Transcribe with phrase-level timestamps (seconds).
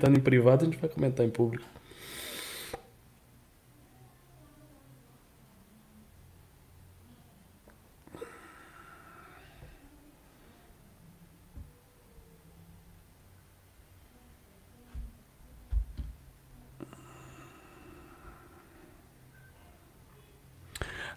[0.00, 1.68] comentando em privado, a gente vai comentar em público.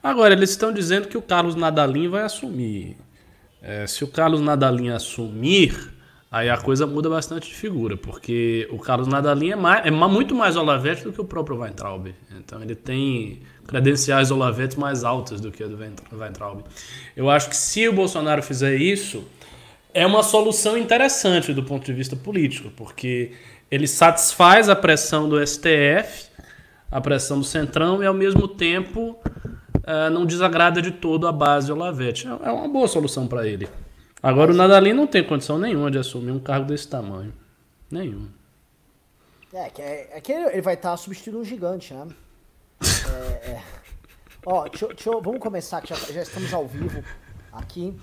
[0.01, 2.97] Agora, eles estão dizendo que o Carlos Nadalim vai assumir.
[3.61, 5.93] É, se o Carlos Nadalim assumir,
[6.33, 10.33] aí a coisa muda bastante de figura, porque o Carlos Nadalim é, mais, é muito
[10.33, 12.07] mais Olavete do que o próprio Weintraub.
[12.35, 15.77] Então ele tem credenciais Olavete mais altas do que a do
[16.11, 16.63] Weintraub.
[17.15, 19.23] Eu acho que se o Bolsonaro fizer isso,
[19.93, 23.33] é uma solução interessante do ponto de vista político, porque
[23.69, 26.29] ele satisfaz a pressão do STF,
[26.89, 29.19] a pressão do Centrão e ao mesmo tempo
[29.75, 32.27] uh, não desagrada de todo a base Olavete.
[32.27, 33.69] É, é uma boa solução para ele.
[34.23, 37.33] Agora o Nadalim não tem condição nenhuma de assumir um cargo desse tamanho.
[37.91, 38.29] Nenhum.
[39.53, 42.07] É, que, é, é que ele vai estar substituindo um gigante, né?
[42.81, 43.63] é, é.
[44.45, 47.03] Ó, deixa, deixa, vamos começar, que já, já estamos ao vivo
[47.51, 47.93] aqui.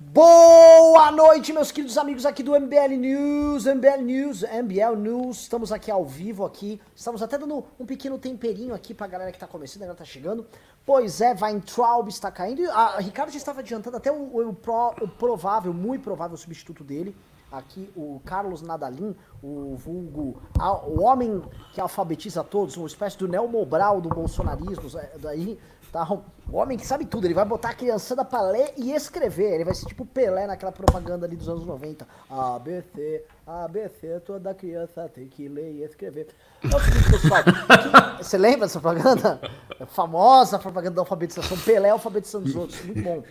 [0.00, 5.42] Boa noite, meus queridos amigos aqui do MBL News, MBL News, MBL News.
[5.42, 6.80] Estamos aqui ao vivo aqui.
[6.96, 10.04] Estamos até dando um pequeno temperinho aqui pra galera que tá começando, a galera tá
[10.04, 10.46] chegando.
[10.84, 12.68] Pois é, Weintraub está caindo.
[12.70, 17.14] A Ricardo já estava adiantando até o, o, pro, o provável, muito provável substituto dele.
[17.50, 20.42] Aqui o Carlos Nadalim, o vulgo,
[20.86, 24.84] o homem que alfabetiza todos, uma espécie do Neo Mobral do bolsonarismo,
[25.18, 25.58] daí
[25.92, 26.06] Tá?
[26.50, 29.54] O homem que sabe tudo, ele vai botar a criançada pra ler e escrever.
[29.54, 32.06] Ele vai ser tipo Pelé naquela propaganda ali dos anos 90.
[32.28, 36.28] ABC, ABC, toda criança tem que ler e escrever.
[36.62, 37.42] É o seguinte, pessoal.
[38.18, 39.40] você lembra dessa propaganda?
[39.80, 41.58] A famosa propaganda da alfabetização.
[41.58, 42.84] Pelé alfabetizando os outros.
[42.84, 43.22] Muito bom.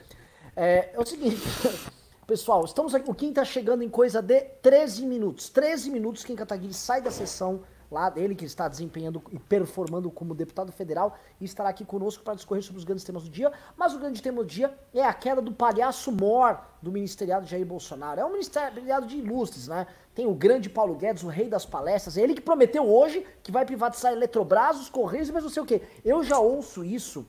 [0.55, 1.41] É, é o seguinte.
[2.27, 5.47] Pessoal, estamos aqui, o Kim tá chegando em coisa de 13 minutos.
[5.47, 10.35] 13 minutos Kim Kataguiri sai da sessão lá dele, que está desempenhando e performando como
[10.35, 13.51] deputado federal, e estará aqui conosco para discorrer sobre os grandes temas do dia.
[13.75, 17.51] Mas o grande tema do dia é a queda do palhaço mor do ministeriado de
[17.51, 18.19] Jair Bolsonaro.
[18.19, 19.87] É um ministeriado de ilustres, né?
[20.13, 23.51] Tem o grande Paulo Guedes, o rei das palestras, é ele que prometeu hoje que
[23.51, 25.81] vai privatizar Eletrobras, os Correios, mas não sei o quê.
[26.03, 27.25] Eu já ouço isso,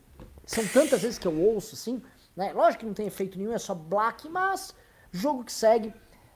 [0.46, 2.02] são tantas vezes que eu ouço, assim,
[2.34, 2.52] né?
[2.52, 4.74] Lógico que não tem efeito nenhum, é só black, mas
[5.12, 5.92] jogo que segue.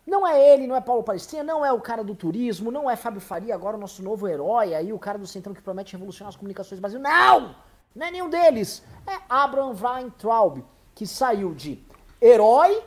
[0.07, 2.97] Não é ele, não é Paulo Palestina, não é o cara do turismo, não é
[2.97, 6.29] Fábio Faria, agora o nosso novo herói aí, o cara do Centrão que promete revolucionar
[6.29, 6.99] as comunicações do Brasil.
[6.99, 7.55] Não!
[7.95, 8.83] Não é nenhum deles.
[9.07, 10.65] É Abraham Weintraub,
[10.95, 11.85] que saiu de
[12.21, 12.83] herói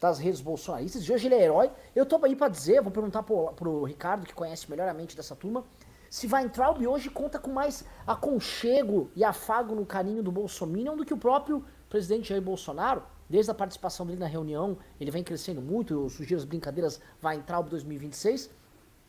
[0.00, 1.70] das redes bolsonaristas, de hoje ele é herói.
[1.94, 5.16] Eu tô aí pra dizer, vou perguntar pro, pro Ricardo, que conhece melhor a mente
[5.16, 5.64] dessa turma,
[6.10, 11.12] se Weintraub hoje conta com mais aconchego e afago no carinho do Bolsonaro do que
[11.12, 13.02] o próprio presidente Jair Bolsonaro.
[13.28, 17.68] Desde a participação dele na reunião, ele vem crescendo muito, eu sugiro as brincadeiras Weintraub
[17.68, 18.50] 2026,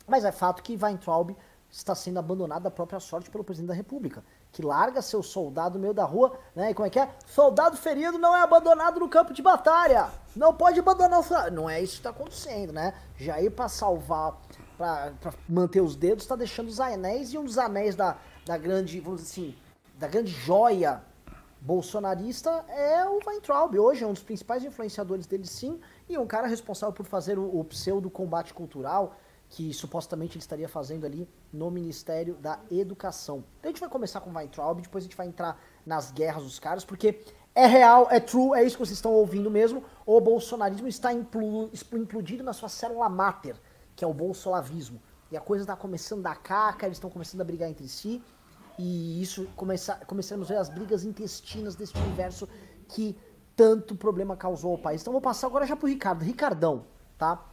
[0.07, 1.35] mas é fato que Weintraub
[1.69, 5.81] está sendo abandonado da própria sorte pelo presidente da República, que larga seu soldado no
[5.81, 6.71] meio da rua, né?
[6.71, 7.09] E como é que é?
[7.25, 10.09] Soldado ferido não é abandonado no campo de batalha.
[10.35, 12.93] Não pode abandonar o Não é isso que está acontecendo, né?
[13.17, 14.37] Jair para salvar,
[14.77, 15.13] para
[15.49, 19.21] manter os dedos, está deixando os anéis e um dos anéis da, da grande, vamos
[19.21, 19.55] dizer assim,
[19.97, 21.03] da grande joia
[21.65, 23.75] bolsonarista é o Weintraub.
[23.79, 27.59] Hoje é um dos principais influenciadores dele, sim, e um cara responsável por fazer o,
[27.59, 29.15] o pseudo combate cultural
[29.49, 33.43] que supostamente ele estaria fazendo ali no Ministério da Educação.
[33.59, 36.43] Então a gente vai começar com o Weintraub, depois a gente vai entrar nas guerras
[36.43, 37.19] dos caras, porque
[37.53, 39.83] é real, é true, é isso que vocês estão ouvindo mesmo.
[40.05, 43.55] O bolsonarismo está implodido na sua célula máter,
[43.95, 45.01] que é o bolsolavismo.
[45.31, 48.21] E a coisa está começando a caca, eles estão começando a brigar entre si.
[48.78, 52.47] E isso começa, começamos a ver as brigas intestinas desse universo
[52.90, 53.18] que
[53.56, 55.02] tanto problema causou ao país.
[55.02, 56.24] Então vou passar agora já pro Ricardo.
[56.24, 56.86] Ricardão,
[57.18, 57.44] tá?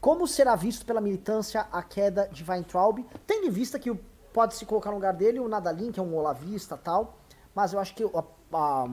[0.00, 3.04] Como será visto pela militância a queda de Weintraub?
[3.26, 3.92] Tendo em vista que
[4.32, 7.18] pode se colocar no lugar dele o Nadalin, que é um olavista tal,
[7.54, 8.88] mas eu acho que a, a,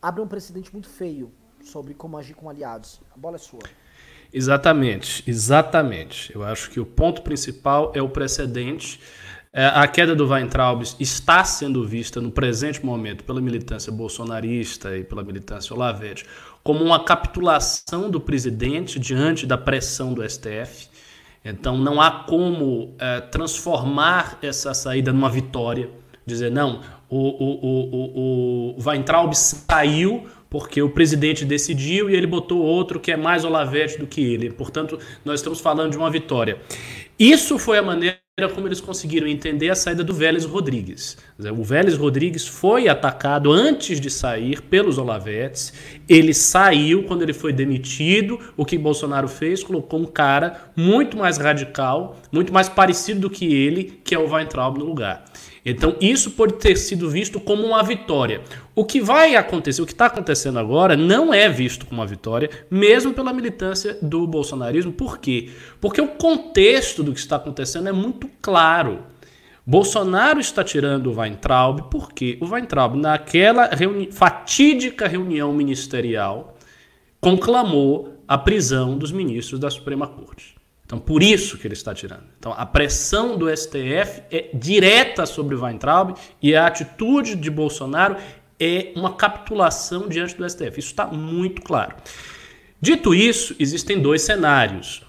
[0.00, 1.32] abre um precedente muito feio
[1.64, 3.00] sobre como agir com aliados.
[3.12, 3.60] A bola é sua.
[4.32, 6.32] Exatamente, exatamente.
[6.32, 9.00] Eu acho que o ponto principal é o precedente
[9.52, 15.24] a queda do Weintraub está sendo vista no presente momento pela militância bolsonarista e pela
[15.24, 16.24] militância Olavete
[16.62, 20.88] como uma capitulação do presidente diante da pressão do STF.
[21.44, 25.90] Então não há como é, transformar essa saída numa vitória.
[26.24, 32.26] Dizer, não, o, o, o, o, o Weintraub saiu porque o presidente decidiu e ele
[32.26, 34.50] botou outro que é mais Olavete do que ele.
[34.50, 36.60] Portanto, nós estamos falando de uma vitória.
[37.18, 41.16] Isso foi a maneira como eles conseguiram entender a saída do Vélez Rodrigues.
[41.56, 45.72] O Vélez Rodrigues foi atacado antes de sair pelos Olavetes.
[46.08, 48.38] Ele saiu quando ele foi demitido.
[48.56, 49.62] O que Bolsonaro fez?
[49.62, 54.30] Colocou um cara muito mais radical, muito mais parecido do que ele, que é o
[54.30, 55.24] Weintraub no lugar.
[55.64, 58.42] Então, isso pode ter sido visto como uma vitória.
[58.74, 62.48] O que vai acontecer, o que está acontecendo agora, não é visto como uma vitória,
[62.70, 64.92] mesmo pela militância do bolsonarismo.
[64.92, 65.50] Por quê?
[65.80, 69.00] Porque o contexto do que está acontecendo é muito claro.
[69.66, 76.56] Bolsonaro está tirando o Weintraub porque o Weintraub, naquela reuni fatídica reunião ministerial,
[77.20, 80.59] conclamou a prisão dos ministros da Suprema Corte.
[80.90, 82.24] Então, por isso que ele está tirando.
[82.36, 88.16] Então, a pressão do STF é direta sobre o Weintraub e a atitude de Bolsonaro
[88.58, 90.80] é uma capitulação diante do STF.
[90.80, 91.94] Isso está muito claro.
[92.80, 95.04] Dito isso, existem dois cenários.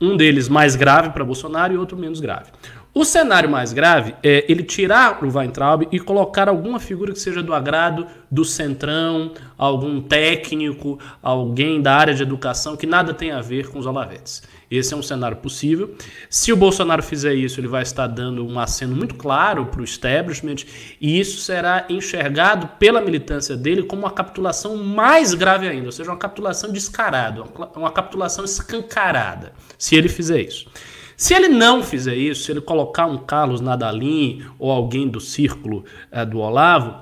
[0.00, 2.50] Um deles mais grave para Bolsonaro e outro menos grave.
[2.94, 7.42] O cenário mais grave é ele tirar o Weintraub e colocar alguma figura que seja
[7.42, 13.42] do agrado do centrão, algum técnico, alguém da área de educação que nada tem a
[13.42, 14.42] ver com os olavetes.
[14.70, 15.94] Esse é um cenário possível.
[16.28, 19.84] Se o Bolsonaro fizer isso, ele vai estar dando um aceno muito claro para o
[19.84, 20.56] establishment,
[21.00, 26.10] e isso será enxergado pela militância dele como uma capitulação mais grave ainda, ou seja,
[26.10, 27.44] uma capitulação descarada,
[27.76, 30.68] uma capitulação escancarada, se ele fizer isso.
[31.16, 35.84] Se ele não fizer isso, se ele colocar um Carlos Nadalim ou alguém do círculo
[36.10, 36.94] é, do Olavo,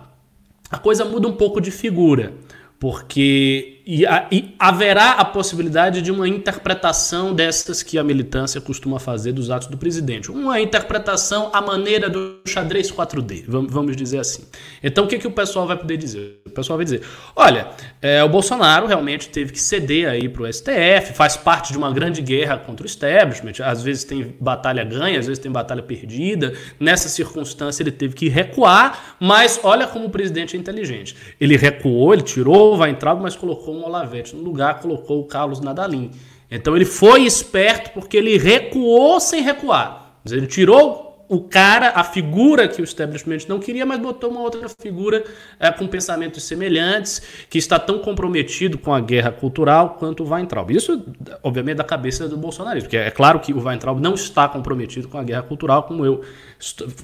[0.71, 2.33] a coisa muda um pouco de figura,
[2.79, 9.33] porque e, e, haverá a possibilidade de uma interpretação dessas que a militância costuma fazer
[9.33, 10.31] dos atos do presidente.
[10.31, 14.45] Uma interpretação à maneira do xadrez 4D, vamos dizer assim.
[14.83, 16.41] Então o que, que o pessoal vai poder dizer?
[16.47, 17.03] O pessoal vai dizer:
[17.37, 17.69] olha,
[18.01, 21.93] é, o Bolsonaro realmente teve que ceder aí para o STF, faz parte de uma
[21.93, 23.63] grande guerra contra o establishment.
[23.63, 26.55] Às vezes tem batalha ganha, às vezes tem batalha perdida.
[26.81, 31.15] Nessa circunstância ele teve que recuar, mas olha como o presidente é inteligente.
[31.39, 35.25] Ele recuou, ele tirou, vai entrar, mas colocou colocou um Olavete no lugar, colocou o
[35.25, 36.11] Carlos Nadalim.
[36.51, 40.19] Então ele foi esperto porque ele recuou sem recuar.
[40.31, 44.69] Ele tirou o cara, a figura que o establishment não queria, mas botou uma outra
[44.69, 45.25] figura
[45.59, 50.71] é, com pensamentos semelhantes, que está tão comprometido com a guerra cultural quanto o Weintraub.
[50.71, 51.03] Isso,
[51.43, 55.17] obviamente, da cabeça do bolsonarismo, porque é claro que o Weintraub não está comprometido com
[55.17, 56.21] a guerra cultural, como eu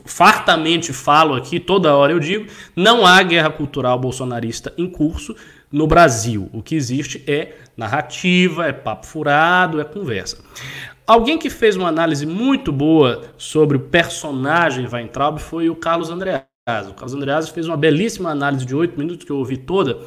[0.05, 2.47] fartamente falo aqui, toda hora eu digo,
[2.77, 5.35] não há guerra cultural bolsonarista em curso,
[5.73, 6.49] no Brasil.
[6.53, 10.39] O que existe é narrativa, é papo furado, é conversa.
[11.07, 16.45] Alguém que fez uma análise muito boa sobre o personagem Weintraub foi o Carlos Andreas.
[16.89, 19.99] O Carlos Andreas fez uma belíssima análise de oito minutos que eu ouvi toda,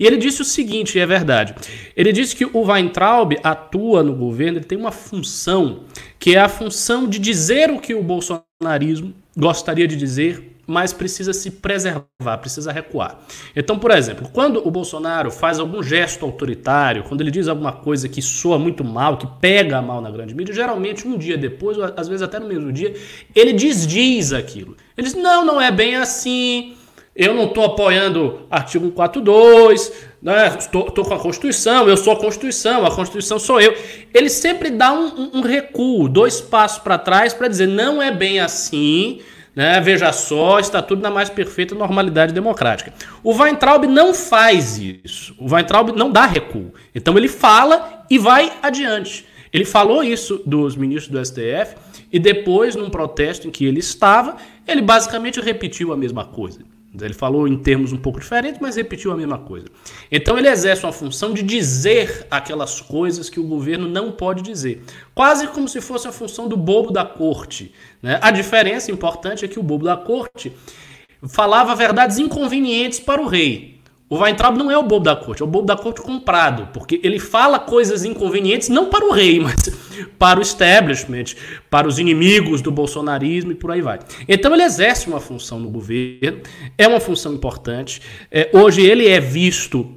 [0.00, 1.54] e ele disse o seguinte, e é verdade.
[1.94, 5.84] Ele disse que o Weintraub atua no governo, ele tem uma função,
[6.18, 11.32] que é a função de dizer o que o bolsonarismo gostaria de dizer mas precisa
[11.32, 13.18] se preservar, precisa recuar.
[13.56, 18.06] Então, por exemplo, quando o Bolsonaro faz algum gesto autoritário, quando ele diz alguma coisa
[18.06, 21.90] que soa muito mal, que pega mal na grande mídia, geralmente um dia depois, ou
[21.96, 22.94] às vezes até no mesmo dia,
[23.34, 24.76] ele desdiz aquilo.
[24.94, 26.76] Ele diz: não, não é bem assim.
[27.16, 29.92] Eu não estou apoiando artigo 142,
[30.22, 30.54] né?
[30.56, 33.74] estou, com a Constituição, eu sou a Constituição, a Constituição sou eu.
[34.14, 38.38] Ele sempre dá um, um recuo, dois passos para trás para dizer não é bem
[38.38, 39.20] assim,
[39.58, 39.80] né?
[39.80, 42.94] Veja só, está tudo na mais perfeita normalidade democrática.
[43.24, 45.34] O Weintraub não faz isso.
[45.36, 46.72] O Weintraub não dá recuo.
[46.94, 49.26] Então ele fala e vai adiante.
[49.52, 51.74] Ele falou isso dos ministros do STF
[52.12, 56.60] e depois, num protesto em que ele estava, ele basicamente repetiu a mesma coisa.
[57.04, 59.66] Ele falou em termos um pouco diferentes, mas repetiu a mesma coisa.
[60.10, 64.82] Então ele exerce uma função de dizer aquelas coisas que o governo não pode dizer.
[65.14, 67.72] Quase como se fosse a função do bobo da corte.
[68.02, 68.18] Né?
[68.22, 70.52] A diferença importante é que o bobo da corte
[71.26, 73.77] falava verdades inconvenientes para o rei.
[74.10, 76.98] O Weintraub não é o bobo da corte, é o bobo da corte comprado, porque
[77.04, 79.68] ele fala coisas inconvenientes não para o rei, mas
[80.18, 81.34] para o establishment,
[81.68, 83.98] para os inimigos do bolsonarismo e por aí vai.
[84.26, 86.40] Então ele exerce uma função no governo,
[86.78, 88.00] é uma função importante.
[88.30, 89.94] É, hoje ele é visto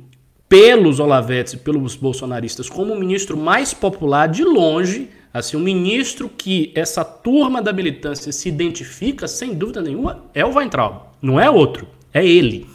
[0.49, 6.27] pelos Olavetes e pelos bolsonaristas como o ministro mais popular de longe, assim, um ministro
[6.27, 11.49] que essa turma da militância se identifica, sem dúvida nenhuma, é o Weintraub, não é
[11.49, 12.67] outro, é ele.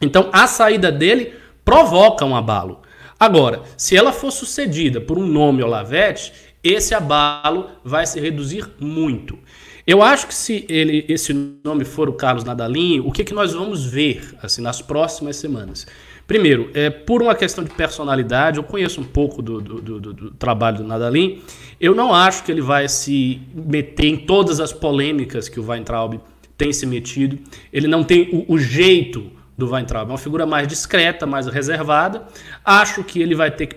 [0.00, 1.32] Então a saída dele
[1.64, 2.80] provoca um abalo.
[3.18, 9.38] Agora, se ela for sucedida por um nome Olavete, esse abalo vai se reduzir muito.
[9.86, 11.32] Eu acho que se ele, esse
[11.64, 15.86] nome for o Carlos Nadalim, o que, que nós vamos ver assim nas próximas semanas?
[16.26, 20.30] Primeiro, é, por uma questão de personalidade, eu conheço um pouco do, do, do, do
[20.32, 21.42] trabalho do Nadalim.
[21.80, 26.20] Eu não acho que ele vai se meter em todas as polêmicas que o Weintraub
[26.56, 27.38] tem se metido.
[27.72, 30.08] Ele não tem o, o jeito do Weintraub.
[30.08, 32.22] É uma figura mais discreta, mais reservada.
[32.64, 33.76] Acho que ele vai ter que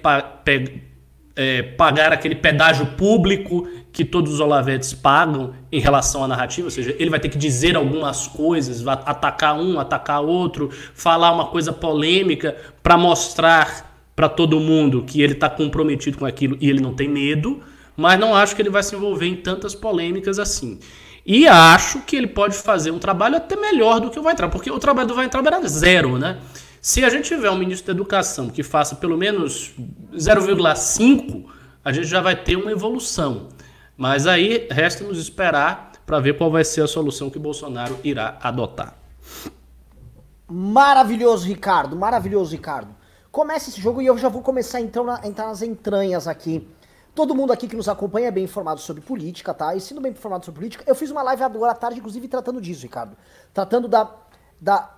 [1.35, 6.71] é, pagar aquele pedágio público que todos os Olavetes pagam em relação à narrativa, ou
[6.71, 11.47] seja, ele vai ter que dizer algumas coisas, vai atacar um, atacar outro, falar uma
[11.47, 16.79] coisa polêmica para mostrar para todo mundo que ele está comprometido com aquilo e ele
[16.79, 17.61] não tem medo,
[17.97, 20.79] mas não acho que ele vai se envolver em tantas polêmicas assim.
[21.25, 24.71] E acho que ele pode fazer um trabalho até melhor do que o Weintraub, porque
[24.71, 26.39] o trabalho do Weintraub era zero, né?
[26.81, 29.71] Se a gente tiver um ministro da Educação que faça pelo menos
[30.13, 31.45] 0,5,
[31.85, 33.49] a gente já vai ter uma evolução.
[33.95, 38.39] Mas aí resta nos esperar para ver qual vai ser a solução que Bolsonaro irá
[38.41, 38.95] adotar.
[40.49, 41.95] Maravilhoso, Ricardo.
[41.95, 42.95] Maravilhoso, Ricardo.
[43.31, 46.67] Começa esse jogo e eu já vou começar então a entrar nas entranhas aqui.
[47.13, 49.75] Todo mundo aqui que nos acompanha é bem informado sobre política, tá?
[49.75, 52.61] E sendo bem informado sobre política, eu fiz uma live agora à tarde, inclusive, tratando
[52.61, 53.17] disso, Ricardo.
[53.53, 54.15] Tratando da,
[54.59, 54.89] da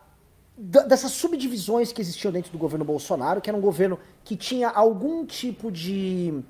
[0.56, 5.26] dessas subdivisões que existiam dentro do governo Bolsonaro, que era um governo que tinha algum
[5.26, 6.44] tipo de,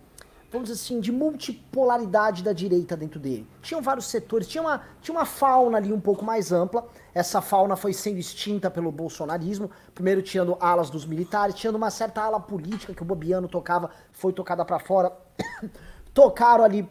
[0.51, 3.47] vamos dizer assim, de multipolaridade da direita dentro dele.
[3.61, 6.85] Tinham vários setores, tinha uma, tinha uma fauna ali um pouco mais ampla.
[7.13, 12.21] Essa fauna foi sendo extinta pelo bolsonarismo, primeiro tirando alas dos militares, tirando uma certa
[12.21, 15.22] ala política que o Bobiano tocava, foi tocada para fora.
[16.13, 16.87] Tocaram ali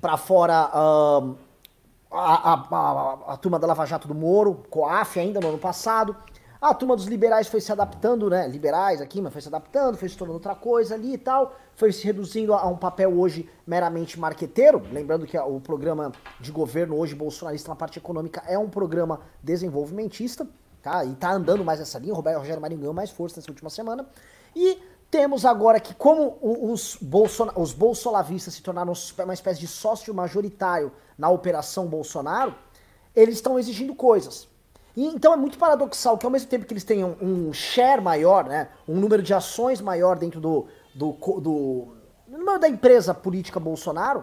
[0.00, 1.36] para fora uh,
[2.10, 6.16] a, a, a, a, turma da Lava Jato do Moro, COAF ainda no ano passado.
[6.60, 8.48] A turma dos liberais foi se adaptando, né?
[8.48, 11.54] Liberais aqui, mas foi se adaptando, foi se tornando outra coisa ali e tal.
[11.74, 14.82] Foi se reduzindo a um papel hoje meramente marqueteiro.
[14.90, 20.46] Lembrando que o programa de governo hoje bolsonarista na parte econômica é um programa desenvolvimentista,
[20.82, 21.04] tá?
[21.04, 22.14] E tá andando mais nessa linha.
[22.14, 24.06] O Rogério Marinho ganhou mais força nessa última semana.
[24.54, 24.78] E
[25.16, 30.92] temos agora que, como os, bolson os bolsolavistas se tornaram uma espécie de sócio majoritário
[31.16, 32.54] na Operação Bolsonaro,
[33.14, 34.46] eles estão exigindo coisas.
[34.94, 38.44] E, então é muito paradoxal que ao mesmo tempo que eles tenham um share maior,
[38.44, 41.96] né, um número de ações maior dentro do, do, do,
[42.28, 44.22] número da empresa política Bolsonaro,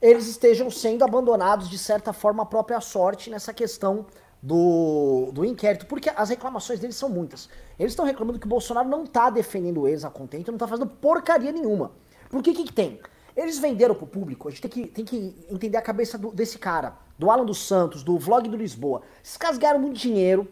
[0.00, 4.06] eles estejam sendo abandonados de certa forma à própria sorte nessa questão
[4.42, 7.48] do, do inquérito, porque as reclamações deles são muitas.
[7.78, 10.88] Eles estão reclamando que o Bolsonaro não está defendendo eles a contento, não está fazendo
[10.88, 11.92] porcaria nenhuma.
[12.28, 12.98] Por que que, que tem?
[13.36, 16.58] Eles venderam pro público, a gente tem que, tem que entender a cabeça do, desse
[16.58, 19.02] cara, do Alan dos Santos, do vlog do Lisboa.
[19.24, 20.48] Esses caras ganharam muito dinheiro,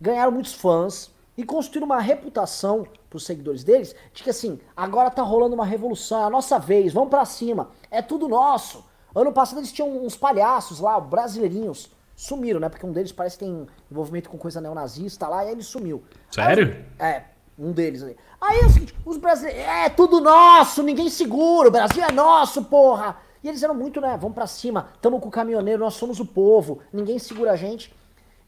[0.00, 5.22] ganharam muitos fãs e construíram uma reputação pros seguidores deles de que assim, agora tá
[5.22, 8.84] rolando uma revolução, é a nossa vez, vamos para cima, é tudo nosso.
[9.14, 12.68] Ano passado eles tinham uns palhaços lá, brasileirinhos, sumiram, né?
[12.68, 16.02] Porque um deles parece que tem envolvimento com coisa neonazista lá, e aí ele sumiu.
[16.30, 16.84] Sério?
[16.98, 17.24] Aí, é,
[17.58, 18.16] um deles ali.
[18.38, 22.64] Aí é o seguinte, os brasileiros, é tudo nosso, ninguém segura, o Brasil é nosso,
[22.64, 23.16] porra.
[23.42, 26.26] E eles eram muito, né, vamos pra cima, tamo com o caminhoneiro, nós somos o
[26.26, 27.94] povo, ninguém segura a gente.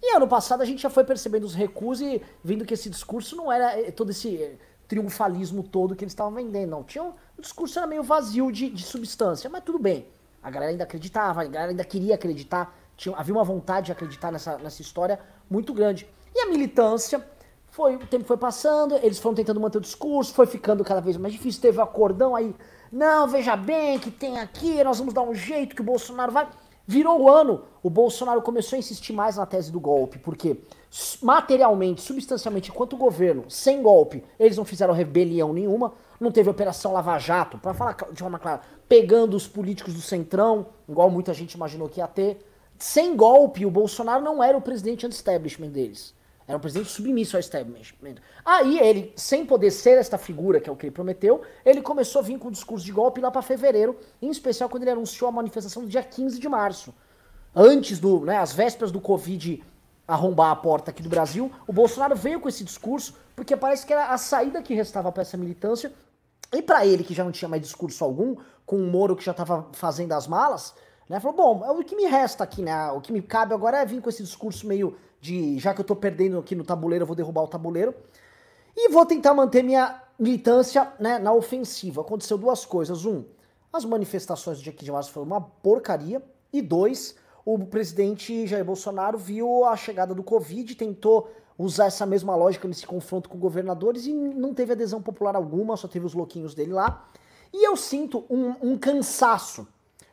[0.02, 3.36] E ano passado a gente já foi percebendo os recuos e vendo que esse discurso
[3.36, 6.82] não era eh, todo esse eh, triunfalismo todo que eles estavam vendendo, não.
[6.82, 10.06] Tinha um, o discurso era meio vazio de, de substância, mas tudo bem.
[10.42, 14.30] A galera ainda acreditava, a galera ainda queria acreditar, tinha, havia uma vontade de acreditar
[14.30, 15.18] nessa, nessa história
[15.50, 16.08] muito grande.
[16.34, 17.24] E a militância
[17.70, 21.16] foi, o tempo foi passando, eles foram tentando manter o discurso, foi ficando cada vez
[21.16, 22.54] mais difícil, teve o acordão aí,
[22.92, 26.48] não, veja bem que tem aqui, nós vamos dar um jeito que o Bolsonaro vai.
[26.86, 30.58] Virou o ano, o Bolsonaro começou a insistir mais na tese do golpe, porque
[31.22, 36.92] materialmente, substancialmente, enquanto o governo, sem golpe, eles não fizeram rebelião nenhuma, não teve operação
[36.92, 41.54] Lava Jato, para falar de forma clara, pegando os políticos do Centrão, igual muita gente
[41.54, 42.51] imaginou que ia ter.
[42.82, 46.12] Sem golpe, o Bolsonaro não era o presidente anti-establishment deles.
[46.48, 48.16] Era um presidente submisso ao establishment.
[48.44, 52.18] Aí ele, sem poder ser esta figura, que é o que ele prometeu, ele começou
[52.18, 55.28] a vir com o discurso de golpe lá para fevereiro, em especial quando ele anunciou
[55.28, 56.92] a manifestação do dia 15 de março.
[57.54, 59.62] Antes do, né, as vésperas do Covid
[60.08, 63.92] arrombar a porta aqui do Brasil, o Bolsonaro veio com esse discurso, porque parece que
[63.92, 65.92] era a saída que restava para essa militância.
[66.52, 68.34] E para ele, que já não tinha mais discurso algum,
[68.66, 70.74] com o Moro que já estava fazendo as malas,
[71.08, 72.90] né, falou: bom, é o que me resta aqui, né?
[72.92, 75.84] O que me cabe agora é vir com esse discurso meio de já que eu
[75.84, 77.94] tô perdendo aqui no tabuleiro, eu vou derrubar o tabuleiro.
[78.76, 82.00] E vou tentar manter minha militância né, na ofensiva.
[82.00, 83.04] Aconteceu duas coisas.
[83.04, 83.24] Um,
[83.72, 86.22] as manifestações do dia 15 de março foram uma porcaria.
[86.52, 92.34] E dois, o presidente Jair Bolsonaro viu a chegada do Covid, tentou usar essa mesma
[92.34, 96.54] lógica nesse confronto com governadores e não teve adesão popular alguma, só teve os louquinhos
[96.54, 97.08] dele lá.
[97.52, 99.66] E eu sinto um, um cansaço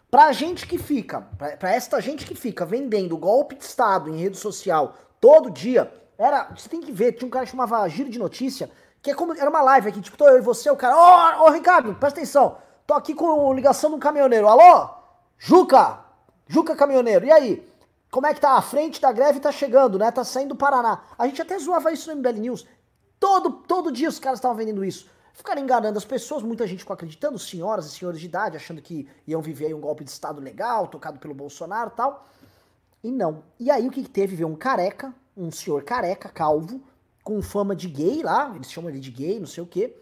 [0.10, 4.38] Pra gente que fica, pra, esta gente que fica vendendo golpe de Estado em rede
[4.38, 8.20] social todo dia, Era, você tem que ver, tinha um cara que chamava Giro de
[8.20, 8.70] Notícia,
[9.02, 11.46] que é como, era uma live aqui, tipo, tô eu e você, o cara, ô,
[11.46, 14.90] ô Ricardo, presta atenção, tô aqui com ligação de um caminhoneiro, alô?
[15.38, 16.00] Juca,
[16.48, 17.70] Juca caminhoneiro, e aí?
[18.10, 18.54] Como é que tá?
[18.54, 20.10] A frente da greve tá chegando, né?
[20.10, 21.04] Tá saindo do Paraná.
[21.16, 22.66] A gente até zoava isso no MBL News.
[23.20, 25.08] Todo, todo dia os caras estavam vendendo isso.
[25.34, 29.08] Ficaram enganando as pessoas, muita gente ficou acreditando, senhoras e senhores de idade, achando que
[29.26, 32.28] iam viver aí um golpe de Estado legal, tocado pelo Bolsonaro tal.
[33.04, 33.44] E não.
[33.60, 34.36] E aí o que, que teve?
[34.36, 36.82] Veio um careca, um senhor careca, calvo,
[37.24, 39.96] com fama de gay lá, eles chamam ele de gay, não sei o quê,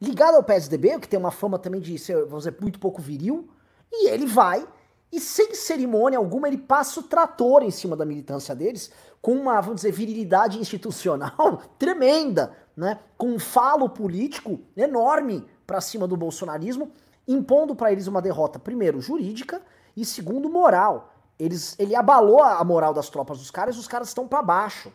[0.00, 3.48] ligado ao PSDB, que tem uma fama também de ser, vamos dizer, muito pouco viril,
[3.92, 4.66] e ele vai
[5.14, 8.90] e sem cerimônia alguma ele passa o trator em cima da militância deles,
[9.22, 12.98] com uma, vamos dizer, virilidade institucional tremenda, né?
[13.16, 16.92] Com um falo político enorme para cima do bolsonarismo,
[17.26, 19.62] impondo para eles uma derrota, primeiro, jurídica
[19.96, 21.12] e segundo, moral.
[21.38, 24.92] Eles, ele abalou a moral das tropas dos caras os caras estão para baixo.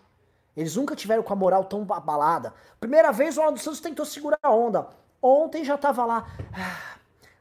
[0.55, 2.53] Eles nunca tiveram com a moral tão abalada.
[2.79, 4.87] Primeira vez o Ronaldo Santos tentou segurar a onda.
[5.21, 6.27] Ontem já tava lá.
[6.53, 6.97] Ah,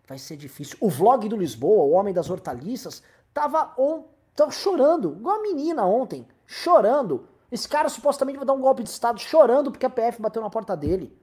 [0.06, 0.76] vai ser difícil.
[0.80, 3.02] O vlog do Lisboa, o Homem das Hortaliças,
[3.32, 4.04] tava, on,
[4.34, 7.28] tava chorando, igual a menina ontem, chorando.
[7.50, 10.50] Esse cara supostamente vai dar um golpe de Estado chorando porque a PF bateu na
[10.50, 11.16] porta dele.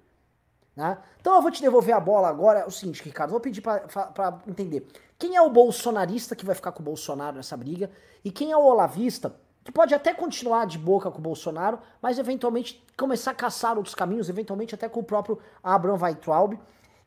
[0.75, 0.98] Né?
[1.22, 2.60] Então eu vou te devolver a bola agora.
[2.60, 4.88] É o seguinte, Ricardo, vou pedir para entender.
[5.17, 7.89] Quem é o bolsonarista que vai ficar com o Bolsonaro nessa briga?
[8.24, 12.20] E quem é o olavista que pode até continuar de boca com o Bolsonaro, mas
[12.20, 16.60] eventualmente começar a caçar outros caminhos, eventualmente até com o próprio Abraham Weitraub,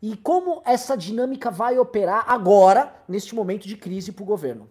[0.03, 4.69] e como essa dinâmica vai operar agora, neste momento de crise para o governo?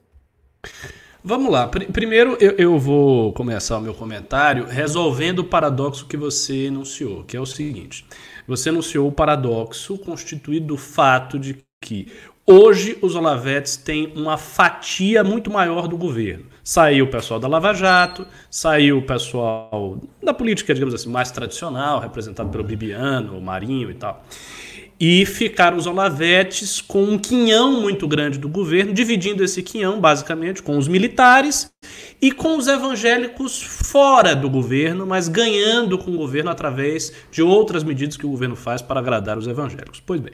[1.27, 1.67] Vamos lá.
[1.67, 7.35] Primeiro eu, eu, vou começar o meu comentário resolvendo o paradoxo que você enunciou, que
[7.35, 8.05] é o seguinte:
[8.47, 12.07] você enunciou o paradoxo constituído do fato de que
[12.45, 16.45] hoje os Olavetes têm uma fatia muito maior do governo.
[16.63, 21.99] Saiu o pessoal da Lava Jato, saiu o pessoal da política, digamos assim, mais tradicional,
[21.99, 24.23] representado pelo Bibiano, Marinho e tal
[24.99, 30.63] e ficaram os Olavetes com um quinhão muito grande do governo, dividindo esse quinhão basicamente
[30.63, 31.71] com os militares
[32.21, 37.83] e com os evangélicos fora do governo, mas ganhando com o governo através de outras
[37.83, 40.01] medidas que o governo faz para agradar os evangélicos.
[40.03, 40.33] Pois bem,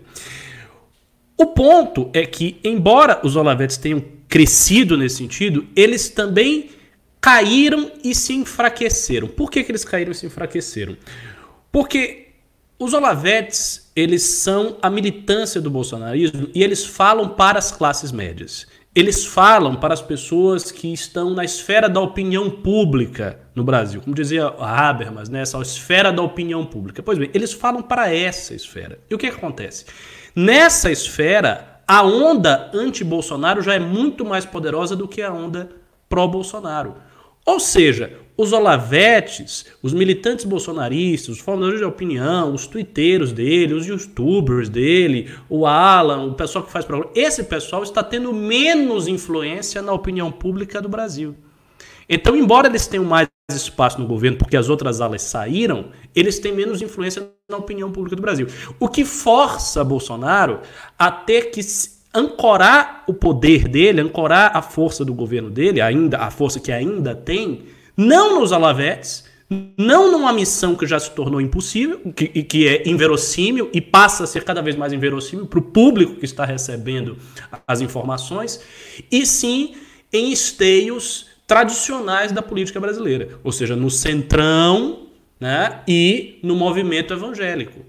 [1.37, 6.69] o ponto é que, embora os Olavetes tenham crescido nesse sentido, eles também
[7.19, 9.27] caíram e se enfraqueceram.
[9.27, 10.95] Por que, que eles caíram e se enfraqueceram?
[11.71, 12.27] Porque
[12.77, 18.67] os Olavetes, eles são a militância do bolsonarismo e eles falam para as classes médias.
[18.95, 24.01] Eles falam para as pessoas que estão na esfera da opinião pública no Brasil.
[24.01, 27.01] Como dizia Habermas, né, esfera da opinião pública.
[27.01, 28.99] Pois bem, eles falam para essa esfera.
[29.09, 29.85] E o que acontece?
[30.35, 35.69] Nessa esfera, a onda anti-Bolsonaro já é muito mais poderosa do que a onda
[36.07, 36.95] pró-Bolsonaro.
[37.45, 43.85] Ou seja, os olavetes, os militantes bolsonaristas, os formadores de opinião, os twitteiros dele, os
[43.85, 49.81] youtubers dele, o Alan, o pessoal que faz programa, esse pessoal está tendo menos influência
[49.81, 51.35] na opinião pública do Brasil.
[52.09, 56.53] Então, embora eles tenham mais espaço no governo porque as outras alas saíram, eles têm
[56.53, 58.47] menos influência na opinião pública do Brasil.
[58.79, 60.59] O que força Bolsonaro
[60.97, 61.61] a ter que
[62.13, 67.15] ancorar o poder dele, ancorar a força do governo dele, ainda a força que ainda
[67.15, 67.63] tem,
[67.95, 69.25] não nos alavetes,
[69.77, 74.27] não numa missão que já se tornou impossível, que, que é inverossímil e passa a
[74.27, 77.17] ser cada vez mais inverossímil para o público que está recebendo
[77.67, 78.61] as informações,
[79.11, 79.75] e sim
[80.11, 85.07] em esteios tradicionais da política brasileira, ou seja, no centrão
[85.39, 87.79] né, e no movimento evangélico.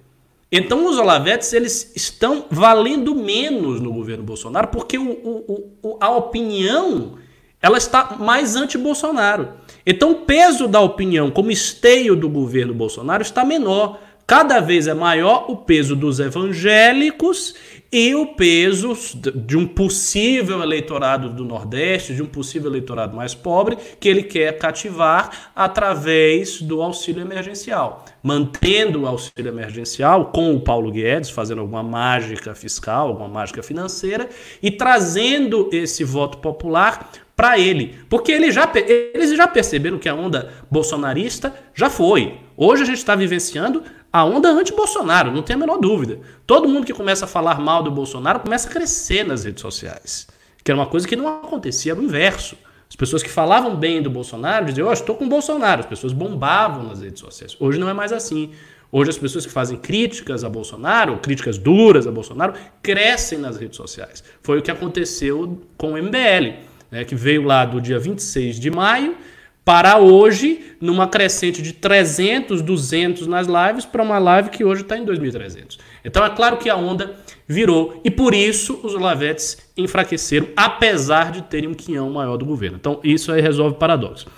[0.51, 6.11] Então os olavetes eles estão valendo menos no governo Bolsonaro porque o, o, o, a
[6.11, 7.19] opinião
[7.61, 9.49] ela está mais anti-Bolsonaro.
[9.87, 14.01] Então o peso da opinião como esteio do governo Bolsonaro está menor.
[14.27, 17.55] Cada vez é maior o peso dos evangélicos
[17.92, 18.97] e o peso
[19.35, 24.57] de um possível eleitorado do Nordeste, de um possível eleitorado mais pobre, que ele quer
[24.59, 28.05] cativar através do auxílio emergencial.
[28.23, 34.29] Mantendo o auxílio emergencial com o Paulo Guedes, fazendo alguma mágica fiscal, alguma mágica financeira,
[34.62, 37.99] e trazendo esse voto popular para ele.
[38.09, 42.38] Porque ele já, eles já perceberam que a onda bolsonarista já foi.
[42.57, 46.20] Hoje a gente está vivenciando a onda anti-Bolsonaro, não tem a menor dúvida.
[46.47, 50.29] Todo mundo que começa a falar mal do Bolsonaro começa a crescer nas redes sociais.
[50.62, 52.57] Que era uma coisa que não acontecia, era o inverso.
[52.88, 55.81] As pessoas que falavam bem do Bolsonaro diziam, oh, estou com o Bolsonaro.
[55.81, 57.57] As pessoas bombavam nas redes sociais.
[57.59, 58.53] Hoje não é mais assim.
[58.92, 63.77] Hoje as pessoas que fazem críticas a Bolsonaro, críticas duras a Bolsonaro, crescem nas redes
[63.77, 64.23] sociais.
[64.40, 68.71] Foi o que aconteceu com o MBL né, que veio lá do dia 26 de
[68.71, 69.17] maio
[69.65, 74.97] para hoje, numa crescente de 300, 200 nas lives, para uma live que hoje está
[74.97, 75.79] em 2.300.
[76.05, 77.17] Então é claro que a onda
[77.49, 82.77] virou e por isso os Olavetes enfraqueceram, apesar de terem um quinhão maior do governo.
[82.79, 84.29] Então isso aí resolve o paradoxo.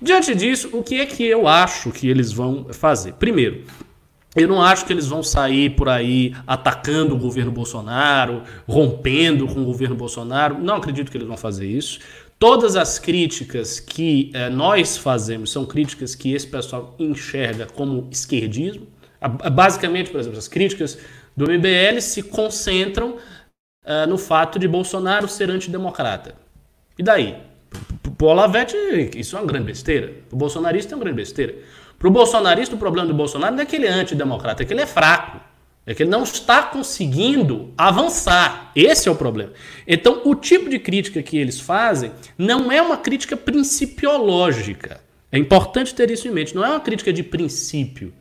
[0.00, 3.12] Diante disso, o que é que eu acho que eles vão fazer?
[3.14, 3.64] Primeiro,
[4.42, 9.60] eu não acho que eles vão sair por aí atacando o governo Bolsonaro, rompendo com
[9.60, 10.58] o governo Bolsonaro.
[10.58, 11.98] Não acredito que eles vão fazer isso.
[12.38, 18.86] Todas as críticas que eh, nós fazemos são críticas que esse pessoal enxerga como esquerdismo.
[19.52, 20.98] Basicamente, por exemplo, as críticas
[21.36, 23.16] do MBL se concentram
[23.84, 26.34] uh, no fato de Bolsonaro ser antidemocrata.
[26.98, 27.36] E daí?
[28.16, 28.76] Para o Olavete,
[29.16, 30.12] isso é uma grande besteira.
[30.32, 31.54] O bolsonarista é uma grande besteira.
[31.98, 34.72] Para o bolsonarista, o problema do Bolsonaro não é que ele é antidemocrata, é que
[34.72, 35.40] ele é fraco.
[35.84, 38.70] É que ele não está conseguindo avançar.
[38.76, 39.52] Esse é o problema.
[39.86, 45.00] Então, o tipo de crítica que eles fazem não é uma crítica principiológica.
[45.32, 46.54] É importante ter isso em mente.
[46.54, 48.12] Não é uma crítica de princípio.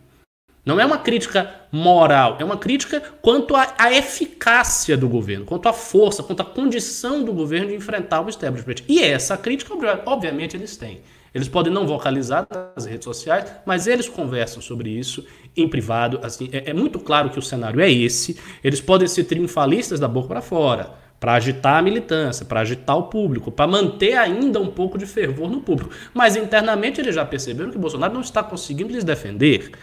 [0.66, 2.38] Não é uma crítica moral.
[2.40, 7.34] É uma crítica quanto à, eficácia do governo, quanto à força, quanto à condição do
[7.34, 8.86] governo de enfrentar o establishment.
[8.88, 9.74] E essa crítica,
[10.06, 11.02] obviamente, eles têm.
[11.38, 15.24] Eles podem não vocalizar nas redes sociais, mas eles conversam sobre isso
[15.56, 16.20] em privado.
[16.24, 18.40] Assim, é, é muito claro que o cenário é esse.
[18.64, 23.04] Eles podem ser triunfalistas da boca para fora, para agitar a militância, para agitar o
[23.04, 25.92] público, para manter ainda um pouco de fervor no público.
[26.12, 29.74] Mas internamente eles já perceberam que Bolsonaro não está conseguindo lhes defender.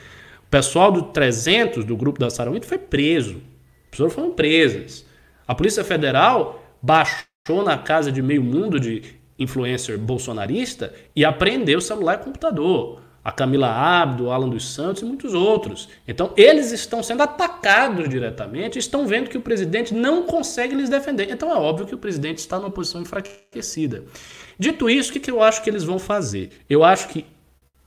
[0.45, 3.37] O pessoal do 300 do grupo da Saramito foi preso.
[3.37, 5.07] As pessoas foram presas.
[5.47, 12.21] A Polícia Federal baixou na casa de meio mundo de influencer bolsonarista e aprendeu celular
[12.21, 13.01] e computador.
[13.23, 15.89] A Camila Abdo, Alan dos Santos e muitos outros.
[16.07, 21.31] Então, eles estão sendo atacados diretamente, estão vendo que o presidente não consegue lhes defender.
[21.31, 24.05] Então, é óbvio que o presidente está numa posição enfraquecida.
[24.59, 26.51] Dito isso, o que, que eu acho que eles vão fazer?
[26.69, 27.25] Eu acho que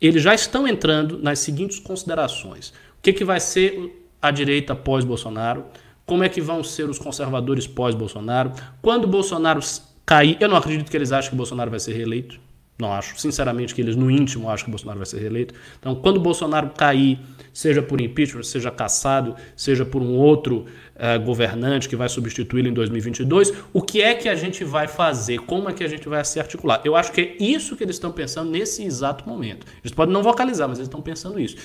[0.01, 5.65] eles já estão entrando nas seguintes considerações: o que, que vai ser a direita pós-Bolsonaro?
[6.05, 8.53] Como é que vão ser os conservadores pós-Bolsonaro?
[8.81, 9.59] Quando Bolsonaro
[10.07, 10.37] cair.
[10.39, 12.39] Eu não acredito que eles acham que Bolsonaro vai ser reeleito.
[12.79, 13.19] Não acho.
[13.19, 15.53] Sinceramente, que eles no íntimo acham que Bolsonaro vai ser reeleito.
[15.79, 17.19] Então, quando Bolsonaro cair,
[17.51, 22.73] seja por impeachment, seja caçado, seja por um outro uh, governante que vai substituí-lo em
[22.73, 25.39] 2022, o que é que a gente vai fazer?
[25.39, 26.79] Como é que a gente vai se articular?
[26.85, 29.65] Eu acho que é isso que eles estão pensando nesse exato momento.
[29.83, 31.57] Eles podem não vocalizar, mas eles estão pensando isso.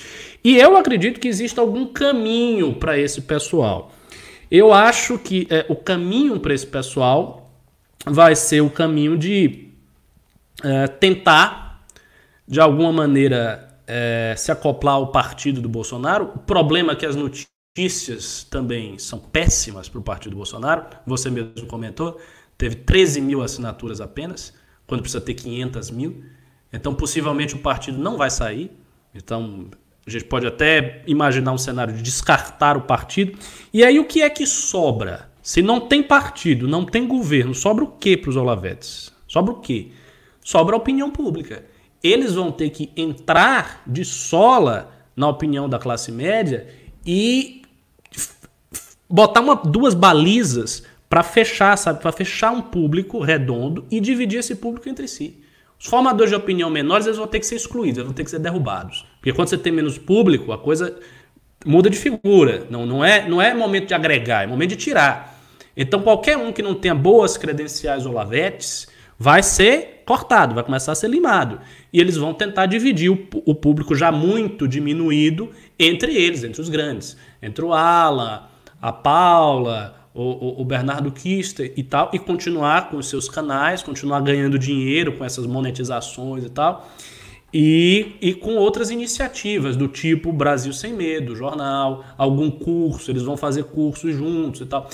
[0.43, 3.93] E eu acredito que existe algum caminho para esse pessoal.
[4.49, 7.42] Eu acho que é, o caminho para esse pessoal
[8.05, 9.69] vai ser o caminho de
[10.63, 11.85] é, tentar,
[12.47, 16.31] de alguma maneira, é, se acoplar ao partido do Bolsonaro.
[16.35, 20.85] O problema é que as notícias também são péssimas para o partido do Bolsonaro.
[21.05, 22.19] Você mesmo comentou,
[22.57, 24.53] teve 13 mil assinaturas apenas,
[24.85, 26.23] quando precisa ter 500 mil.
[26.71, 28.71] Então, possivelmente, o partido não vai sair.
[29.13, 29.67] Então,
[30.05, 33.37] a gente pode até imaginar um cenário de descartar o partido.
[33.73, 35.32] E aí, o que é que sobra?
[35.43, 39.11] Se não tem partido, não tem governo, sobra o que para os Olavetes?
[39.27, 39.89] Sobra o quê?
[40.41, 41.65] Sobra a opinião pública.
[42.01, 46.67] Eles vão ter que entrar de sola na opinião da classe média
[47.05, 47.61] e
[49.09, 52.01] botar uma, duas balizas para fechar, sabe?
[52.01, 55.43] Para fechar um público redondo e dividir esse público entre si.
[55.77, 58.31] Os formadores de opinião menores eles vão ter que ser excluídos, eles vão ter que
[58.31, 59.05] ser derrubados.
[59.17, 60.97] Porque quando você tem menos público, a coisa
[61.65, 62.65] muda de figura.
[62.69, 65.32] Não, não, é, não é momento de agregar, é momento de tirar.
[65.75, 70.95] Então, qualquer um que não tenha boas credenciais Olavetes vai ser cortado, vai começar a
[70.95, 71.59] ser limado.
[71.91, 76.69] E eles vão tentar dividir o, o público já muito diminuído entre eles, entre os
[76.69, 77.17] grandes.
[77.41, 78.43] Entre o Alan,
[78.81, 84.19] a Paula, o, o, Bernardo Kister e tal, e continuar com os seus canais, continuar
[84.19, 86.87] ganhando dinheiro com essas monetizações e tal.
[87.53, 93.37] E, e com outras iniciativas do tipo Brasil Sem Medo, jornal, algum curso, eles vão
[93.37, 94.89] fazer cursos juntos e tal.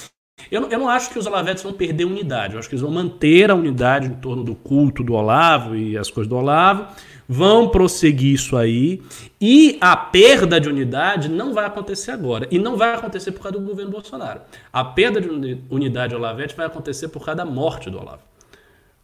[0.51, 2.91] Eu, eu não acho que os Olavetes vão perder unidade, eu acho que eles vão
[2.91, 6.87] manter a unidade em torno do culto do Olavo e as coisas do Olavo,
[7.27, 9.03] vão prosseguir isso aí,
[9.39, 13.59] e a perda de unidade não vai acontecer agora, e não vai acontecer por causa
[13.59, 14.41] do governo Bolsonaro.
[14.73, 15.29] A perda de
[15.69, 18.23] unidade Olavete vai acontecer por causa da morte do Olavo.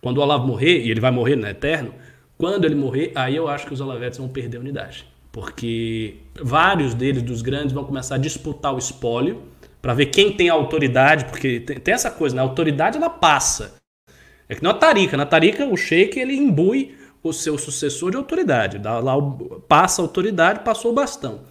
[0.02, 1.93] Quando o Olavo morrer, e ele vai morrer no eterno,
[2.38, 5.06] quando ele morrer, aí eu acho que os Olavetes vão perder unidade.
[5.32, 9.43] Porque vários deles, dos grandes, vão começar a disputar o espólio,
[9.86, 12.41] para ver quem tem autoridade, porque tem, tem, essa coisa, né?
[12.41, 13.76] A autoridade ela passa.
[14.50, 15.15] É que não a Tarica.
[15.15, 18.80] Na Tarica, o Sheik ele imbui o seu sucessor de autoridade.
[18.80, 19.13] Dá lá,
[19.67, 21.41] passa a autoridade, passou o bastão.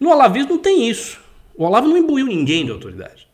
[0.00, 1.20] No Olavismo não tem isso.
[1.56, 3.28] O Olavo não imbuiu ninguém de autoridade.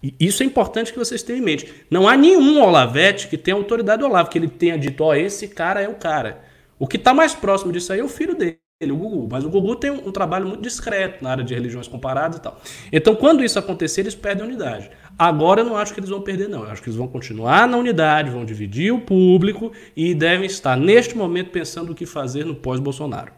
[0.00, 1.74] E isso é importante que vocês tenham em mente.
[1.90, 5.14] Não há nenhum Olavete que tenha autoridade do Olavo, que ele tenha dito, ó, oh,
[5.14, 6.44] esse cara é o cara.
[6.78, 9.28] O que está mais próximo disso aí é o filho dele, o Gugu.
[9.30, 12.42] Mas o Gugu tem um, um, trabalho muito discreto na área de religiões comparadas e
[12.42, 12.60] tal.
[12.92, 14.90] Então, quando isso acontecer, eles perdem a unidade.
[15.18, 16.64] Agora eu não acho que eles vão perder, não.
[16.64, 20.76] Eu acho que eles vão continuar na unidade, vão dividir o público e devem estar,
[20.76, 23.32] neste momento, pensando o que fazer no pós-Bolsonaro.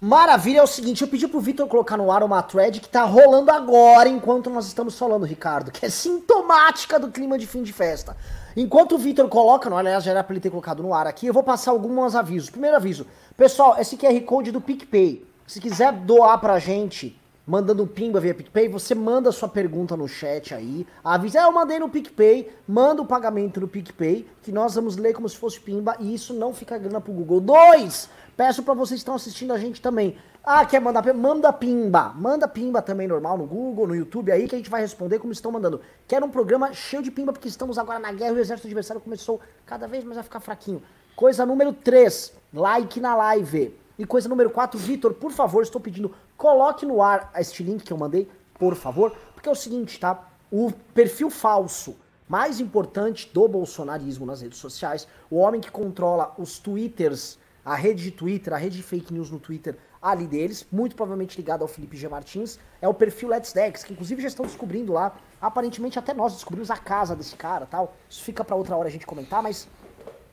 [0.00, 3.02] Maravilha, é o seguinte, eu pedi pro Vitor colocar no ar uma thread que tá
[3.04, 7.72] rolando agora enquanto nós estamos falando, Ricardo, que é sintomática do clima de fim de
[7.72, 8.16] festa.
[8.56, 11.26] Enquanto o Vitor coloca, no, aliás, já era pra ele ter colocado no ar aqui,
[11.26, 12.50] eu vou passar alguns avisos.
[12.50, 15.26] Primeiro aviso, pessoal, esse QR Code do PicPay.
[15.46, 20.08] Se quiser doar pra gente, mandando um pimba via PicPay, você manda sua pergunta no
[20.08, 24.74] chat aí, avisa, é, eu mandei no PicPay, manda o pagamento no PicPay, que nós
[24.74, 27.40] vamos ler como se fosse pimba, e isso não fica grana pro Google.
[27.40, 28.08] Dois!
[28.36, 30.16] Peço para vocês que estão assistindo a gente também.
[30.46, 32.12] Ah, quer mandar Manda pimba.
[32.14, 35.32] Manda pimba também normal no Google, no YouTube aí, que a gente vai responder como
[35.32, 35.80] estão mandando.
[36.06, 39.00] Quero um programa cheio de pimba, porque estamos agora na guerra e o exército adversário
[39.00, 40.82] começou cada vez mais a ficar fraquinho.
[41.16, 43.74] Coisa número 3, like na live.
[43.98, 47.92] E coisa número 4, Vitor, por favor, estou pedindo, coloque no ar este link que
[47.92, 48.28] eu mandei,
[48.58, 50.28] por favor, porque é o seguinte, tá?
[50.50, 51.96] O perfil falso
[52.28, 58.02] mais importante do bolsonarismo nas redes sociais, o homem que controla os twitters a rede
[58.02, 61.68] de Twitter, a rede de fake news no Twitter ali deles, muito provavelmente ligado ao
[61.68, 62.06] Felipe G.
[62.10, 66.34] Martins, é o perfil Let's Dex, que inclusive já estão descobrindo lá, aparentemente até nós
[66.34, 69.66] descobrimos a casa desse cara tal, isso fica para outra hora a gente comentar, mas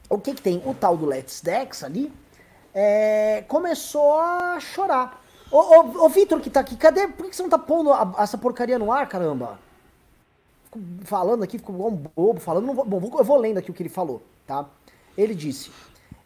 [0.09, 0.61] o que que tem?
[0.65, 2.11] O tal do Let's Dex ali,
[2.73, 5.23] é, começou a chorar.
[5.49, 8.15] Ô, ô, ô Vitor que tá aqui, cadê, por que você não tá pondo a,
[8.17, 9.57] essa porcaria no ar, caramba?
[10.65, 13.73] Fico falando aqui, fico igual um bobo falando, vou, bom, eu vou lendo aqui o
[13.73, 14.65] que ele falou, tá?
[15.17, 15.71] Ele disse...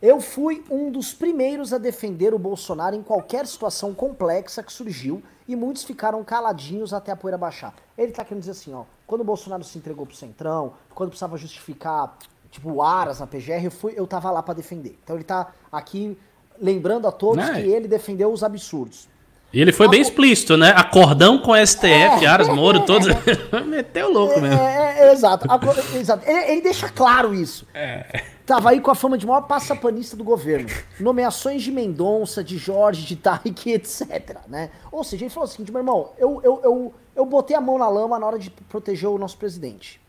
[0.05, 5.23] Eu fui um dos primeiros a defender o Bolsonaro em qualquer situação complexa que surgiu
[5.47, 7.73] e muitos ficaram caladinhos até a poeira baixar.
[7.97, 11.35] Ele tá querendo dizer assim, ó, quando o Bolsonaro se entregou pro Centrão, quando precisava
[11.37, 12.19] justificar,
[12.51, 14.95] tipo, aras na PGR, eu, fui, eu tava lá para defender.
[15.03, 16.15] Então ele tá aqui
[16.61, 19.09] lembrando a todos Não, que ele defendeu os absurdos.
[19.55, 20.73] E ele foi bem explícito, né?
[20.75, 23.07] Acordão com STF, é, Aras Moro, todos.
[23.65, 24.61] Meteu louco é, mesmo.
[24.61, 25.47] É, é, exato.
[25.95, 26.29] exato.
[26.29, 27.65] Ele, ele, deixa claro isso.
[27.73, 28.21] É.
[28.45, 30.67] Tava aí com a fama de maior passapanista do governo.
[30.99, 34.39] Nomeações de Mendonça, de Jorge, de Tarik, etc.
[34.45, 34.71] Né?
[34.91, 37.77] Ou seja, ele falou o seguinte, meu irmão, eu, eu, eu, eu botei a mão
[37.77, 40.01] na lama na hora de proteger o nosso presidente.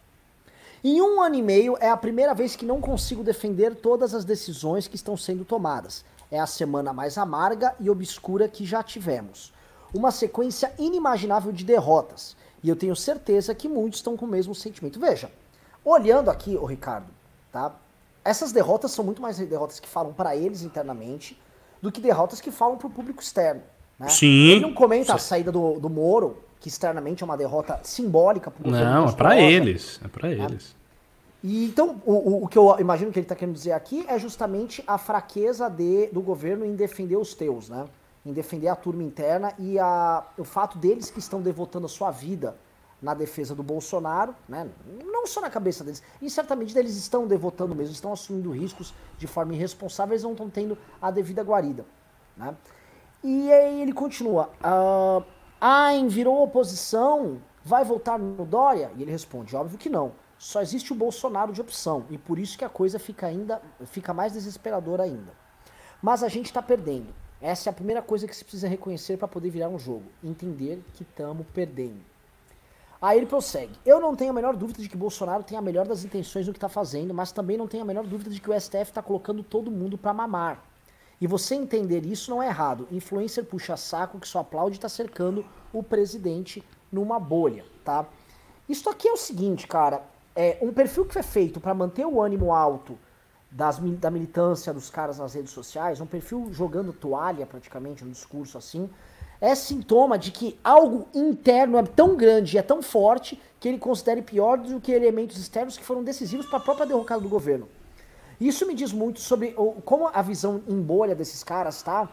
[0.83, 4.25] Em um ano e meio é a primeira vez que não consigo defender todas as
[4.25, 6.05] decisões que estão sendo tomadas.
[6.31, 9.53] É a semana mais amarga e obscura que já tivemos.
[9.95, 12.37] Uma sequência inimaginável de derrotas.
[12.63, 14.99] E eu tenho certeza que muitos estão com o mesmo sentimento.
[14.99, 15.31] Veja,
[15.85, 17.07] olhando aqui, o Ricardo,
[17.53, 17.73] tá?
[18.27, 21.41] essas derrotas são muito mais derrotas que falam para eles internamente
[21.81, 23.63] do que derrotas que falam para o público externo.
[23.99, 24.09] Né?
[24.09, 24.49] Sim.
[24.49, 28.67] Ele não comenta a saída do, do Moro, que externamente é uma derrota simbólica para
[28.67, 30.01] o Não, é para eles.
[30.05, 30.59] É para né?
[31.43, 34.83] E então, o, o, que eu imagino que ele está querendo dizer aqui é justamente
[34.87, 37.87] a fraqueza de, do governo em defender os teus, né?
[38.25, 42.11] Em defender a turma interna e a, o fato deles que estão devotando a sua
[42.11, 42.57] vida
[43.01, 44.69] na defesa do Bolsonaro, né?
[45.05, 49.27] não só na cabeça deles, e certamente eles estão devotando mesmo, estão assumindo riscos de
[49.27, 51.85] forma irresponsável, eles não estão tendo a devida guarida.
[52.37, 52.57] Né?
[53.23, 58.91] E aí ele continua, ah, virou oposição, vai voltar no Dória?
[58.97, 62.59] E ele responde, óbvio que não, só existe o Bolsonaro de opção, e por isso
[62.59, 65.33] que a coisa fica ainda, fica mais desesperadora ainda.
[66.03, 67.15] Mas a gente está perdendo.
[67.41, 70.83] Essa é a primeira coisa que se precisa reconhecer para poder virar um jogo, entender
[70.95, 72.01] que estamos perdendo.
[73.01, 73.73] Aí ele prossegue.
[73.85, 76.53] Eu não tenho a menor dúvida de que Bolsonaro tem a melhor das intenções no
[76.53, 79.03] que está fazendo, mas também não tenho a menor dúvida de que o STF está
[79.03, 80.63] colocando todo mundo para mamar.
[81.21, 82.89] E você entender isso não é errado.
[82.91, 88.07] Influencer puxa saco que só aplaude está cercando o presidente numa bolha, tá?
[88.69, 90.03] Isso aqui é o seguinte, cara.
[90.37, 92.99] É um perfil que foi feito para manter o ânimo alto
[93.51, 98.59] das, da militância dos caras nas redes sociais, um perfil jogando toalha praticamente no discurso
[98.59, 98.91] assim,
[99.41, 103.79] é sintoma de que algo interno é tão grande e é tão forte que ele
[103.79, 107.67] considere pior do que elementos externos que foram decisivos para a própria derrocada do governo.
[108.39, 112.11] Isso me diz muito sobre como a visão em bolha desses caras tá,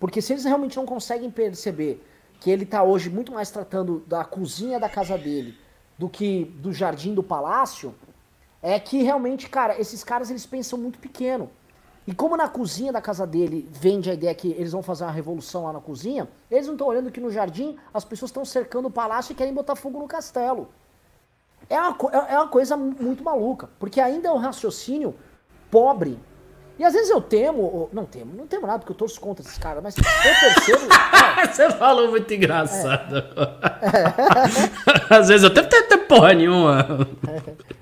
[0.00, 2.02] porque se eles realmente não conseguem perceber
[2.40, 5.54] que ele está hoje muito mais tratando da cozinha da casa dele
[5.98, 7.94] do que do jardim do palácio,
[8.62, 11.50] é que realmente, cara, esses caras eles pensam muito pequeno.
[12.06, 15.12] E como na cozinha da casa dele vende a ideia que eles vão fazer uma
[15.12, 18.86] revolução lá na cozinha, eles não estão olhando que no jardim as pessoas estão cercando
[18.86, 20.68] o palácio e querem botar fogo no castelo.
[21.68, 25.16] É uma, é, é uma coisa muito maluca, porque ainda é um raciocínio
[25.68, 26.16] pobre
[26.78, 29.56] E às vezes eu temo, não temo, não temo nada, porque eu torço contra esses
[29.56, 30.86] caras, mas eu percebo.
[31.50, 33.16] Você falou muito engraçado.
[33.18, 33.26] É.
[35.14, 37.06] Às vezes eu tento ter porra nenhuma.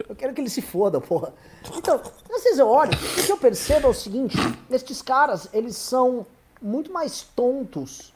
[0.09, 1.33] Eu quero que ele se foda, porra.
[1.77, 2.01] Então,
[2.35, 4.37] às vezes eu olho, o que eu percebo é o seguinte:
[4.71, 6.27] estes caras, eles são
[6.61, 8.13] muito mais tontos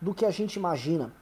[0.00, 1.12] do que a gente imagina.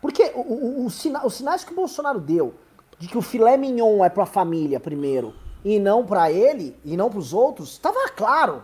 [0.00, 2.54] Porque o, o, o sina, os sinais que o Bolsonaro deu
[2.98, 7.08] de que o filé mignon é pra família primeiro e não para ele e não
[7.08, 8.62] para os outros, estava claro.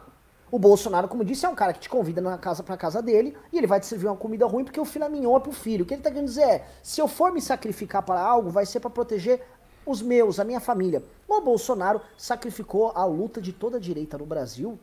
[0.51, 3.37] O Bolsonaro, como disse, é um cara que te convida na casa para casa dele
[3.53, 5.85] e ele vai te servir uma comida ruim porque o filé mignon é pro filho.
[5.85, 8.67] O que ele tá querendo dizer é: se eu for me sacrificar para algo, vai
[8.67, 9.41] ser para proteger
[9.87, 11.05] os meus, a minha família.
[11.29, 14.79] O Bolsonaro sacrificou a luta de toda a direita no Brasil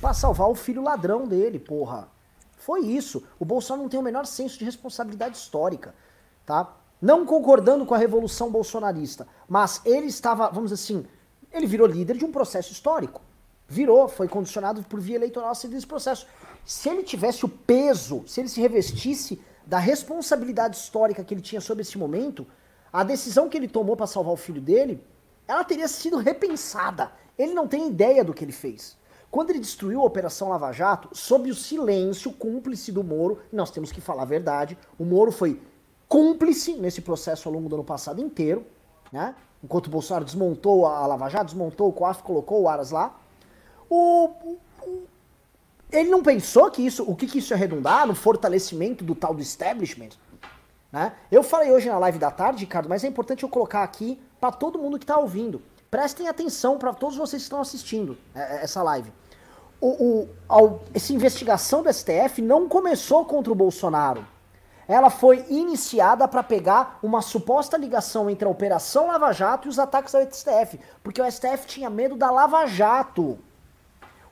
[0.00, 2.08] para salvar o filho ladrão dele, porra.
[2.56, 3.22] Foi isso.
[3.38, 5.94] O Bolsonaro não tem o menor senso de responsabilidade histórica,
[6.44, 6.74] tá?
[7.00, 11.06] Não concordando com a revolução bolsonarista, mas ele estava, vamos dizer assim,
[11.56, 13.22] ele virou líder de um processo histórico.
[13.68, 16.26] Virou, foi condicionado por via eleitoral a seguir esse processo.
[16.64, 21.60] Se ele tivesse o peso, se ele se revestisse da responsabilidade histórica que ele tinha
[21.60, 22.46] sobre esse momento,
[22.92, 25.02] a decisão que ele tomou para salvar o filho dele,
[25.48, 27.10] ela teria sido repensada.
[27.36, 28.96] Ele não tem ideia do que ele fez.
[29.30, 33.90] Quando ele destruiu a Operação Lava Jato, sob o silêncio cúmplice do Moro, nós temos
[33.92, 35.60] que falar a verdade, o Moro foi
[36.08, 38.64] cúmplice nesse processo ao longo do ano passado inteiro,
[39.12, 39.34] né?
[39.62, 43.14] Enquanto o Bolsonaro desmontou a Lava Jato, desmontou o COAF, colocou o Aras lá.
[43.88, 44.30] O,
[44.82, 45.06] o,
[45.90, 49.34] ele não pensou que isso, o que, que isso ia redundar no fortalecimento do tal
[49.34, 50.10] do establishment?
[50.92, 51.12] Né?
[51.30, 54.52] Eu falei hoje na live da tarde, Ricardo, mas é importante eu colocar aqui para
[54.52, 55.62] todo mundo que está ouvindo.
[55.90, 59.12] Prestem atenção para todos vocês que estão assistindo é, é, essa live.
[59.80, 64.26] O, o, ao, essa investigação do STF não começou contra o Bolsonaro
[64.88, 69.78] ela foi iniciada para pegar uma suposta ligação entre a Operação Lava Jato e os
[69.78, 73.38] ataques ao STF, porque o STF tinha medo da Lava Jato.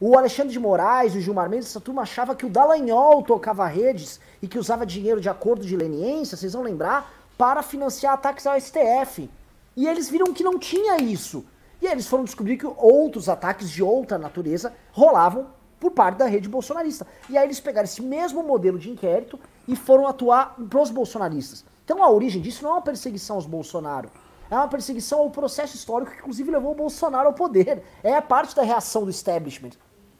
[0.00, 4.20] O Alexandre de Moraes, o Gilmar Mendes, essa turma achava que o Dallagnol tocava redes
[4.42, 8.60] e que usava dinheiro de acordo de leniência, vocês vão lembrar, para financiar ataques ao
[8.60, 9.30] STF.
[9.76, 11.44] E eles viram que não tinha isso.
[11.80, 15.46] E eles foram descobrir que outros ataques de outra natureza rolavam
[15.84, 17.06] por parte da rede bolsonarista.
[17.28, 21.62] E aí eles pegaram esse mesmo modelo de inquérito e foram atuar pros bolsonaristas.
[21.84, 24.10] Então a origem disso não é uma perseguição aos Bolsonaro.
[24.50, 27.82] É uma perseguição ao processo histórico que inclusive levou o Bolsonaro ao poder.
[28.02, 29.72] É a parte da reação do establishment.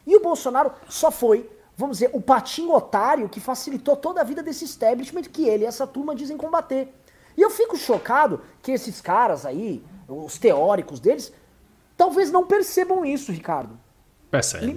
[0.05, 4.43] E o Bolsonaro só foi, vamos dizer, o patinho otário que facilitou toda a vida
[4.43, 6.93] desse establishment que ele e essa turma dizem combater.
[7.35, 11.33] E eu fico chocado que esses caras aí, os teóricos deles,
[11.97, 13.79] talvez não percebam isso, Ricardo.
[14.29, 14.67] Percebe.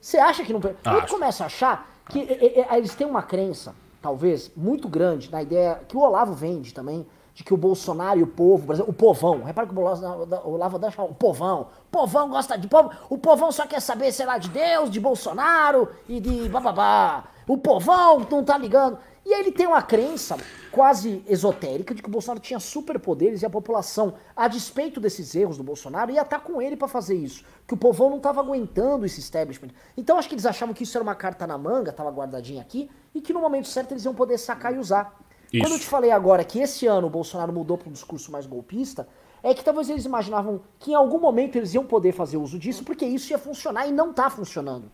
[0.00, 0.96] Você acha que não percebe?
[0.96, 5.42] Eu começo a achar que e, e, eles têm uma crença, talvez, muito grande na
[5.42, 9.44] ideia que o Olavo vende também, de que o Bolsonaro e o povo, o povão,
[9.44, 13.64] repara que o Olavo deixa o povão, o povão gosta de povo, o povão só
[13.64, 17.24] quer saber, sei lá, de Deus, de Bolsonaro e de bababá.
[17.46, 18.98] O povão não tá ligando.
[19.28, 20.38] E aí ele tem uma crença
[20.72, 25.58] quase esotérica de que o Bolsonaro tinha superpoderes e a população, a despeito desses erros
[25.58, 27.44] do Bolsonaro, ia estar com ele para fazer isso.
[27.66, 29.68] Que o povão não estava aguentando esse establishment.
[29.98, 32.90] Então acho que eles achavam que isso era uma carta na manga, estava guardadinha aqui,
[33.14, 35.14] e que no momento certo eles iam poder sacar e usar.
[35.52, 35.62] Isso.
[35.62, 38.46] Quando eu te falei agora que esse ano o Bolsonaro mudou para um discurso mais
[38.46, 39.06] golpista,
[39.42, 42.82] é que talvez eles imaginavam que em algum momento eles iam poder fazer uso disso,
[42.82, 44.90] porque isso ia funcionar e não está funcionando.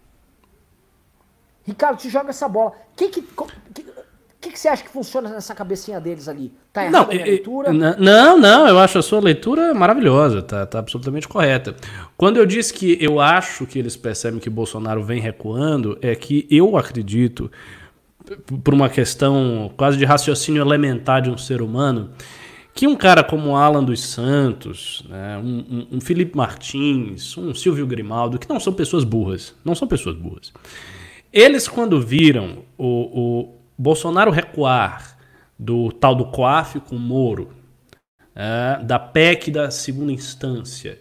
[1.62, 2.72] Ricardo, te joga essa bola.
[2.96, 3.93] Que que, que,
[4.44, 6.52] que, que você acha que funciona nessa cabecinha deles ali?
[6.72, 7.72] Tá errada a minha leitura?
[7.72, 11.74] Não, não, eu acho a sua leitura maravilhosa, tá, tá absolutamente correta.
[12.16, 16.46] Quando eu disse que eu acho que eles percebem que Bolsonaro vem recuando, é que
[16.50, 17.50] eu acredito,
[18.62, 22.10] por uma questão quase de raciocínio elementar de um ser humano,
[22.74, 27.86] que um cara como Alan dos Santos, né, um, um, um Felipe Martins, um Silvio
[27.86, 30.52] Grimaldo, que não são pessoas burras, não são pessoas burras.
[31.32, 32.86] Eles, quando viram o,
[33.42, 35.16] o Bolsonaro recuar
[35.58, 37.52] do tal do COAF com Moro,
[38.34, 40.98] é, da PEC da segunda instância,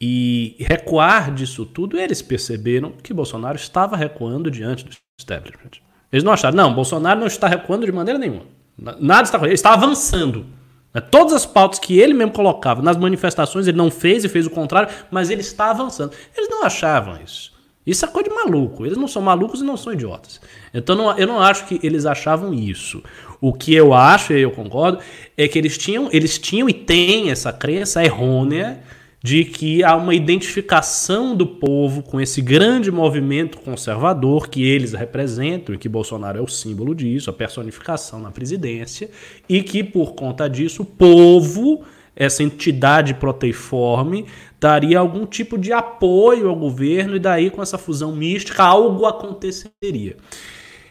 [0.00, 5.80] e recuar disso tudo, eles perceberam que Bolsonaro estava recuando diante do establishment.
[6.10, 8.42] Eles não acharam, não, Bolsonaro não está recuando de maneira nenhuma.
[8.76, 10.44] Nada está ele está avançando.
[10.92, 14.46] Né, todas as pautas que ele mesmo colocava nas manifestações, ele não fez e fez
[14.46, 16.14] o contrário, mas ele está avançando.
[16.36, 17.51] Eles não achavam isso.
[17.86, 18.86] Isso é coisa de maluco.
[18.86, 20.40] Eles não são malucos e não são idiotas.
[20.72, 23.02] Então não, eu não acho que eles achavam isso.
[23.40, 24.98] O que eu acho, e eu concordo,
[25.36, 28.80] é que eles tinham, eles tinham e têm essa crença errônea
[29.22, 35.74] de que há uma identificação do povo com esse grande movimento conservador que eles representam
[35.74, 39.08] e que Bolsonaro é o símbolo disso, a personificação na presidência,
[39.48, 41.84] e que por conta disso o povo
[42.22, 44.26] essa entidade proteiforme
[44.60, 50.16] daria algum tipo de apoio ao governo e daí com essa fusão mística algo aconteceria.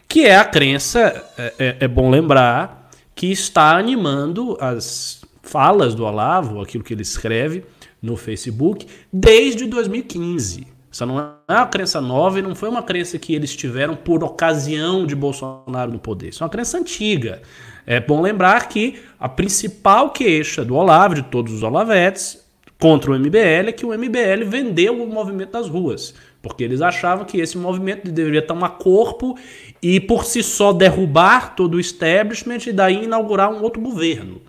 [0.07, 0.99] Que é a crença,
[1.37, 7.01] é, é, é bom lembrar, que está animando as falas do Olavo, aquilo que ele
[7.01, 7.63] escreve
[8.01, 10.67] no Facebook, desde 2015.
[10.91, 14.21] Essa não é uma crença nova e não foi uma crença que eles tiveram por
[14.23, 16.29] ocasião de Bolsonaro no poder.
[16.29, 17.41] Isso é uma crença antiga.
[17.85, 22.39] É bom lembrar que a principal queixa do Olavo, de todos os Olavetes,
[22.79, 26.13] contra o MBL é que o MBL vendeu o movimento das ruas.
[26.41, 29.37] Porque eles achavam que esse movimento deveria tomar corpo
[29.81, 34.41] e, por si só, derrubar todo o establishment e daí inaugurar um outro governo.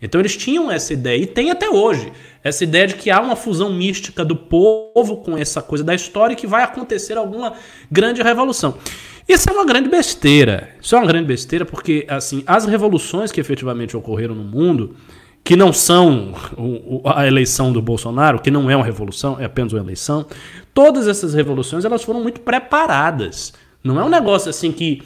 [0.00, 2.12] Então eles tinham essa ideia, e tem até hoje,
[2.44, 6.34] essa ideia de que há uma fusão mística do povo com essa coisa da história
[6.34, 7.54] e que vai acontecer alguma
[7.90, 8.78] grande revolução.
[9.28, 10.70] Isso é uma grande besteira.
[10.80, 14.96] Isso é uma grande besteira porque, assim, as revoluções que efetivamente ocorreram no mundo,
[15.44, 16.32] que não são
[17.04, 20.26] a eleição do Bolsonaro, que não é uma revolução, é apenas uma eleição,
[20.72, 23.52] todas essas revoluções elas foram muito preparadas.
[23.84, 25.02] Não é um negócio assim que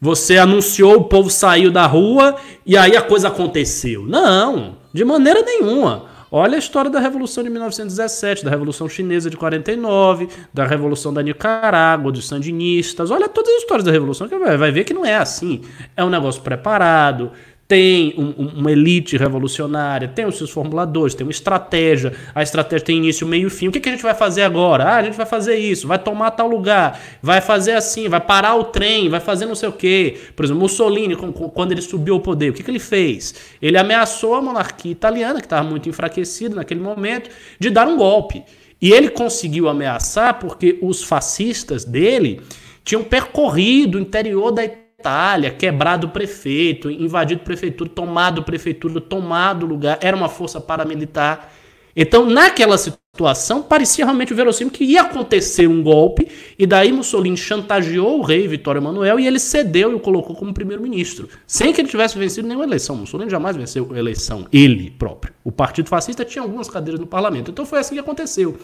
[0.00, 4.06] você anunciou, o povo saiu da rua e aí a coisa aconteceu.
[4.06, 6.15] Não, de maneira nenhuma.
[6.30, 11.22] Olha a história da Revolução de 1917, da Revolução Chinesa de 49, da Revolução da
[11.22, 13.10] Nicarágua, dos sandinistas.
[13.10, 15.62] Olha todas as histórias da Revolução que vai ver que não é assim.
[15.96, 17.30] É um negócio preparado,
[17.68, 22.12] tem um, uma elite revolucionária, tem os seus formuladores, tem uma estratégia.
[22.34, 23.68] A estratégia tem início, meio e fim.
[23.68, 24.84] O que, que a gente vai fazer agora?
[24.84, 28.54] Ah, a gente vai fazer isso, vai tomar tal lugar, vai fazer assim, vai parar
[28.54, 30.16] o trem, vai fazer não sei o quê.
[30.36, 33.34] Por exemplo, Mussolini, quando ele subiu ao poder, o que, que ele fez?
[33.60, 38.44] Ele ameaçou a monarquia italiana, que estava muito enfraquecida naquele momento, de dar um golpe.
[38.80, 42.40] E ele conseguiu ameaçar porque os fascistas dele
[42.84, 49.98] tinham percorrido o interior da Itália Itália, quebrado prefeito, invadido prefeitura, tomado prefeitura, tomado lugar,
[50.00, 51.52] era uma força paramilitar.
[51.94, 56.26] Então, naquela situação, parecia realmente verossímil que ia acontecer um golpe,
[56.58, 60.52] e daí Mussolini chantageou o rei Vitório Emanuel e ele cedeu e o colocou como
[60.52, 62.96] primeiro-ministro, sem que ele tivesse vencido nenhuma eleição.
[62.96, 65.32] Mussolini jamais venceu eleição, ele próprio.
[65.44, 67.52] O Partido Fascista tinha algumas cadeiras no parlamento.
[67.52, 68.58] Então foi assim que aconteceu.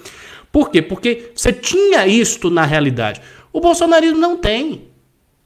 [0.50, 0.82] Por quê?
[0.82, 3.22] Porque você tinha isto na realidade.
[3.52, 4.91] O bolsonarismo não tem.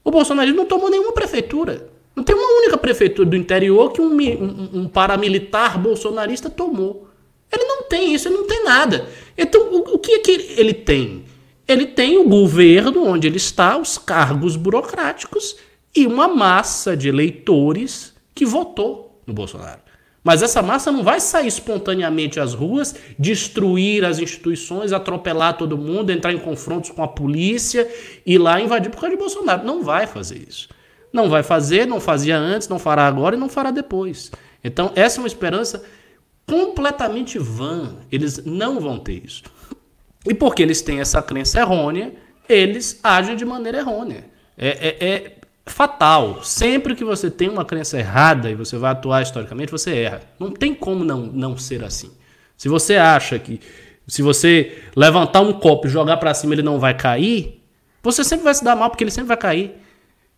[0.06, 1.90] O bolsonarismo não tomou nenhuma prefeitura.
[2.14, 7.08] Não tem uma única prefeitura do interior que um, um, um, paramilitar bolsonarista tomou.
[7.52, 9.08] Ele não tem isso, ele não tem nada.
[9.36, 11.24] Então, o, o que é que ele tem?
[11.66, 15.56] Ele tem o governo onde ele está, os cargos burocráticos
[15.94, 19.80] e uma massa de eleitores que votou no Bolsonaro.
[20.26, 26.10] Mas essa massa não vai sair espontaneamente às ruas, destruir as instituições, atropelar todo mundo,
[26.10, 27.88] entrar em confrontos com a polícia
[28.26, 29.64] e lá invadir por causa de Bolsonaro.
[29.64, 30.68] Não vai fazer isso.
[31.12, 34.32] Não vai fazer, não fazia antes, não fará agora e não fará depois.
[34.64, 35.84] Então, essa é uma esperança
[36.44, 37.94] completamente vã.
[38.10, 39.44] Eles não vão ter isso.
[40.28, 42.12] E porque eles têm essa crença errônea,
[42.48, 44.24] eles agem de maneira errônea.
[44.58, 45.35] É, é, é,
[45.66, 46.42] fatal.
[46.42, 50.22] Sempre que você tem uma crença errada e você vai atuar historicamente, você erra.
[50.38, 52.10] Não tem como não, não ser assim.
[52.56, 53.60] Se você acha que
[54.06, 57.60] se você levantar um copo e jogar para cima ele não vai cair,
[58.02, 59.74] você sempre vai se dar mal porque ele sempre vai cair.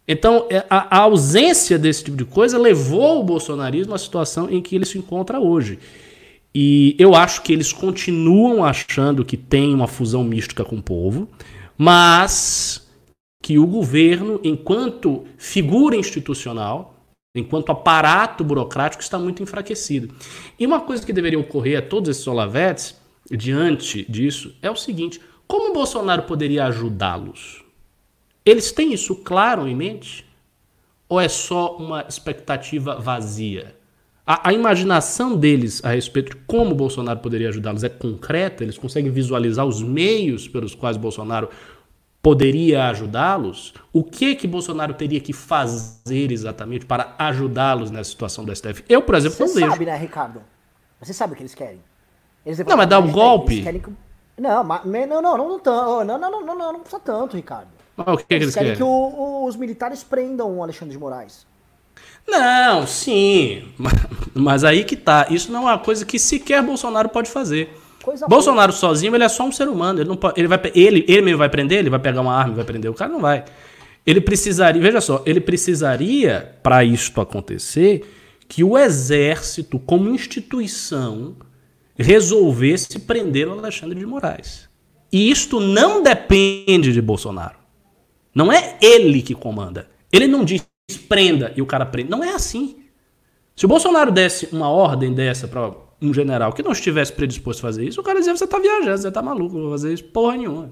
[0.07, 4.63] Então, é, a, a ausência desse tipo de coisa levou o bolsonarismo à situação em
[4.63, 5.79] que ele se encontra hoje.
[6.55, 11.29] E eu acho que eles continuam achando que tem uma fusão mística com o povo,
[11.77, 12.88] mas
[13.43, 16.95] que o governo, enquanto figura institucional,
[17.35, 20.15] enquanto aparato burocrático, está muito enfraquecido.
[20.59, 22.97] E uma coisa que deveria ocorrer a todos esses olavetes,
[23.31, 27.65] diante disso, é o seguinte: como o Bolsonaro poderia ajudá-los?
[28.45, 30.27] Eles têm isso claro em mente?
[31.09, 33.77] Ou é só uma expectativa vazia?
[34.27, 38.63] A, a imaginação deles a respeito de como o Bolsonaro poderia ajudá-los é concreta?
[38.63, 41.49] Eles conseguem visualizar os meios pelos quais Bolsonaro
[42.23, 48.55] poderia ajudá-los, o que que Bolsonaro teria que fazer exatamente para ajudá-los nessa situação do
[48.55, 48.85] STF?
[48.89, 49.67] Eu, por exemplo, Você não vejo.
[49.67, 50.43] Você sabe, né, Ricardo?
[51.01, 51.81] Você sabe o que eles querem?
[52.45, 53.63] Eles não, mas dar um golpe?
[53.63, 53.93] Que...
[54.41, 57.69] Não, mas, não, não, não, não, não, não, não, não, não, não precisa tanto, Ricardo.
[57.97, 58.77] Mas o que, que eles, querem?
[58.77, 61.47] que o, o, os militares prendam o Alexandre de Moraes.
[62.27, 63.73] Não, sim,
[64.35, 65.27] mas aí que tá.
[65.31, 67.77] Isso não é uma coisa que sequer Bolsonaro pode fazer.
[68.09, 68.81] Coisa Bolsonaro boa.
[68.81, 70.01] sozinho, ele é só um ser humano.
[70.01, 72.55] Ele, não pode, ele, vai, ele, ele mesmo vai prender, ele vai pegar uma arma
[72.55, 72.91] e vai prender.
[72.91, 73.45] O cara não vai.
[74.07, 78.11] Ele precisaria, veja só, ele precisaria, para isto acontecer,
[78.49, 81.37] que o exército, como instituição,
[81.99, 84.71] resolvesse prender o Alexandre de Moraes.
[85.13, 87.59] E isto não depende de Bolsonaro.
[88.35, 89.87] Não é ele que comanda.
[90.11, 90.67] Ele não diz
[91.11, 92.09] prenda e o cara prende.
[92.09, 92.85] Não é assim.
[93.55, 97.69] Se o Bolsonaro desse uma ordem dessa para um general que não estivesse predisposto a
[97.69, 100.37] fazer isso, o cara dizia: você está viajando, você está maluco, vou fazer isso porra
[100.37, 100.71] nenhuma.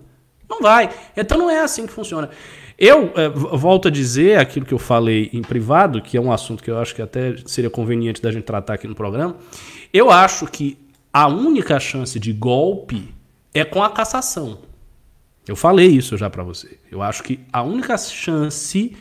[0.48, 0.90] Não vai.
[1.16, 2.30] Então não é assim que funciona.
[2.78, 6.62] Eu é, volto a dizer aquilo que eu falei em privado, que é um assunto
[6.62, 9.36] que eu acho que até seria conveniente da gente tratar aqui no programa.
[9.92, 10.78] Eu acho que
[11.12, 13.14] a única chance de golpe
[13.54, 14.58] é com a cassação.
[15.48, 16.78] Eu falei isso já para você.
[16.90, 18.94] Eu acho que a única chance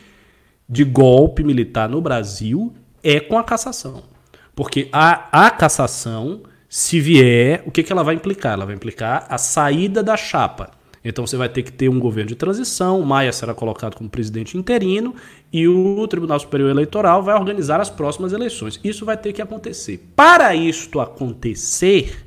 [0.68, 2.72] de golpe militar no Brasil
[3.02, 4.15] é com a cassação.
[4.56, 8.54] Porque a, a cassação, se vier, o que, que ela vai implicar?
[8.54, 10.70] Ela vai implicar a saída da chapa.
[11.04, 14.58] Então você vai ter que ter um governo de transição, Maia será colocado como presidente
[14.58, 15.14] interino
[15.52, 18.80] e o Tribunal Superior Eleitoral vai organizar as próximas eleições.
[18.82, 20.04] Isso vai ter que acontecer.
[20.16, 22.24] Para isto acontecer,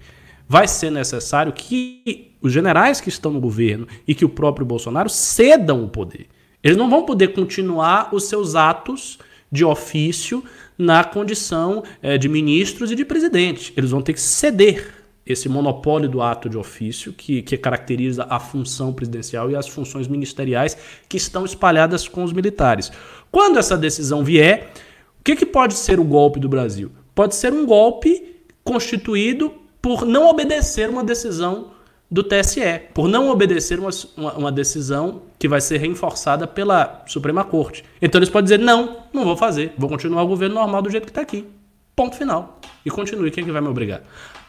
[0.48, 5.10] vai ser necessário que os generais que estão no governo e que o próprio Bolsonaro
[5.10, 6.28] cedam o poder.
[6.64, 9.18] Eles não vão poder continuar os seus atos
[9.52, 10.44] de ofício
[10.78, 13.74] na condição é, de ministros e de presidente.
[13.76, 14.94] Eles vão ter que ceder
[15.26, 20.08] esse monopólio do ato de ofício que, que caracteriza a função presidencial e as funções
[20.08, 20.76] ministeriais
[21.08, 22.92] que estão espalhadas com os militares.
[23.32, 24.72] Quando essa decisão vier,
[25.20, 26.92] o que, que pode ser o golpe do Brasil?
[27.14, 31.72] Pode ser um golpe constituído por não obedecer uma decisão
[32.12, 32.62] do TSE,
[32.94, 37.86] por não obedecer uma, uma, uma, decisão que vai ser reforçada pela Suprema Corte.
[38.02, 41.04] Então eles podem dizer: não, não vou fazer, vou continuar o governo normal do jeito
[41.06, 41.48] que está aqui.
[41.96, 42.60] Ponto final.
[42.84, 44.02] E continue, quem é que vai me obrigar?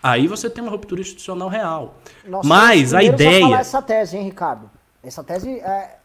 [0.02, 1.96] Aí você tem uma ruptura institucional real.
[2.24, 3.42] Nossa, Mas a ideia.
[3.42, 4.70] Falar essa tese, hein, Ricardo?
[5.02, 5.96] Essa tese é.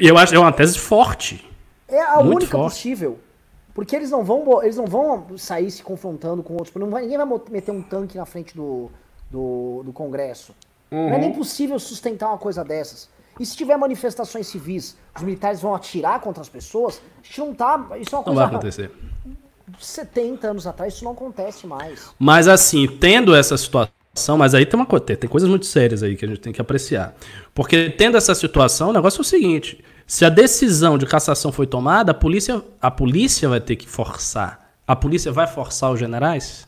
[0.00, 1.48] Eu acho é uma tese forte.
[1.86, 2.74] É a única forte.
[2.74, 3.20] possível.
[3.72, 6.72] Porque eles não vão eles não vão sair se confrontando com outros.
[6.90, 8.90] Vai, ninguém vai meter um tanque na frente do,
[9.30, 10.54] do, do Congresso.
[10.90, 11.08] Uhum.
[11.08, 13.08] Não é nem possível sustentar uma coisa dessas.
[13.38, 17.00] E se tiver manifestações civis, os militares vão atirar contra as pessoas?
[17.22, 17.88] A gente não tá.
[18.00, 18.40] Isso é uma coisa.
[18.40, 18.90] Não vai acontecer.
[19.78, 22.10] 70 anos atrás isso não acontece mais.
[22.18, 26.16] Mas assim, tendo essa situação, mas aí tem uma coisa, tem coisas muito sérias aí
[26.16, 27.14] que a gente tem que apreciar.
[27.54, 31.66] Porque tendo essa situação, o negócio é o seguinte: se a decisão de cassação foi
[31.66, 34.68] tomada, a polícia, a polícia vai ter que forçar.
[34.86, 36.67] A polícia vai forçar os generais?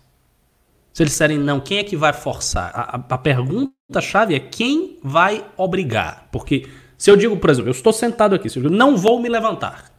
[0.92, 2.70] Se eles disserem não, quem é que vai forçar?
[2.74, 6.28] A, a, a pergunta-chave é quem vai obrigar.
[6.32, 6.66] Porque
[6.98, 9.28] se eu digo, por exemplo, eu estou sentado aqui, se eu digo não vou me
[9.28, 9.90] levantar.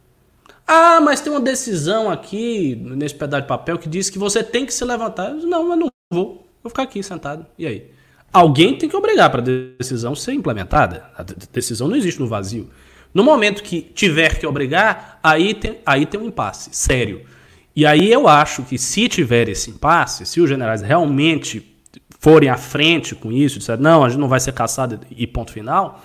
[0.66, 4.64] Ah, mas tem uma decisão aqui nesse pedaço de papel que diz que você tem
[4.64, 5.30] que se levantar.
[5.30, 6.46] Eu, não, eu não vou.
[6.62, 7.44] Vou ficar aqui sentado.
[7.58, 7.90] E aí?
[8.32, 9.44] Alguém tem que obrigar para a
[9.78, 11.04] decisão ser implementada.
[11.16, 11.22] A
[11.52, 12.70] decisão não existe no vazio.
[13.12, 17.26] No momento que tiver que obrigar, aí tem, aí tem um impasse sério.
[17.74, 21.76] E aí eu acho que se tiver esse impasse, se os generais realmente
[22.18, 25.50] forem à frente com isso, disser, não, a gente não vai ser caçado e ponto
[25.52, 26.02] final,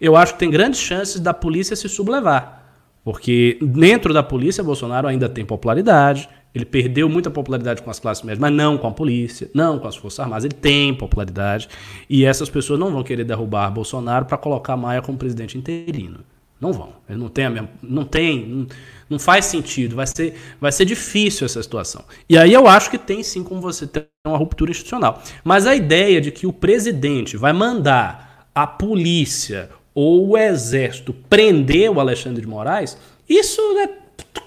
[0.00, 2.64] eu acho que tem grandes chances da polícia se sublevar.
[3.04, 6.28] Porque dentro da polícia, Bolsonaro ainda tem popularidade.
[6.52, 9.86] Ele perdeu muita popularidade com as classes médias, mas não com a polícia, não com
[9.86, 10.44] as Forças Armadas.
[10.44, 11.68] Ele tem popularidade.
[12.10, 16.18] E essas pessoas não vão querer derrubar Bolsonaro para colocar Maia como presidente interino.
[16.60, 16.94] Não vão.
[17.08, 18.66] Ele não tem a mesma, não tem,
[19.08, 19.96] não, faz sentido.
[19.96, 22.04] Vai ser, vai ser difícil essa situação.
[22.28, 25.22] E aí eu acho que tem sim como você ter uma ruptura institucional.
[25.44, 31.90] Mas a ideia de que o presidente vai mandar a polícia ou o exército prender
[31.90, 32.98] o Alexandre de Moraes,
[33.28, 33.88] isso é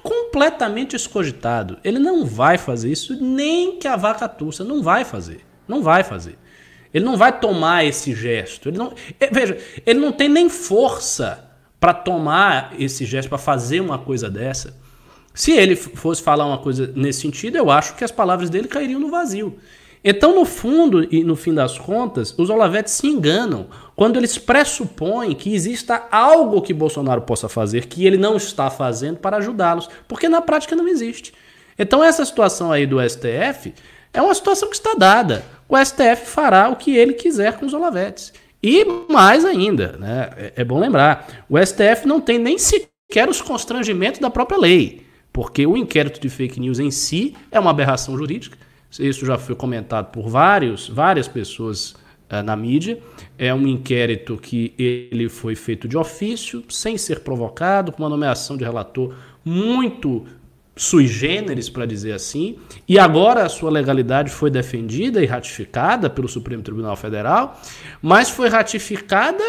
[0.03, 1.77] completamente escogitado.
[1.83, 5.41] Ele não vai fazer isso, nem que a vaca tussa, não vai fazer.
[5.67, 6.37] Não vai fazer.
[6.93, 8.69] Ele não vai tomar esse gesto.
[8.69, 11.48] Ele não, é, veja, ele não tem nem força
[11.79, 14.75] para tomar esse gesto, para fazer uma coisa dessa.
[15.33, 18.99] Se ele fosse falar uma coisa nesse sentido, eu acho que as palavras dele cairiam
[18.99, 19.57] no vazio.
[20.03, 25.35] Então, no fundo e no fim das contas, os Olavetes se enganam quando eles pressupõem
[25.35, 30.29] que exista algo que Bolsonaro possa fazer que ele não está fazendo para ajudá-los, porque
[30.29, 31.33] na prática não existe.
[31.77, 33.73] Então, essa situação aí do STF
[34.13, 35.43] é uma situação que está dada.
[35.67, 38.33] O STF fará o que ele quiser com os Olavetes.
[38.61, 43.41] E mais ainda, né, é, é bom lembrar, o STF não tem nem sequer os
[43.41, 45.01] constrangimentos da própria lei,
[45.31, 48.57] porque o inquérito de fake news em si é uma aberração jurídica
[48.97, 51.91] isso já foi comentado por vários, várias pessoas
[52.31, 52.99] uh, na mídia.
[53.37, 58.57] É um inquérito que ele foi feito de ofício, sem ser provocado, com uma nomeação
[58.57, 59.13] de relator
[59.45, 60.25] muito
[60.79, 62.57] sui generis, para dizer assim,
[62.87, 67.59] e agora a sua legalidade foi defendida e ratificada pelo Supremo Tribunal Federal,
[68.01, 69.43] mas foi ratificada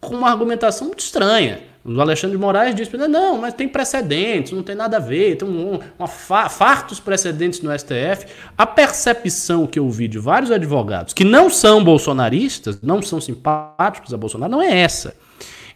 [0.00, 1.60] com uma argumentação muito estranha.
[1.84, 5.48] O Alexandre de Moraes disse: não, mas tem precedentes, não tem nada a ver, tem
[5.48, 8.26] um, uma fartos precedentes no STF.
[8.58, 14.12] A percepção que eu vi de vários advogados que não são bolsonaristas, não são simpáticos
[14.12, 15.14] a Bolsonaro, não é essa.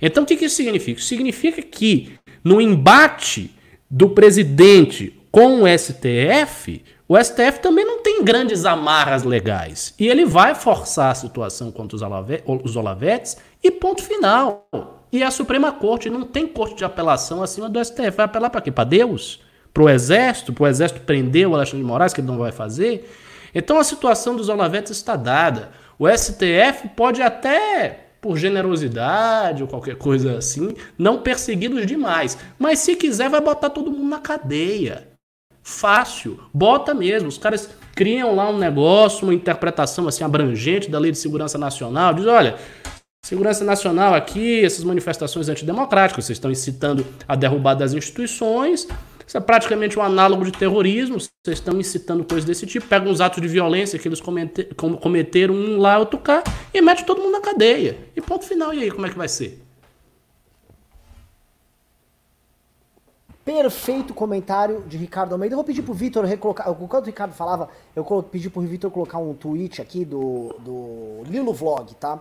[0.02, 1.00] Então o que, isso significa?
[1.00, 3.55] Significa que no embate
[3.90, 9.94] do presidente com o STF, o STF também não tem grandes amarras legais.
[9.98, 14.66] E ele vai forçar a situação contra os Olavetes e ponto final.
[15.12, 18.10] E a Suprema Corte não tem corte de apelação acima do STF.
[18.10, 18.72] Vai apelar para quê?
[18.72, 19.40] Para Deus?
[19.72, 20.52] Para o Exército?
[20.52, 23.08] Para o Exército prender o Alexandre de Moraes, que ele não vai fazer?
[23.54, 25.70] Então a situação dos Olavetes está dada.
[25.98, 32.38] O STF pode até por generosidade ou qualquer coisa assim, não persegui-los demais.
[32.58, 35.08] Mas se quiser, vai botar todo mundo na cadeia.
[35.62, 37.28] Fácil, bota mesmo.
[37.28, 42.14] Os caras criam lá um negócio, uma interpretação assim abrangente da Lei de Segurança Nacional,
[42.14, 42.56] diz, olha,
[43.24, 48.86] Segurança Nacional aqui, essas manifestações antidemocráticas, vocês estão incitando a derrubada das instituições,
[49.26, 51.18] isso é praticamente um análogo de terrorismo.
[51.18, 52.86] Vocês estão incitando coisas desse tipo.
[52.86, 57.20] Pegam os atos de violência que eles cometeram um lá, outro cá, e mete todo
[57.20, 57.98] mundo na cadeia.
[58.14, 58.72] E ponto final.
[58.72, 59.66] E aí, como é que vai ser?
[63.44, 65.54] Perfeito comentário de Ricardo Almeida.
[65.54, 66.68] Eu vou pedir pro Vitor recolocar.
[66.70, 71.52] Enquanto o Ricardo falava, eu pedi pro Vitor colocar um tweet aqui do, do Lilo
[71.52, 72.20] Vlog, tá?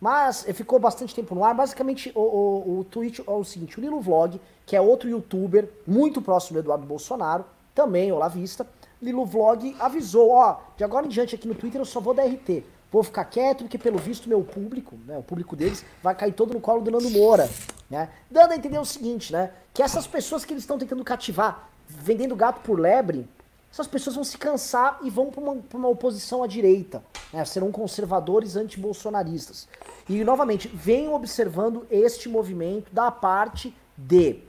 [0.00, 1.54] Mas ficou bastante tempo no ar.
[1.54, 5.66] Basicamente, o, o, o tweet é o seguinte: o Lilo Vlog, que é outro youtuber
[5.86, 7.42] muito próximo do Eduardo Bolsonaro,
[7.74, 8.66] também olavista,
[9.00, 12.26] Lilo Vlog avisou: ó, de agora em diante aqui no Twitter eu só vou dar
[12.26, 12.62] RT.
[12.92, 16.52] Vou ficar quieto, porque pelo visto meu público, né, o público deles, vai cair todo
[16.52, 17.48] no colo do Nando Moura.
[17.88, 18.10] Né?
[18.30, 19.50] Dando a entender o seguinte, né?
[19.72, 23.26] Que essas pessoas que eles estão tentando cativar, vendendo gato por lebre,
[23.72, 27.02] essas pessoas vão se cansar e vão para uma, uma, oposição à direita.
[27.32, 27.42] Né?
[27.46, 29.66] Serão conservadores antibolsonaristas.
[30.08, 34.47] E, novamente, venham observando este movimento da parte de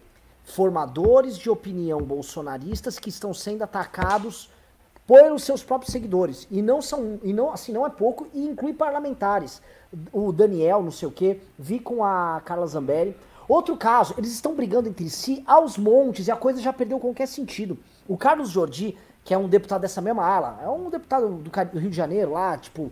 [0.50, 4.50] formadores de opinião bolsonaristas que estão sendo atacados
[5.08, 6.48] pelos seus próprios seguidores.
[6.52, 9.62] E não são, e não, assim, não é pouco, e inclui parlamentares.
[10.12, 13.16] O Daniel, não sei o quê, vi com a Carla Zambelli.
[13.48, 17.28] Outro caso, eles estão brigando entre si aos montes e a coisa já perdeu qualquer
[17.28, 17.78] sentido.
[18.08, 18.96] O Carlos Jordi
[19.30, 20.60] que é um deputado dessa mesma ala.
[20.64, 22.92] É um deputado do Rio de Janeiro lá, tipo,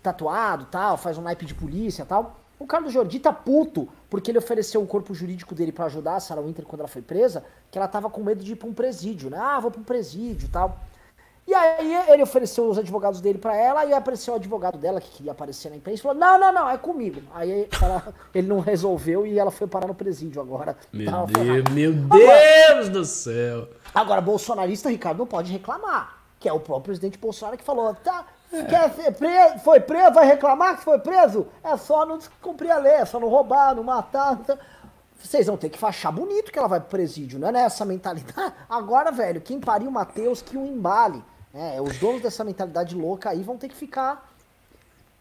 [0.00, 2.40] tatuado tal, faz um naipe de polícia tal.
[2.64, 6.20] O Carlos Jordi tá puto porque ele ofereceu o corpo jurídico dele para ajudar a
[6.20, 8.72] Sarah Winter quando ela foi presa, que ela tava com medo de ir pra um
[8.72, 9.36] presídio, né?
[9.38, 10.80] Ah, vou pra um presídio tal.
[11.46, 15.10] E aí ele ofereceu os advogados dele para ela, e apareceu o advogado dela que
[15.10, 17.20] queria aparecer na imprensa e falou: Não, não, não, é comigo.
[17.34, 20.74] Aí ela, ele não resolveu e ela foi parar no presídio agora.
[20.90, 23.68] Meu Deus, meu Deus do céu.
[23.94, 26.18] Agora, bolsonarista, Ricardo, não pode reclamar.
[26.40, 28.26] Que é o próprio presidente Bolsonaro que falou, tá.
[28.64, 31.46] Quer ser preso, foi preso, vai reclamar que foi preso?
[31.62, 34.38] É só não cumprir a lei, é só não roubar, não matar.
[34.40, 34.58] Então...
[35.24, 38.34] Vocês vão ter que fachar bonito que ela vai pro presídio, não é nessa mentalidade.
[38.68, 41.22] Agora, velho, quem pariu o Matheus que um embale.
[41.54, 44.30] É, os donos dessa mentalidade louca aí vão ter que ficar.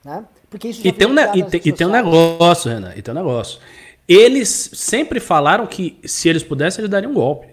[0.04, 0.26] Né?
[0.50, 3.62] Porque isso e tem, um, e, e tem um negócio, Renan, e tem um negócio.
[4.06, 7.53] Eles sempre falaram que se eles pudessem, eles dariam um golpe.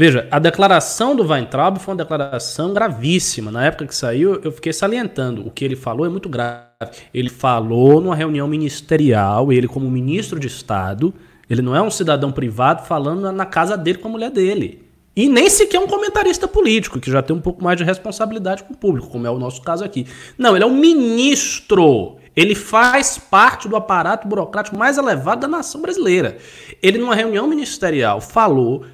[0.00, 3.50] Veja, a declaração do Weintraub foi uma declaração gravíssima.
[3.50, 5.44] Na época que saiu, eu fiquei salientando.
[5.44, 6.68] O que ele falou é muito grave.
[7.12, 11.12] Ele falou numa reunião ministerial, ele, como ministro de Estado,
[11.50, 14.86] ele não é um cidadão privado falando na casa dele com a mulher dele.
[15.16, 18.74] E nem sequer um comentarista político, que já tem um pouco mais de responsabilidade com
[18.74, 20.06] o público, como é o nosso caso aqui.
[20.38, 22.18] Não, ele é um ministro.
[22.36, 26.38] Ele faz parte do aparato burocrático mais elevado da nação brasileira.
[26.80, 28.84] Ele, numa reunião ministerial, falou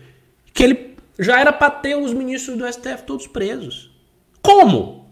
[0.54, 3.90] que ele já era para ter os ministros do STF todos presos.
[4.42, 5.08] Como?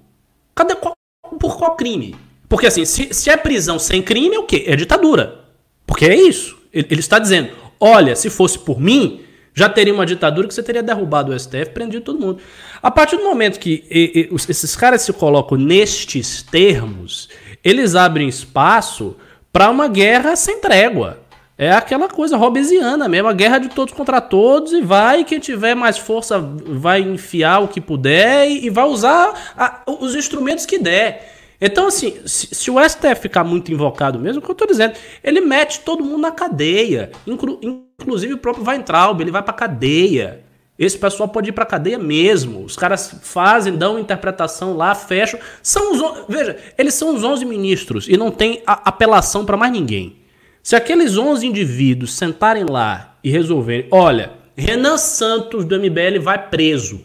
[0.54, 0.94] Cadê qual,
[1.38, 2.16] por qual crime?
[2.48, 4.64] Porque assim, se, se é prisão sem crime, é o quê?
[4.66, 5.44] É ditadura.
[5.86, 6.58] Porque é isso.
[6.72, 7.50] Ele, ele está dizendo:
[7.80, 9.22] olha, se fosse por mim,
[9.54, 12.40] já teria uma ditadura que você teria derrubado o STF prendido todo mundo.
[12.82, 17.28] A partir do momento que e, e, esses caras se colocam nestes termos,
[17.62, 19.16] eles abrem espaço
[19.52, 21.21] para uma guerra sem trégua.
[21.62, 25.76] É aquela coisa robesiana mesmo, a guerra de todos contra todos, e vai, quem tiver
[25.76, 30.76] mais força vai enfiar o que puder e, e vai usar a, os instrumentos que
[30.76, 31.32] der.
[31.60, 34.94] Então, assim, se, se, o STF ficar muito invocado mesmo, o que eu tô dizendo,
[35.22, 37.60] ele mete todo mundo na cadeia, inclu,
[38.00, 40.42] inclusive o próprio Weintraub, ele vai pra cadeia.
[40.76, 42.64] Esse pessoal pode ir pra cadeia mesmo.
[42.64, 45.38] Os caras fazem, dão interpretação lá, fecham.
[45.62, 49.72] São os, veja, eles são os 11 ministros e não tem a, apelação para mais
[49.72, 50.21] ninguém.
[50.62, 57.00] Se aqueles 11 indivíduos sentarem lá e resolverem, olha, Renan Santos do MBL vai preso.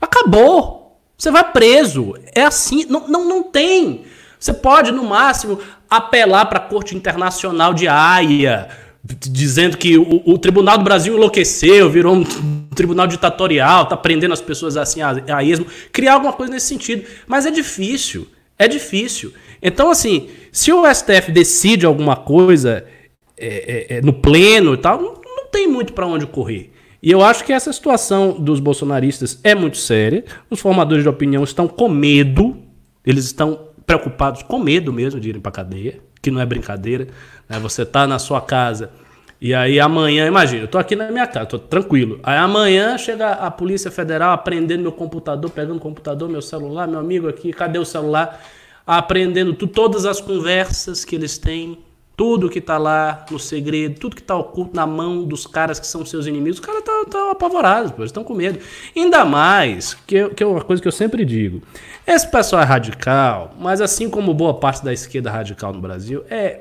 [0.00, 1.00] Acabou.
[1.16, 2.14] Você vai preso.
[2.34, 4.04] É assim, não, não, não tem.
[4.38, 5.58] Você pode, no máximo,
[5.88, 8.68] apelar para a Corte Internacional de Haia,
[9.04, 12.24] dizendo que o, o, Tribunal do Brasil enlouqueceu, virou um
[12.74, 17.04] tribunal ditatorial, tá prendendo as pessoas assim a, a esmo, criar alguma coisa nesse sentido.
[17.26, 18.26] Mas é difícil.
[18.58, 19.32] É difícil.
[19.64, 22.84] Então, assim, se o STF decide alguma coisa
[23.36, 23.46] é,
[23.94, 26.70] é, é, no pleno e tal, não, não tem muito para onde correr.
[27.02, 30.22] E eu acho que essa situação dos bolsonaristas é muito séria.
[30.50, 32.56] Os formadores de opinião estão com medo,
[33.04, 37.08] eles estão preocupados com medo mesmo de irem para cadeia, que não é brincadeira.
[37.48, 37.58] Né?
[37.58, 38.90] Você tá na sua casa
[39.40, 42.18] e aí amanhã, imagina, eu tô aqui na minha casa, tô tranquilo.
[42.22, 46.98] Aí amanhã chega a Polícia Federal apreendendo meu computador, pegando o computador, meu celular, meu
[46.98, 48.42] amigo aqui, cadê o celular?
[48.86, 51.78] Apreendendo tu, todas as conversas que eles têm,
[52.16, 55.86] tudo que tá lá no segredo, tudo que tá oculto na mão dos caras que
[55.86, 58.58] são seus inimigos, os caras estão tá, apavorados, pô, eles estão com medo.
[58.94, 61.62] Ainda mais, que, que é uma coisa que eu sempre digo,
[62.06, 66.60] esse pessoal é radical, mas assim como boa parte da esquerda radical no Brasil, é.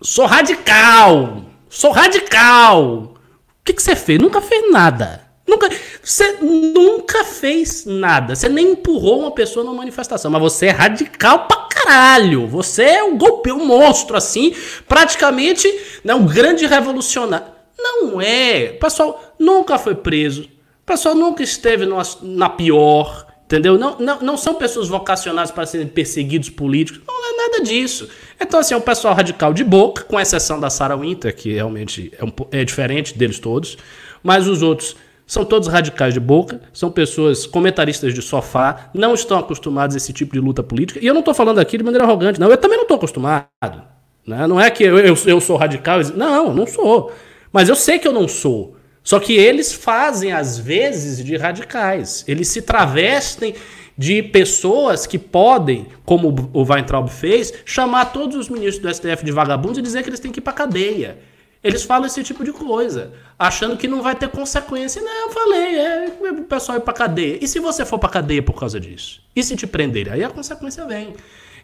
[0.00, 1.42] Sou radical!
[1.68, 3.14] Sou radical!
[3.60, 4.20] O que você fez?
[4.20, 5.25] Nunca fez nada.
[5.46, 5.70] Nunca,
[6.02, 8.34] você nunca fez nada.
[8.34, 10.30] Você nem empurrou uma pessoa numa manifestação.
[10.30, 12.48] Mas você é radical pra caralho.
[12.48, 14.54] Você é um golpe, um monstro, assim.
[14.88, 15.72] Praticamente
[16.02, 17.46] né, um grande revolucionário.
[17.78, 18.72] Não é.
[18.74, 20.42] O pessoal nunca foi preso.
[20.42, 23.26] O pessoal nunca esteve numa, na pior.
[23.44, 23.78] Entendeu?
[23.78, 27.00] Não, não, não são pessoas vocacionadas para serem perseguidos políticos.
[27.06, 28.08] Não é nada disso.
[28.40, 32.12] Então, assim, é um pessoal radical de boca, com exceção da Sarah Winter, que realmente
[32.18, 33.78] é, um, é diferente deles todos.
[34.20, 34.96] Mas os outros
[35.26, 40.12] são todos radicais de boca, são pessoas comentaristas de sofá, não estão acostumados a esse
[40.12, 41.00] tipo de luta política.
[41.02, 42.48] E eu não estou falando aqui de maneira arrogante, não.
[42.48, 43.82] Eu também não estou acostumado.
[44.24, 44.46] Né?
[44.46, 46.00] Não é que eu, eu, eu sou radical.
[46.14, 47.12] Não, não sou.
[47.52, 48.76] Mas eu sei que eu não sou.
[49.02, 52.24] Só que eles fazem, às vezes, de radicais.
[52.28, 53.54] Eles se travestem
[53.98, 59.32] de pessoas que podem, como o Weintraub fez, chamar todos os ministros do STF de
[59.32, 61.18] vagabundos e dizer que eles têm que ir para cadeia.
[61.66, 65.02] Eles falam esse tipo de coisa, achando que não vai ter consequência.
[65.02, 67.38] Não, eu falei, é o pessoal ir para cadeia.
[67.42, 69.20] E se você for para cadeia por causa disso?
[69.34, 70.12] E se te prenderem?
[70.12, 71.14] Aí a consequência vem.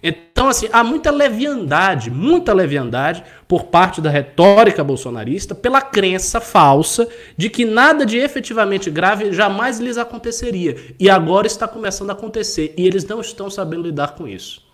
[0.02, 7.08] Então, assim, há muita leviandade, muita leviandade por parte da retórica bolsonarista pela crença falsa
[7.36, 10.76] de que nada de efetivamente grave jamais lhes aconteceria.
[10.98, 12.74] E agora está começando a acontecer.
[12.76, 14.71] E eles não estão sabendo lidar com isso.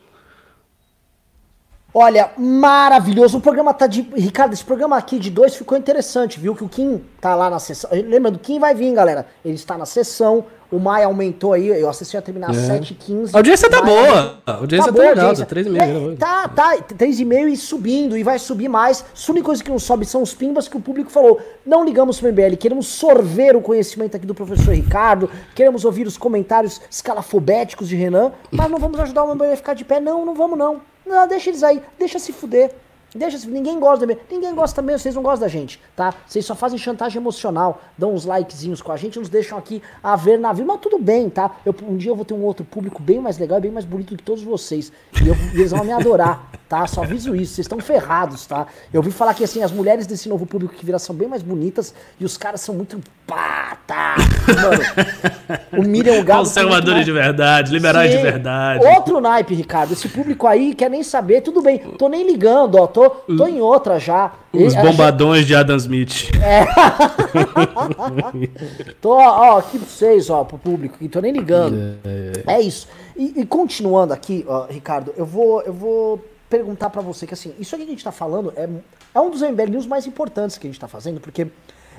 [1.95, 3.39] Olha, maravilhoso.
[3.39, 4.03] O programa tá de.
[4.15, 6.55] Ricardo, esse programa aqui de dois ficou interessante, viu?
[6.55, 7.91] Que o Kim tá lá na sessão.
[7.93, 9.27] Lembra do Kim vai vir, galera.
[9.43, 10.45] Ele está na sessão.
[10.71, 12.53] O Maia aumentou aí, eu assisti a terminar é.
[12.53, 13.31] 7h15.
[13.33, 14.39] A audiência tá boa.
[14.45, 16.13] A audiência tá, tá legal, tá 3,5.
[16.13, 19.01] É, tá, tá, 3,5 e subindo, e vai subir mais.
[19.03, 21.41] A única coisa que não sobe são os pimbas que o público falou.
[21.65, 26.19] Não ligamos pro MBL, queremos sorver o conhecimento aqui do professor Ricardo, queremos ouvir os
[26.19, 30.01] comentários escalafobéticos de Renan, mas não vamos ajudar o MBL a ficar de pé.
[30.01, 30.83] Não, não vamos não.
[31.09, 32.73] Não, deixa eles aí, deixa se fuder.
[33.15, 34.21] Deixa, ninguém gosta mesmo.
[34.31, 36.15] Ninguém gosta mesmo, vocês não gostam da gente, tá?
[36.27, 40.15] Vocês só fazem chantagem emocional, dão uns likezinhos com a gente, nos deixam aqui a
[40.15, 41.57] ver na vida, mas tudo bem, tá?
[41.65, 44.15] Eu, um dia eu vou ter um outro público bem mais legal bem mais bonito
[44.15, 44.93] que todos vocês.
[45.23, 46.87] E, eu, eles vão me adorar, tá?
[46.87, 48.67] Só aviso isso, vocês estão ferrados, tá?
[48.93, 51.41] Eu ouvi falar que assim, as mulheres desse novo público que virá são bem mais
[51.41, 54.17] bonitas e os caras são muito pá, tá?
[55.71, 56.41] Mano, o gado.
[56.41, 58.17] Conservadores de verdade, liberais Sim.
[58.17, 58.85] de verdade.
[58.85, 59.93] Outro naipe, Ricardo.
[59.93, 63.61] Esse público aí quer nem saber, tudo bem, tô nem ligando, ó, tô, tô em
[63.61, 64.33] outra já.
[64.51, 66.31] Os bombadões de Adam Smith.
[66.43, 66.65] É.
[68.99, 71.99] tô, ó, aqui pra vocês, ó, pro público, que tô nem ligando.
[72.05, 72.55] É, é.
[72.55, 72.89] é isso.
[73.15, 77.53] E, e, continuando aqui, ó, Ricardo, eu vou, eu vou perguntar para você que assim,
[77.59, 78.67] isso aqui que a gente tá falando é,
[79.15, 81.49] é um dos MBL News mais importantes que a gente tá fazendo, porque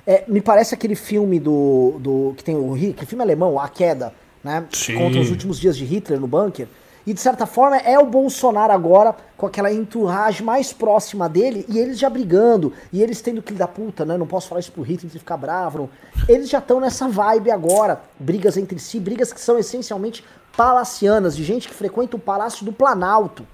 [0.05, 4.13] é, me parece aquele filme do, do que tem o que filme alemão, A Queda,
[4.43, 4.65] né?
[4.71, 4.95] Sim.
[4.97, 6.67] Contra os últimos dias de Hitler no bunker.
[7.05, 11.79] E de certa forma é o Bolsonaro agora com aquela entourage mais próxima dele e
[11.79, 14.17] eles já brigando e eles tendo que dar puta, né?
[14.17, 15.77] Não posso falar isso pro Hitler ficar bravo.
[15.79, 15.89] Não.
[16.27, 20.23] Eles já estão nessa vibe agora, brigas entre si, brigas que são essencialmente
[20.55, 23.47] palacianas, de gente que frequenta o Palácio do Planalto,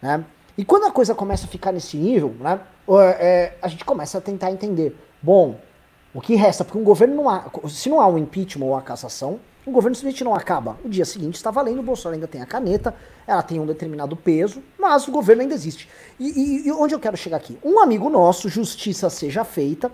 [0.00, 0.24] né?
[0.56, 2.60] E quando a coisa começa a ficar nesse nível, né?
[3.18, 4.96] É, a gente começa a tentar entender.
[5.20, 5.58] Bom,
[6.14, 6.64] o que resta?
[6.64, 7.44] Porque um governo não há.
[7.68, 10.78] Se não há um impeachment ou a cassação, o governo simplesmente não acaba.
[10.84, 12.94] O dia seguinte está valendo, o Bolsonaro ainda tem a caneta,
[13.26, 15.88] ela tem um determinado peso, mas o governo ainda existe.
[16.18, 17.58] E, e, e onde eu quero chegar aqui?
[17.62, 19.92] Um amigo nosso, justiça seja feita,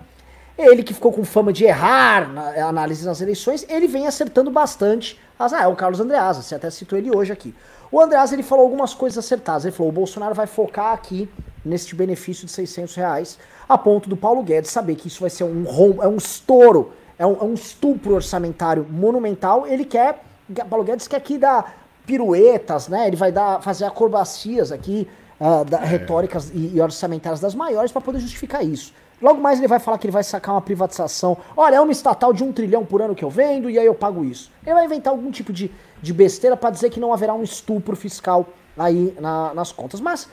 [0.56, 5.20] ele que ficou com fama de errar na análise nas eleições, ele vem acertando bastante.
[5.36, 7.52] As, ah, é o Carlos Andreasa, você até citou ele hoje aqui.
[7.90, 9.64] O Andreasa ele falou algumas coisas acertadas.
[9.64, 11.28] Ele falou: o Bolsonaro vai focar aqui
[11.64, 13.38] neste benefício de 600 reais,
[13.68, 16.92] a ponto do Paulo Guedes saber que isso vai ser um rom é um estouro
[17.18, 19.66] é um, é um estupro orçamentário monumental.
[19.66, 20.22] Ele quer,
[20.68, 23.06] Paulo Guedes quer aqui dar piruetas, né?
[23.06, 25.08] Ele vai dar, fazer acrobacias aqui,
[25.40, 25.84] uh, da, é.
[25.84, 28.92] retóricas e, e orçamentárias das maiores para poder justificar isso.
[29.22, 31.36] Logo mais ele vai falar que ele vai sacar uma privatização.
[31.56, 33.94] Olha, é uma estatal de um trilhão por ano que eu vendo e aí eu
[33.94, 34.50] pago isso.
[34.66, 35.70] Ele vai inventar algum tipo de,
[36.02, 38.46] de besteira para dizer que não haverá um estupro fiscal
[38.76, 40.00] aí na, nas contas.
[40.00, 40.28] Mas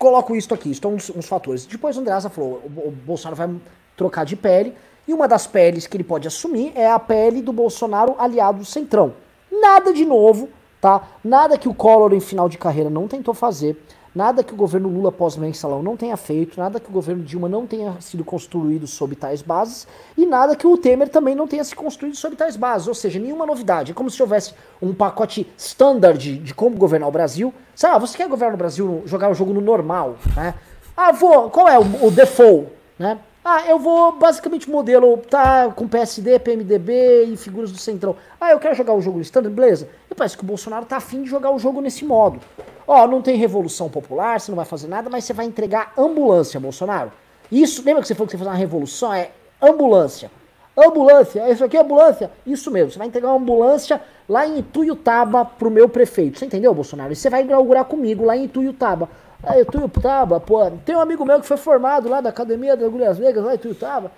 [0.00, 1.66] coloco isso aqui, estão uns, uns fatores.
[1.66, 3.50] Depois o Andreasa falou, o, o Bolsonaro vai
[3.94, 4.74] trocar de pele
[5.06, 8.64] E uma das peles que ele pode assumir é a pele do Bolsonaro aliado do
[8.64, 9.12] Centrão.
[9.52, 10.48] Nada de novo,
[10.80, 11.06] tá?
[11.22, 13.76] Nada que o Collor em final de carreira não tentou fazer.
[14.14, 17.64] Nada que o governo Lula pós-mensalão não tenha feito, nada que o governo Dilma não
[17.64, 19.86] tenha sido construído sob tais bases,
[20.16, 23.20] e nada que o Temer também não tenha se construído sob tais bases, ou seja,
[23.20, 23.92] nenhuma novidade.
[23.92, 24.52] É como se houvesse
[24.82, 27.54] um pacote standard de, como governar o Brasil.
[27.74, 30.54] Sabe, ah, você quer governar o Brasil, jogar o jogo no normal, né?
[30.96, 32.66] Ah, vou, qual é o, o default,
[32.98, 33.18] né?
[33.42, 38.14] Ah, eu vou basicamente modelo, tá, com PSD, PMDB e figuras do Centrão.
[38.38, 39.88] Ah, eu quero jogar o jogo no standard, beleza?
[40.10, 42.38] E parece que o Bolsonaro tá afim de jogar o jogo nesse modo.
[42.86, 46.60] Ó, não tem revolução popular, você não vai fazer nada, mas você vai entregar ambulância,
[46.60, 47.12] Bolsonaro.
[47.50, 49.14] Isso, lembra que você falou que você fazer uma revolução?
[49.14, 49.30] É
[49.62, 50.30] ambulância.
[50.76, 52.30] Ambulância, isso aqui é ambulância.
[52.46, 56.38] Isso mesmo, você vai entregar uma ambulância lá em Ituiutaba pro meu prefeito.
[56.38, 57.10] Você entendeu, Bolsonaro?
[57.10, 59.08] E você vai inaugurar comigo lá em Ituiutaba.
[59.42, 63.18] Aí, Ituiutaba, pô, tem um amigo meu que foi formado lá da Academia da Agulhas
[63.18, 64.12] Vegas, lá em Ituiutaba.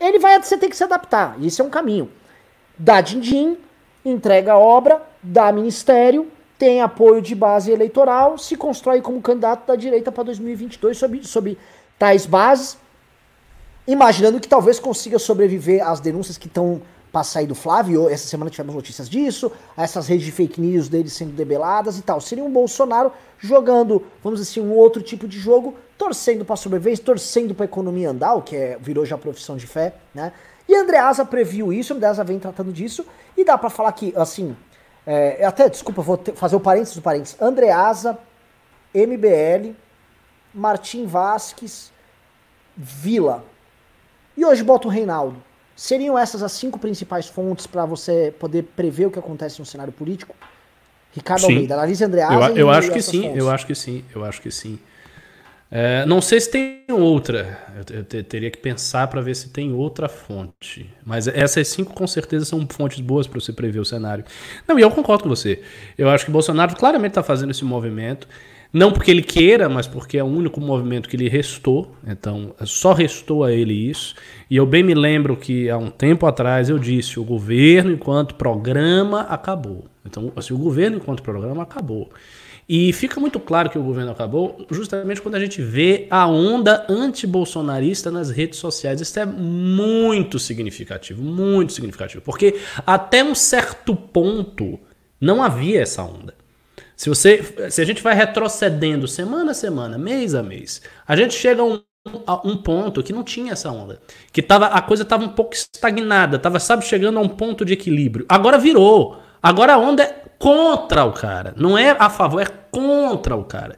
[0.00, 2.10] Ele vai, você tem que se adaptar, isso é um caminho.
[2.78, 3.56] Dá din-din,
[4.04, 9.74] entrega a obra, dá ministério, tem apoio de base eleitoral, se constrói como candidato da
[9.74, 11.58] direita para 2022 sob, sob
[11.98, 12.78] tais bases,
[13.86, 16.82] imaginando que talvez consiga sobreviver às denúncias que estão
[17.16, 21.08] para sair do Flávio, essa semana tivemos notícias disso, essas redes de fake news dele
[21.08, 22.20] sendo debeladas e tal.
[22.20, 26.98] Seria um Bolsonaro jogando, vamos dizer assim, um outro tipo de jogo, torcendo para sobreviver,
[26.98, 30.30] torcendo para a economia andar, o que é, virou já profissão de fé, né?
[30.68, 34.54] E Andreasa previu isso, Andreasa vem tratando disso, e dá para falar que, assim,
[35.06, 38.18] é, até, desculpa, vou fazer o parênteses do parênteses, Andreasa,
[38.94, 39.74] MBL,
[40.52, 41.90] Martim Vasques,
[42.76, 43.42] Vila,
[44.36, 45.46] e hoje bota o Reinaldo.
[45.76, 49.92] Seriam essas as cinco principais fontes para você poder prever o que acontece no cenário
[49.92, 50.34] político?
[51.12, 51.52] Ricardo sim.
[51.52, 52.50] Almeida, analisa Andreasa.
[52.50, 53.36] Eu, eu acho que sim, fontes.
[53.36, 54.78] eu acho que sim, eu acho que sim.
[55.70, 57.58] É, não sei se tem outra,
[57.90, 60.88] eu, eu teria que pensar para ver se tem outra fonte.
[61.04, 64.24] Mas essas cinco com certeza são fontes boas para você prever o cenário.
[64.66, 65.62] Não, e eu concordo com você.
[65.98, 68.28] Eu acho que Bolsonaro claramente está fazendo esse movimento.
[68.76, 71.96] Não porque ele queira, mas porque é o único movimento que lhe restou.
[72.06, 74.14] Então, só restou a ele isso.
[74.50, 78.34] E eu bem me lembro que há um tempo atrás eu disse: o governo, enquanto
[78.34, 79.86] programa, acabou.
[80.04, 82.10] Então, assim, o governo, enquanto programa, acabou.
[82.68, 86.84] E fica muito claro que o governo acabou justamente quando a gente vê a onda
[86.86, 89.00] anti-bolsonarista nas redes sociais.
[89.00, 92.22] Isso é muito significativo, muito significativo.
[92.22, 92.56] Porque
[92.86, 94.78] até um certo ponto
[95.18, 96.35] não havia essa onda.
[96.96, 101.34] Se, você, se a gente vai retrocedendo semana a semana, mês a mês, a gente
[101.34, 101.82] chega a um,
[102.26, 104.00] a um ponto que não tinha essa onda.
[104.32, 107.74] Que tava, a coisa estava um pouco estagnada, estava, sabe, chegando a um ponto de
[107.74, 108.24] equilíbrio.
[108.28, 109.18] Agora virou.
[109.42, 111.52] Agora a onda é contra o cara.
[111.56, 113.76] Não é a favor, é contra o cara.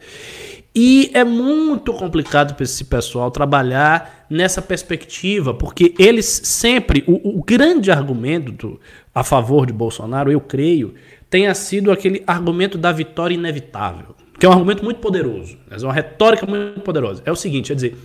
[0.74, 7.02] E é muito complicado para esse pessoal trabalhar nessa perspectiva, porque eles sempre.
[7.04, 8.80] O, o grande argumento do,
[9.12, 10.94] a favor de Bolsonaro, eu creio,
[11.30, 15.92] tenha sido aquele argumento da vitória inevitável, que é um argumento muito poderoso, é uma
[15.92, 17.22] retórica muito poderosa.
[17.24, 17.96] É o seguinte, é dizer,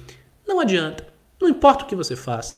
[0.47, 1.07] não adianta,
[1.41, 2.55] não importa o que você faça,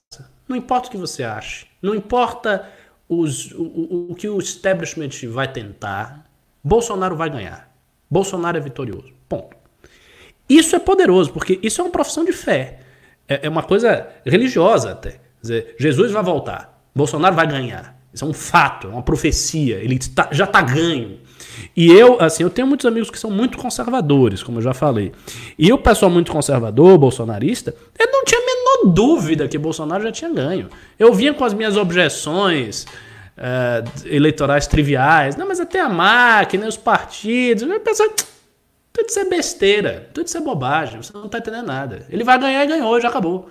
[0.48, 2.68] não importa o que você ache, não importa
[3.08, 6.26] os, o, o, que o establishment vai tentar,
[6.64, 7.72] Bolsonaro vai ganhar.
[8.10, 9.14] Bolsonaro é vitorioso.
[9.28, 9.56] Ponto.
[10.48, 12.80] Isso é poderoso, porque isso é uma profissão de fé.
[13.28, 15.12] É, é uma coisa religiosa até.
[15.12, 17.95] Quer dizer, Jesus vai voltar, Bolsonaro vai ganhar.
[18.16, 19.76] Isso é um fato, é uma profecia.
[19.76, 21.20] Ele tá, já está ganho.
[21.76, 25.12] E eu, assim, eu tenho muitos amigos que são muito conservadores, como eu já falei.
[25.60, 30.12] E o pessoal muito conservador, bolsonarista, eu não tinha a menor dúvida que Bolsonaro já
[30.14, 30.70] tinha ganho.
[30.98, 32.86] Eu vinha com as minhas objeções
[33.38, 35.36] uh, eleitorais triviais.
[35.36, 37.64] Não, mas até a máquina, os partidos.
[37.64, 38.14] Eu pensava,
[38.94, 42.06] tudo isso é besteira, tudo isso é bobagem, você não está entendendo nada.
[42.10, 43.50] Ele vai ganhar e ganhou, já acabou.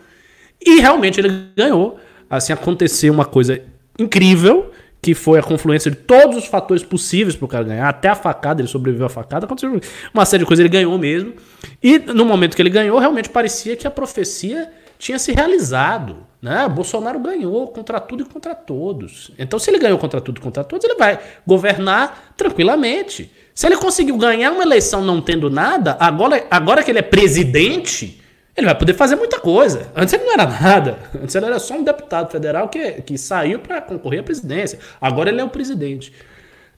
[0.58, 1.98] E realmente ele ganhou.
[2.30, 3.62] Assim, aconteceu uma coisa
[3.98, 4.70] incrível,
[5.00, 8.14] que foi a confluência de todos os fatores possíveis para o cara ganhar, até a
[8.14, 9.78] facada, ele sobreviveu à facada, aconteceu
[10.14, 11.34] uma série de coisas, ele ganhou mesmo.
[11.82, 16.26] E no momento que ele ganhou, realmente parecia que a profecia tinha se realizado.
[16.40, 16.66] Né?
[16.68, 19.30] Bolsonaro ganhou contra tudo e contra todos.
[19.38, 23.30] Então, se ele ganhou contra tudo e contra todos, ele vai governar tranquilamente.
[23.54, 28.22] Se ele conseguiu ganhar uma eleição não tendo nada, agora, agora que ele é presidente,
[28.56, 29.90] ele vai poder fazer muita coisa.
[29.96, 30.98] Antes ele não era nada.
[31.20, 34.78] Antes ele era só um deputado federal que, que saiu para concorrer à presidência.
[35.00, 36.12] Agora ele é o presidente.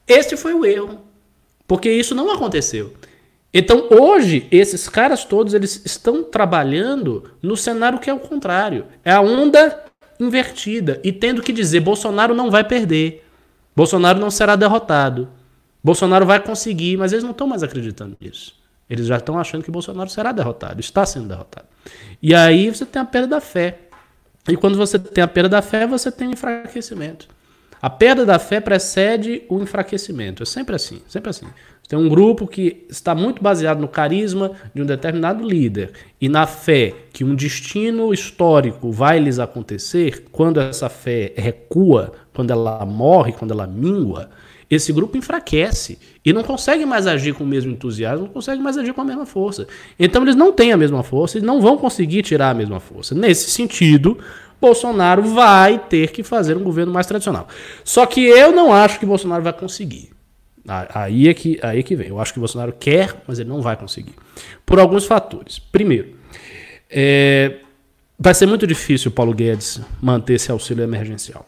[0.07, 1.01] Este foi o erro.
[1.67, 2.93] Porque isso não aconteceu.
[3.53, 8.85] Então hoje, esses caras todos eles estão trabalhando no cenário que é o contrário.
[9.05, 9.83] É a onda
[10.19, 10.99] invertida.
[11.03, 13.23] E tendo que dizer: Bolsonaro não vai perder.
[13.75, 15.29] Bolsonaro não será derrotado.
[15.83, 18.56] Bolsonaro vai conseguir, mas eles não estão mais acreditando nisso.
[18.89, 21.67] Eles já estão achando que Bolsonaro será derrotado, está sendo derrotado.
[22.21, 23.79] E aí você tem a perda da fé.
[24.47, 27.27] E quando você tem a perda da fé, você tem enfraquecimento.
[27.81, 30.41] A perda da fé precede o enfraquecimento.
[30.41, 31.45] É sempre assim, sempre assim.
[31.87, 36.45] Tem um grupo que está muito baseado no carisma de um determinado líder e na
[36.45, 43.31] fé que um destino histórico vai lhes acontecer, quando essa fé recua, quando ela morre,
[43.31, 44.29] quando ela mingua,
[44.69, 48.77] esse grupo enfraquece e não consegue mais agir com o mesmo entusiasmo, não consegue mais
[48.77, 49.67] agir com a mesma força.
[49.97, 53.15] Então eles não têm a mesma força e não vão conseguir tirar a mesma força.
[53.15, 54.17] Nesse sentido,
[54.59, 57.47] Bolsonaro vai ter que fazer um governo mais tradicional.
[57.83, 60.09] Só que eu não acho que Bolsonaro vai conseguir.
[60.67, 62.09] Aí é que, aí é que vem.
[62.09, 64.13] Eu acho que Bolsonaro quer, mas ele não vai conseguir.
[64.65, 65.59] Por alguns fatores.
[65.59, 66.17] Primeiro,
[66.89, 67.59] é,
[68.19, 71.45] vai ser muito difícil o Paulo Guedes manter esse auxílio emergencial.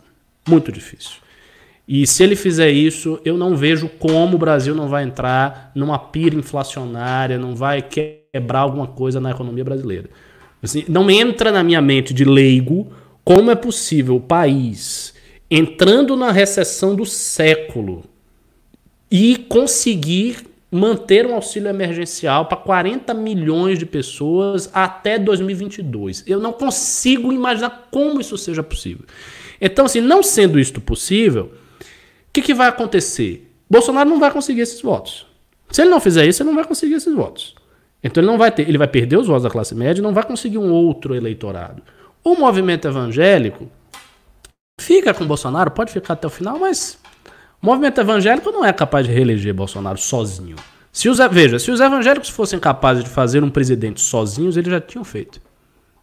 [0.47, 1.17] Muito difícil.
[1.91, 5.97] E se ele fizer isso, eu não vejo como o Brasil não vai entrar numa
[5.97, 10.07] pira inflacionária, não vai quebrar alguma coisa na economia brasileira.
[10.61, 12.91] Assim, não entra na minha mente de leigo
[13.25, 15.15] como é possível o país
[15.49, 18.03] entrando na recessão do século
[19.09, 26.23] e conseguir manter um auxílio emergencial para 40 milhões de pessoas até 2022.
[26.27, 29.05] Eu não consigo imaginar como isso seja possível.
[29.59, 31.51] Então, assim, não sendo isto possível,
[32.41, 33.51] que, que vai acontecer?
[33.69, 35.25] Bolsonaro não vai conseguir esses votos.
[35.69, 37.55] Se ele não fizer isso, ele não vai conseguir esses votos.
[38.03, 40.13] Então ele não vai ter, ele vai perder os votos da classe média e não
[40.13, 41.83] vai conseguir um outro eleitorado.
[42.23, 43.69] O movimento evangélico
[44.79, 46.97] fica com Bolsonaro, pode ficar até o final, mas
[47.61, 50.55] o movimento evangélico não é capaz de reeleger Bolsonaro sozinho.
[50.91, 54.81] Se os, veja, se os evangélicos fossem capazes de fazer um presidente sozinhos, eles já
[54.81, 55.39] tinham feito.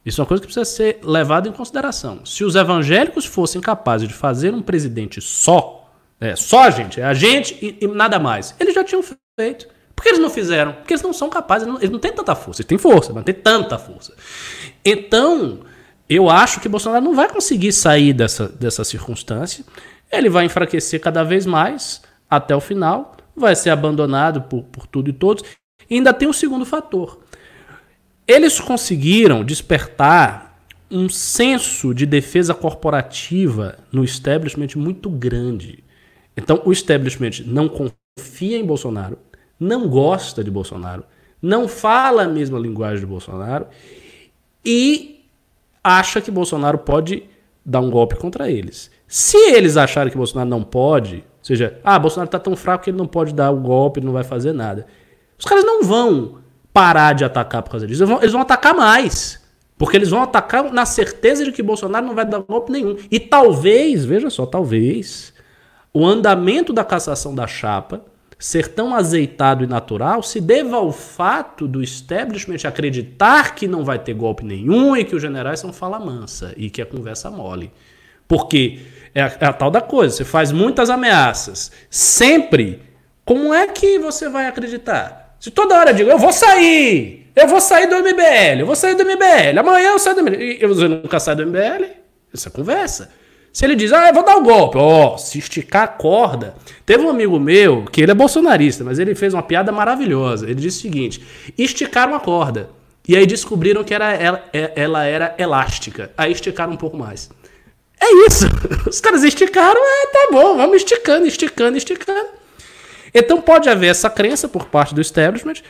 [0.04, 2.24] Isso é uma coisa que precisa ser levada em consideração.
[2.24, 5.85] Se os evangélicos fossem capazes de fazer um presidente só,
[6.20, 9.02] é, só a gente, é a gente e, e nada mais, eles já tinham
[9.38, 9.68] feito.
[9.94, 10.74] Por que eles não fizeram?
[10.74, 12.60] Porque eles não são capazes, eles não têm tanta força.
[12.60, 14.14] Eles têm força, mas não têm tanta força.
[14.84, 15.60] Então,
[16.08, 19.64] eu acho que Bolsonaro não vai conseguir sair dessa, dessa circunstância.
[20.12, 25.08] Ele vai enfraquecer cada vez mais até o final, vai ser abandonado por, por tudo
[25.08, 25.42] e todos.
[25.88, 27.20] E ainda tem um segundo fator.
[28.28, 30.60] Eles conseguiram despertar
[30.90, 35.85] um senso de defesa corporativa no establishment muito grande.
[36.36, 39.18] Então, o establishment não confia em Bolsonaro,
[39.58, 41.04] não gosta de Bolsonaro,
[41.40, 43.66] não fala a mesma linguagem de Bolsonaro
[44.64, 45.24] e
[45.82, 47.24] acha que Bolsonaro pode
[47.64, 48.90] dar um golpe contra eles.
[49.06, 52.90] Se eles acharem que Bolsonaro não pode, ou seja, ah, Bolsonaro está tão fraco que
[52.90, 54.86] ele não pode dar o golpe, ele não vai fazer nada.
[55.38, 56.38] Os caras não vão
[56.72, 58.02] parar de atacar por causa disso.
[58.02, 59.44] Eles vão, eles vão atacar mais.
[59.78, 62.96] Porque eles vão atacar na certeza de que Bolsonaro não vai dar golpe nenhum.
[63.10, 65.32] E talvez, veja só, talvez,
[65.96, 68.02] o andamento da cassação da chapa
[68.38, 73.98] ser tão azeitado e natural se deva ao fato do establishment acreditar que não vai
[73.98, 77.72] ter golpe nenhum e que os generais são fala mansa e que a conversa mole.
[78.28, 78.80] Porque
[79.14, 82.82] é a, é a tal da coisa, você faz muitas ameaças, sempre,
[83.24, 85.34] como é que você vai acreditar?
[85.40, 88.76] Se toda hora eu digo, eu vou sair, eu vou sair do MBL, eu vou
[88.76, 91.86] sair do MBL, amanhã eu saio do MBL, e você nunca sai do MBL,
[92.34, 93.10] essa é conversa.
[93.56, 95.88] Se ele diz, ah, eu vou dar o um golpe, ó, oh, se esticar a
[95.88, 96.54] corda.
[96.84, 100.44] Teve um amigo meu, que ele é bolsonarista, mas ele fez uma piada maravilhosa.
[100.44, 101.26] Ele disse o seguinte:
[101.56, 102.68] esticaram a corda.
[103.08, 106.10] E aí descobriram que era, ela, é, ela era elástica.
[106.18, 107.30] Aí esticaram um pouco mais.
[107.98, 108.44] É isso.
[108.86, 112.28] Os caras esticaram, é, tá bom, vamos esticando, esticando, esticando.
[113.14, 115.62] Então pode haver essa crença por parte do establishment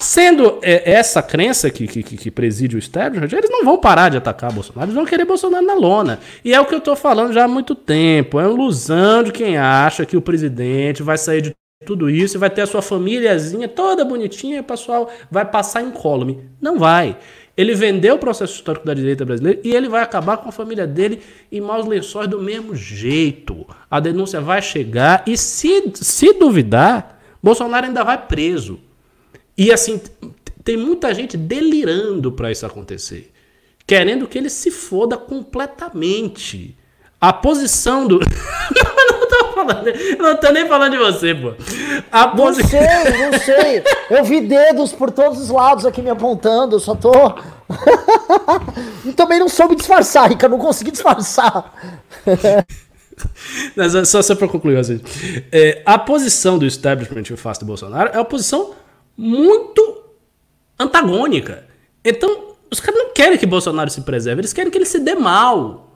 [0.00, 4.16] Sendo é, essa crença que, que, que, preside o establishment, eles não vão parar de
[4.16, 6.20] atacar Bolsonaro, eles vão querer Bolsonaro na lona.
[6.44, 8.38] E é o que eu estou falando já há muito tempo.
[8.38, 11.52] É uma ilusão de quem acha que o presidente vai sair de
[11.84, 15.82] tudo isso e vai ter a sua famíliazinha toda bonitinha e o pessoal vai passar
[15.82, 16.48] incólume.
[16.60, 17.16] Não vai.
[17.56, 20.86] Ele vendeu o processo histórico da direita brasileira e ele vai acabar com a família
[20.86, 21.20] dele
[21.50, 23.66] em maus lençóis do mesmo jeito.
[23.90, 28.78] A denúncia vai chegar e se, se duvidar, Bolsonaro ainda vai preso.
[29.58, 30.00] E assim,
[30.62, 33.32] tem muita gente delirando para isso acontecer.
[33.84, 36.78] Querendo que ele se foda completamente.
[37.20, 38.20] A posição do.
[38.22, 41.54] não tô falando, não tô nem falando de você, pô.
[42.12, 42.62] A posi...
[42.62, 43.82] Não sei, não sei.
[44.08, 47.12] Eu vi dedos por todos os lados aqui me apontando, eu só tô.
[49.04, 51.74] e também não soube disfarçar, Rica, não consegui disfarçar.
[53.74, 55.00] Mas só, só para concluir, assim,
[55.50, 58.74] é, a posição do establishment face do Bolsonaro é uma posição
[59.18, 60.04] muito
[60.78, 61.66] antagônica.
[62.04, 65.16] Então, os caras não querem que Bolsonaro se preserve, eles querem que ele se dê
[65.16, 65.86] mal.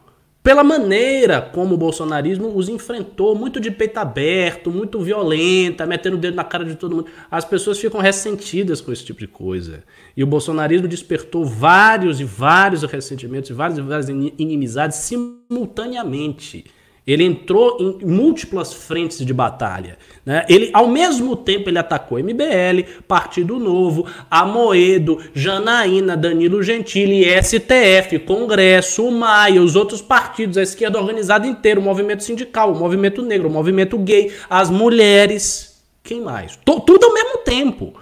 [0.43, 6.19] pela maneira como o bolsonarismo os enfrentou, muito de peito aberto, muito violenta, metendo o
[6.21, 7.07] dedo na cara de todo mundo.
[7.31, 9.85] As pessoas ficam ressentidas com esse tipo de coisa.
[10.17, 16.65] E o bolsonarismo despertou vários e vários ressentimentos, várias e várias inimizades simultaneamente.
[17.05, 19.99] Ele entrou em múltiplas frentes de batalha.
[20.25, 20.45] Né?
[20.49, 29.11] Ele, ao mesmo tempo, ele atacou MBL, Partido Novo, Amoedo, Janaína, Danilo Gentili, STF, Congresso,
[29.11, 33.53] Maia, os outros partidos, a esquerda organizada inteira, o movimento sindical, o movimento negro, o
[33.53, 35.83] movimento gay, as mulheres.
[36.05, 36.57] Quem mais?
[36.57, 37.95] T tudo ao mesmo tempo.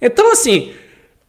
[0.00, 0.72] Então, assim,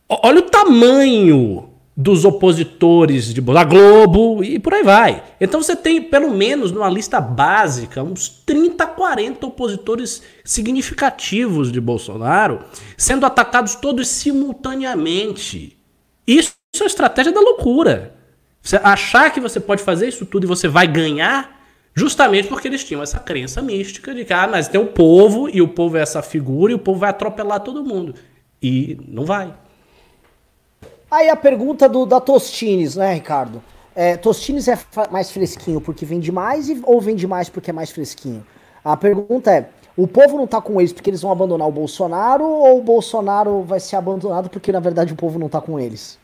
[0.07, 1.68] olha o tamanho
[2.01, 5.21] dos opositores de da Globo e por aí vai.
[5.37, 12.61] Então você tem, pelo menos numa lista básica, uns 30, 40 opositores significativos de Bolsonaro
[12.95, 15.77] sendo atacados todos simultaneamente.
[16.25, 18.15] Isso, é a estratégia da loucura.
[18.61, 21.61] Você achar que você pode fazer isso tudo e você vai ganhar,
[21.93, 25.61] justamente porque eles tinham essa crença mística de que, ah, mas tem o povo e
[25.61, 28.15] o povo é essa figura e o povo vai atropelar todo mundo.
[28.63, 29.53] E não vai.
[31.11, 33.63] Aí a pergunta do, da Tostines, né, Ricardo?
[33.95, 34.77] É, Tostines é
[35.09, 38.45] mais fresquinho porque vende mais ou vende mais porque é mais fresquinho?
[38.85, 42.45] A pergunta é: o povo não tá com eles porque eles vão abandonar o Bolsonaro
[42.45, 46.18] ou o Bolsonaro vai ser abandonado porque na verdade o povo não tá com eles?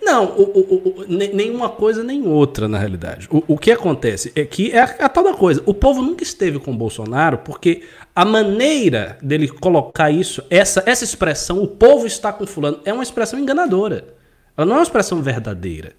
[0.00, 3.26] Não, o, o, o, nenhuma coisa nem outra, na realidade.
[3.30, 5.62] O, que acontece é que é a, é a tal da coisa.
[5.66, 7.82] O povo nunca esteve com o Bolsonaro porque
[8.14, 13.02] a maneira dele colocar isso, essa, essa expressão, o povo está com fulano, é uma
[13.02, 14.14] expressão enganadora.
[14.56, 15.92] Ela não é uma expressão verdadeira.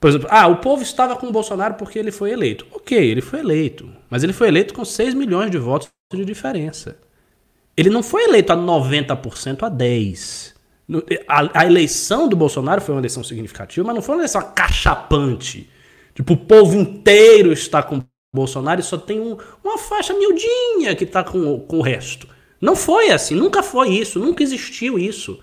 [0.00, 2.64] Por exemplo, ah, o povo estava com o Bolsonaro porque ele foi eleito.
[2.72, 3.90] Ok, ele foi eleito.
[4.08, 6.96] Mas ele foi eleito com 6 milhões de votos de diferença.
[7.76, 10.57] Ele não foi eleito a 90% a 10%.
[11.26, 15.68] A, a, eleição do Bolsonaro foi uma eleição significativa, mas não foi uma eleição cachapante.
[16.14, 18.02] Tipo, o povo inteiro está com
[18.34, 22.26] Bolsonaro e só tem um, uma faixa miudinha que está com, com o resto.
[22.60, 25.38] Não foi assim, nunca foi isso, nunca existiu isso.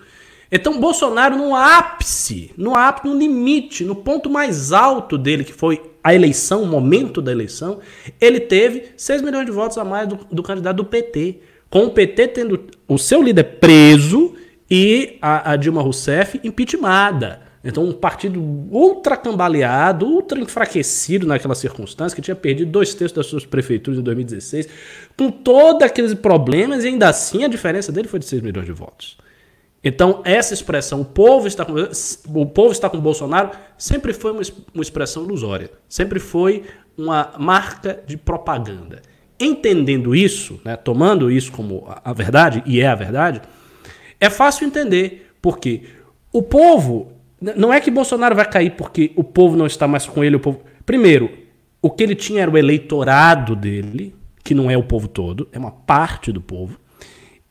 [0.50, 5.80] Então, Bolsonaro, no ápice, no ápice, no limite, no ponto mais alto dele, que foi
[6.02, 7.80] a eleição, o momento da eleição,
[8.20, 11.40] ele teve 6 milhões de votos a mais do, do candidato do PT.
[11.68, 14.34] Com o PT tendo o seu líder preso
[14.70, 17.46] e a, a Dilma Rousseff impeachmentada.
[17.66, 23.26] Então, um partido ultra cambaleado, ultra enfraquecido naquela circunstância, que tinha perdido dois terços das
[23.26, 24.68] suas prefeituras em 2016,
[25.16, 28.72] com todos aqueles problemas, e ainda assim a diferença dele foi de 6 milhões de
[28.72, 29.18] votos.
[29.82, 34.42] Então, essa expressão, o povo está com, o povo está com Bolsonaro, sempre foi uma,
[34.72, 36.64] uma expressão ilusória, sempre foi
[36.96, 39.02] uma marca de propaganda.
[39.40, 43.42] Entendendo isso, né, tomando isso como a, a verdade, e é a verdade,
[44.20, 45.82] é fácil entender, porque
[46.32, 47.12] o povo.
[47.38, 50.36] Não é que Bolsonaro vai cair porque o povo não está mais com ele.
[50.36, 50.62] O povo...
[50.86, 51.30] Primeiro,
[51.82, 55.58] o que ele tinha era o eleitorado dele, que não é o povo todo, é
[55.58, 56.78] uma parte do povo.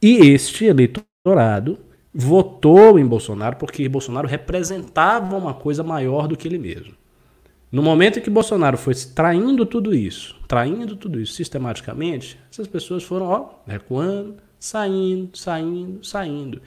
[0.01, 1.78] E este eleitorado
[2.13, 6.93] votou em Bolsonaro porque Bolsonaro representava uma coisa maior do que ele mesmo.
[7.72, 13.03] No momento em que Bolsonaro foi traindo tudo isso, traindo tudo isso sistematicamente, essas pessoas
[13.03, 16.62] foram ó, recuando, saindo, saindo, saindo.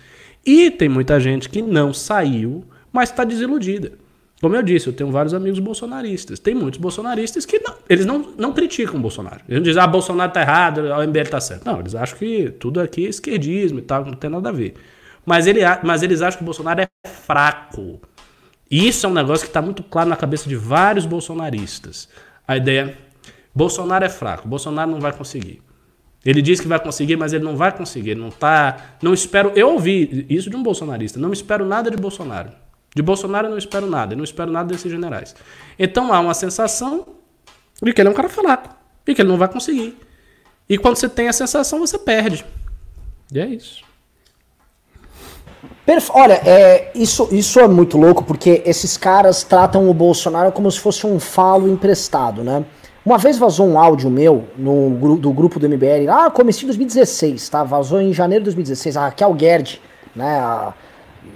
[0.44, 3.92] E tem muita gente que não saiu, mas está desiludida.
[4.40, 6.38] Como eu disse, eu tenho vários amigos bolsonaristas.
[6.38, 9.40] Tem muitos bolsonaristas que não, eles não, não criticam o Bolsonaro.
[9.48, 11.64] Eles não dizem, ah, Bolsonaro tá errado, o MBL tá certo.
[11.66, 14.74] Não, eles acham que tudo aqui é esquerdismo e tal, não tem nada a ver.
[15.26, 18.00] Mas, ele, mas eles acham que o Bolsonaro é fraco.
[18.70, 22.08] E isso é um negócio que está muito claro na cabeça de vários bolsonaristas.
[22.46, 22.96] A ideia,
[23.54, 25.60] Bolsonaro é fraco, Bolsonaro não vai conseguir.
[26.24, 28.14] Ele diz que vai conseguir, mas ele não vai conseguir.
[28.14, 28.96] Não tá.
[29.02, 29.52] Não espero.
[29.54, 31.18] Eu ouvi isso de um bolsonarista.
[31.18, 32.50] Não espero nada de Bolsonaro.
[32.94, 34.14] De Bolsonaro eu não espero nada.
[34.14, 35.34] Eu não espero nada desses generais.
[35.78, 37.06] Então há uma sensação
[37.82, 38.76] de que ele é um cara fraco.
[39.06, 39.96] E que ele não vai conseguir.
[40.68, 42.44] E quando você tem a sensação, você perde.
[43.32, 43.88] E é isso.
[46.10, 50.78] Olha, é, isso, isso é muito louco, porque esses caras tratam o Bolsonaro como se
[50.78, 52.64] fosse um falo emprestado, né?
[53.08, 57.48] Uma vez vazou um áudio meu no, do grupo do MBL, ah, comecei em 2016,
[57.48, 57.64] tá?
[57.64, 59.80] Vazou em janeiro de 2016, a Raquel Gerd,
[60.14, 60.38] né?
[60.38, 60.74] A,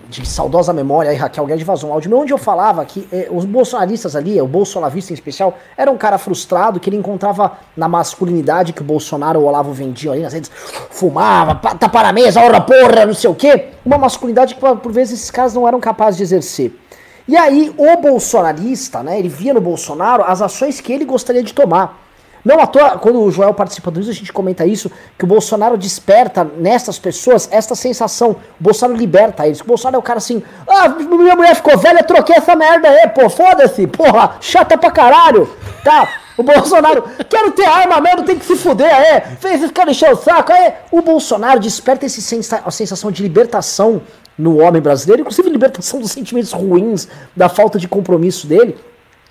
[0.06, 3.26] de saudosa memória, aí Raquel Guedes vazou um áudio meu onde eu falava que eh,
[3.30, 7.88] os bolsonaristas ali, o bolsonarista em especial, era um cara frustrado que ele encontrava na
[7.88, 10.50] masculinidade que o Bolsonaro ou o Olavo vendiam ali nas redes,
[10.90, 15.20] fumava, tapa na mesa, hora porra, não sei o quê, uma masculinidade que por vezes
[15.20, 16.81] esses caras não eram capazes de exercer.
[17.26, 21.52] E aí o bolsonarista, né, ele via no Bolsonaro as ações que ele gostaria de
[21.52, 22.00] tomar.
[22.44, 25.28] Não à toa, quando o Joel participa do isso, a gente comenta isso, que o
[25.28, 28.30] Bolsonaro desperta nessas pessoas esta sensação.
[28.30, 29.60] O Bolsonaro liberta eles.
[29.60, 33.08] O Bolsonaro é o cara assim, ah, minha mulher ficou velha, troquei essa merda aí,
[33.08, 35.48] pô, foda-se, porra, chata pra caralho.
[35.84, 39.20] Tá, o Bolsonaro, quero ter arma mesmo, tem que se fuder, é.
[39.20, 40.80] Fez esse cara encher o saco, é.
[40.90, 44.02] O Bolsonaro desperta esse sensa a sensação de libertação
[44.36, 48.76] no homem brasileiro, inclusive libertação dos sentimentos ruins, da falta de compromisso dele.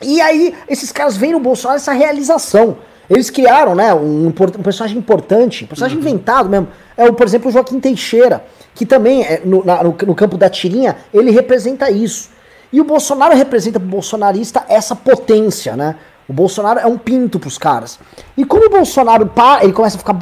[0.02, 2.78] E aí, esses caras veem no Bolsonaro essa realização.
[3.10, 6.04] Eles criaram, né, um, um personagem importante, um personagem uhum.
[6.04, 6.70] inventado mesmo.
[6.96, 10.38] É, o, por exemplo, o Joaquim Teixeira, que também, é, no, na, no, no campo
[10.38, 12.30] da tirinha, ele representa isso.
[12.72, 15.96] E o Bolsonaro representa para o bolsonarista essa potência, né?
[16.28, 18.00] O Bolsonaro é um pinto pros caras.
[18.38, 20.18] E como o Bolsonaro pá, ele começa a ficar.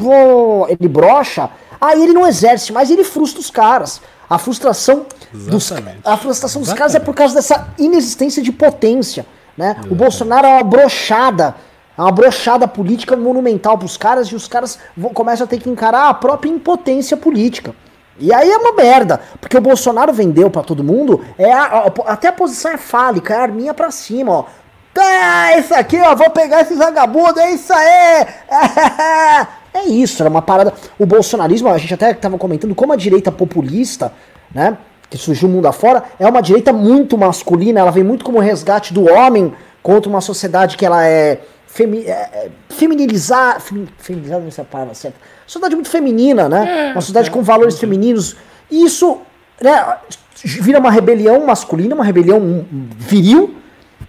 [0.67, 1.49] ele brocha,
[1.79, 4.01] aí ele não exerce mais, ele frustra os caras.
[4.29, 5.71] A frustração dos,
[6.05, 9.25] a frustração dos caras é por causa dessa inexistência de potência.
[9.57, 9.75] Né?
[9.89, 11.55] O Bolsonaro é uma brochada.
[11.97, 15.69] É uma brochada política monumental pros caras e os caras vão, começam a ter que
[15.69, 17.73] encarar a própria impotência política.
[18.19, 21.85] E aí é uma merda, porque o Bolsonaro vendeu para todo mundo, é a, a,
[22.11, 24.45] até a posição é fálica, é a arminha pra cima, ó.
[24.93, 28.27] Tá, isso aqui, ó, vou pegar esses vagabundos, é isso aí!
[29.73, 30.73] É isso, era uma parada.
[30.97, 34.11] O bolsonarismo, a gente até tava comentando como a direita populista,
[34.53, 34.77] né,
[35.09, 38.93] que surgiu o mundo afora, é uma direita muito masculina, ela vem muito como resgate
[38.93, 44.51] do homem contra uma sociedade que ela é, femi é, é feminilizar, fem, feminilizada não
[44.51, 48.35] sei a palavra certa, sociedade muito feminina, né, é, uma sociedade com valores femininos,
[48.69, 49.19] e isso,
[49.61, 49.97] né,
[50.43, 52.65] vira uma rebelião masculina, uma rebelião
[52.97, 53.55] viril,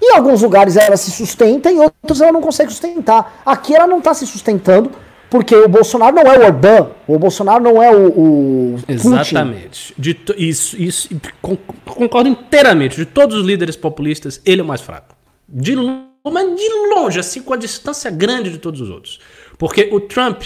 [0.03, 3.43] em alguns lugares ela se sustenta, em outros ela não consegue sustentar.
[3.45, 4.91] Aqui ela não está se sustentando,
[5.31, 9.95] porque o Bolsonaro não é o Orbán, o Bolsonaro não é o, o Exatamente.
[9.97, 11.09] De isso, isso
[11.41, 12.97] concordo inteiramente.
[12.97, 15.15] De todos os líderes populistas, ele é o mais fraco.
[15.49, 19.21] De, mas de longe, assim, com a distância grande de todos os outros.
[19.57, 20.43] Porque o Trump,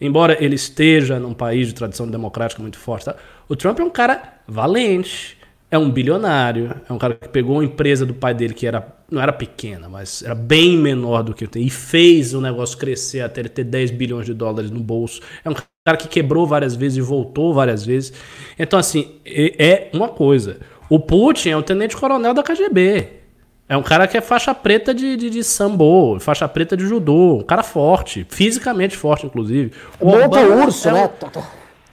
[0.00, 3.14] embora ele esteja num país de tradição democrática muito forte, tá?
[3.48, 5.38] o Trump é um cara valente,
[5.70, 8.94] é um bilionário, é um cara que pegou uma empresa do pai dele que era
[9.10, 12.76] não era pequena, mas era bem menor do que eu tenho, e fez o negócio
[12.76, 15.20] crescer até ele ter 10 bilhões de dólares no bolso.
[15.44, 15.54] É um
[15.86, 18.12] cara que quebrou várias vezes e voltou várias vezes.
[18.58, 20.58] Então, assim, é uma coisa.
[20.88, 23.08] O Putin é o tenente-coronel da KGB.
[23.68, 27.36] É um cara que é faixa preta de, de, de sambo, faixa preta de judô,
[27.36, 29.72] um cara forte, fisicamente forte, inclusive.
[29.98, 30.96] O Monta urso, é um...
[30.96, 31.10] né?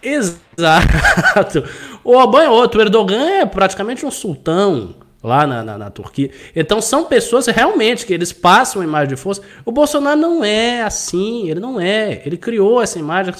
[0.03, 1.63] Exato.
[2.03, 2.79] O Orbán é outro.
[2.79, 6.31] O Erdogan é praticamente um sultão lá na, na, na, Turquia.
[6.55, 9.41] Então são pessoas realmente que eles passam uma imagem de força.
[9.63, 12.21] O Bolsonaro não é assim, ele não é.
[12.25, 13.33] Ele criou essa imagem,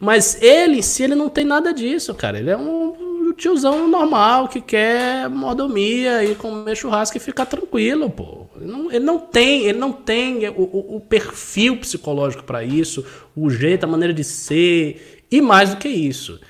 [0.00, 2.38] mas ele em si ele não tem nada disso, cara.
[2.38, 8.46] Ele é um tiozão normal que quer mordomia e comer churrasco e ficar tranquilo, pô.
[8.56, 13.04] Ele não, ele não tem, ele não tem o, o, o perfil psicológico para isso,
[13.36, 16.40] o jeito, a maneira de ser e mais do que isso.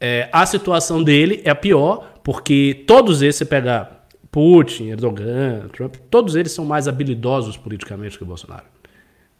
[0.00, 5.96] É, a situação dele é a pior, porque todos esses, você pegar Putin, Erdogan, Trump,
[6.10, 8.64] todos eles são mais habilidosos politicamente que o Bolsonaro.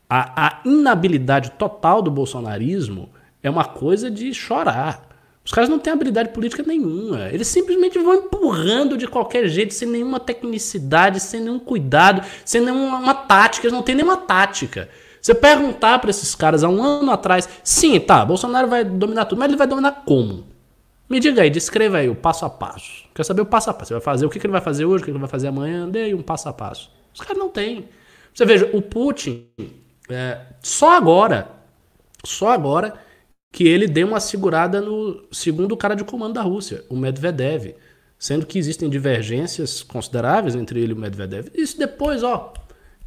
[0.08, 3.08] A, a inabilidade total do bolsonarismo
[3.42, 5.08] é uma coisa de chorar.
[5.44, 7.28] Os caras não têm habilidade política nenhuma.
[7.30, 13.14] Eles simplesmente vão empurrando de qualquer jeito, sem nenhuma tecnicidade, sem nenhum cuidado, sem nenhuma
[13.14, 13.66] tática.
[13.66, 14.88] Eles não têm nenhuma tática.
[15.20, 19.38] Você perguntar para esses caras há um ano atrás, sim, tá, Bolsonaro vai dominar tudo,
[19.38, 20.44] mas ele vai dominar como?
[21.08, 23.04] Me diga aí, descreva aí o passo a passo.
[23.14, 23.88] Quer saber o passo a passo?
[23.88, 25.48] Você vai fazer o que, que ele vai fazer hoje, o que ele vai fazer
[25.48, 25.88] amanhã?
[25.88, 26.90] Dê aí um passo a passo.
[27.12, 27.88] Os caras não têm.
[28.32, 29.48] Você veja, o Putin,
[30.08, 31.50] é, só agora,
[32.24, 32.94] só agora
[33.52, 37.74] que ele deu uma segurada no segundo cara de comando da Rússia, o Medvedev.
[38.16, 41.48] Sendo que existem divergências consideráveis entre ele e o Medvedev.
[41.54, 42.52] Isso depois, ó,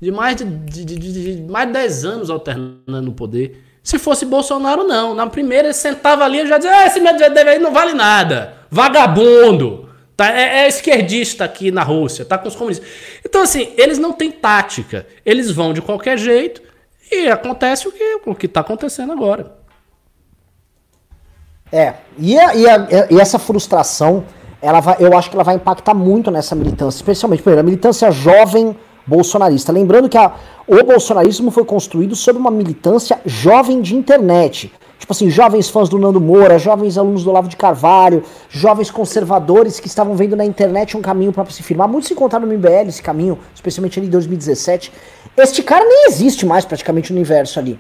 [0.03, 0.97] de mais de, de, de,
[1.38, 3.63] de mais de 10 anos alternando no poder.
[3.81, 5.15] Se fosse Bolsonaro, não.
[5.15, 8.57] Na primeira ele sentava ali e já dizia: ah, esse Medvedev aí não vale nada.
[8.69, 9.89] Vagabundo.
[10.15, 12.88] Tá, é, é, esquerdista aqui na Rússia, tá com os comunistas.
[13.25, 15.07] Então, assim, eles não têm tática.
[15.25, 16.61] Eles vão de qualquer jeito
[17.11, 19.57] e acontece o que o que está acontecendo agora.
[21.71, 24.23] É, e, a, e, a, e, essa frustração,
[24.61, 28.11] ela vai, eu acho que ela vai impactar muito nessa militância, especialmente, primeiro, a militância
[28.11, 29.71] jovem bolsonarista.
[29.71, 30.34] Lembrando que a,
[30.67, 34.71] o bolsonarismo foi construído sob uma militância jovem de internet.
[34.97, 39.77] Tipo assim, jovens fãs do Nando Moura, jovens alunos do Olavo de Carvalho, jovens conservadores
[39.77, 41.89] que estavam vendo na internet um caminho para se firmar.
[41.89, 44.93] Muitos se encontraram no MBL esse caminho, especialmente ali em 2017.
[45.35, 47.77] Este cara nem existe mais praticamente no universo ali.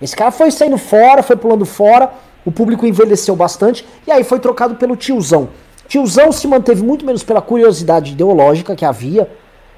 [0.00, 2.10] Esse cara foi saindo fora, foi pulando fora,
[2.44, 5.50] o público envelheceu bastante e aí foi trocado pelo tiozão.
[5.86, 9.30] Tiozão se manteve muito menos pela curiosidade ideológica que havia,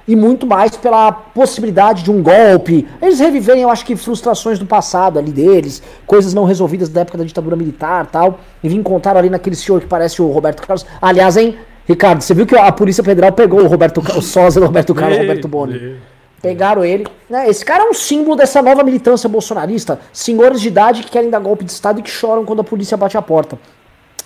[0.07, 2.87] e muito mais pela possibilidade de um golpe.
[3.01, 7.19] Eles reviverem, eu acho que, frustrações do passado ali deles, coisas não resolvidas da época
[7.19, 8.41] da ditadura militar tal.
[8.63, 10.87] E vim contar ali naquele senhor que parece o Roberto Carlos.
[11.01, 11.57] Aliás, hein,
[11.87, 15.19] Ricardo, você viu que a Polícia Federal pegou o Roberto o sósia do Roberto Carlos,
[15.19, 15.97] Roberto Boni.
[16.41, 17.07] Pegaram ele.
[17.29, 17.49] Né?
[17.49, 19.99] Esse cara é um símbolo dessa nova militância bolsonarista.
[20.13, 22.97] Senhores de idade que querem dar golpe de Estado e que choram quando a polícia
[22.97, 23.59] bate a porta.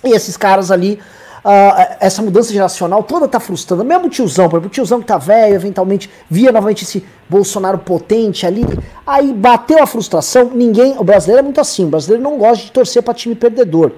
[0.04, 0.98] E esses caras ali,
[1.44, 3.84] uh, essa mudança geracional toda tá frustrando.
[3.84, 7.78] Mesmo o tiozão, por exemplo, o tiozão que tá velho, eventualmente via novamente esse Bolsonaro
[7.78, 8.64] potente ali.
[9.06, 10.50] Aí bateu a frustração.
[10.54, 10.96] Ninguém.
[10.98, 11.84] O brasileiro é muito assim.
[11.84, 13.92] O brasileiro não gosta de torcer pra time perdedor.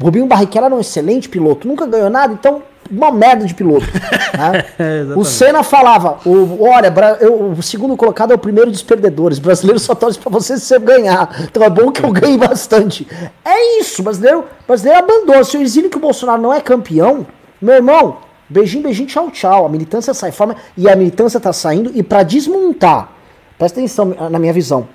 [0.00, 3.86] O Rubinho Barrichello era um excelente piloto, nunca ganhou nada, então uma merda de piloto.
[4.32, 4.64] Né?
[4.78, 6.90] é, o Senna falava: o, olha,
[7.20, 9.36] eu, o segundo colocado é o primeiro dos perdedores.
[9.36, 11.36] O brasileiro só torce pra você se você ganhar.
[11.42, 13.06] Então é bom que eu ganhe bastante.
[13.44, 15.44] É isso, brasileiro, brasileiro abandona.
[15.44, 17.26] Se eu exílio que o Bolsonaro não é campeão,
[17.60, 18.16] meu irmão,
[18.48, 19.66] beijinho, beijinho, tchau, tchau.
[19.66, 21.92] A militância sai fora e a militância tá saindo.
[21.94, 23.12] E para desmontar,
[23.58, 24.88] presta atenção na minha visão,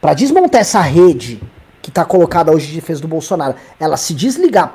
[0.00, 1.40] para desmontar essa rede
[1.82, 4.72] que tá colocada hoje de defesa do Bolsonaro, ela se desligar,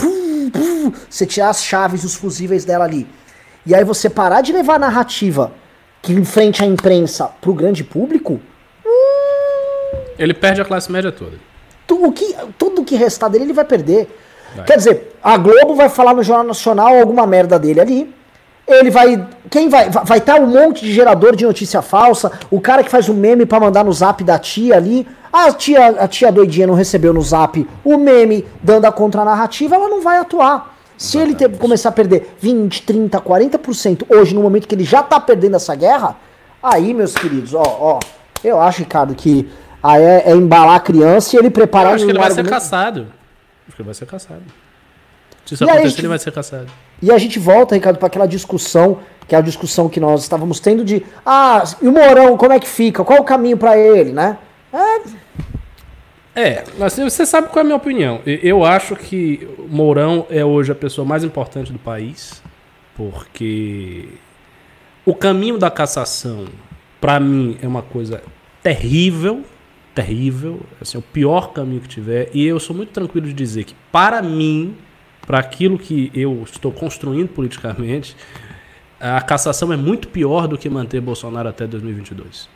[1.10, 3.07] você tirar as chaves os fusíveis dela ali,
[3.65, 5.52] e aí você parar de levar a narrativa
[6.02, 8.40] que enfrente a imprensa pro grande público.
[10.18, 11.38] Ele perde a classe média toda.
[11.88, 14.07] Tudo que, tudo que restar dele ele vai perder.
[14.56, 14.65] Vai.
[14.65, 18.15] Quer dizer, a Globo vai falar no Jornal Nacional alguma merda dele ali.
[18.68, 19.27] Ele vai.
[19.49, 19.90] Quem vai?
[19.90, 22.32] Vai estar tá um monte de gerador de notícia falsa.
[22.49, 25.07] O cara que faz o um meme para mandar no zap da tia ali.
[25.38, 29.90] A tia, a tia doidinha não recebeu no zap o meme dando a contranarrativa, ela
[29.90, 30.74] não vai atuar.
[30.98, 35.20] Se ele começar a perder 20, 30, 40% hoje, no momento que ele já tá
[35.20, 36.16] perdendo essa guerra,
[36.64, 37.99] aí, meus queridos, ó, ó,
[38.41, 39.49] eu acho, Ricardo, que
[39.84, 42.48] aí é, é embalar a criança e ele preparar eu acho que ele vai ser
[42.48, 43.07] caçado.
[43.68, 44.44] Acho que ele vai ser caçado.
[45.45, 46.68] Se isso e acontecer, gente, ele vai ser caçado.
[47.02, 50.62] E a gente volta, Ricardo, para aquela discussão, que é a discussão que nós estávamos
[50.62, 53.03] tendo de, ah, e o Mourão, como é que fica?
[53.03, 54.38] Qual é o caminho para ele, né?
[54.72, 55.24] É...
[56.36, 58.22] É, assim, você sabe qual é a minha opinião.
[58.26, 62.44] Eu acho que Mourão é hoje a pessoa mais importante do país,
[62.94, 64.10] porque
[65.06, 66.45] o caminho da cassação,
[66.99, 68.22] para mim, é uma coisa
[68.62, 69.45] terrível,
[69.94, 73.74] terrível, assim, o pior caminho que tiver, e eu sou muito tranquilo de dizer que,
[73.90, 74.76] para mim,
[75.26, 78.14] para aquilo que eu estou construindo politicamente,
[78.99, 82.49] a cassação é muito pior do que manter Bolsonaro até 2022.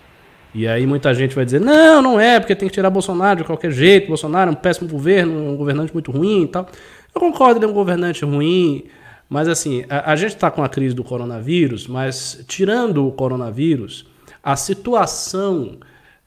[0.53, 3.43] E aí muita gente vai dizer, não, não é, porque tem que tirar Bolsonaro de
[3.45, 6.67] qualquer jeito, Bolsonaro é um péssimo governo, um governante muito ruim e tal.
[7.13, 8.85] Eu concordo, ele é um governante ruim,
[9.30, 14.07] mas assim, a, a gente está com a crise do coronavírus, mas tirando o coronavírus,
[14.43, 15.77] a situação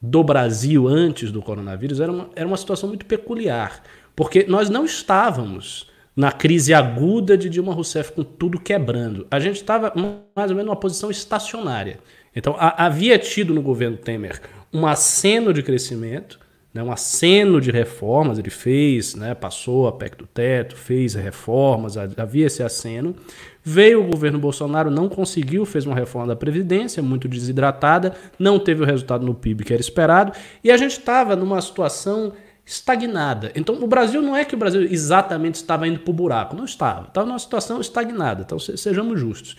[0.01, 3.83] do Brasil antes do coronavírus era uma, era uma situação muito peculiar,
[4.15, 9.27] porque nós não estávamos na crise aguda de Dilma Rousseff com tudo quebrando.
[9.31, 11.99] A gente estava mais ou menos numa posição estacionária.
[12.35, 14.41] Então a, havia tido no governo Temer
[14.73, 16.41] um aceno de crescimento,
[16.73, 21.97] né, um aceno de reformas, ele fez, né, passou a PEC do teto, fez reformas,
[21.99, 23.15] havia esse aceno.
[23.63, 28.83] Veio o governo Bolsonaro, não conseguiu, fez uma reforma da Previdência, muito desidratada, não teve
[28.83, 30.33] o resultado no PIB que era esperado,
[30.65, 32.33] e a gente estava numa situação
[32.65, 33.53] estagnada.
[33.55, 36.65] Então, o Brasil não é que o Brasil exatamente estava indo para o buraco, não
[36.65, 37.07] estava.
[37.07, 39.57] Estava numa situação estagnada, então sejamos justos.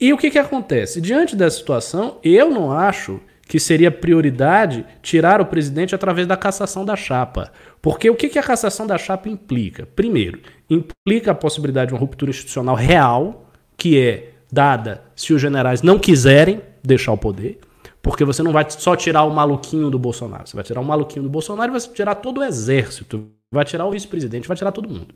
[0.00, 1.00] E o que, que acontece?
[1.00, 6.84] Diante dessa situação, eu não acho que seria prioridade tirar o presidente através da cassação
[6.84, 7.52] da chapa.
[7.80, 9.86] Porque o que, que a cassação da chapa implica?
[9.94, 15.82] Primeiro, implica a possibilidade de uma ruptura institucional real, que é dada se os generais
[15.82, 17.60] não quiserem deixar o poder.
[18.02, 20.46] Porque você não vai só tirar o maluquinho do Bolsonaro.
[20.46, 23.28] Você vai tirar o maluquinho do Bolsonaro e vai tirar todo o exército.
[23.50, 25.14] Vai tirar o vice-presidente, vai tirar todo mundo.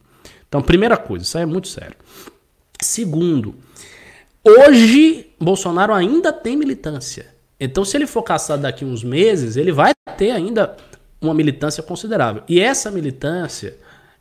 [0.48, 1.96] Então, primeira coisa, isso aí é muito sério.
[2.80, 3.54] Segundo,
[4.44, 7.26] hoje Bolsonaro ainda tem militância.
[7.58, 10.76] Então, se ele for caçado daqui uns meses, ele vai ter ainda
[11.20, 12.42] uma militância considerável.
[12.48, 13.76] E essa militância,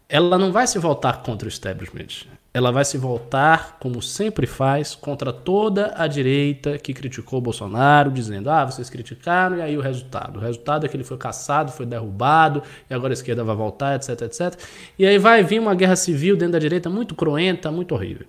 [0.08, 4.96] ela não vai se voltar contra o establishment ela vai se voltar, como sempre faz,
[4.96, 10.38] contra toda a direita que criticou Bolsonaro, dizendo: ah, vocês criticaram, e aí o resultado.
[10.38, 13.96] O resultado é que ele foi caçado, foi derrubado, e agora a esquerda vai voltar,
[13.96, 14.60] etc, etc.
[14.98, 18.26] E aí vai vir uma guerra civil dentro da direita muito cruenta, muito horrível.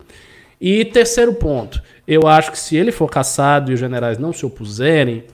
[0.61, 4.45] E terceiro ponto, eu acho que se ele for caçado e os generais não se
[4.45, 5.25] opuserem,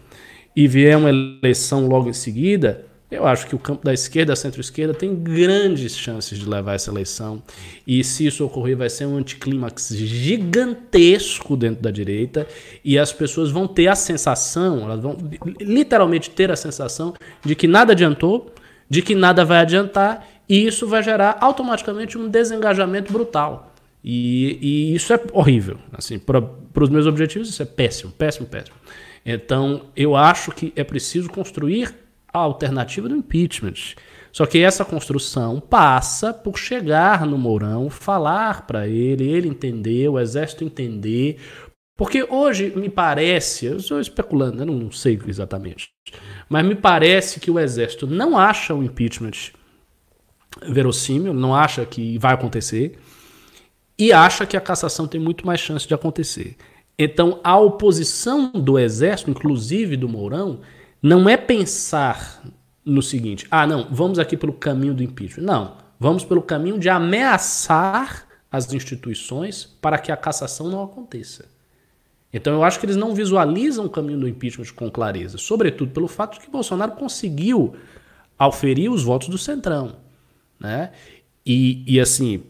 [0.56, 4.94] e vier uma eleição logo em seguida, eu acho que o campo da esquerda, centro-esquerda,
[4.94, 7.42] tem grandes chances de levar essa eleição.
[7.86, 12.48] E se isso ocorrer, vai ser um anticlímax gigantesco dentro da direita.
[12.82, 15.16] E as pessoas vão ter a sensação, elas vão
[15.60, 18.52] literalmente ter a sensação de que nada adiantou,
[18.88, 20.26] de que nada vai adiantar.
[20.48, 23.75] E isso vai gerar automaticamente um desengajamento brutal.
[24.08, 25.78] E, e isso é horrível.
[25.92, 26.40] Assim, para
[26.80, 28.76] os meus objetivos, isso é péssimo, péssimo, péssimo.
[29.24, 31.92] Então, eu acho que é preciso construir
[32.32, 33.96] a alternativa do impeachment.
[34.30, 40.20] Só que essa construção passa por chegar no Mourão, falar para ele, ele entender, o
[40.20, 41.38] exército entender,
[41.96, 45.88] Porque hoje me parece, eu estou especulando, eu não sei exatamente,
[46.46, 49.52] mas me parece que o Exército não acha o impeachment
[50.68, 52.98] verossímil, não acha que vai acontecer
[53.98, 56.56] e acha que a cassação tem muito mais chance de acontecer.
[56.98, 60.60] Então, a oposição do Exército, inclusive do Mourão,
[61.02, 62.42] não é pensar
[62.84, 65.44] no seguinte: ah, não, vamos aqui pelo caminho do impeachment.
[65.44, 71.46] Não, vamos pelo caminho de ameaçar as instituições para que a cassação não aconteça.
[72.32, 76.08] Então, eu acho que eles não visualizam o caminho do impeachment com clareza, sobretudo pelo
[76.08, 77.74] fato de que Bolsonaro conseguiu
[78.38, 79.96] auferir os votos do Centrão.
[80.58, 80.92] Né?
[81.44, 82.42] E, e assim,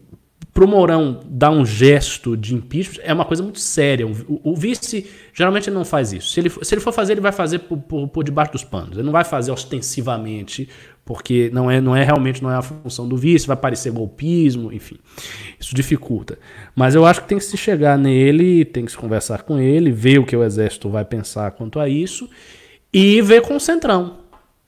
[0.57, 4.07] para o Mourão dar um gesto de impeachment é uma coisa muito séria.
[4.07, 6.29] O, o, vice geralmente não faz isso.
[6.29, 8.93] Se ele, se ele for fazer, ele vai fazer por, por, por, debaixo dos panos.
[8.93, 10.67] Ele não vai fazer ostensivamente,
[11.05, 14.73] porque não é, não é realmente não é a função do vice, vai parecer golpismo,
[14.73, 14.97] enfim.
[15.59, 16.39] Isso dificulta.
[16.75, 19.91] Mas eu acho que tem que se chegar nele, tem que se conversar com ele,
[19.91, 22.27] ver o que o exército vai pensar quanto a isso
[22.91, 24.26] e ver com o Centrão.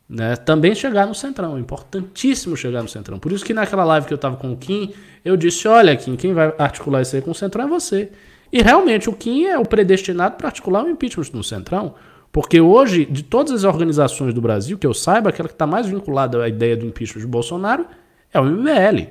[0.10, 0.36] Né?
[0.36, 3.20] Também chegar no Centrão, é importantíssimo chegar no Centrão.
[3.20, 4.92] Por isso que naquela live que eu estava com o Kim,
[5.24, 8.12] eu disse: olha, Kim, quem vai articular isso aí com o Centrão é você.
[8.52, 11.94] E realmente o Kim é o predestinado para articular o impeachment no Centrão.
[12.32, 15.88] Porque hoje, de todas as organizações do Brasil, que eu saiba, aquela que está mais
[15.88, 17.86] vinculada à ideia do impeachment de Bolsonaro
[18.34, 19.08] é o MBL.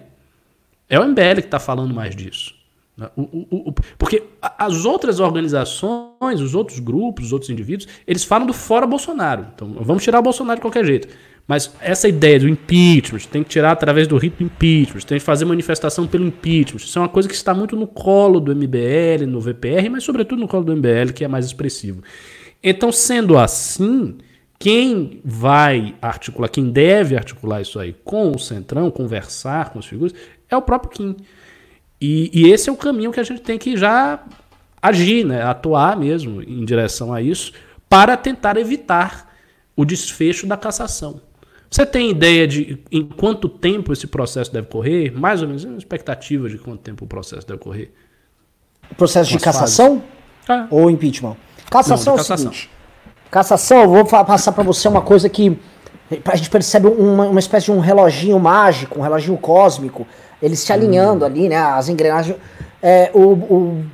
[0.89, 2.58] É o MBL que está falando mais disso.
[2.99, 3.09] Né?
[3.97, 9.47] Porque as outras organizações, os outros grupos, os outros indivíduos, eles falam do fora Bolsonaro.
[9.55, 11.09] Então vamos tirar o Bolsonaro de qualquer jeito.
[11.47, 15.47] Mas essa ideia do impeachment, tem que tirar através do rito impeachment, tem que fazer
[15.47, 16.77] manifestação pelo impeachment.
[16.77, 20.41] Isso é uma coisa que está muito no colo do MBL, no VPR, mas sobretudo
[20.41, 22.03] no colo do MBL, que é mais expressivo.
[22.63, 24.19] Então, sendo assim,
[24.59, 30.13] quem vai articular, quem deve articular isso aí com o Centrão, conversar com as figuras,
[30.51, 31.17] é o próprio Kim.
[32.01, 34.21] E, e, esse é o caminho que a gente tem que já
[34.81, 35.43] agir, né?
[35.43, 37.53] atuar mesmo em direção a isso,
[37.89, 39.35] para tentar evitar
[39.77, 41.21] o desfecho da cassação.
[41.71, 45.13] Você tem ideia de em quanto tempo esse processo deve correr?
[45.13, 47.93] Mais ou menos uma expectativa de quanto tempo o processo deve correr?
[48.91, 50.03] O processo de cassação
[50.49, 50.67] é.
[50.71, 51.37] ou impeachment?
[51.71, 52.53] Cassação Não, é o cassação.
[52.53, 52.71] seguinte.
[53.31, 55.59] Cassação, eu vou passar para você uma coisa que
[56.25, 60.07] a gente percebe uma, uma espécie de um reloginho mágico, um reloginho cósmico
[60.43, 61.27] eles se alinhando hum.
[61.27, 61.57] ali, né?
[61.57, 62.37] As engrenagens.
[62.83, 63.85] É, o, o,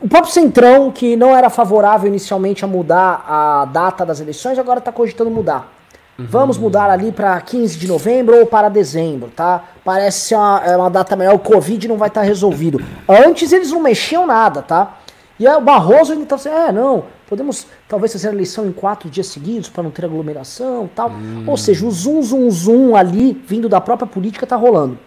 [0.00, 4.78] o próprio Centrão, que não era favorável inicialmente a mudar a data das eleições, agora
[4.78, 5.72] está cogitando mudar.
[6.18, 6.26] Uhum.
[6.26, 9.64] Vamos mudar ali para 15 de novembro ou para dezembro, tá?
[9.84, 12.80] Parece ser uma, é uma data melhor, o Covid não vai estar tá resolvido.
[13.06, 14.98] Antes eles não mexiam nada, tá?
[15.38, 18.72] E aí o Barroso ainda tá assim, é, não, podemos talvez fazer a eleição em
[18.72, 21.10] quatro dias seguidos para não ter aglomeração tal.
[21.10, 21.44] Hum.
[21.46, 24.98] Ou seja, o zoom, zoom, zoom ali, vindo da própria política, tá rolando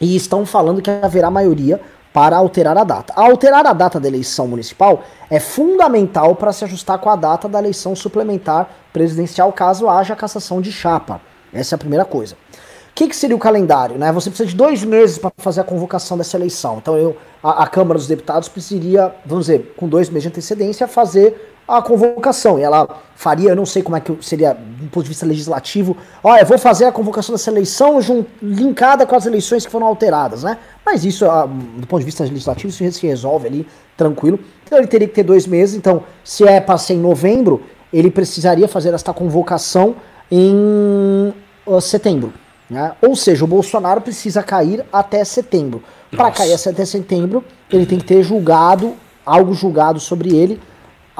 [0.00, 1.80] e estão falando que haverá maioria
[2.12, 3.12] para alterar a data.
[3.14, 7.58] Alterar a data da eleição municipal é fundamental para se ajustar com a data da
[7.58, 11.20] eleição suplementar presidencial, caso haja cassação de chapa.
[11.52, 12.34] Essa é a primeira coisa.
[12.34, 13.96] O que, que, seria o calendário?
[13.96, 14.10] Né?
[14.12, 16.78] Você precisa de dois meses para fazer a convocação dessa eleição.
[16.78, 20.88] Então eu, a, a Câmara dos Deputados precisaria, vamos dizer, com dois meses de antecedência,
[20.88, 22.58] fazer a convocação.
[22.58, 25.96] E ela faria, eu não sei como é que seria do ponto de vista legislativo,
[26.22, 28.00] olha, vou fazer a convocação dessa eleição
[28.42, 30.58] linkada com as eleições que foram alteradas, né?
[30.84, 33.66] Mas isso, ah, do ponto de vista legislativo, isso se resolve ali
[33.96, 34.40] tranquilo.
[34.64, 35.76] Então ele teria que ter dois meses.
[35.76, 39.96] Então, se é para ser em novembro, ele precisaria fazer esta convocação
[40.30, 41.32] em
[41.66, 42.32] uh, setembro.
[42.68, 42.92] Né?
[43.02, 45.82] Ou seja, o Bolsonaro precisa cair até setembro.
[46.10, 48.94] Para cair até setembro, ele tem que ter julgado,
[49.24, 50.60] algo julgado sobre ele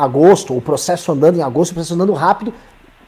[0.03, 2.53] agosto, o processo andando em agosto, o processo andando rápido,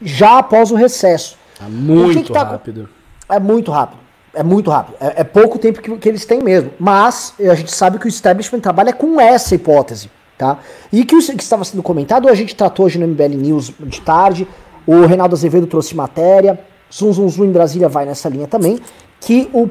[0.00, 1.36] já após o recesso.
[1.60, 2.42] É muito que que tá...
[2.42, 2.88] rápido.
[3.28, 4.00] É muito rápido.
[4.34, 4.96] É muito rápido.
[5.00, 6.70] É, é pouco tempo que, que, eles têm mesmo.
[6.78, 10.10] Mas a gente sabe que o establishment trabalha com essa hipótese.
[10.38, 10.58] Tá?
[10.92, 14.48] E que, que estava sendo comentado, a gente tratou hoje no MBL News de tarde.
[14.86, 16.58] O Reinaldo Azevedo trouxe matéria.
[16.90, 18.80] Zum Zum Zum em Brasília vai nessa linha também.
[19.20, 19.68] Que, o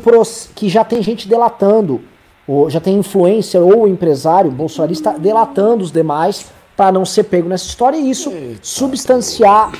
[0.55, 2.01] que já tem gente delatando,
[2.47, 6.45] ou já tem influência ou empresário bolsonarista delatando os demais
[6.81, 8.59] para não ser pego nessa história e isso Eita.
[8.63, 9.71] substanciar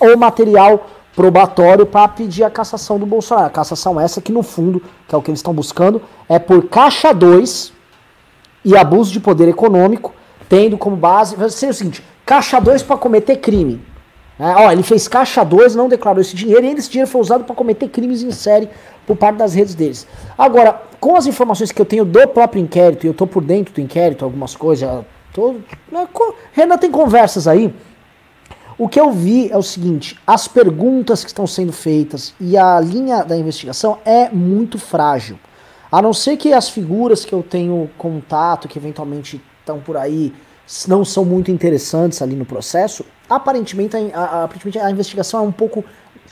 [0.00, 3.46] o material probatório para pedir a cassação do Bolsonaro.
[3.46, 6.64] A cassação essa que no fundo, que é o que eles estão buscando, é por
[6.64, 7.72] caixa 2
[8.64, 10.12] e abuso de poder econômico,
[10.48, 13.80] tendo como base, vai ser o seguinte, caixa 2 para cometer crime.
[14.36, 17.44] É, ó, ele fez caixa 2, não declarou esse dinheiro, e esse dinheiro foi usado
[17.44, 18.68] para cometer crimes em série
[19.06, 20.08] por parte das redes deles.
[20.36, 23.72] Agora, com as informações que eu tenho do próprio inquérito, e eu estou por dentro
[23.72, 26.08] do inquérito, algumas coisas, Todo, né,
[26.52, 27.74] Renan tem conversas aí.
[28.78, 32.78] O que eu vi é o seguinte: as perguntas que estão sendo feitas e a
[32.80, 35.38] linha da investigação é muito frágil.
[35.90, 40.32] A não ser que as figuras que eu tenho contato, que eventualmente estão por aí,
[40.86, 45.52] não são muito interessantes ali no processo, aparentemente a, a, aparentemente a investigação é um
[45.52, 45.84] pouco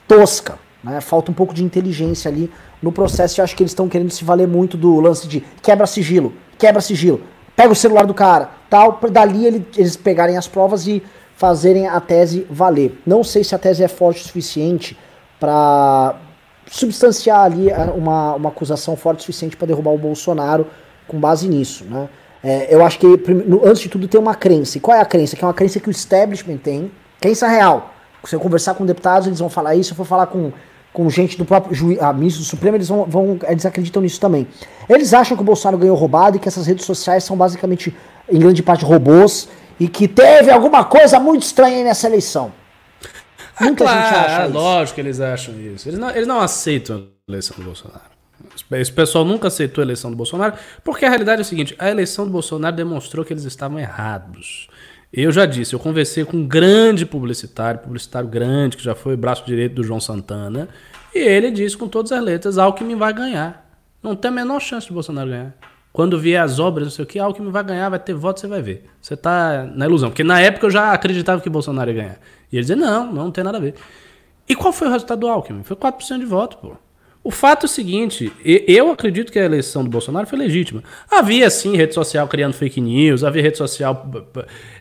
[0.06, 0.58] tosca.
[0.84, 1.00] Né?
[1.00, 2.50] Falta um pouco de inteligência ali
[2.80, 3.40] no processo.
[3.40, 6.80] Eu acho que eles estão querendo se valer muito do lance de quebra sigilo, quebra
[6.80, 7.22] sigilo,
[7.56, 11.02] pega o celular do cara, tal, dali ele, eles pegarem as provas e
[11.34, 13.00] fazerem a tese valer.
[13.06, 14.96] Não sei se a tese é forte o suficiente
[15.40, 16.16] para
[16.70, 20.66] substanciar ali é, uma, uma acusação forte o suficiente para derrubar o Bolsonaro
[21.08, 22.08] com base nisso, né?
[22.44, 23.06] É, eu acho que,
[23.64, 24.78] antes de tudo, tem uma crença.
[24.78, 25.34] E qual é a crença?
[25.34, 27.92] Que é uma crença que o establishment tem, crença real.
[28.24, 29.88] Se eu conversar com deputados, eles vão falar isso.
[29.88, 30.52] Se eu for falar com,
[30.96, 34.18] com gente do próprio juiz, ah, ministro do Supremo, eles, vão, vão, eles acreditam nisso
[34.18, 34.48] também.
[34.88, 37.94] Eles acham que o Bolsonaro ganhou roubado e que essas redes sociais são basicamente,
[38.26, 39.46] em grande parte, robôs
[39.78, 42.50] e que teve alguma coisa muito estranha nessa eleição.
[43.60, 44.54] Muita claro, gente acha é isso.
[44.54, 45.86] Lógico que eles acham isso.
[45.86, 48.00] Eles não, eles não aceitam a eleição do Bolsonaro.
[48.72, 51.90] Esse pessoal nunca aceitou a eleição do Bolsonaro, porque a realidade é a seguinte: a
[51.90, 54.66] eleição do Bolsonaro demonstrou que eles estavam errados.
[55.16, 59.46] Eu já disse, eu conversei com um grande publicitário, publicitário grande, que já foi braço
[59.46, 60.68] direito do João Santana,
[61.14, 63.66] e ele disse com todas as letras: Alckmin vai ganhar.
[64.02, 65.54] Não tem a menor chance de Bolsonaro ganhar.
[65.90, 68.46] Quando vier as obras, não sei o que, Alckmin vai ganhar, vai ter voto, você
[68.46, 68.84] vai ver.
[69.00, 70.10] Você está na ilusão.
[70.10, 72.20] Porque na época eu já acreditava que Bolsonaro ia ganhar.
[72.52, 73.74] E ele dizia: não, não tem nada a ver.
[74.46, 75.62] E qual foi o resultado do Alckmin?
[75.62, 76.76] Foi 4% de voto, pô.
[77.24, 80.84] O fato é o seguinte, eu acredito que a eleição do Bolsonaro foi legítima.
[81.10, 84.08] Havia sim rede social criando fake news, havia rede social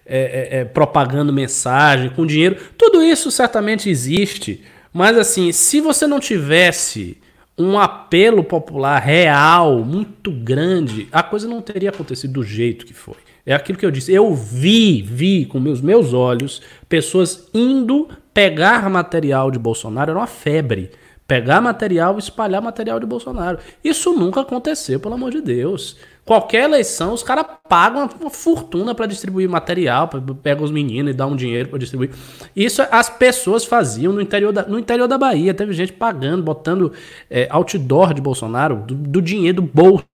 [0.06, 2.58] é, é, é, propagando mensagem com dinheiro.
[2.78, 4.64] Tudo isso certamente existe.
[4.94, 7.18] Mas assim, se você não tivesse
[7.58, 13.16] um apelo popular real, muito grande, a coisa não teria acontecido do jeito que foi.
[13.46, 14.14] É aquilo que eu disse.
[14.14, 20.28] Eu vi, vi com meus meus olhos pessoas indo pegar material de Bolsonaro, era uma
[20.28, 20.92] febre
[21.28, 23.60] pegar material espalhar material de Bolsonaro.
[23.84, 25.98] Isso nunca aconteceu, pelo amor de Deus.
[26.26, 30.10] Qualquer eleição, os caras pagam uma fortuna para distribuir material,
[30.42, 32.10] pega os meninos e dá um dinheiro para distribuir.
[32.56, 35.54] Isso as pessoas faziam no interior da, no interior da Bahia.
[35.54, 36.92] Teve gente pagando, botando
[37.30, 40.08] é, outdoor de Bolsonaro do, do dinheiro do bolso.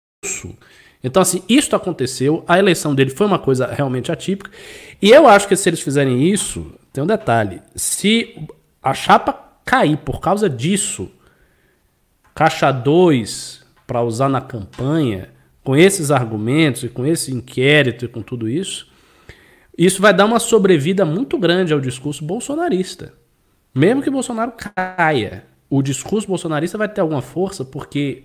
[1.01, 2.43] Então, assim, isso aconteceu.
[2.45, 4.51] A eleição dele foi uma coisa realmente atípica.
[5.01, 8.47] E eu acho que se eles fizerem isso, tem um detalhe: se
[8.83, 9.33] a chapa
[9.63, 11.09] cair por causa disso,
[12.35, 15.29] caixa 2 para usar na campanha,
[15.63, 18.87] com esses argumentos e com esse inquérito e com tudo isso,
[19.77, 23.13] isso vai dar uma sobrevida muito grande ao discurso bolsonarista.
[23.73, 28.23] Mesmo que Bolsonaro caia, o discurso bolsonarista vai ter alguma força porque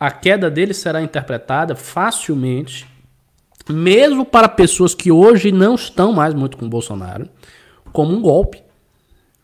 [0.00, 2.86] a queda dele será interpretada facilmente,
[3.68, 7.28] mesmo para pessoas que hoje não estão mais muito com Bolsonaro,
[7.92, 8.62] como um golpe.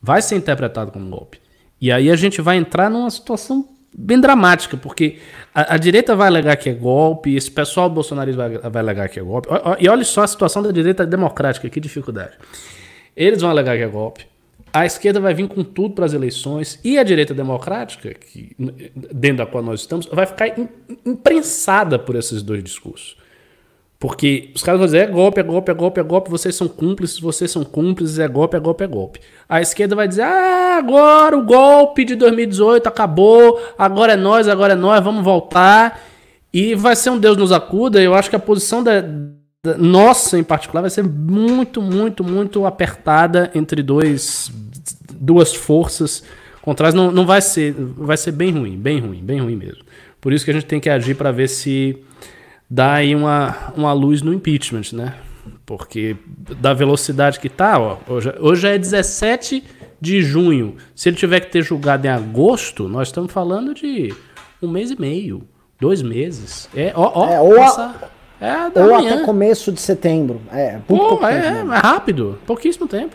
[0.01, 1.40] Vai ser interpretado como um golpe.
[1.81, 5.19] E aí a gente vai entrar numa situação bem dramática, porque
[5.55, 9.19] a, a direita vai alegar que é golpe, esse pessoal bolsonarista vai, vai alegar que
[9.19, 9.48] é golpe.
[9.78, 12.32] E olha só a situação da direita democrática, que dificuldade.
[13.16, 14.27] Eles vão alegar que é golpe.
[14.73, 18.56] A esquerda vai vir com tudo para as eleições e a direita democrática, que,
[19.12, 20.48] dentro da qual nós estamos, vai ficar
[21.05, 23.22] imprensada por esses dois discursos.
[24.02, 26.66] Porque os caras vão dizer, é golpe, é golpe, é golpe, é golpe, vocês são
[26.66, 29.20] cúmplices, vocês são cúmplices, é golpe, é golpe, é golpe.
[29.48, 34.72] A esquerda vai dizer, ah, agora o golpe de 2018 acabou, agora é nós, agora
[34.72, 36.02] é nós, vamos voltar.
[36.52, 38.02] E vai ser um Deus nos acuda.
[38.02, 42.66] Eu acho que a posição da, da nossa, em particular, vai ser muito, muito, muito
[42.66, 44.50] apertada entre dois,
[45.14, 46.24] duas forças
[46.60, 46.92] contrárias.
[46.92, 49.84] Não, não vai ser, vai ser bem ruim, bem ruim, bem ruim mesmo.
[50.20, 52.02] Por isso que a gente tem que agir para ver se
[52.73, 55.15] dá aí uma, uma luz no impeachment, né?
[55.66, 56.16] Porque
[56.59, 59.62] da velocidade que tá, ó, hoje, hoje é 17
[60.01, 60.77] de junho.
[60.94, 64.15] Se ele tiver que ter julgado em agosto, nós estamos falando de
[64.62, 65.43] um mês e meio,
[65.78, 66.66] dois meses.
[66.74, 70.40] É, ó, ó, é, ou, essa, a, é ou até começo de setembro.
[70.51, 71.73] É, muito Pô, pouco é, tempo.
[71.74, 73.15] É rápido, pouquíssimo tempo.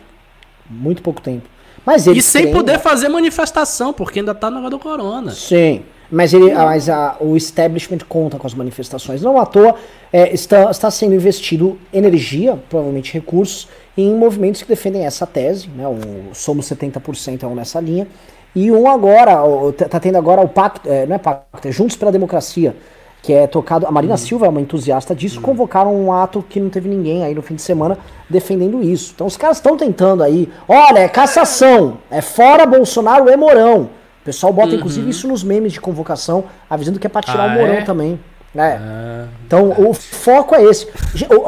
[0.70, 1.48] Muito pouco tempo.
[1.84, 5.32] Mas e sem poder fazer manifestação, porque ainda tá na hora do corona.
[5.32, 5.82] Sim.
[6.10, 9.20] Mas, ele, mas a, o establishment conta com as manifestações.
[9.20, 9.74] Não à toa
[10.12, 15.68] é, está, está sendo investido energia, provavelmente recursos, em movimentos que defendem essa tese.
[15.68, 18.06] Né, o Somos 70% é um nessa linha.
[18.54, 19.34] E um agora,
[19.68, 22.74] está tendo agora o pacto, é, não é pacto, é Juntos pela Democracia,
[23.22, 23.86] que é tocado.
[23.86, 24.18] A Marina uhum.
[24.18, 25.42] Silva é uma entusiasta disso, uhum.
[25.42, 27.98] convocaram um ato que não teve ninguém aí no fim de semana
[28.30, 29.12] defendendo isso.
[29.14, 30.48] Então os caras estão tentando aí.
[30.66, 33.90] Olha, é cassação, é fora Bolsonaro e Morão
[34.24, 34.76] pessoal bota, uhum.
[34.76, 37.82] inclusive, isso nos memes de convocação, avisando que é pra tirar ah, o Morão é?
[37.82, 38.18] também.
[38.54, 38.78] É.
[38.80, 40.86] Ah, então, o foco é esse.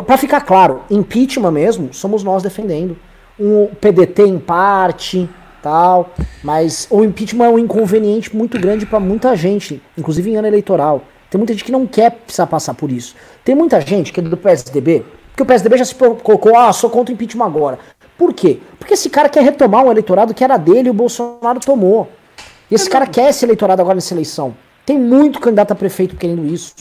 [0.07, 2.97] Para ficar claro, impeachment mesmo, somos nós defendendo.
[3.39, 5.29] Um PDT em parte,
[5.63, 6.11] tal.
[6.43, 11.03] Mas o impeachment é um inconveniente muito grande para muita gente, inclusive em ano eleitoral.
[11.31, 13.15] Tem muita gente que não quer precisar passar por isso.
[13.45, 16.91] Tem muita gente que é do PSDB, Porque o PSDB já se colocou, ah, sou
[16.91, 17.79] contra o impeachment agora.
[18.19, 18.59] Por quê?
[18.79, 22.11] Porque esse cara quer retomar um eleitorado que era dele e o Bolsonaro tomou.
[22.71, 24.55] E esse cara quer esse eleitorado agora nessa eleição.
[24.87, 26.75] Tem muito candidato a prefeito querendo isso.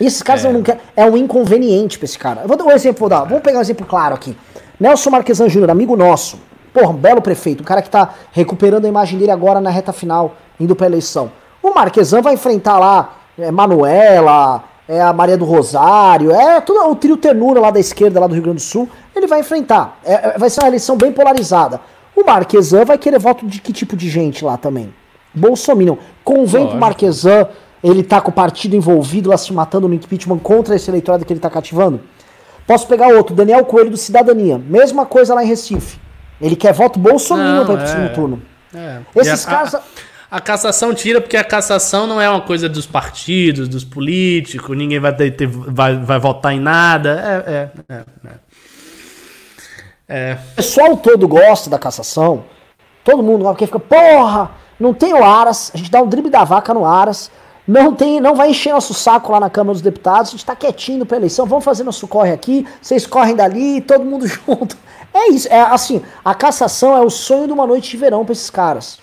[0.00, 0.52] E esses caras é.
[0.52, 0.80] não querem.
[0.96, 2.42] É um inconveniente pra esse cara.
[2.42, 3.24] Eu vou dar um exemplo, vou dar.
[3.24, 4.36] Vamos pegar um exemplo claro aqui.
[4.78, 6.38] Nelson Marquesan Júnior, amigo nosso.
[6.72, 7.62] Porra, um belo prefeito.
[7.62, 11.30] Um cara que tá recuperando a imagem dele agora na reta final, indo pra eleição.
[11.62, 16.94] O Marquesan vai enfrentar lá é, Manuela, é a Maria do Rosário, é todo o
[16.96, 18.88] trio ternura lá da esquerda, lá do Rio Grande do Sul.
[19.14, 19.98] Ele vai enfrentar.
[20.04, 21.80] É, é vai ser uma eleição bem polarizada.
[22.16, 24.92] O Marquesan vai querer voto de que tipo de gente lá também?
[25.34, 25.98] Bolsonaro.
[26.22, 27.48] Convém pro Marquesan
[27.84, 31.32] ele tá com o partido envolvido lá se matando no impeachment contra esse eleitorado que
[31.32, 32.00] ele tá cativando?
[32.66, 34.58] Posso pegar outro, Daniel Coelho do Cidadania.
[34.58, 35.98] Mesma coisa lá em Recife.
[36.40, 38.42] Ele quer voto Bolsonaro para o é, segundo turno.
[38.74, 39.00] É.
[39.16, 39.76] Esses a, caras.
[40.30, 44.98] A, cassação tira porque a cassação não é uma coisa dos partidos, dos políticos, ninguém
[44.98, 47.44] vai, ter vai, vai votar em nada.
[47.46, 48.30] É, é, é, é.
[50.08, 50.38] É.
[50.52, 52.44] O pessoal todo gosta da cassação.
[53.02, 56.44] Todo mundo, porque fica, porra, não tem o Aras, a gente dá um drible da
[56.44, 57.30] vaca no Aras.
[57.66, 60.54] Não tem, não vai encher nosso saco lá na Câmara dos Deputados, a gente tá
[60.54, 64.76] quietinho pra eleição, vamos fazer nosso corre aqui, vocês correm dali, todo mundo junto.
[65.14, 68.32] É isso, é assim, a cassação é o sonho de uma noite de verão para
[68.32, 68.98] esses caras.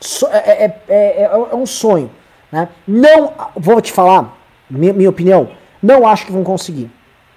[0.00, 2.10] So, é, é, é, é, um sonho.
[2.50, 2.68] Né?
[2.86, 4.36] Não, vou te falar,
[4.68, 5.48] minha, minha opinião,
[5.82, 6.90] não acho que vão conseguir.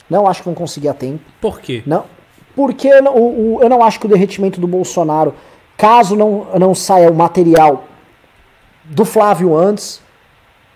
[0.10, 1.24] Não acho que vão conseguir a tempo.
[1.40, 1.82] Por quê?
[1.86, 2.04] Não,
[2.56, 5.34] porque eu não, o, eu não acho que o derretimento do Bolsonaro,
[5.78, 7.84] caso não, não saia o material
[8.86, 10.02] do Flávio antes,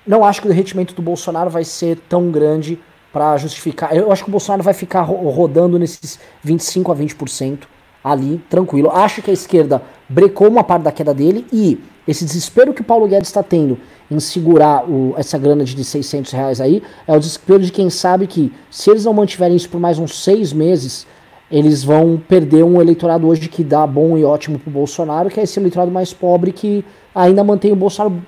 [0.06, 2.80] não acho que o derretimento do Bolsonaro vai ser tão grande
[3.14, 3.96] para justificar.
[3.96, 7.60] Eu acho que o Bolsonaro vai ficar rodando nesses 25 a 20%
[8.04, 8.92] ali, tranquilo.
[8.92, 12.84] Acho que a esquerda brecou uma parte da queda dele e esse desespero que o
[12.84, 13.78] Paulo Guedes está tendo
[14.10, 18.26] em segurar o, essa grana de 600 reais aí é o desespero de quem sabe
[18.26, 21.06] que se eles não mantiverem isso por mais uns seis meses,
[21.52, 25.44] eles vão perder um eleitorado hoje que dá bom e ótimo pro Bolsonaro, que é
[25.44, 28.22] esse eleitorado mais pobre que ainda mantém o Bolsonaro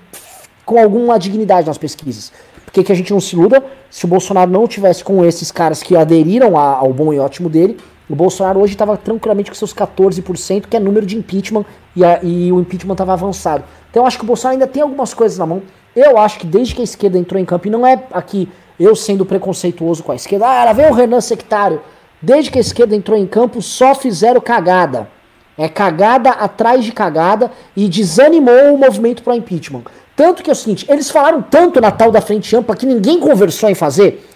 [0.66, 2.32] com alguma dignidade nas pesquisas.
[2.66, 5.84] Porque que a gente não se iluda, se o Bolsonaro não tivesse com esses caras
[5.84, 7.78] que aderiram ao bom e ótimo dele,
[8.10, 11.66] o Bolsonaro hoje estava tranquilamente com seus 14%, que é número de impeachment,
[11.96, 13.64] e, a, e o impeachment estava avançado.
[13.90, 15.62] Então eu acho que o Bolsonaro ainda tem algumas coisas na mão.
[15.96, 18.50] Eu acho que desde que a esquerda entrou em campo, e não é aqui
[18.80, 21.82] eu sendo preconceituoso com a esquerda, ah, lá vem o Renan sectário.
[22.22, 25.10] Desde que a esquerda entrou em campo, só fizeram cagada.
[25.58, 29.84] É cagada atrás de cagada e desanimou o movimento para o impeachment.
[30.16, 33.20] Tanto que é o seguinte, eles falaram tanto na tal da frente ampla que ninguém
[33.20, 34.30] conversou em fazer.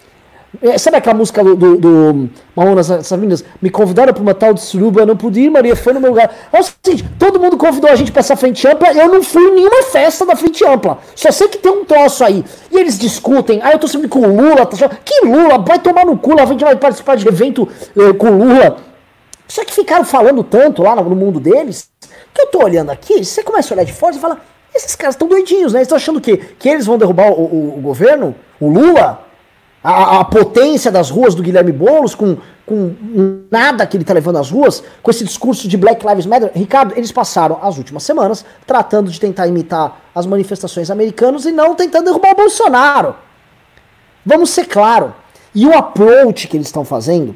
[0.61, 3.43] É, sabe aquela música do, do, do Mamonas Assassinas?
[3.61, 6.33] Me convidaram para uma tal de suruba, não pude ir, Maria foi no meu lugar.
[6.51, 9.43] É o seguinte, todo mundo convidou a gente para essa frente ampla, eu não fui
[9.43, 10.99] em nenhuma festa da frente ampla.
[11.15, 12.43] Só sei que tem um troço aí.
[12.71, 15.57] E eles discutem, aí ah, eu tô sempre com o Lula, tá que Lula?
[15.59, 17.67] Vai tomar no cu, a gente vai participar de evento
[17.97, 18.77] eh, com o Lula.
[19.47, 21.89] Só que ficaram falando tanto lá no mundo deles,
[22.33, 24.39] que eu tô olhando aqui, você começa a olhar de fora e fala,
[24.73, 25.79] esses caras estão doidinhos, né?
[25.79, 29.24] Eles estão achando que, que eles vão derrubar o, o, o governo, o Lula,
[29.87, 32.95] a, a, potência das ruas do Guilherme Boulos, com, com
[33.51, 36.51] nada que ele está levando às ruas, com esse discurso de Black Lives Matter.
[36.55, 41.75] Ricardo, eles passaram as últimas semanas tratando de tentar imitar as manifestações americanas e não
[41.75, 43.15] tentando derrubar o Bolsonaro.
[44.25, 45.13] Vamos ser claro.
[45.53, 47.35] E o approach que eles estão fazendo,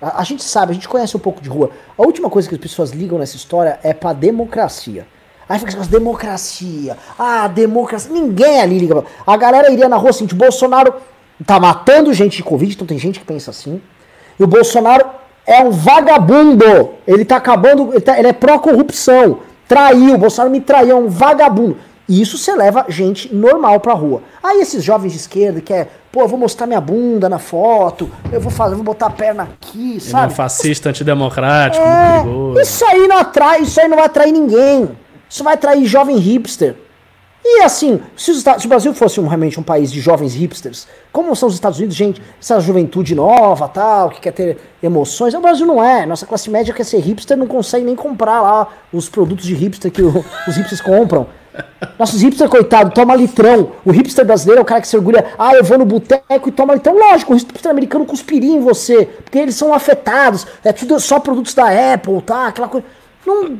[0.00, 1.70] a, a gente sabe, a gente conhece um pouco de rua.
[1.98, 5.04] A última coisa que as pessoas ligam nessa história é para democracia.
[5.48, 6.96] Aí fica assim, democracia.
[7.18, 8.12] Ah, democracia.
[8.12, 9.04] Ninguém ali liga.
[9.26, 10.94] A galera iria na rua assim, tipo, Bolsonaro
[11.44, 13.80] tá matando gente de Covid, então tem gente que pensa assim.
[14.38, 15.04] E o Bolsonaro
[15.46, 16.90] é um vagabundo.
[17.06, 19.40] Ele tá acabando, ele, tá, ele é pró-corrupção.
[19.66, 21.76] Traiu, o Bolsonaro me traiu, é um vagabundo.
[22.08, 24.22] E isso você leva gente normal pra rua.
[24.42, 28.10] Aí esses jovens de esquerda que é, pô, eu vou mostrar minha bunda na foto,
[28.32, 30.24] eu vou fazer, vou botar a perna aqui, sabe?
[30.24, 34.32] Ele é um fascista antidemocrático, é, Isso aí não atrai, isso aí não vai atrair
[34.32, 34.88] ninguém.
[35.28, 36.76] Isso vai atrair jovem hipster.
[37.44, 41.34] E assim, se, se o Brasil fosse um, realmente um país de jovens hipsters, como
[41.34, 45.66] são os Estados Unidos, gente, essa juventude nova, tal, que quer ter emoções, o Brasil
[45.66, 46.04] não é.
[46.04, 49.90] Nossa classe média quer ser hipster, não consegue nem comprar lá os produtos de hipster
[49.90, 51.26] que o, os hipsters compram.
[51.98, 53.72] Nossos hipster, coitado, toma litrão.
[53.84, 56.52] O hipster brasileiro é o cara que se orgulha, ah, eu vou no boteco e
[56.52, 56.96] toma litrão.
[56.96, 61.54] Lógico, o hipster americano cuspiria em você, porque eles são afetados, é tudo só produtos
[61.54, 62.48] da Apple, tá?
[62.48, 62.86] Aquela coisa.
[63.26, 63.58] Não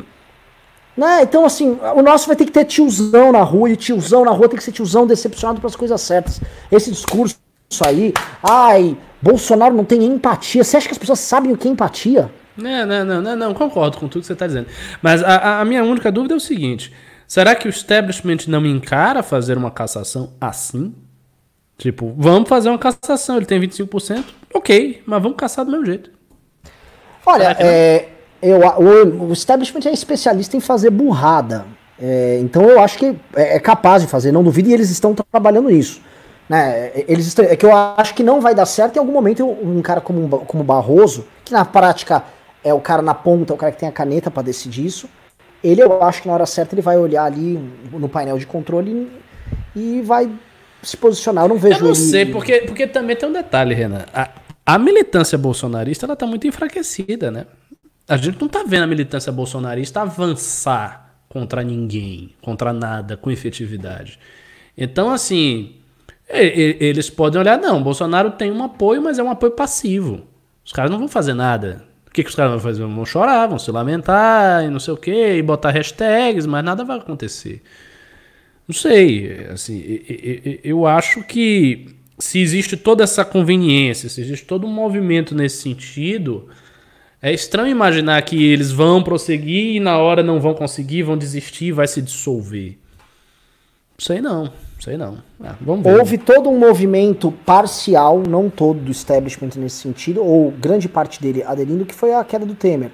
[0.99, 1.23] né?
[1.23, 4.49] Então, assim, o nosso vai ter que ter tiozão na rua, e tiozão na rua
[4.49, 6.41] tem que ser tiozão decepcionado para as coisas certas.
[6.73, 7.39] Esse discurso
[7.87, 8.13] aí,
[8.43, 10.65] ai, Bolsonaro não tem empatia.
[10.65, 12.29] Você acha que as pessoas sabem o que é empatia?
[12.57, 14.67] Não, não, não, não, não concordo com tudo que você está dizendo.
[15.01, 16.93] Mas a, a minha única dúvida é o seguinte:
[17.29, 20.93] será que o establishment não encara fazer uma cassação assim?
[21.77, 26.11] Tipo, vamos fazer uma cassação, ele tem 25%, ok, mas vamos caçar do mesmo jeito.
[27.25, 28.09] Olha, é,
[28.41, 31.65] eu, o, o establishment é especialista em fazer burrada.
[32.01, 35.15] É, então eu acho que é, é, capaz de fazer, não duvido, e eles estão
[35.15, 36.01] trabalhando nisso.
[36.49, 36.93] Né?
[37.09, 39.83] Eles estão, é que eu acho que não vai dar certo em algum momento um
[39.83, 42.25] cara como, como Barroso, que na prática
[42.65, 45.09] é o cara na ponta, é o cara que tem a caneta para decidir isso.
[45.63, 47.59] Ele, eu acho que na hora certa ele vai olhar ali
[47.93, 49.11] no painel de controle
[49.75, 50.31] e, e vai
[50.83, 51.45] se posicionar.
[51.45, 51.79] Eu não vejo.
[51.79, 51.97] Eu não ele...
[51.97, 54.05] sei, porque, porque também tem um detalhe, Renan.
[54.15, 54.31] A,
[54.65, 57.47] a militância bolsonarista ela tá muito enfraquecida, né?
[58.09, 64.19] A gente não tá vendo a militância bolsonarista avançar contra ninguém, contra nada, com efetividade.
[64.77, 65.75] Então, assim,
[66.29, 70.27] eles podem olhar, não, Bolsonaro tem um apoio, mas é um apoio passivo.
[70.65, 71.85] Os caras não vão fazer nada.
[72.07, 72.83] O que, que os caras vão fazer?
[72.83, 76.85] Vão chorar, vão se lamentar e não sei o que, e botar hashtags, mas nada
[76.85, 77.63] vai acontecer.
[78.67, 79.83] Não sei, assim,
[80.63, 86.49] eu acho que se existe toda essa conveniência, se existe todo um movimento nesse sentido,
[87.21, 91.73] é estranho imaginar que eles vão prosseguir e na hora não vão conseguir, vão desistir,
[91.73, 92.79] vai se dissolver.
[93.99, 95.19] Sei não, sei não.
[95.43, 95.99] Ah, vamos ver.
[95.99, 101.43] Houve todo um movimento parcial, não todo do establishment nesse sentido, ou grande parte dele
[101.43, 102.93] aderindo, que foi a queda do Temer.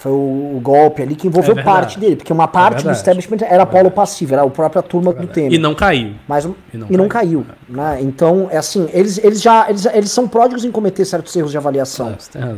[0.00, 2.90] Foi o, o, golpe ali que envolveu é parte dele, porque uma parte é do
[2.90, 5.52] establishment era é polo passivo, era a própria turma do Temer.
[5.52, 6.14] E não caiu.
[6.26, 7.44] Mas, e não, e não caiu.
[7.68, 7.98] Né?
[8.00, 11.58] Então, é assim, eles, eles já eles, eles são pródigos em cometer certos erros de
[11.58, 12.16] avaliação.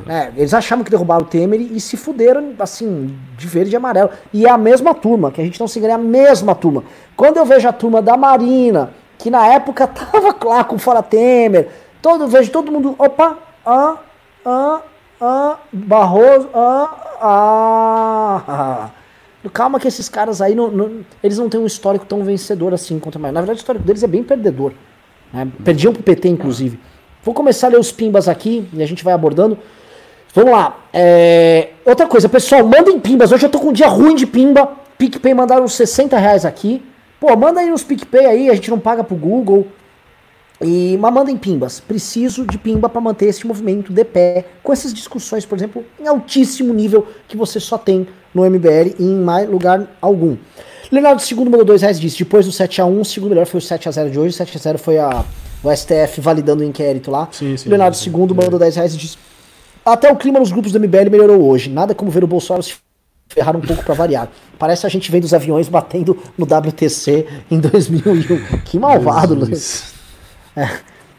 [0.08, 4.10] É, eles achavam que derrubaram o Temer e, se fuderam, assim, de verde e amarelo.
[4.32, 6.84] E é a mesma turma, que a gente não se engana, é a mesma turma.
[7.16, 11.70] Quando eu vejo a turma da Marina, que na época tava lá com fora Temer,
[12.00, 13.36] todo, vejo todo mundo, opa,
[13.66, 13.96] ah,
[14.46, 14.80] ah,
[15.24, 16.88] ah, Barroso, ah,
[17.20, 18.90] ah.
[19.52, 22.98] Calma que esses caras aí, não, não, eles não têm um histórico tão vencedor assim
[22.98, 23.32] contra mais.
[23.32, 24.72] Na verdade, o histórico deles é bem perdedor.
[25.32, 25.48] Né?
[25.64, 26.78] Perdiam pro PT, inclusive.
[27.22, 29.56] Vou começar a ler os pimbas aqui e a gente vai abordando.
[30.34, 30.78] Vamos lá.
[30.92, 31.70] É...
[31.84, 33.30] Outra coisa, pessoal, mandem pimbas.
[33.30, 34.72] Hoje eu tô com um dia ruim de pimba.
[34.98, 36.82] PicPay mandaram uns 60 reais aqui.
[37.20, 39.68] Pô, manda aí nos PicPay aí, a gente não paga pro Google.
[40.62, 41.80] E mas mandem pimbas.
[41.80, 46.06] Preciso de pimba para manter esse movimento de pé, com essas discussões, por exemplo, em
[46.06, 50.36] altíssimo nível que você só tem no MBL e em mais lugar algum.
[50.90, 54.10] Leonardo II mandou dois reais disse, depois do 7x1, o segundo melhor foi o 7x0
[54.10, 55.24] de hoje, o 7x0 foi a,
[55.64, 57.28] o STF validando o inquérito lá.
[57.32, 59.16] Sim, sim, Leonardo sim, II mandou 10 reais e disse,
[59.84, 62.74] até o clima nos grupos do MBL melhorou hoje, nada como ver o Bolsonaro se
[63.28, 64.28] ferrar um pouco para variar.
[64.58, 68.60] Parece a gente vendo os aviões batendo no WTC em 2001.
[68.64, 69.94] Que malvado, Luiz.
[70.56, 70.68] É.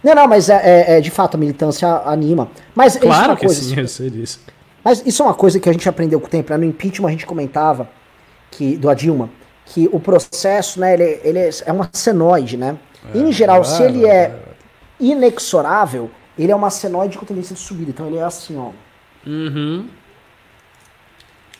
[0.03, 2.49] Não, não, mas é, é, é, de fato a militância anima.
[2.75, 4.41] Mas claro é que coisa, sim, eu sei disso.
[4.83, 6.51] Mas isso é uma coisa que a gente aprendeu com o tempo.
[6.51, 6.57] Né?
[6.57, 7.89] No impeachment a gente comentava
[8.51, 9.29] que do Dilma
[9.65, 12.77] que o processo, né, ele, ele é uma senoide, né?
[13.13, 14.39] É, em geral, se ele é
[14.99, 17.89] inexorável, ele é uma senoide com tendência de subida.
[17.89, 18.71] Então ele é assim, ó.
[19.25, 19.87] Uhum.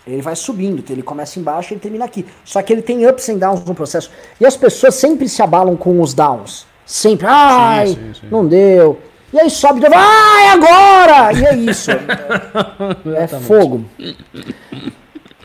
[0.06, 2.26] Ele vai subindo, ele começa embaixo e ele termina aqui.
[2.44, 4.12] Só que ele tem ups and downs no processo.
[4.40, 6.68] E as pessoas sempre se abalam com os downs.
[6.85, 8.27] Sempre, ai, sim, sim, sim.
[8.30, 8.99] não deu.
[9.34, 11.34] E aí sobe de novo, ai, agora!
[11.34, 11.91] E é isso.
[13.15, 13.85] é fogo.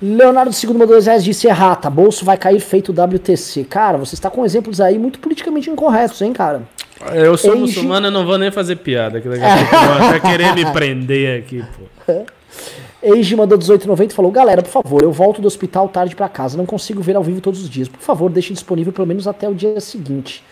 [0.00, 3.64] Leonardo II mandou reais disse errata, bolso vai cair feito WTC.
[3.64, 6.62] Cara, você está com exemplos aí muito politicamente incorretos, hein, cara?
[7.14, 9.20] Eu sou muçulmano, eu não vou nem fazer piada.
[9.20, 12.24] Que daqui a pouco querer me prender aqui, pô.
[13.00, 16.56] Eiji mandou 18,90 e falou: Galera, por favor, eu volto do hospital tarde para casa.
[16.58, 17.88] Não consigo ver ao vivo todos os dias.
[17.88, 20.42] Por favor, deixe disponível pelo menos até o dia seguinte.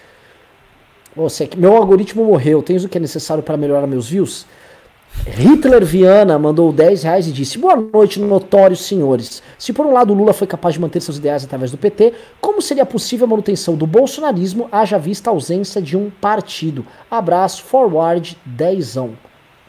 [1.17, 4.47] Você, meu algoritmo morreu, tens o que é necessário para melhorar meus views?
[5.25, 9.43] Hitler Viana mandou 10 reais e disse: Boa noite, notórios senhores.
[9.59, 12.61] Se por um lado Lula foi capaz de manter seus ideais através do PT, como
[12.61, 16.85] seria possível a manutenção do bolsonarismo, haja vista a ausência de um partido?
[17.11, 19.15] Abraço, forward, dezão.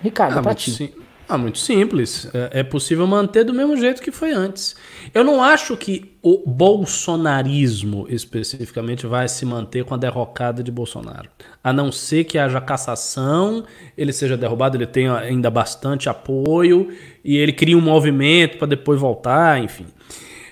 [0.01, 0.71] Ricardo, ah, pra ti.
[0.71, 0.89] Sim.
[1.29, 2.29] Ah, muito simples.
[2.33, 4.77] É, é possível manter do mesmo jeito que foi antes.
[5.13, 11.29] Eu não acho que o bolsonarismo especificamente vai se manter com a derrocada de Bolsonaro.
[11.61, 13.65] A não ser que haja cassação,
[13.97, 16.93] ele seja derrubado, ele tenha ainda bastante apoio
[17.23, 19.85] e ele crie um movimento para depois voltar, enfim.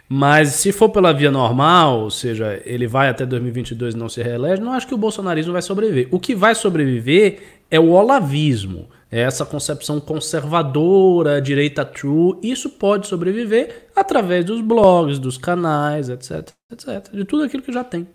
[0.10, 4.22] Mas se for pela via normal, ou seja, ele vai até 2022 e não se
[4.22, 6.10] reelege, não acho que o bolsonarismo vai sobreviver.
[6.12, 7.40] O que vai sobreviver
[7.72, 15.38] é o olavismo essa concepção conservadora, direita true, isso pode sobreviver através dos blogs, dos
[15.38, 18.08] canais, etc, etc, de tudo aquilo que já tem.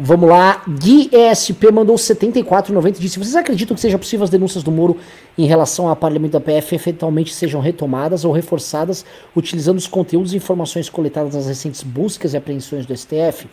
[0.00, 4.62] Vamos lá, Gui ESP mandou 74,90 e disse: Vocês acreditam que seja possível as denúncias
[4.62, 4.96] do Moro
[5.36, 9.04] em relação ao aparelhamento da PF efetualmente sejam retomadas ou reforçadas
[9.34, 13.48] utilizando os conteúdos e informações coletadas nas recentes buscas e apreensões do STF?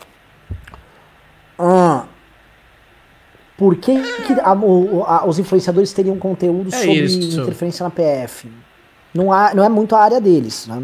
[1.58, 2.06] Ah,
[3.58, 7.42] Por que, que a, o, a, os influenciadores teriam conteúdo É sobre isso.
[7.42, 8.50] interferência na PF?
[9.14, 10.84] Não, há, não é muito a área deles, né?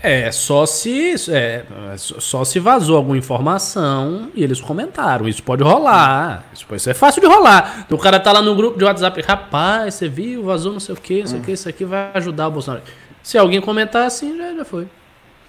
[0.00, 1.64] É, só se é,
[1.96, 5.28] só se vazou alguma informação e eles comentaram.
[5.28, 6.44] Isso pode rolar.
[6.54, 7.84] Isso, pode- isso é fácil de rolar.
[7.90, 10.98] O cara tá lá no grupo de WhatsApp, rapaz, você viu, vazou não sei o
[10.98, 12.84] que, não sei o que, isso aqui vai ajudar o Bolsonaro.
[13.22, 14.86] Se alguém comentar assim, já, já foi.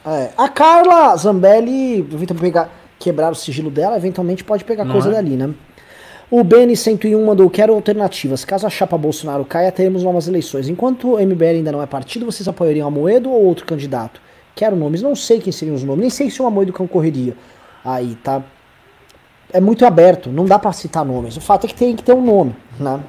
[0.06, 5.10] É, a Carla Zambelli, pra pegar, quebrar o sigilo dela, eventualmente pode pegar Não coisa
[5.10, 5.14] é?
[5.14, 5.52] dali, né?
[6.32, 8.46] O Beni101 mandou, quero alternativas.
[8.46, 10.70] Caso a chapa Bolsonaro caia, teremos novas eleições.
[10.70, 14.22] Enquanto o MBL ainda não é partido, vocês apoiariam a Moedo ou outro candidato?
[14.56, 17.36] Quero nomes, não sei quem seriam os nomes, nem sei se o Amoedo concorreria.
[17.84, 18.44] Aí, tá?
[19.52, 21.36] É muito aberto, não dá pra citar nomes.
[21.36, 23.00] O fato é que tem que ter um nome, né?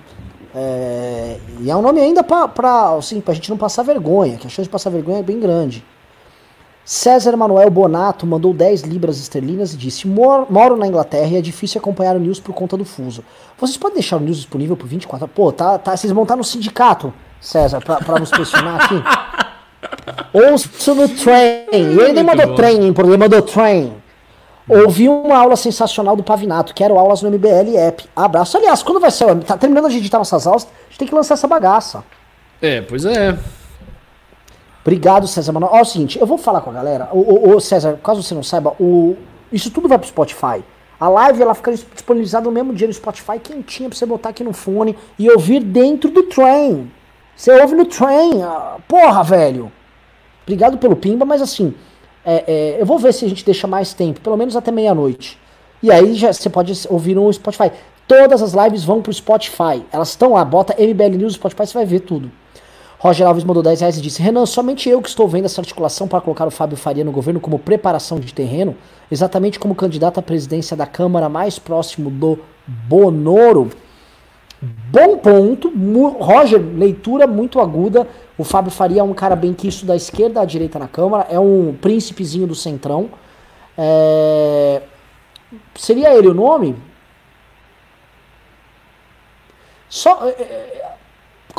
[0.55, 4.51] É, e é um nome ainda pra, assim, pra gente não passar vergonha, que a
[4.51, 5.84] chance de passar vergonha é bem grande.
[6.85, 11.40] César Manuel Bonato mandou 10 libras esterlinas e disse: "Mor- Moro na Inglaterra e é
[11.40, 13.23] difícil acompanhar o news por conta do fuso.
[13.59, 15.35] Vocês podem deixar o news disponível por 24 horas?
[15.35, 18.94] Pô, tá, tá, vocês vão estar no sindicato, César, pra, pra nos pressionar aqui.
[20.32, 21.66] Ouço no train.
[21.73, 23.93] E ele nem mandou training, porque ele mandou train.
[24.69, 26.73] Ouvi uma aula sensacional do Pavinato.
[26.74, 28.05] Quero aulas no MBL App.
[28.15, 28.57] Abraço.
[28.57, 29.35] Aliás, quando vai ser?
[29.40, 32.05] Tá terminando de editar nossas aulas, a gente tem que lançar essa bagaça.
[32.62, 33.36] É, pois é.
[34.82, 35.73] Obrigado, César Manuel.
[35.74, 37.09] Ó, é o seguinte, eu vou falar com a galera.
[37.12, 39.16] O- o César, caso você não saiba, o,
[39.52, 40.62] isso tudo vai pro Spotify.
[40.98, 44.44] A live ela fica disponibilizada no mesmo dia no Spotify, quentinha pra você botar aqui
[44.44, 46.90] no fone e ouvir dentro do trem.
[47.36, 48.43] Você ouve no trem.
[48.43, 49.73] ah, Porra, velho.
[50.43, 51.74] Obrigado pelo Pimba, mas assim,
[52.24, 55.39] é, é, eu vou ver se a gente deixa mais tempo, pelo menos até meia-noite.
[55.82, 57.70] E aí já, você pode ouvir no Spotify.
[58.07, 59.82] Todas as lives vão pro Spotify.
[59.90, 62.31] Elas estão lá, bota MBL News Spotify, você vai ver tudo.
[63.01, 66.06] Roger Alves mandou 10 reais e disse: Renan, somente eu que estou vendo essa articulação
[66.06, 68.77] para colocar o Fábio Faria no governo como preparação de terreno,
[69.10, 73.70] exatamente como candidato à presidência da Câmara mais próximo do Bonoro.
[74.60, 75.72] Bom ponto,
[76.20, 78.06] Roger, leitura muito aguda.
[78.36, 81.40] O Fábio Faria é um cara bem quisto da esquerda à direita na Câmara, é
[81.40, 83.09] um príncipezinho do centrão.
[83.78, 84.82] É,
[85.74, 86.77] Seria ele o nome?
[89.89, 90.27] Só.
[90.27, 90.94] é, é,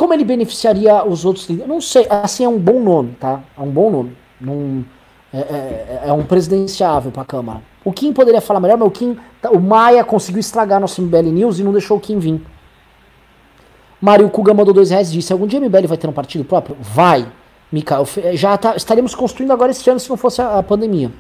[0.02, 1.70] como ele beneficiaria os outros líderes?
[1.70, 2.08] Não sei.
[2.10, 3.42] Assim, é um bom nome, tá?
[3.58, 4.18] É um bom nome.
[4.40, 4.84] Não,
[5.32, 7.62] é, é- é um presidenciável pra Câmara.
[7.86, 9.18] O Kim poderia falar melhor, mas o Kim.
[9.42, 12.42] tá- O Maia conseguiu estragar nosso MBL News e não deixou o Kim vir.
[14.02, 16.44] Mário Kuga mandou dois reais e disse: Algum dia o MBL vai ter um partido
[16.44, 16.76] próprio?
[16.82, 17.28] Vai.
[17.72, 21.12] Mikael, já tá, estaríamos construindo agora esse ano se não fosse a, a pandemia.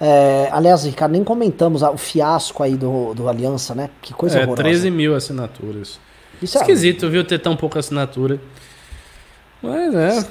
[0.00, 3.90] É, aliás, Ricardo, nem comentamos a- o fiasco aí do, do Aliança, né?
[4.00, 4.62] Que coisa É, horrorosa.
[4.62, 5.98] 13 mil assinaturas.
[6.42, 8.40] Isso é- Esquisito, viu, ter tão pouca assinatura.
[9.62, 10.26] Mas é.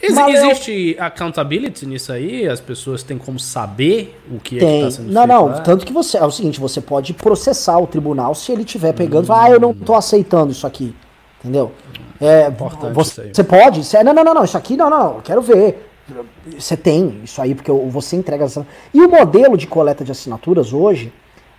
[0.00, 2.46] Ex- existe accountability nisso aí?
[2.46, 4.78] As pessoas têm como saber o que é que Tem.
[4.86, 5.46] está sendo Não, feito não.
[5.46, 5.60] lá?
[5.60, 6.18] Tanto que você.
[6.18, 9.50] É o seguinte, você pode processar o tribunal se ele estiver pegando e falar, ah,
[9.50, 10.94] eu não tô aceitando isso aqui.
[11.40, 11.72] Entendeu?
[12.20, 13.84] É, Importante você, você pode.
[13.84, 14.44] Você, não, não, não, não.
[14.44, 15.14] Isso aqui, não, não, não.
[15.16, 15.84] Eu quero ver.
[16.58, 18.56] Você tem isso aí, porque você entrega as
[18.94, 21.12] E o modelo de coleta de assinaturas hoje,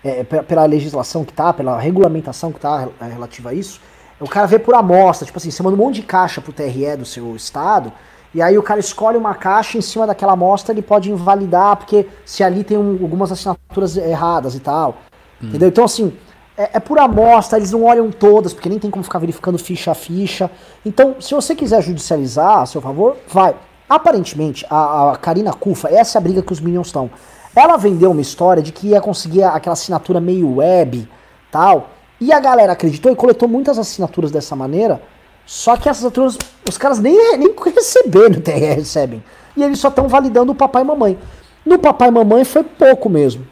[0.03, 3.79] é, pe- pela legislação que tá, pela regulamentação que tá é, relativa a isso,
[4.19, 5.25] o cara vê por amostra.
[5.25, 7.91] Tipo assim, você manda um monte de caixa pro TRE do seu estado,
[8.33, 12.07] e aí o cara escolhe uma caixa em cima daquela amostra, ele pode invalidar, porque
[12.25, 14.97] se ali tem um- algumas assinaturas erradas e tal.
[15.41, 15.69] Entendeu?
[15.69, 16.13] Então, assim,
[16.57, 19.91] é, é por amostra, eles não olham todas, porque nem tem como ficar verificando ficha
[19.91, 20.51] a ficha.
[20.85, 23.55] Então, se você quiser judicializar a seu favor, vai.
[23.89, 27.09] Aparentemente, a, a Karina Kufa, essa é a briga que os Minions estão.
[27.55, 31.07] Ela vendeu uma história de que ia conseguir aquela assinatura meio web,
[31.51, 31.89] tal.
[32.21, 35.01] E a galera acreditou e coletou muitas assinaturas dessa maneira.
[35.45, 39.23] Só que essas assinaturas, os caras nem, nem receber no TR recebem.
[39.57, 41.17] E eles só estão validando o papai e mamãe.
[41.65, 43.45] No papai e mamãe foi pouco mesmo.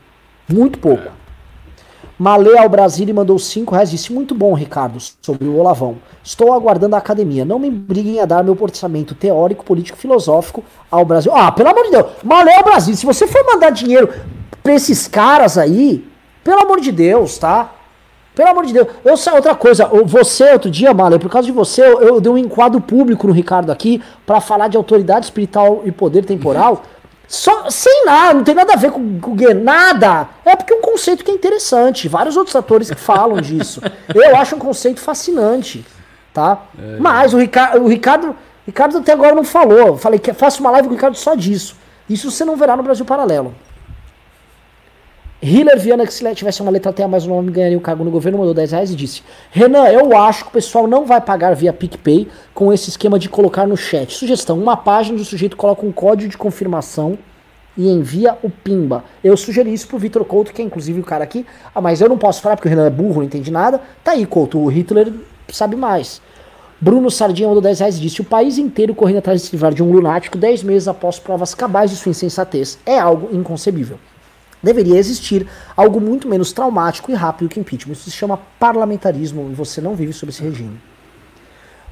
[0.48, 1.17] Muito pouco.
[2.20, 3.92] Malê ao Brasil e mandou 5 reais.
[3.92, 5.98] Disse: Muito bom, Ricardo, sobre o Olavão.
[6.24, 7.46] Estou aguardando a academia.
[7.46, 11.32] Não me briguem a dar meu orçamento teórico, político, filosófico ao Brasil.
[11.36, 12.08] Ah, pelo amor de Deus.
[12.24, 12.96] Malê ao Brasil.
[12.96, 14.10] Se você for mandar dinheiro
[14.64, 16.08] pra esses caras aí,
[16.44, 17.72] pelo amor de Deus, tá?
[18.34, 18.88] Pelo amor de Deus.
[19.04, 19.86] Eu sei outra coisa.
[19.86, 23.34] Você, outro dia, Malê, por causa de você, eu, eu dei um enquadro público no
[23.34, 26.84] Ricardo aqui pra falar de autoridade espiritual e poder temporal.
[27.28, 30.30] Só, sem nada, não tem nada a ver com, com nada.
[30.46, 32.08] É porque é um conceito que é interessante.
[32.08, 33.82] Vários outros atores que falam disso.
[34.16, 35.86] Eu acho um conceito fascinante,
[36.34, 36.62] tá?
[37.00, 38.36] Mas o Ricardo, o Ricardo,
[38.66, 39.78] Ricardo até agora não falou.
[39.78, 41.76] Eu Falei que faça uma live com o Ricardo só disso.
[42.10, 43.54] Isso você não verá no Brasil Paralelo.
[45.42, 48.04] Hiller Viana, que se tivesse uma letra T a mais o nome, ganharia o cargo
[48.04, 51.22] no governo, mandou 10 reais e disse: Renan, eu acho que o pessoal não vai
[51.22, 54.16] pagar via PicPay com esse esquema de colocar no chat.
[54.16, 57.20] Sugestão: uma página do sujeito coloca um código de confirmação
[57.78, 59.04] e envia o Pimba.
[59.24, 61.46] Eu sugeri isso pro Vitor Couto, que é inclusive o cara aqui.
[61.74, 63.80] Ah, mas eu não posso falar porque o Renan é burro, não entende nada.
[64.04, 65.14] Tá aí, Couto, o Hitler
[65.50, 66.20] sabe mais.
[66.82, 69.72] Bruno Sardinha mandou 10 reais e disse: O país inteiro correndo atrás de se livrar
[69.72, 72.80] de um lunático 10 meses após provas cabais de sua insensatez.
[72.88, 74.00] É algo inconcebível.
[74.62, 77.94] Deveria existir algo muito menos traumático e rápido que impeachment.
[77.94, 80.80] Isso se chama parlamentarismo e você não vive sob esse regime.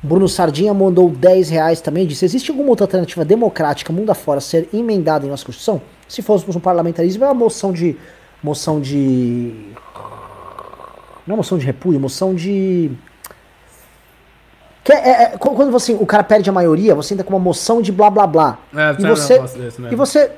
[0.02, 4.70] Bruno Sardinha mandou 10 reais também disse: Existe alguma outra alternativa democrática, mundo afora, ser
[4.74, 5.82] emendada em nossa Constituição?
[6.08, 7.98] Se fôssemos um parlamentarismo, é uma moção de.
[8.42, 9.74] moção de.
[11.26, 12.92] Não é moção de repúdio, moção de.
[14.88, 17.82] É, é, é quando você, o cara perde a maioria, você entra com uma moção
[17.82, 18.60] de blá blá blá.
[18.76, 19.42] É, e, você,
[19.92, 20.32] e você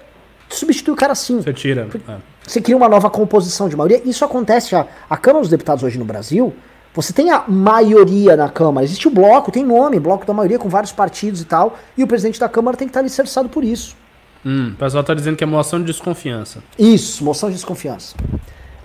[0.50, 1.42] substitui o cara assim.
[1.42, 1.88] Você tira.
[2.08, 2.16] É.
[2.46, 4.02] Você cria uma nova composição de maioria.
[4.06, 4.88] Isso acontece já.
[5.10, 6.54] A Câmara dos Deputados hoje no Brasil
[6.98, 10.68] você tem a maioria na Câmara, existe o bloco, tem nome, bloco da maioria com
[10.68, 13.96] vários partidos e tal, e o presidente da Câmara tem que estar alicerçado por isso.
[14.44, 16.64] Hum, o pessoal está dizendo que é moção de desconfiança.
[16.78, 18.16] Isso, moção de desconfiança.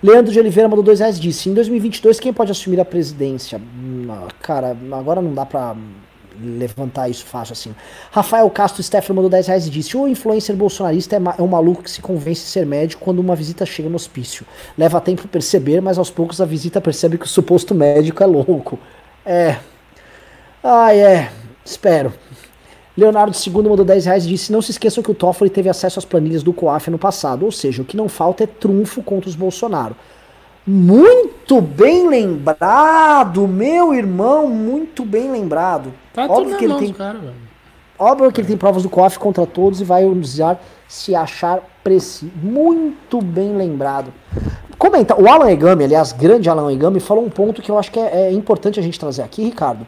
[0.01, 3.59] Leandro de Oliveira mandou dois reais disse: em 2022 quem pode assumir a presidência?
[3.59, 4.05] Hum,
[4.43, 5.75] cara, agora não dá pra
[6.43, 7.75] levantar isso fácil assim.
[8.11, 11.83] Rafael Castro Stefano mandou 10 reais e disse: O influencer bolsonarista é, é, um maluco
[11.83, 14.45] que se convence ser médico quando uma visita chega no hospício.
[14.77, 18.77] Leva tempo perceber, mas aos poucos a visita percebe que o suposto médico é louco.
[19.25, 19.57] É.
[20.63, 21.31] Ai, é.
[21.65, 22.13] Espero.
[22.95, 25.97] Leonardo II mandou 10 reais e disse: Não se esqueçam que o Toffoli teve acesso
[25.97, 29.29] às planilhas do COAF no passado, ou seja, o que não falta é trunfo contra
[29.29, 29.95] os Bolsonaro.
[30.65, 35.93] Muito bem lembrado, meu irmão, muito bem lembrado.
[36.13, 37.19] Tá Óbvio que ele tem cara,
[37.99, 42.31] Óbvio que ele tem provas do COF contra todos e vai usar se achar preciso.
[42.41, 44.13] Muito bem lembrado.
[44.77, 47.99] Comenta, o Alan Egami, aliás, grande Alan Egami, falou um ponto que eu acho que
[47.99, 49.85] é, é importante a gente trazer aqui, Ricardo,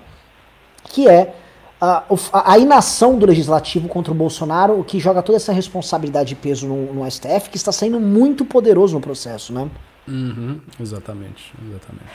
[0.84, 1.36] que é
[1.80, 6.36] a, a, inação do legislativo contra o Bolsonaro, o que joga toda essa responsabilidade de
[6.36, 9.70] peso no, no STF, que está sendo muito poderoso no processo, né?
[10.08, 12.12] Uhum, exatamente, exatamente.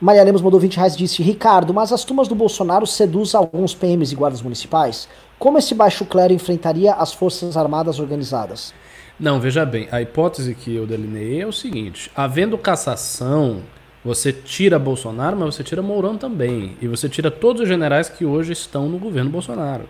[0.00, 3.74] Maria Lemos mandou 20 reais e disse: Ricardo, mas as turmas do Bolsonaro seduzem alguns
[3.74, 5.08] PMs e guardas municipais?
[5.38, 8.72] Como esse baixo clero enfrentaria as forças armadas organizadas?
[9.18, 13.62] Não, veja bem, a hipótese que eu delineei é o seguinte: havendo cassação,
[14.02, 16.76] você tira Bolsonaro, mas você tira Mourão também.
[16.80, 19.84] E você tira todos os generais que hoje estão no governo Bolsonaro.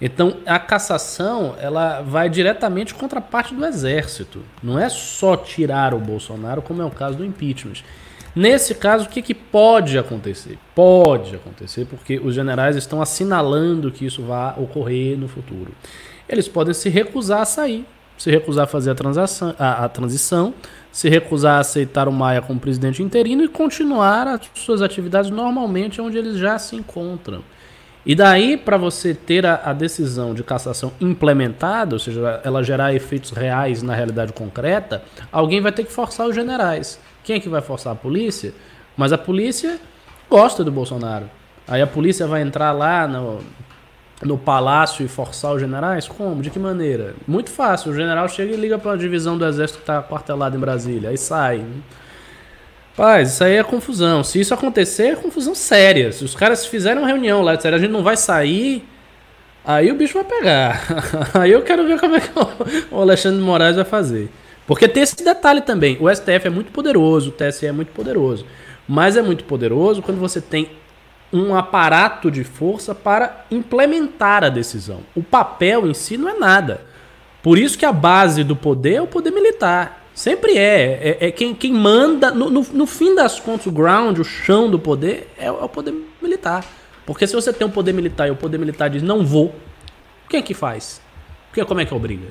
[0.00, 4.42] Então, a cassação, ela vai diretamente contra a parte do exército.
[4.62, 7.82] Não é só tirar o Bolsonaro, como é o caso do impeachment.
[8.34, 10.58] Nesse caso, o que, que pode acontecer?
[10.74, 15.72] Pode acontecer porque os generais estão assinalando que isso vai ocorrer no futuro.
[16.28, 17.86] Eles podem se recusar a sair,
[18.18, 20.52] se recusar a fazer a, transação, a, a transição,
[20.92, 25.98] se recusar a aceitar o Maia como presidente interino e continuar as suas atividades normalmente
[26.02, 27.42] onde eles já se encontram.
[28.06, 32.94] E daí, para você ter a, a, decisão de cassação implementada, ou seja, ela gerar
[32.94, 35.02] efeitos reais na realidade concreta,
[35.32, 37.00] alguém vai ter que forçar os generais.
[37.24, 38.54] Quem é que vai forçar a polícia?
[38.96, 39.80] Mas a polícia
[40.30, 41.28] gosta do Bolsonaro.
[41.66, 43.40] Aí a polícia vai entrar lá no,
[44.22, 46.06] no palácio e forçar os generais?
[46.06, 46.40] Como?
[46.40, 47.16] De que maneira?
[47.26, 47.90] Muito fácil.
[47.90, 51.10] O general chega e liga para a divisão do exército que está quartelada em Brasília.
[51.10, 51.64] Aí sai.
[52.96, 54.24] Paz, isso aí é confusão.
[54.24, 56.10] Se isso acontecer, é confusão séria.
[56.12, 58.88] Se os caras fizerem uma reunião lá, disseram a gente não vai sair,
[59.62, 60.80] aí o bicho vai pegar.
[61.34, 62.30] aí eu quero ver como é que
[62.90, 64.30] o Alexandre de Moraes vai fazer.
[64.66, 65.98] Porque tem esse detalhe também.
[66.00, 68.46] O STF é muito poderoso, o TSE é muito poderoso.
[68.88, 70.70] Mas é muito poderoso quando você tem
[71.30, 75.00] um aparato de força para implementar a decisão.
[75.14, 76.80] O papel em si não é nada.
[77.42, 80.05] Por isso que a base do poder é o poder militar.
[80.16, 81.18] Sempre é.
[81.20, 82.30] É, é quem, quem manda.
[82.30, 85.68] No, no, no, fim das contas, o ground, o chão do poder, é, é, o
[85.68, 86.64] poder militar.
[87.04, 89.54] Porque se você tem um poder militar e o poder militar diz não vou,
[90.26, 91.02] quem é que faz?
[91.48, 92.28] Porque, como é que obriga?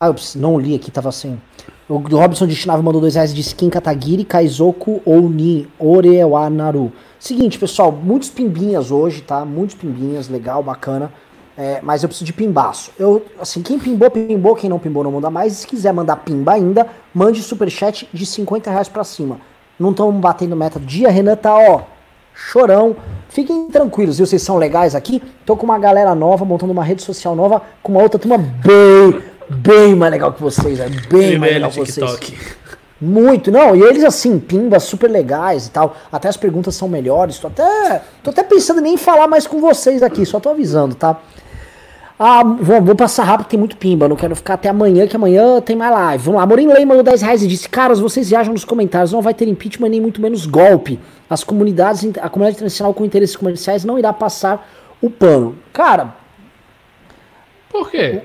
[0.00, 1.38] Ah, não li aqui, tava assim.
[1.86, 6.92] O Robson de Chinave mandou dois reais e disse Kim Katagiri, Kaizoku ou Ni Orewanaru.
[7.18, 9.44] Seguinte, pessoal, muitos pimbinhas hoje, tá?
[9.44, 11.12] Muitos pimbinhas, legal, bacana.
[11.56, 12.92] É, mas eu preciso de pimbaço.
[12.96, 15.54] Eu, assim, quem pimbou, pimbou, quem não pimbou, não manda mais.
[15.54, 19.40] se quiser mandar pimba ainda, mande superchat de 50 reais pra cima.
[19.78, 21.10] Não estamos batendo meta do dia.
[21.10, 21.82] Renan tá, ó,
[22.32, 22.96] chorão.
[23.28, 24.26] Fiquem tranquilos, viu?
[24.26, 25.20] Vocês são legais aqui.
[25.44, 29.20] Tô com uma galera nova, montando uma rede social nova, com uma outra turma bem,
[29.48, 32.20] bem mais legal que vocês, é bem mais legal que vocês.
[33.00, 35.96] Muito, não, e eles assim, pimbas super legais e tal.
[36.10, 37.38] Até as perguntas são melhores.
[37.38, 40.96] Tô até, tô até pensando em nem falar mais com vocês aqui, só tô avisando,
[40.96, 41.20] tá?
[42.18, 44.08] Ah, vou, vou passar rápido, tem muito pimba.
[44.08, 46.24] Não quero ficar até amanhã, que amanhã tem mais live.
[46.24, 46.46] Vamos lá.
[46.46, 49.46] Morim Lei mandou 10 reais e disse: Caras, vocês viajam nos comentários, não vai ter
[49.46, 50.98] impeachment nem muito menos golpe.
[51.30, 54.68] As comunidades, a comunidade internacional com interesses comerciais não irá passar
[55.00, 55.56] o pano.
[55.72, 56.16] Cara.
[57.70, 58.22] Por quê?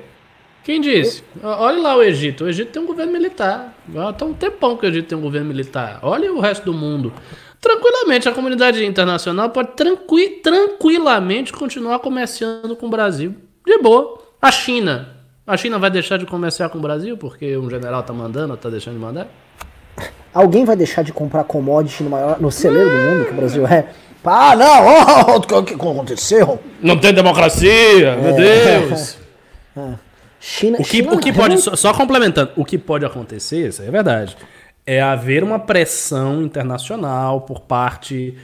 [0.63, 1.23] Quem disse?
[1.41, 2.45] Olha lá o Egito.
[2.45, 3.75] O Egito tem um governo militar.
[4.17, 5.99] Tá um tempão que o Egito tem um governo militar.
[6.01, 7.11] Olha o resto do mundo.
[7.59, 13.35] Tranquilamente, a comunidade internacional pode tranqui tranquilamente continuar comerciando com o Brasil.
[13.65, 14.19] De boa.
[14.41, 15.09] A China.
[15.45, 18.57] A China vai deixar de comerciar com o Brasil porque um general tá mandando ou
[18.57, 19.27] tá deixando de mandar?
[20.33, 23.67] Alguém vai deixar de comprar commodity no, maior, no celeiro do mundo que o Brasil
[23.67, 23.89] é?
[24.25, 25.35] Ah, não!
[25.35, 26.59] Oh, o que aconteceu?
[26.81, 28.15] Não tem democracia, é.
[28.15, 29.17] meu Deus!
[29.75, 29.95] É.
[30.45, 33.81] China, o que, China o que pode, só, só, complementando, o que pode acontecer, isso
[33.81, 34.35] é verdade,
[34.85, 38.35] é haver uma pressão internacional por parte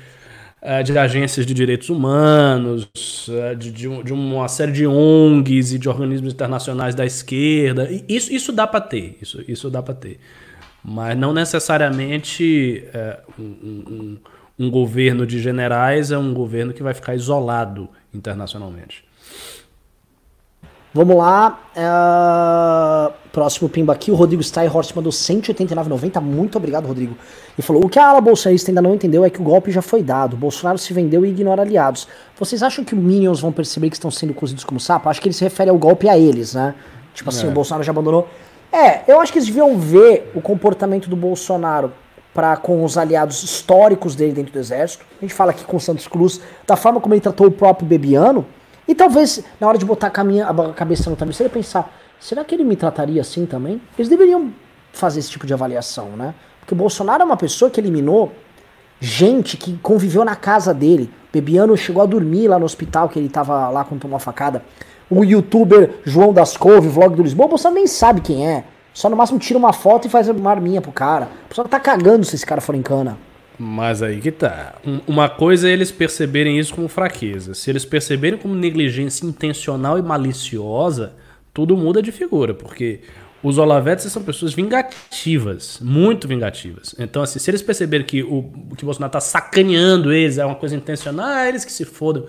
[0.62, 2.88] uh, de agências de direitos humanos,
[3.28, 7.90] uh, de, de, de, uma série de ONGs e de organismos internacionais da esquerda.
[8.08, 10.22] Isso, isso dá para ter, isso, isso dá para ter.
[10.82, 14.18] Mas não necessariamente uh, um, um,
[14.58, 19.09] um governo de generais é um governo que vai ficar isolado internacionalmente.
[20.94, 21.60] Vamos lá.
[21.76, 26.20] Uh, próximo pimba aqui, o Rodrigo Steinhorst mandou 189,90.
[26.20, 27.16] Muito obrigado, Rodrigo.
[27.58, 29.82] E falou: O que a ala bolsonarista ainda não entendeu é que o golpe já
[29.82, 30.36] foi dado.
[30.36, 32.08] Bolsonaro se vendeu e ignora aliados.
[32.38, 35.10] Vocês acham que os Minions vão perceber que estão sendo cozidos como sapo?
[35.10, 36.74] Acho que ele se refere ao golpe a eles, né?
[37.14, 37.50] Tipo assim, é.
[37.50, 38.28] o Bolsonaro já abandonou.
[38.72, 41.92] É, eu acho que eles deviam ver o comportamento do Bolsonaro
[42.34, 45.06] para com os aliados históricos dele dentro do exército.
[45.18, 47.88] A gente fala aqui com o Santos Cruz, da forma como ele tratou o próprio
[47.88, 48.46] Bebiano.
[48.90, 52.56] E talvez, na hora de botar a, caminha, a cabeça no travesseiro, pensar, será que
[52.56, 53.80] ele me trataria assim também?
[53.96, 54.52] Eles deveriam
[54.92, 56.34] fazer esse tipo de avaliação, né?
[56.60, 58.32] Porque o Bolsonaro é uma pessoa que eliminou
[59.00, 61.14] gente que conviveu na casa dele.
[61.32, 64.64] Bebiano chegou a dormir lá no hospital que ele tava lá quando tomou a facada.
[65.08, 68.64] O youtuber João das Couve, vlog do Lisboa, o Bolsonaro nem sabe quem é.
[68.92, 71.30] Só no máximo tira uma foto e faz uma arminha pro cara.
[71.46, 73.20] O pessoal tá cagando se esse cara for em cana.
[73.60, 74.76] Mas aí que tá.
[75.06, 77.54] Uma coisa é eles perceberem isso como fraqueza.
[77.54, 81.14] Se eles perceberem como negligência intencional e maliciosa,
[81.54, 83.02] tudo muda de figura, porque
[83.44, 86.96] os Olavetes são pessoas vingativas, muito vingativas.
[86.98, 88.44] Então, assim, se eles perceberem que o
[88.78, 92.26] que o Bolsonaro tá sacaneando eles, é uma coisa intencional, ah, eles que se fodam,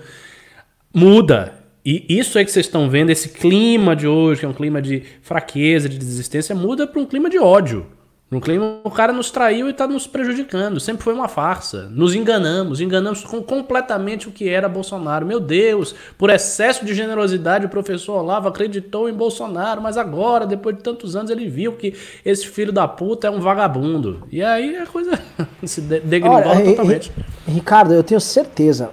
[0.93, 1.53] muda.
[1.85, 4.81] E isso é que vocês estão vendo, esse clima de hoje, que é um clima
[4.81, 7.87] de fraqueza, de desistência, muda para um clima de ódio.
[8.31, 10.79] No clima, o cara nos traiu e está nos prejudicando.
[10.79, 11.89] Sempre foi uma farsa.
[11.91, 15.25] Nos enganamos, enganamos com completamente o que era Bolsonaro.
[15.25, 20.77] Meu Deus, por excesso de generosidade, o professor Olavo acreditou em Bolsonaro, mas agora, depois
[20.77, 21.93] de tantos anos, ele viu que
[22.23, 24.25] esse filho da puta é um vagabundo.
[24.31, 25.19] E aí a coisa
[25.65, 27.11] se degringola totalmente.
[27.45, 28.91] Ricardo, eu tenho certeza.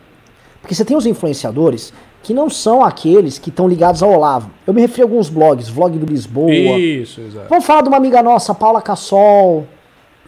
[0.60, 1.92] Porque você tem os influenciadores
[2.28, 4.50] que não são aqueles que estão ligados ao Olavo.
[4.66, 6.52] Eu me refiro a alguns blogs, vlog do Lisboa.
[6.52, 7.48] Isso, exato.
[7.48, 9.66] Vamos falar de uma amiga nossa, Paula Cassol.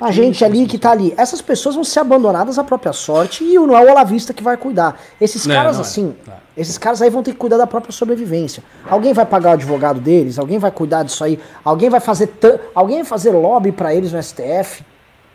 [0.01, 1.13] A gente isso, ali isso, que tá ali.
[1.15, 4.57] Essas pessoas vão ser abandonadas à própria sorte e não é o Olavista que vai
[4.57, 4.99] cuidar.
[5.21, 5.87] Esses não, caras, não é.
[5.87, 6.33] assim, é.
[6.57, 8.63] esses caras aí vão ter que cuidar da própria sobrevivência.
[8.89, 12.33] Alguém vai pagar o advogado deles, alguém vai cuidar disso aí, alguém vai fazer,
[12.75, 14.83] alguém vai fazer lobby para eles no STF.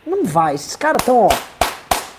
[0.04, 0.56] Não vai.
[0.56, 1.30] Esses caras estão, ó.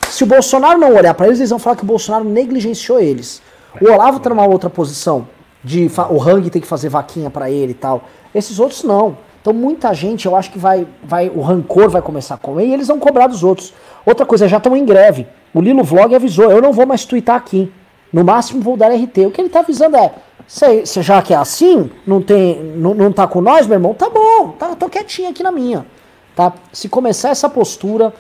[0.09, 3.43] Se o Bolsonaro não olhar para eles, eles vão falar que o Bolsonaro negligenciou eles.
[3.81, 5.29] O Olavo tá numa outra posição.
[5.63, 8.05] De o Hang tem que fazer vaquinha para ele e tal.
[8.35, 9.19] Esses outros não.
[9.41, 12.73] Então muita gente, eu acho que vai, vai, o rancor vai começar a comer e
[12.73, 13.73] eles vão cobrar dos outros.
[14.05, 15.27] Outra coisa, já estão em greve.
[15.55, 17.73] O Lilo Vlog avisou, eu não vou mais twittar aqui.
[18.13, 19.27] No máximo vou dar RT.
[19.27, 20.13] O que ele tá avisando é,
[20.47, 24.09] você já que é assim, não tem, não, não tá com nós, meu irmão, tá
[24.09, 25.87] bom, tá, tô quietinho aqui na minha.
[26.35, 26.53] Tá?
[26.73, 28.13] Se começar essa postura,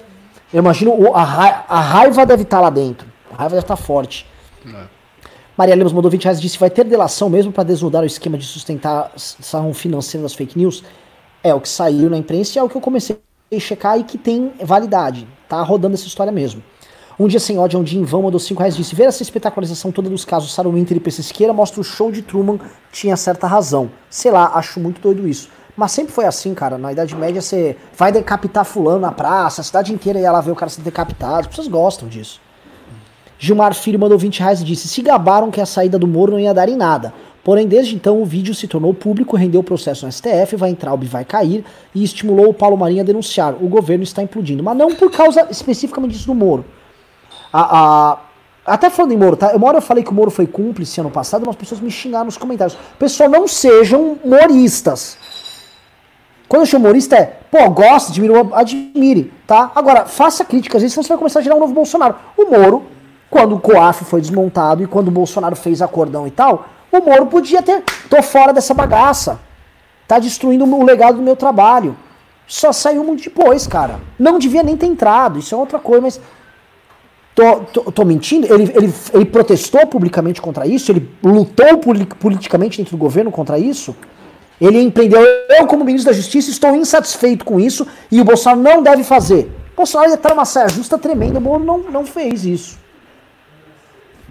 [0.52, 3.06] eu imagino a, ra a raiva deve estar tá lá dentro.
[3.32, 4.26] A raiva deve estar tá forte.
[4.66, 4.95] É.
[5.56, 8.36] Maria Lemos mandou 20 reais e disse: vai ter delação mesmo para desnudar o esquema
[8.36, 10.84] de sustentação financeira das fake news?
[11.42, 13.18] É o que saiu na imprensa e é o que eu comecei
[13.54, 15.26] a checar e que tem validade.
[15.48, 16.62] Tá rodando essa história mesmo.
[17.18, 19.22] Um dia sem ódio um dia em vão, mandou 5 reais e disse: ver essa
[19.22, 22.58] espetacularização toda dos casos Sarah Winter e PC Siqueira mostra o show de Truman
[22.92, 23.90] tinha certa razão.
[24.10, 25.48] Sei lá, acho muito doido isso.
[25.74, 26.76] Mas sempre foi assim, cara.
[26.76, 30.50] Na Idade Média você vai decapitar fulano na praça, a cidade inteira ia lá ver
[30.50, 31.40] o cara ser decapitado.
[31.40, 32.40] As pessoas gostam disso.
[33.38, 36.40] Gilmar Filho mandou 20 reais e disse: Se gabaram que a saída do Moro não
[36.40, 37.12] ia dar em nada.
[37.44, 40.92] Porém, desde então, o vídeo se tornou público, rendeu o processo no STF, vai entrar,
[40.92, 41.64] o vai cair
[41.94, 43.54] e estimulou o Paulo Marinho a denunciar.
[43.60, 44.64] O governo está implodindo.
[44.64, 46.64] Mas não por causa especificamente disso do Moro.
[47.52, 48.18] A, a,
[48.66, 49.54] até falando em Moro, tá?
[49.54, 51.88] Uma hora eu falei que o Moro foi cúmplice ano passado, mas as pessoas me
[51.88, 52.76] xingaram nos comentários.
[52.98, 55.16] Pessoal, não sejam moristas.
[56.48, 59.70] Quando eu chamo humorista é, pô, gosta, admire, admire, tá?
[59.72, 62.16] Agora, faça críticas, senão você vai começar a gerar um novo Bolsonaro.
[62.36, 62.84] O Moro
[63.31, 67.27] quando o COAF foi desmontado e quando o Bolsonaro fez acordão e tal, O Moro
[67.27, 67.82] podia ter.
[68.09, 69.40] Tô fora dessa bagaça.
[70.07, 71.97] Tá destruindo o legado do meu trabalho.
[72.47, 74.01] Só saiu muito depois, cara.
[74.19, 75.39] Não devia nem ter entrado.
[75.39, 76.20] Isso é outra coisa, mas.
[77.35, 78.47] Tô, tô, tô mentindo?
[78.47, 80.90] Ele, ele, ele protestou publicamente contra isso?
[80.90, 81.78] Ele lutou
[82.19, 83.94] politicamente dentro do governo contra isso?
[84.61, 85.20] Ele empreendeu.
[85.20, 89.53] Eu, como ministro da Justiça, estou insatisfeito com isso e o Bolsonaro não deve fazer.
[89.74, 91.39] O Bolsonaro ia estar numa saia justa tremenda.
[91.39, 92.85] O Moro não, não fez isso.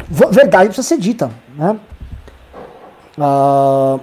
[0.08, 1.32] Verdade precisa ser dita.
[1.56, 1.80] Né?
[3.18, 4.00] Uh,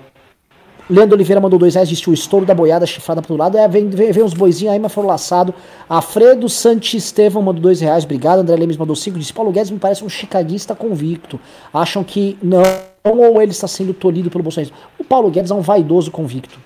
[0.91, 3.57] Leandro Oliveira mandou dois reais, disse o estouro da boiada chifrada pro lado.
[3.57, 5.55] É, vem, vem, vem uns boizinhos aí, mas foram laçado.
[5.89, 8.41] Alfredo Estevão mandou dois reais, obrigado.
[8.41, 11.41] André Lemes mandou cinco, disse Paulo Guedes me parece um chicaguista convicto.
[11.73, 12.63] Acham que não,
[13.05, 14.73] ou ele está sendo tolhido pelo Bolsonaro.
[14.99, 16.59] O Paulo Guedes é um vaidoso convicto.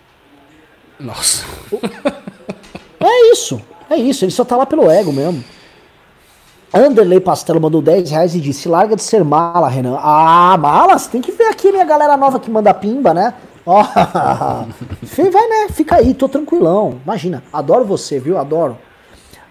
[0.99, 1.45] Nossa.
[2.99, 5.45] É isso, é isso, ele só tá lá pelo ego mesmo.
[6.73, 9.99] Anderley Pastelo mandou 10 reais e disse: larga de ser mala, Renan.
[10.01, 11.07] Ah, malas?
[11.07, 13.35] Tem que ver aqui minha galera nova que manda pimba, né?
[13.65, 15.69] Ó, oh, vai, né?
[15.71, 17.01] Fica aí, tô tranquilão.
[17.05, 18.39] Imagina, adoro você, viu?
[18.39, 18.79] Adoro.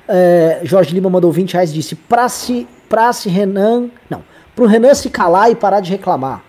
[0.08, 3.90] É, Jorge Lima mandou 20 reais e disse: pra se, pra se Renan.
[4.10, 4.24] Não,
[4.56, 6.45] pro Renan se calar e parar de reclamar.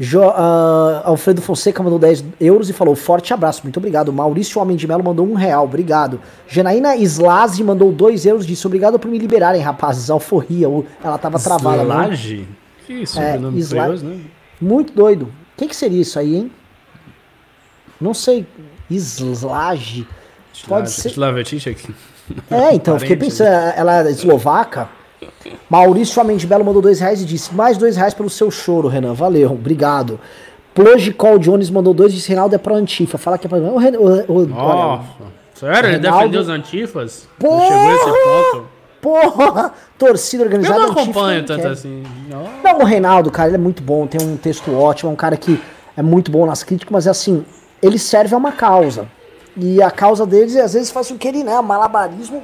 [0.00, 4.12] Jo, uh, Alfredo Fonseca mandou 10 euros e falou: Forte abraço, muito obrigado.
[4.12, 6.20] Maurício Homem de Melo mandou um real, obrigado.
[6.48, 10.10] Janaína Slazi mandou 2 euros disse: Obrigado por me liberarem, rapazes.
[10.10, 10.66] Alforria,
[11.02, 11.84] ela tava travada.
[11.84, 12.14] Né?
[12.14, 12.48] Slage?
[12.86, 13.88] Que isso, é, Isla...
[13.88, 14.20] né?
[14.60, 15.24] Muito doido.
[15.24, 16.50] O que, que seria isso aí, hein?
[18.00, 18.46] Não sei.
[18.90, 20.06] Slage.
[20.66, 21.08] Pode ser.
[21.70, 21.94] aqui.
[22.50, 24.88] É, então, fiquei pensando, ela é eslovaca.
[25.68, 29.14] Maurício Amendes Belo mandou dois reais e disse: mais dois reais pelo seu choro, Renan.
[29.14, 30.18] Valeu, obrigado.
[30.74, 33.18] Plogicol Jones mandou dois e disse: Reinaldo é pro Antifa.
[33.18, 33.58] Fala que é pra.
[33.58, 35.00] O, o, o, olha,
[35.54, 35.90] sério?
[35.90, 37.28] Ele defendeu os Antifas?
[37.38, 37.66] Porra!
[37.66, 38.66] Chegou a esse ponto?
[39.00, 39.74] Porra!
[39.98, 40.80] Torcida organizada.
[40.80, 42.02] Eu não acompanho tanto assim.
[42.28, 42.48] Não.
[42.62, 45.36] não, o Reinaldo, cara, ele é muito bom, tem um texto ótimo, é um cara
[45.36, 45.60] que
[45.96, 47.44] é muito bom nas críticas, mas é assim,
[47.82, 49.06] ele serve a uma causa.
[49.56, 51.60] E a causa deles, às vezes, faz o que ele, né?
[51.60, 52.42] Malabarismo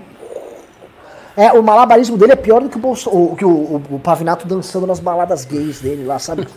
[1.38, 4.00] é, o malabarismo dele é pior do que o, Bolso, o, que o, o, o
[4.00, 6.48] Pavinato dançando nas baladas gays dele lá, sabe?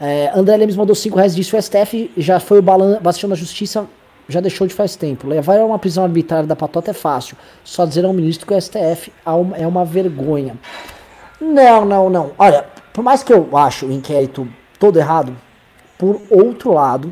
[0.00, 2.62] é, André Lemes mandou 5 reais disse: o STF já foi o
[3.00, 3.86] bastião da justiça,
[4.28, 5.28] já deixou de faz tempo.
[5.28, 7.36] Levar a uma prisão arbitrária da patota é fácil.
[7.62, 9.12] Só dizer ao ministro que o STF
[9.54, 10.56] é uma vergonha.
[11.40, 12.32] Não, não, não.
[12.36, 15.36] Olha, por mais que eu acho o inquérito todo errado,
[15.96, 17.10] por outro lado,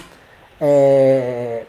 [0.60, 1.62] é,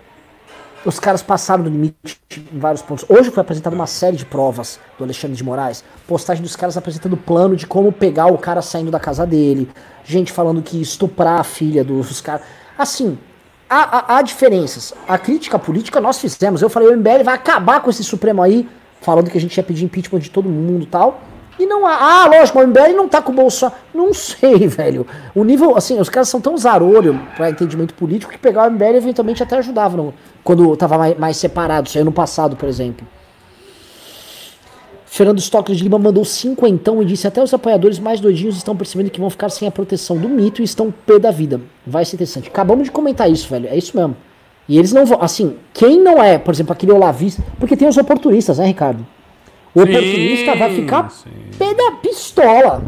[0.86, 2.20] os caras passaram do limite
[2.54, 3.04] em vários pontos.
[3.10, 5.84] Hoje foi apresentada uma série de provas do Alexandre de Moraes.
[6.08, 9.68] Postagem dos caras apresentando plano de como pegar o cara saindo da casa dele.
[10.04, 12.44] Gente falando que estuprar a filha dos caras.
[12.78, 13.18] Assim,
[13.68, 14.94] há, há, há, diferenças.
[15.08, 16.62] A crítica política nós fizemos.
[16.62, 18.70] Eu falei, o MBL vai acabar com esse Supremo aí,
[19.02, 21.20] falando que a gente ia pedir impeachment de todo mundo tal.
[21.58, 21.96] E não há.
[21.96, 23.80] Ah, lógico, o MBL não tá com o Bolsonaro.
[23.94, 25.08] Não sei, velho.
[25.34, 28.98] O nível, assim, os caras são tão zarolho para entendimento político que pegar o MBL
[28.98, 30.14] eventualmente até ajudava no,
[30.46, 31.90] quando tava mais, mais separado.
[31.90, 33.06] Isso aí no passado, por exemplo.
[35.08, 39.10] Fernando Stockler de Lima mandou cinquentão e disse: Até os apoiadores mais doidinhos estão percebendo
[39.10, 41.60] que vão ficar sem a proteção do mito e estão pé da vida.
[41.86, 42.48] Vai ser interessante.
[42.48, 43.68] Acabamos de comentar isso, velho.
[43.68, 44.16] É isso mesmo.
[44.70, 45.22] E eles não vão.
[45.22, 47.44] Assim, quem não é, por exemplo, aquele olavista.
[47.60, 49.06] Porque tem os oportunistas, né, Ricardo?
[49.74, 51.30] O sim, oportunista vai ficar sim.
[51.58, 52.84] pé da pistola.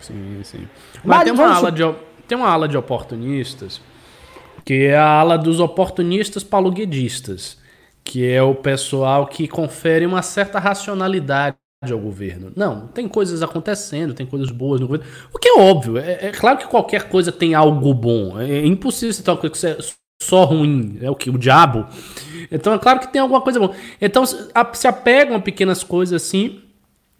[0.00, 0.68] Sim, sim.
[1.02, 1.94] Mas, Mas tem, uma ala de,
[2.28, 3.80] tem uma ala de oportunistas
[4.66, 7.56] que é a ala dos oportunistas paluguedistas,
[8.02, 11.56] que é o pessoal que confere uma certa racionalidade
[11.88, 12.52] ao governo.
[12.56, 15.06] Não, tem coisas acontecendo, tem coisas boas no governo.
[15.32, 18.40] O que é óbvio, é, é claro que qualquer coisa tem algo bom.
[18.40, 19.78] É, é impossível você ter uma coisa que é
[20.20, 21.30] só ruim, é o que?
[21.30, 21.86] O diabo.
[22.50, 23.72] Então é claro que tem alguma coisa boa.
[24.00, 26.60] Então se apegam a pequenas coisas assim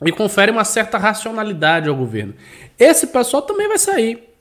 [0.05, 2.35] e confere uma certa racionalidade ao governo.
[2.77, 4.36] Esse pessoal também vai sair.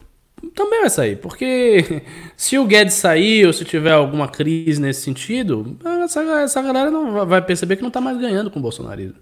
[0.54, 2.04] Também vai sair, porque
[2.36, 7.26] se o Guedes sair ou se tiver alguma crise nesse sentido, essa, essa galera não
[7.26, 9.16] vai perceber que não está mais ganhando com o bolsonarismo.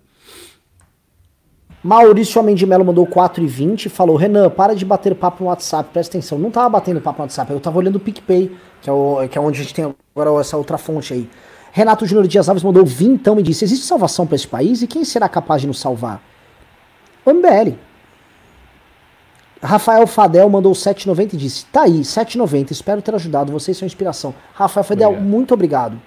[1.84, 5.90] Maurício Homem de Melo mandou 4,20 e falou: Renan, para de bater papo no WhatsApp,
[5.92, 6.40] presta atenção.
[6.40, 9.38] Não tava batendo papo no WhatsApp, eu tava olhando o PicPay, que é, o, que
[9.38, 11.30] é onde a gente tem agora essa outra fonte aí.
[11.74, 14.82] Renato Júnior Dias Alves mandou vintão e disse: Existe salvação para esse país?
[14.82, 16.22] E quem será capaz de nos salvar?
[17.26, 17.78] O MBL.
[19.64, 22.72] Rafael Fadel mandou 7,90 e disse: Tá aí, 7,90.
[22.72, 23.52] Espero ter ajudado.
[23.52, 24.36] Vocês são inspiração.
[24.54, 25.30] Rafael Fadel, obrigado.
[25.30, 26.02] muito obrigado.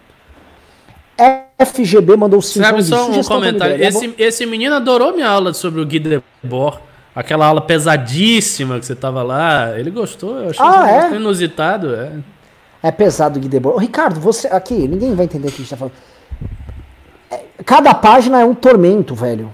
[1.59, 3.83] FGB mandou 5 Sabe só um comentário.
[3.83, 6.81] Esse, esse menino adorou minha aula sobre o Guy Debord.
[7.15, 9.79] Aquela aula pesadíssima que você tava lá.
[9.79, 10.39] Ele gostou.
[10.39, 11.17] Eu achei ah, é?
[11.17, 11.95] inusitado.
[11.95, 12.13] É.
[12.83, 13.81] é pesado o Guy Debord.
[13.81, 14.49] Ricardo, você.
[14.49, 15.95] Aqui, ninguém vai entender o que a gente tá falando.
[17.31, 19.51] É, cada página é um tormento, velho.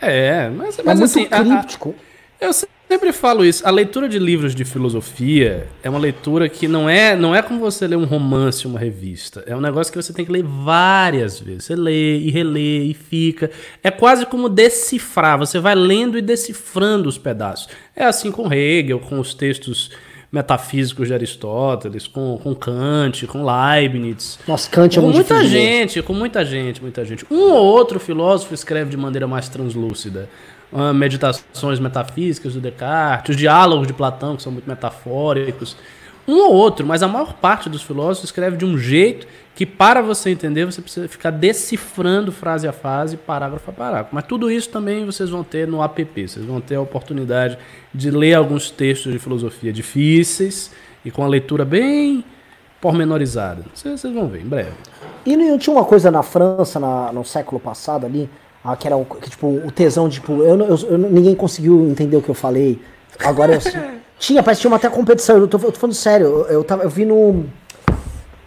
[0.00, 1.94] É, mas, mas é muito assim, críptico.
[2.40, 3.66] A, a, eu sei Sempre falo isso.
[3.66, 7.58] A leitura de livros de filosofia é uma leitura que não é, não é como
[7.58, 9.42] você ler um romance, uma revista.
[9.46, 11.64] É um negócio que você tem que ler várias vezes.
[11.64, 13.50] Você lê e relê e fica.
[13.82, 15.38] É quase como decifrar.
[15.38, 17.68] Você vai lendo e decifrando os pedaços.
[17.96, 19.90] É assim com Hegel, com os textos
[20.30, 24.38] metafísicos de Aristóteles, com, com Kant, com Leibniz.
[24.48, 25.58] Nossa, Kant é com muito muita difícil.
[25.58, 27.24] gente, com muita gente, muita gente.
[27.30, 30.28] Um ou outro filósofo escreve de maneira mais translúcida.
[30.72, 35.76] Ah, meditações metafísicas do Descartes, os diálogos de Platão, que são muito metafóricos.
[36.26, 40.00] Um ou outro, mas a maior parte dos filósofos escreve de um jeito que, para
[40.00, 44.14] você entender, você precisa ficar decifrando frase a frase, parágrafo a parágrafo.
[44.14, 46.02] Mas tudo isso também vocês vão ter no app.
[46.26, 47.58] Vocês vão ter a oportunidade
[47.94, 50.72] de ler alguns textos de filosofia difíceis
[51.04, 52.24] e com a leitura bem
[52.80, 53.64] pormenorizada.
[53.72, 54.72] Vocês, vão ver em breve.
[55.24, 58.28] E não tinha uma coisa na França, na- no século passado ali,
[58.64, 62.16] ah, que era o, que, tipo, o tesão, tipo, eu, eu- eu ninguém conseguiu entender
[62.16, 62.80] o que eu falei.
[63.22, 63.60] Agora eu
[64.18, 66.64] tinha, parece que tinha uma até competição, eu tô, eu tô falando sério, eu, eu,
[66.64, 67.44] tava, eu vi no.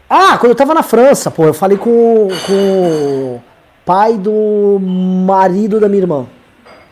[0.09, 3.41] Ah, quando eu tava na França, pô, eu falei com, com o
[3.85, 6.25] pai do marido da minha irmã.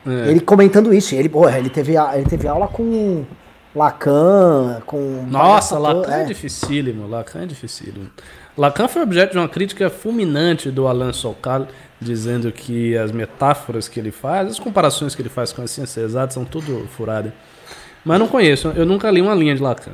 [0.05, 0.29] É.
[0.29, 3.23] Ele comentando isso, ele, porra, ele teve, a- ele teve aula com
[3.75, 5.25] Lacan, com.
[5.29, 6.21] Nossa, Lacan é.
[6.21, 6.25] é.
[6.25, 8.09] dificílimo, Lacan é dificílimo.
[8.57, 11.67] Lacan foi objeto de uma crítica fulminante do Alain Sokal,
[11.99, 16.11] dizendo que as metáforas que ele faz, as comparações que ele faz com as ciências
[16.11, 17.31] exatas são tudo furadas.
[18.03, 19.93] Mas não conheço, eu nunca li uma linha de Lacan.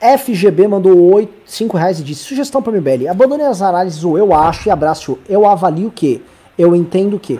[0.00, 3.08] FGB mandou 8, 5 reais e disse: Sugestão para MBL.
[3.10, 6.22] Abandone as análises o eu acho e abrace o eu avalio o que?
[6.56, 7.38] Eu entendo o que?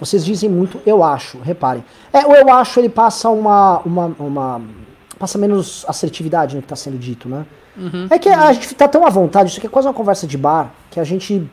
[0.00, 1.84] Vocês dizem muito eu acho, reparem.
[2.12, 3.80] É, o eu acho ele passa uma.
[3.84, 4.60] uma, uma
[5.18, 7.44] passa menos assertividade no que está sendo dito, né?
[8.10, 10.38] É que a gente tá tão à vontade, isso aqui é quase uma conversa de
[10.38, 11.46] bar, que a gente.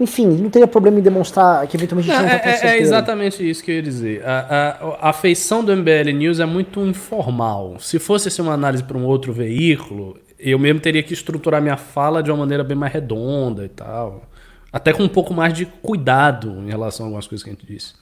[0.00, 2.52] Enfim, não teria problema em demonstrar que eventualmente a Não, gente não, tá tão é,
[2.52, 2.82] é- é certeiro.
[2.84, 4.24] exatamente isso que eu ia dizer.
[4.26, 7.76] A, a, a feição do MBL News é muito informal.
[7.78, 11.76] Se fosse assim, uma análise para um outro veículo, eu mesmo teria que estruturar minha
[11.76, 14.22] fala de uma maneira bem mais redonda e tal.
[14.72, 17.66] Até com um pouco mais de cuidado em relação a algumas coisas que a gente
[17.66, 17.92] disse.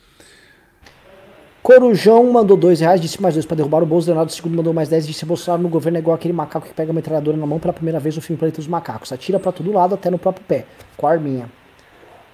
[1.62, 4.07] Corujão mandou dois reais, disse mais dois pra derrubar o bolso.
[4.09, 6.91] Leonardo II mandou mais 10, disse Bolsonaro no governo é igual aquele macaco que pega
[6.93, 9.12] a metralhadora na mão pela primeira vez no filme Planeta dos Macacos.
[9.12, 10.65] Atira pra todo lado, até no próprio pé,
[10.97, 11.51] com a arminha.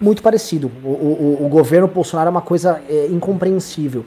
[0.01, 0.71] Muito parecido.
[0.83, 4.05] O, o, o- o governo Bolsonaro é uma coisa é, incompreensível.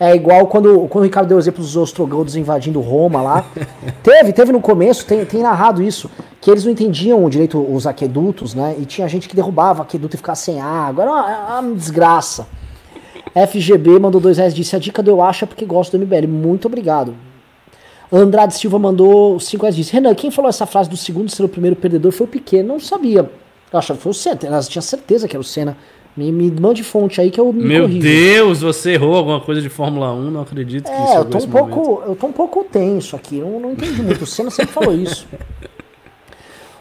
[0.00, 3.44] É igual quando, quando o Ricardo deu exemplo dos ostrogodos invadindo Roma lá.
[4.02, 6.08] teve, teve no começo, tem, tem narrado isso,
[6.40, 8.76] que eles não entendiam direito os aquedutos, né?
[8.78, 11.02] E tinha gente que derrubava aqueduto e ficava sem água.
[11.02, 12.46] Era uma, era uma desgraça.
[13.34, 16.26] FGB mandou dois reais, disse a dica do eu acho é porque gosto do MBL.
[16.28, 17.14] Muito obrigado.
[18.10, 21.48] Andrade Silva mandou cinco reais, disse Renan, quem falou essa frase do segundo ser o
[21.48, 22.62] primeiro perdedor foi o Piquet.
[22.62, 23.30] Não sabia.
[23.72, 24.38] Eu achava que foi o Senna.
[24.42, 25.76] Eu tinha certeza que era o Senna.
[26.16, 28.00] Me, me mande fonte aí que eu me Meu corrijo.
[28.00, 31.30] Deus, você errou alguma coisa de Fórmula 1, não acredito que isso É, eu chegou
[31.30, 31.74] tô, um momento.
[31.74, 34.22] pouco, eu tô um pouco tenso aqui, eu não entendi muito.
[34.22, 35.28] O Senna sempre falou isso.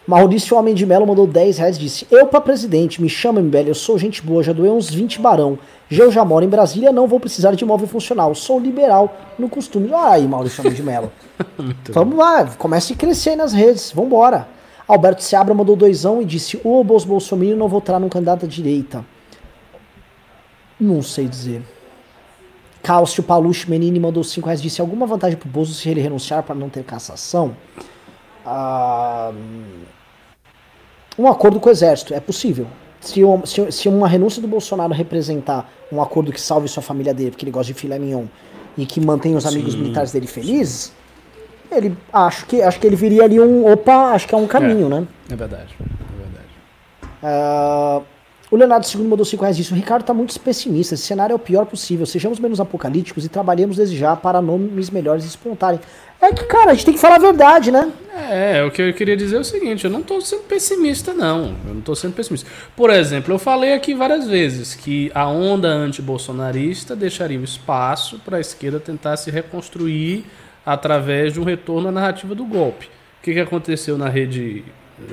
[0.07, 3.67] Maurício Homem de Melo mandou 10 reais e disse: Eu pra presidente, me chama MBL,
[3.67, 5.59] eu sou gente boa, já doei uns 20 barão.
[5.89, 8.33] Já eu já moro em Brasília, não vou precisar de imóvel funcional.
[8.33, 9.89] Sou liberal no costume.
[9.93, 11.11] Ah, aí, Maurício Homem de Melo.
[11.91, 14.47] Vamos lá, comece a crescer aí nas redes, vambora.
[14.87, 19.03] Alberto Seabra mandou doisão e disse: O Bos Bolsonaro não votará num candidato à direita.
[20.79, 21.61] Não sei dizer.
[22.83, 24.61] Cálcio Paluche Menini mandou 5 reais.
[24.61, 27.55] Disse alguma vantagem pro Bozo se ele renunciar para não ter cassação?
[28.45, 29.33] Ah,
[31.19, 32.67] um acordo com o exército, é possível.
[33.01, 37.13] Se, um- se- se uma renúncia do Bolsonaro representar um acordo que salve sua família
[37.13, 38.25] dele, porque ele gosta de filé mignon,
[38.77, 39.79] e que mantém os amigos Sim.
[39.79, 40.93] militares dele felizes,
[41.77, 43.71] ele acho que acho que ele viria ali um.
[43.71, 45.07] Opa, acho que é um caminho, né?
[45.29, 46.47] É verdade, é verdade.
[47.23, 48.01] Ah,
[48.49, 49.73] o Leonardo II mandou 5 reais disso.
[49.73, 50.93] O Ricardo está muito pessimista.
[50.93, 52.05] Esse cenário é o pior possível.
[52.05, 55.79] Sejamos menos apocalípticos e trabalhemos desde já para nomes melhores espontarem.
[56.21, 57.91] É que, cara, a gente tem que falar a verdade, né?
[58.15, 61.55] É, o que eu queria dizer é o seguinte, eu não estou sendo pessimista, não.
[61.67, 62.49] Eu não estou sendo pessimista.
[62.75, 68.37] Por exemplo, eu falei aqui várias vezes que a onda antibolsonarista deixaria o espaço para
[68.37, 70.25] a esquerda tentar se reconstruir
[70.67, 72.87] através de um retorno à narrativa do golpe.
[73.19, 74.63] O que, que aconteceu na rede,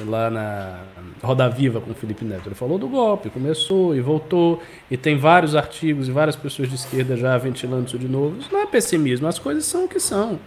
[0.07, 0.81] lá na
[1.23, 2.49] Roda Viva com o Felipe Neto?
[2.49, 4.61] Ele falou do golpe, começou e voltou,
[4.91, 8.37] e tem vários artigos e várias pessoas de esquerda já ventilando isso de novo.
[8.41, 10.39] Isso não é pessimismo, as coisas são o que são.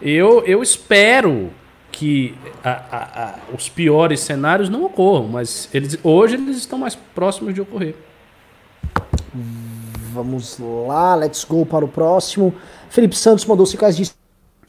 [0.00, 1.50] Eu, eu espero
[1.92, 2.34] que
[2.64, 7.54] a- a- a- os piores cenários não ocorram, mas eles, hoje eles estão mais próximos
[7.54, 7.94] de ocorrer.
[10.12, 12.54] Vamos lá, let's go para o próximo.
[12.94, 14.12] Felipe Santos mandou 5 reais disse.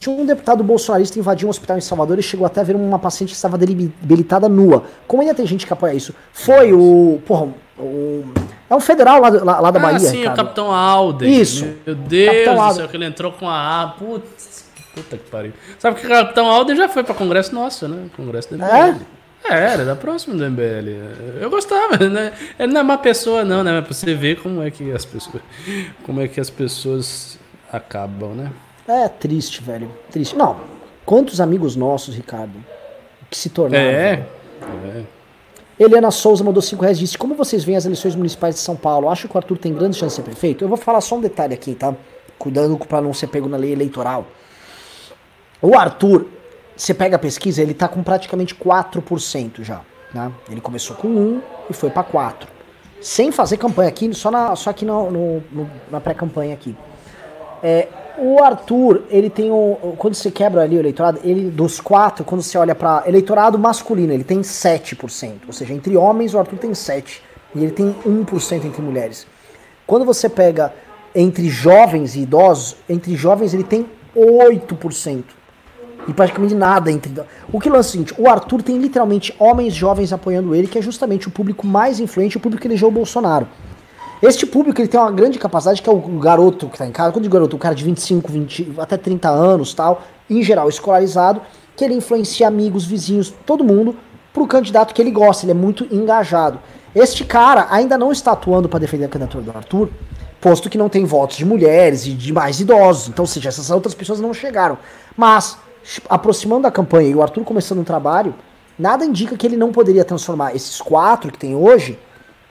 [0.00, 2.98] Tinha um deputado bolsonarista invadiu um hospital em Salvador e chegou até a ver uma
[2.98, 4.82] paciente que estava debilitada nua.
[5.06, 6.12] Como ainda tem gente que apoia isso?
[6.32, 7.22] Foi o.
[7.24, 8.24] Porra, O...
[8.68, 10.00] É um federal lá, lá, lá da ah, Bahia.
[10.00, 10.34] sim, Ricardo.
[10.34, 11.40] o Capitão Alden.
[11.40, 11.64] Isso.
[11.86, 13.86] Meu Deus do céu, que ele entrou com a A.
[13.86, 15.52] Putz, puta que pariu.
[15.78, 18.08] Sabe que o Capitão Alden já foi pra Congresso nosso, né?
[18.16, 18.66] Congresso do MBL.
[18.66, 18.96] É?
[19.48, 21.40] É, era da próxima do MBL.
[21.40, 22.32] Eu gostava, né?
[22.58, 23.72] Ele não é má pessoa, não, né?
[23.72, 25.42] Mas pra você ver como é que as pessoas.
[26.02, 27.38] Como é que as pessoas
[27.76, 28.52] acabam, né?
[28.88, 29.90] É triste, velho.
[30.10, 30.36] Triste.
[30.36, 30.56] Não.
[31.04, 32.54] Quantos amigos nossos, Ricardo,
[33.30, 33.84] que se tornaram.
[33.84, 34.24] É.
[34.94, 35.02] é.
[35.78, 38.74] Eliana Souza mandou 5 reais e disse: Como vocês veem as eleições municipais de São
[38.76, 39.08] Paulo?
[39.10, 40.64] Acho que o Arthur tem grande chance de ser prefeito?
[40.64, 41.94] Eu vou falar só um detalhe aqui, tá?
[42.38, 44.26] Cuidando pra não ser pego na lei eleitoral.
[45.60, 46.26] O Arthur,
[46.76, 49.80] você pega a pesquisa, ele tá com praticamente 4% já.
[50.14, 50.30] Né?
[50.50, 52.48] Ele começou com 1 e foi pra 4.
[53.00, 56.74] Sem fazer campanha aqui, só, na, só aqui no, no- no- na pré-campanha aqui.
[57.62, 57.88] É,
[58.18, 59.94] o Arthur, ele tem um.
[59.98, 64.12] Quando você quebra ali o eleitorado, ele dos quatro, quando você olha para eleitorado masculino,
[64.12, 65.32] ele tem 7%.
[65.46, 67.20] Ou seja, entre homens o Arthur tem 7%.
[67.54, 69.26] E ele tem 1% entre mulheres.
[69.86, 70.74] Quando você pega
[71.14, 75.24] entre jovens e idosos, entre jovens ele tem 8%.
[76.08, 77.12] E praticamente nada entre.
[77.52, 80.78] O que lança é o seguinte: o Arthur tem literalmente homens jovens apoiando ele, que
[80.78, 83.46] é justamente o público mais influente, o público que elegeu o Bolsonaro.
[84.22, 87.12] Este público ele tem uma grande capacidade, que é o garoto que tá em casa,
[87.12, 91.42] quando digo garoto, o cara de 25, 20, até 30 anos tal, em geral escolarizado,
[91.76, 93.94] que ele influencia amigos, vizinhos, todo mundo,
[94.32, 96.58] pro candidato que ele gosta, ele é muito engajado.
[96.94, 99.90] Este cara ainda não está atuando para defender a candidatura do Arthur,
[100.40, 103.70] posto que não tem votos de mulheres e de mais idosos, então, ou seja, essas
[103.70, 104.78] outras pessoas não chegaram.
[105.14, 105.58] Mas,
[106.08, 108.34] aproximando da campanha e o Arthur começando um trabalho,
[108.78, 111.98] nada indica que ele não poderia transformar esses quatro que tem hoje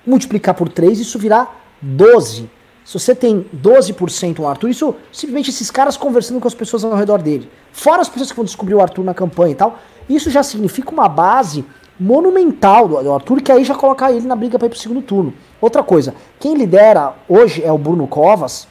[0.05, 2.49] multiplicar por 3, isso virar 12.
[2.83, 6.95] Se você tem 12% o Arthur, isso simplesmente esses caras conversando com as pessoas ao
[6.95, 7.49] redor dele.
[7.71, 10.91] Fora as pessoas que vão descobrir o Arthur na campanha e tal, isso já significa
[10.91, 11.65] uma base
[11.99, 15.01] monumental do, do Arthur, que aí já coloca ele na briga para ir pro segundo
[15.01, 15.33] turno.
[15.59, 18.67] Outra coisa, quem lidera hoje é o Bruno Covas,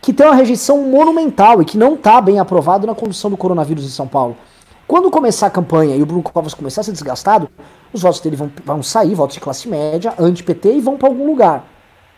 [0.00, 3.84] que tem uma rejeição monumental e que não está bem aprovado na condução do coronavírus
[3.84, 4.36] em São Paulo.
[4.86, 7.50] Quando começar a campanha e o Bruno Covas começar a ser desgastado,
[7.92, 11.26] os votos dele vão, vão sair, votos de classe média, anti-PT, e vão para algum
[11.26, 11.66] lugar.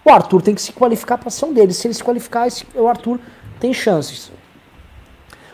[0.05, 1.77] O Arthur tem que se qualificar para ser um deles.
[1.77, 3.19] Se ele se qualificar, esse, o Arthur
[3.59, 4.33] tem chances.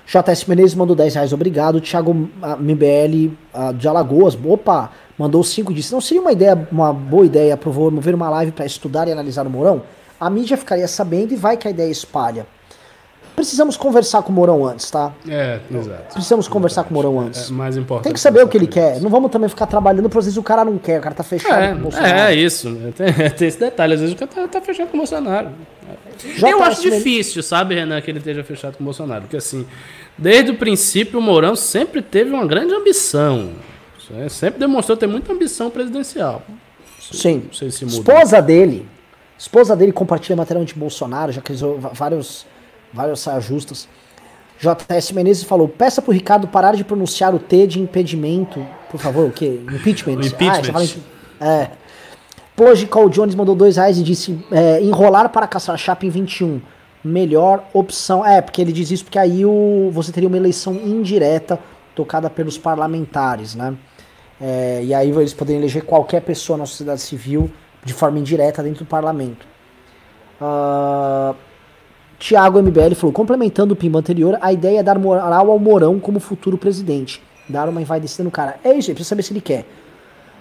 [0.06, 1.80] JS Menezes mandou 10 reais, obrigado.
[1.80, 3.34] Thiago MBL
[3.76, 8.30] de Alagoas, opa, mandou 5 disse: Não seria uma ideia, uma boa ideia promover uma
[8.30, 9.82] live para estudar e analisar o Mourão?
[10.18, 12.46] A mídia ficaria sabendo e vai que a ideia espalha.
[13.36, 15.12] Precisamos conversar com o Mourão antes, tá?
[15.28, 16.14] É, exato.
[16.14, 17.50] Precisamos conversar com o Mourão antes.
[17.50, 18.04] É mais importante.
[18.04, 19.00] Tem que saber o que ele quer.
[19.00, 21.22] Não vamos também ficar trabalhando, por às vezes o cara não quer, o cara tá
[21.22, 22.18] fechado com o Bolsonaro.
[22.18, 22.70] É, é isso.
[22.70, 22.92] né?
[22.96, 23.94] Tem, tem esse detalhe.
[23.94, 25.50] Às vezes o cara tá, tá fechado com o Bolsonaro.
[26.36, 29.22] Já eu tá acho difícil, sabe, Renan, que ele esteja fechado com o Bolsonaro.
[29.22, 29.66] Porque assim,
[30.16, 33.50] desde o princípio o Mourão sempre teve uma grande ambição.
[34.10, 34.28] né?
[34.30, 36.42] Sempre demonstrou ter muita ambição presidencial.
[37.12, 37.42] Sim.
[37.46, 37.96] Não sei se muda.
[37.96, 38.88] Esposa dele.
[39.38, 42.46] Esposa dele compartilha material anti-Bolsonaro, já criou vários,
[42.96, 43.88] vários saias justas.
[44.58, 48.66] JS Menezes falou: peça pro Ricardo parar de pronunciar o T de impedimento.
[48.90, 49.60] Por favor, o quê?
[49.70, 50.16] Impeachment.
[50.16, 50.74] O impeachment.
[50.74, 51.70] Ah, em- É.
[52.58, 56.60] Logical Jones mandou dois reais e disse: é, enrolar para caçar chapa em 21.
[57.04, 58.24] Melhor opção.
[58.24, 61.58] É, porque ele diz isso porque aí o, você teria uma eleição indireta
[61.94, 63.74] tocada pelos parlamentares, né?
[64.40, 67.50] É, e aí eles poderiam eleger qualquer pessoa na sociedade civil
[67.84, 69.46] de forma indireta dentro do parlamento.
[70.40, 71.34] Ah,
[72.18, 76.18] Tiago MBL falou, complementando o pimba anterior, a ideia é dar moral ao Mourão como
[76.18, 77.22] futuro presidente.
[77.48, 78.56] Dar uma envaidecida no cara.
[78.64, 79.64] É isso aí, precisa saber se ele quer.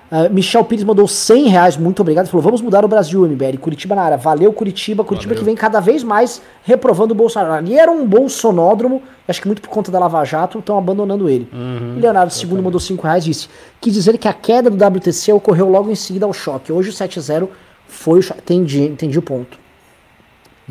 [0.10, 2.28] Ah, Michel Pires mandou 100 reais, muito obrigado.
[2.28, 3.58] Falou, vamos mudar o Brasil, MBL.
[3.60, 4.18] Curitiba na área.
[4.18, 5.04] Valeu, Curitiba.
[5.04, 5.40] Curitiba Valeu.
[5.40, 7.54] que vem cada vez mais reprovando o Bolsonaro.
[7.54, 11.50] Ali era um bolsonódromo, acho que muito por conta da Lava Jato, estão abandonando ele.
[11.52, 12.00] Uhum.
[12.00, 13.50] Leonardo II mandou 5 reais e disse,
[13.82, 16.72] quis dizer que a queda do WTC ocorreu logo em seguida ao choque.
[16.72, 17.50] Hoje o 7-0
[17.88, 18.42] foi o choque.
[18.42, 19.58] Entendi, entendi o ponto.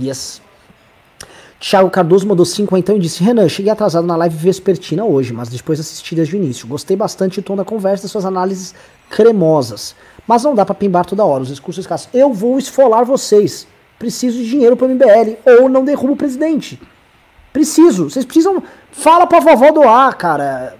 [0.01, 0.44] Yes.
[1.67, 5.49] Thiago Cardoso mandou 5 então e disse: Renan, cheguei atrasado na live vespertina hoje, mas
[5.49, 6.69] depois assisti desde o início.
[6.69, 8.75] Gostei bastante do tom da conversa e suas análises
[9.09, 9.97] cremosas.
[10.29, 12.11] Mas não dá pra pimbar toda hora, os discursos escassos.
[12.13, 13.67] Eu vou esfolar vocês.
[13.99, 16.79] Preciso de dinheiro pro MBL ou não derrubo o presidente.
[17.51, 18.11] Preciso.
[18.11, 18.63] Vocês precisam.
[18.93, 20.77] Fala pra vovó doar, cara.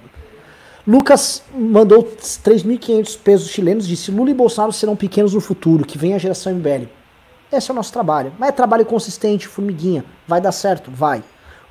[0.87, 6.13] Lucas mandou 3.500 pesos chilenos, disse: Lula e Bolsonaro serão pequenos no futuro, que vem
[6.13, 6.89] a geração MBL.
[7.55, 8.33] Esse é o nosso trabalho.
[8.39, 10.05] Mas é trabalho consistente, formiguinha.
[10.27, 10.91] Vai dar certo?
[10.91, 11.23] Vai.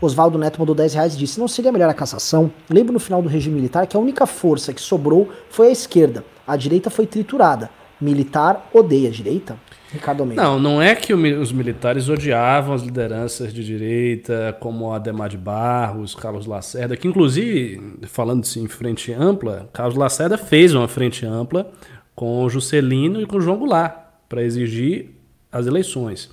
[0.01, 2.51] Oswaldo Neto mandou 10 reais e disse: Não seria melhor a cassação?
[2.69, 6.23] Lembro no final do regime militar que a única força que sobrou foi a esquerda.
[6.45, 7.69] A direita foi triturada.
[8.01, 9.57] Militar odeia a direita?
[9.93, 10.41] Ricardo Almeida.
[10.41, 16.15] Não, não é que os militares odiavam as lideranças de direita, como Ademar de Barros,
[16.15, 21.71] Carlos Lacerda, que inclusive, falando-se em frente ampla, Carlos Lacerda fez uma frente ampla
[22.15, 23.95] com Juscelino e com João Goulart,
[24.27, 25.11] para exigir
[25.53, 26.29] as eleições.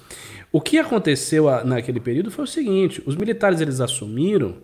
[0.51, 4.57] O que aconteceu naquele período foi o seguinte: os militares eles assumiram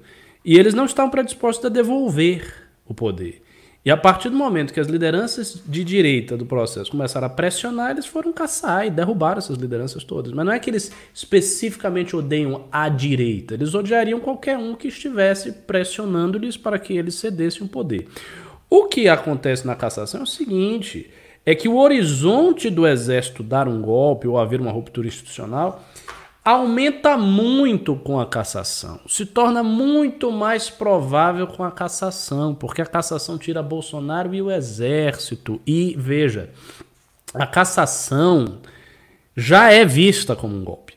[0.44, 2.52] e eles não estavam predispostos a devolver
[2.86, 3.42] o poder.
[3.86, 7.92] E a partir do momento que as lideranças de direita do processo começaram a pressionar,
[7.92, 10.32] eles foram caçar e derrubaram essas lideranças todas.
[10.32, 15.52] Mas não é que eles especificamente odeiam a direita, eles odiariam qualquer um que estivesse
[15.52, 18.08] pressionando-lhes para que eles cedessem o poder.
[18.68, 21.08] O que acontece na cassação é o seguinte:
[21.46, 25.84] é que o horizonte do exército dar um golpe ou haver uma ruptura institucional
[26.44, 29.00] aumenta muito com a cassação.
[29.08, 34.50] Se torna muito mais provável com a cassação, porque a cassação tira Bolsonaro e o
[34.50, 35.60] exército.
[35.66, 36.50] E veja,
[37.32, 38.58] a cassação
[39.36, 40.94] já é vista como um golpe.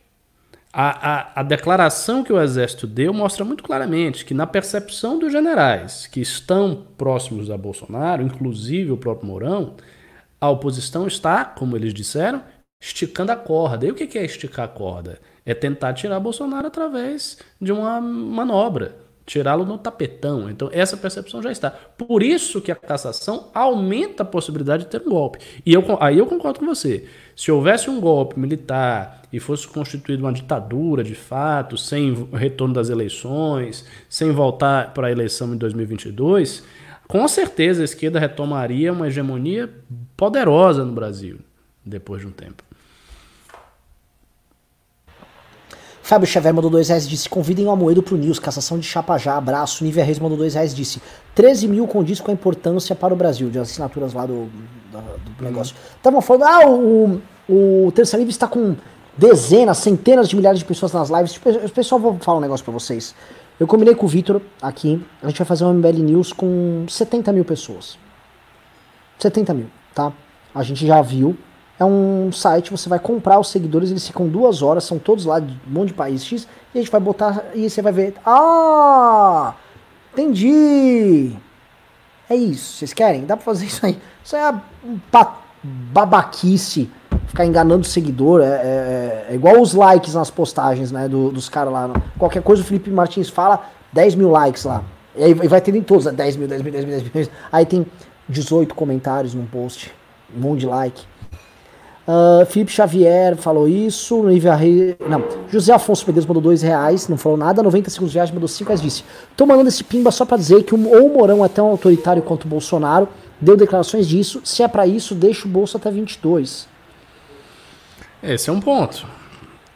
[0.72, 5.32] A, a, a, declaração que o Exército deu mostra muito claramente que, na percepção dos
[5.32, 9.74] generais que estão próximos a Bolsonaro, inclusive o próprio Mourão,
[10.40, 12.44] a oposição está, como eles disseram,
[12.82, 13.86] esticando a corda.
[13.86, 15.20] E o que é esticar a corda?
[15.50, 18.96] é tentar tirar Bolsonaro através de uma manobra,
[19.26, 20.48] tirá-lo no tapetão.
[20.48, 21.72] Então, essa percepção já está.
[21.72, 25.40] Por isso que a cassação aumenta a possibilidade de ter um golpe.
[25.66, 27.06] E eu, aí eu concordo com você.
[27.36, 32.90] Se houvesse um golpe militar e fosse constituída uma ditadura de fato, sem retorno das
[32.90, 36.64] eleições, sem voltar para a eleição em 2022,
[37.10, 39.68] com certeza a esquerda retomaria uma hegemonia
[40.16, 41.40] poderosa no Brasil
[41.84, 42.64] depois de um tempo.
[46.04, 49.36] Fábio Xavier mandou dois reais disse: convidem o Amoedo pro News, cassação de chapa já,
[49.36, 49.84] abraço.
[49.84, 51.02] Nívia Reis mandou dois reais disse:
[51.34, 54.46] 13 mil condiz com a importância para o Brasil, de assinaturas lá do,
[54.92, 55.76] do, do negócio.
[55.98, 58.76] Estavam falando, ah, o, o Terça Livre está com
[59.18, 61.34] dezenas, centenas de milhares de pessoas nas lives.
[61.34, 63.16] Tipo, o pessoal, vou falar um negócio para vocês.
[63.60, 67.34] Eu combinei com o Vitor aqui, a gente vai fazer um MBL News com 70
[67.34, 68.00] mil pessoas.
[69.18, 70.14] 70 mil, tá?
[70.56, 71.38] A gente já viu
[71.80, 75.40] é um site, você vai comprar os seguidores, eles ficam duas horas, são todos lá
[75.40, 78.16] de um monte de país X, e a gente vai botar, e você vai ver,
[78.26, 79.54] ah,
[80.12, 81.32] entendi,
[82.30, 83.26] é isso, vocês querem?
[83.26, 84.62] Dá pra fazer isso aí, isso é
[85.64, 86.92] babaquice,
[87.30, 91.48] ficar enganando o seguidor, é, é, é, igual os likes nas postagens, né, do, dos
[91.48, 94.84] caras lá, qualquer coisa o Felipe Martins fala, 10 mil likes lá,
[95.16, 97.66] e aí vai ter em todos, 10 mil, 10 mil, 10 mil, 10 mil, aí
[97.66, 97.86] tem
[98.28, 99.94] 18 comentários num post,
[100.36, 101.06] um monte de like,
[102.10, 104.24] Uh, Felipe Xavier falou isso.
[105.08, 105.24] Não.
[105.48, 107.62] José Afonso Medeiros mandou dois reais, não falou nada.
[107.62, 108.82] 90 segundos de viagem mandou cinco reais.
[108.82, 109.04] Disse:
[109.38, 112.24] Tô mandando esse pimba só para dizer que o, ou o Morão é tão autoritário
[112.24, 113.08] quanto o Bolsonaro.
[113.40, 114.42] Deu declarações disso.
[114.44, 116.68] Se é para isso, deixa o bolso até 22.
[118.22, 119.06] Esse é um ponto.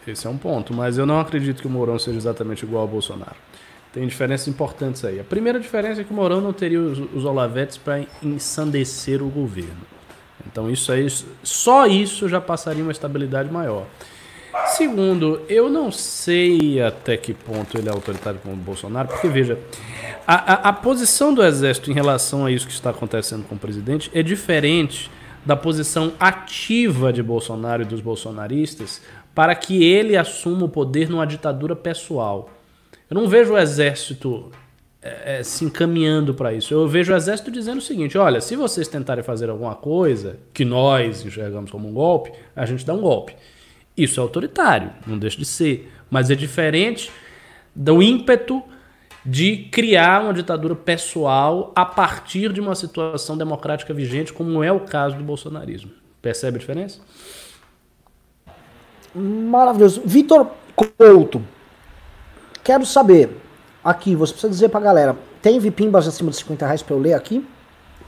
[0.06, 0.74] Esse é um ponto.
[0.74, 3.36] Mas eu não acredito que o Mourão seja exatamente igual ao Bolsonaro.
[3.94, 5.20] Tem diferenças importantes aí.
[5.20, 9.30] A primeira diferença é que o Mourão não teria os, os olavetes para ensandecer o
[9.30, 9.94] governo.
[10.48, 11.08] Então isso aí,
[11.44, 13.86] só isso já passaria uma estabilidade maior.
[14.68, 19.58] Segundo, eu não sei até que ponto ele é autoritário como o Bolsonaro, porque veja,
[20.28, 23.58] a, a, a, posição do Exército em relação a isso que está acontecendo com o
[23.58, 25.10] presidente é diferente
[25.46, 29.02] da posição ativa de Bolsonaro e dos bolsonaristas
[29.36, 32.50] para que ele assuma o poder numa ditadura pessoal.
[33.10, 34.52] Eu não vejo o Exército
[35.04, 36.74] é, é, se encaminhando para isso.
[36.74, 40.64] Eu vejo o exército dizendo o seguinte: olha, se vocês tentarem fazer alguma coisa que
[40.64, 43.36] nós enxergamos como um golpe, a gente dá um golpe.
[43.98, 45.92] Isso é autoritário, não deixa de ser.
[46.10, 47.12] Mas é diferente
[47.76, 48.64] do ímpeto
[49.26, 54.82] de criar uma ditadura pessoal a partir de uma situação democrática vigente, como é o
[54.82, 55.92] caso do bolsonarismo.
[56.22, 57.00] Percebe a diferença?
[59.16, 60.02] Maravilhoso.
[60.06, 61.42] Vitor Couto,
[62.64, 63.44] quero saber
[63.84, 67.14] Aqui, você precisa dizer pra galera, tem pimbas acima de 50 reais pra eu ler
[67.14, 67.46] aqui?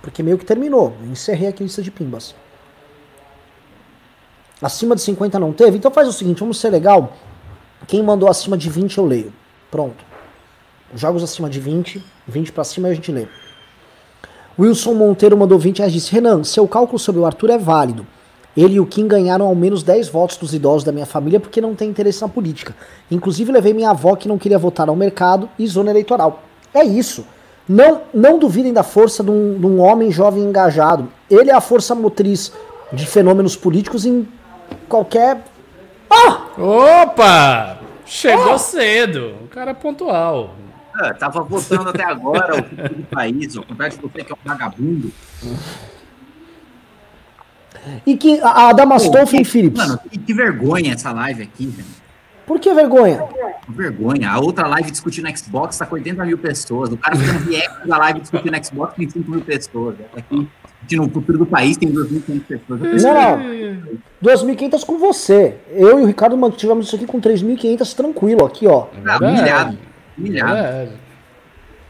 [0.02, 0.96] Porque meio que terminou.
[1.04, 2.34] Encerrei aqui a lista de pimbas.
[4.62, 5.78] Acima de 50 não teve?
[5.78, 7.12] Então faz o seguinte, vamos ser legal.
[7.88, 9.34] Quem mandou acima de 20 eu leio.
[9.70, 10.06] Pronto.
[10.96, 13.28] Jogos acima de 20, 20 para cima a gente lê.
[14.58, 18.08] Wilson Monteiro mandou 20 reais disse: Renan, seu cálculo sobre o Arthur é válido.
[18.56, 21.60] Ele e o Kim ganharam ao menos 10 votos dos idosos da minha família porque
[21.60, 22.74] não tem interesse na política.
[23.12, 26.42] Inclusive levei minha avó que não queria votar ao mercado e zona eleitoral.
[26.74, 27.26] É isso.
[27.68, 31.12] Não, não duvidem da força de um, de um homem jovem engajado.
[31.30, 32.54] Ele é a força motriz
[32.94, 34.26] de fenômenos políticos em
[34.88, 35.44] qualquer.
[36.10, 36.44] Ah!
[36.58, 37.80] Opa!
[38.06, 38.58] Chegou ah!
[38.58, 39.34] cedo.
[39.44, 40.52] O cara é pontual.
[40.98, 44.50] Ah, tava votando até agora o do país, ao contrário de você que é um
[44.50, 45.12] vagabundo.
[48.06, 49.78] E que a, a Damastor Philips.
[49.78, 51.88] Mano, que, vergonha essa live aqui, velho.
[52.46, 53.24] Por que vergonha?
[53.68, 54.30] Vergonha.
[54.30, 56.92] A outra live discutindo Xbox tá com 80 mil pessoas.
[56.92, 59.96] O cara fazendo react da live discutindo Xbox tem 5 mil pessoas.
[60.16, 60.48] Aqui,
[60.96, 63.04] no futuro do país tem 2.500 pessoas.
[63.04, 64.00] Não, não.
[64.24, 65.58] 2.500 com você.
[65.72, 68.88] Eu e o Ricardo mantivemos isso aqui com 3.500 tranquilo, aqui, ó.
[69.06, 69.78] Ah, humilhado.
[70.18, 70.92] Humilhado.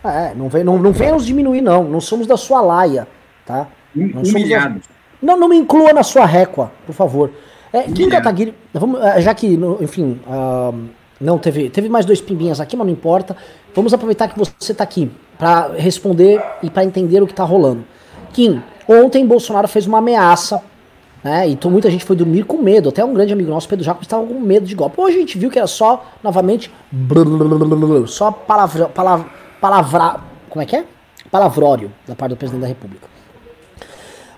[0.04, 1.84] É, não vem, não, não vem nos diminuir, não.
[1.84, 3.08] Não somos da sua laia,
[3.46, 3.68] tá?
[3.96, 4.76] Não Humilhado.
[4.76, 4.96] Da...
[5.22, 7.32] Não, não me inclua na sua récua, por favor.
[7.74, 9.48] É, Kim Kataguiri, vamos, é, já que,
[9.82, 10.88] enfim, uh,
[11.20, 13.36] não teve, teve mais dois pimbinhas aqui, mas não importa.
[13.74, 17.84] Vamos aproveitar que você está aqui para responder e para entender o que está rolando.
[18.32, 20.62] Kim, ontem Bolsonaro fez uma ameaça,
[21.26, 21.50] né?
[21.50, 22.90] Então muita gente foi dormir com medo.
[22.90, 25.02] Até um grande amigo nosso, Pedro Jacob, estava com medo de golpe.
[25.02, 26.72] Hoje a gente viu que era só, novamente,
[28.06, 29.26] só palavra, palavra,
[29.60, 30.86] palavra, como é que é?
[31.32, 33.08] Palavrório da parte do presidente da República.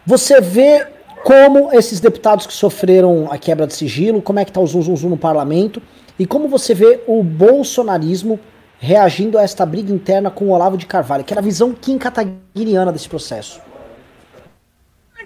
[0.05, 0.87] Você vê
[1.25, 4.95] como esses deputados que sofreram a quebra de sigilo, como é que está o zum,
[4.95, 5.81] zum, no parlamento
[6.17, 8.39] e como você vê o bolsonarismo
[8.79, 11.97] reagindo a esta briga interna com o Olavo de Carvalho, que era a visão Kim
[11.97, 13.66] Kataguiriana desse processo.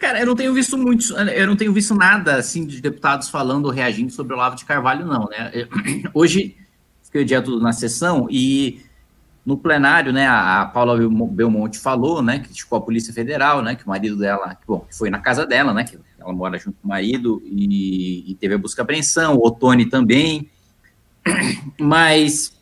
[0.02, 3.66] Cara, eu não tenho visto muito, eu não tenho visto nada assim de deputados falando
[3.66, 5.52] ou reagindo sobre o Olavo de Carvalho, não, né?
[6.12, 6.58] Hoje
[7.04, 8.82] fiquei o dia todo na sessão e
[9.46, 13.90] no plenário, né, a Paula Belmonte falou, né, criticou a Polícia Federal, né, que o
[13.90, 16.90] marido dela, que, bom, foi na casa dela, né, que ela mora junto com o
[16.90, 20.50] marido e, e teve a busca e apreensão, o Otone também,
[21.80, 22.54] mas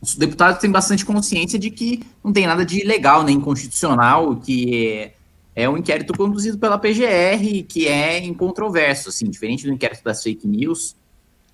[0.00, 4.86] os deputados têm bastante consciência de que não tem nada de ilegal nem inconstitucional, que
[4.86, 5.12] é,
[5.54, 10.46] é um inquérito conduzido pela PGR, que é incontroverso, assim, diferente do inquérito das fake
[10.46, 10.96] news,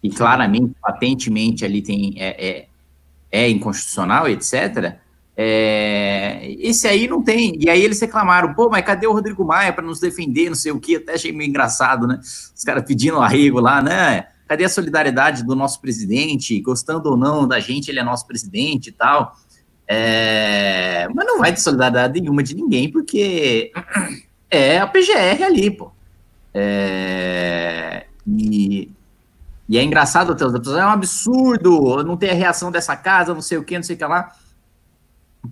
[0.03, 2.69] e claramente, patentemente ali tem, é, é
[3.31, 4.97] é inconstitucional, etc.,
[5.41, 7.57] é, esse aí não tem.
[7.61, 10.73] E aí eles reclamaram, pô, mas cadê o Rodrigo Maia para nos defender, não sei
[10.73, 12.19] o que, até achei meio engraçado, né?
[12.21, 14.27] Os caras pedindo arrego lá, né?
[14.49, 16.61] Cadê a solidariedade do nosso presidente?
[16.61, 19.37] Gostando ou não da gente, ele é nosso presidente e tal.
[19.89, 23.73] É, mas não vai ter solidariedade nenhuma de ninguém, porque
[24.51, 25.91] é a PGR ali, pô.
[26.53, 28.91] É, e
[29.69, 33.65] e é engraçado, é um absurdo não ter a reação dessa casa, não sei o
[33.65, 34.33] que, não sei o que lá.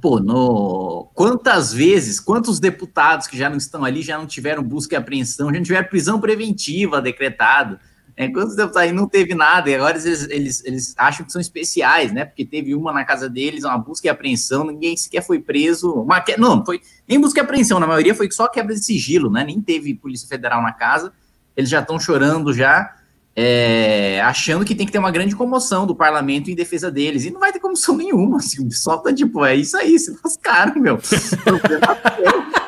[0.00, 1.08] Pô, no...
[1.14, 5.48] quantas vezes, quantos deputados que já não estão ali já não tiveram busca e apreensão,
[5.48, 7.78] já não tiveram prisão preventiva decretado?
[8.16, 11.40] É, quantos deputados aí não teve nada, e agora eles, eles, eles acham que são
[11.40, 12.24] especiais, né?
[12.24, 15.92] Porque teve uma na casa deles, uma busca e apreensão, ninguém sequer foi preso.
[15.92, 19.44] Uma, não, foi nem busca e apreensão, na maioria foi só quebra de sigilo, né?
[19.44, 21.12] Nem teve Polícia Federal na casa,
[21.54, 22.96] eles já estão chorando já
[23.38, 27.26] é, achando que tem que ter uma grande comoção do parlamento em defesa deles.
[27.26, 28.38] E não vai ter comoção nenhuma.
[28.38, 30.98] Assim, só tá tipo, é isso aí, se lascaram, meu.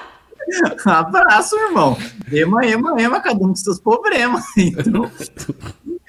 [0.84, 1.96] Abraço, irmão.
[2.32, 4.44] Ema, ema, ema, cada um com seus problemas.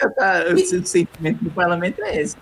[0.02, 2.38] Então, tá, o sentimento do parlamento é esse.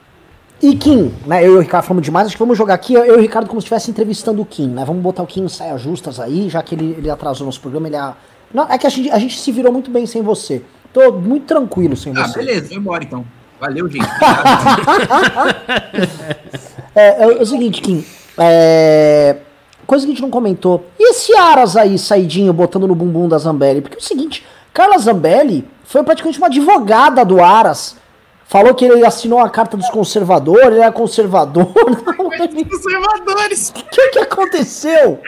[0.62, 1.44] E Kim, né?
[1.44, 3.48] Eu e o Ricardo falamos demais, acho que vamos jogar aqui, eu e o Ricardo
[3.48, 4.86] como se estivesse entrevistando o Kim, né?
[4.86, 7.88] Vamos botar o Kim em saia justas aí, já que ele, ele atrasou nosso programa,
[7.88, 8.14] ele é.
[8.54, 10.64] Não, é que a gente, a gente se virou muito bem sem você.
[10.94, 12.40] Tô muito tranquilo sem ah, você.
[12.40, 13.26] Ah, beleza, vou embora então.
[13.60, 14.06] Valeu, gente.
[16.96, 18.06] é, é, é, o seguinte, Kim.
[18.38, 19.38] É,
[19.88, 20.86] coisa que a gente não comentou.
[21.00, 23.82] E esse Aras aí, saidinho, botando no bumbum da Zambelli?
[23.82, 27.96] Porque é o seguinte, Carla Zambelli foi praticamente uma advogada do Aras.
[28.46, 31.66] Falou que ele assinou a carta dos conservadores, ele era conservador.
[32.70, 33.70] conservadores!
[33.70, 35.20] O que, que aconteceu?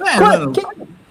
[0.00, 0.62] É, Qual, mano, que...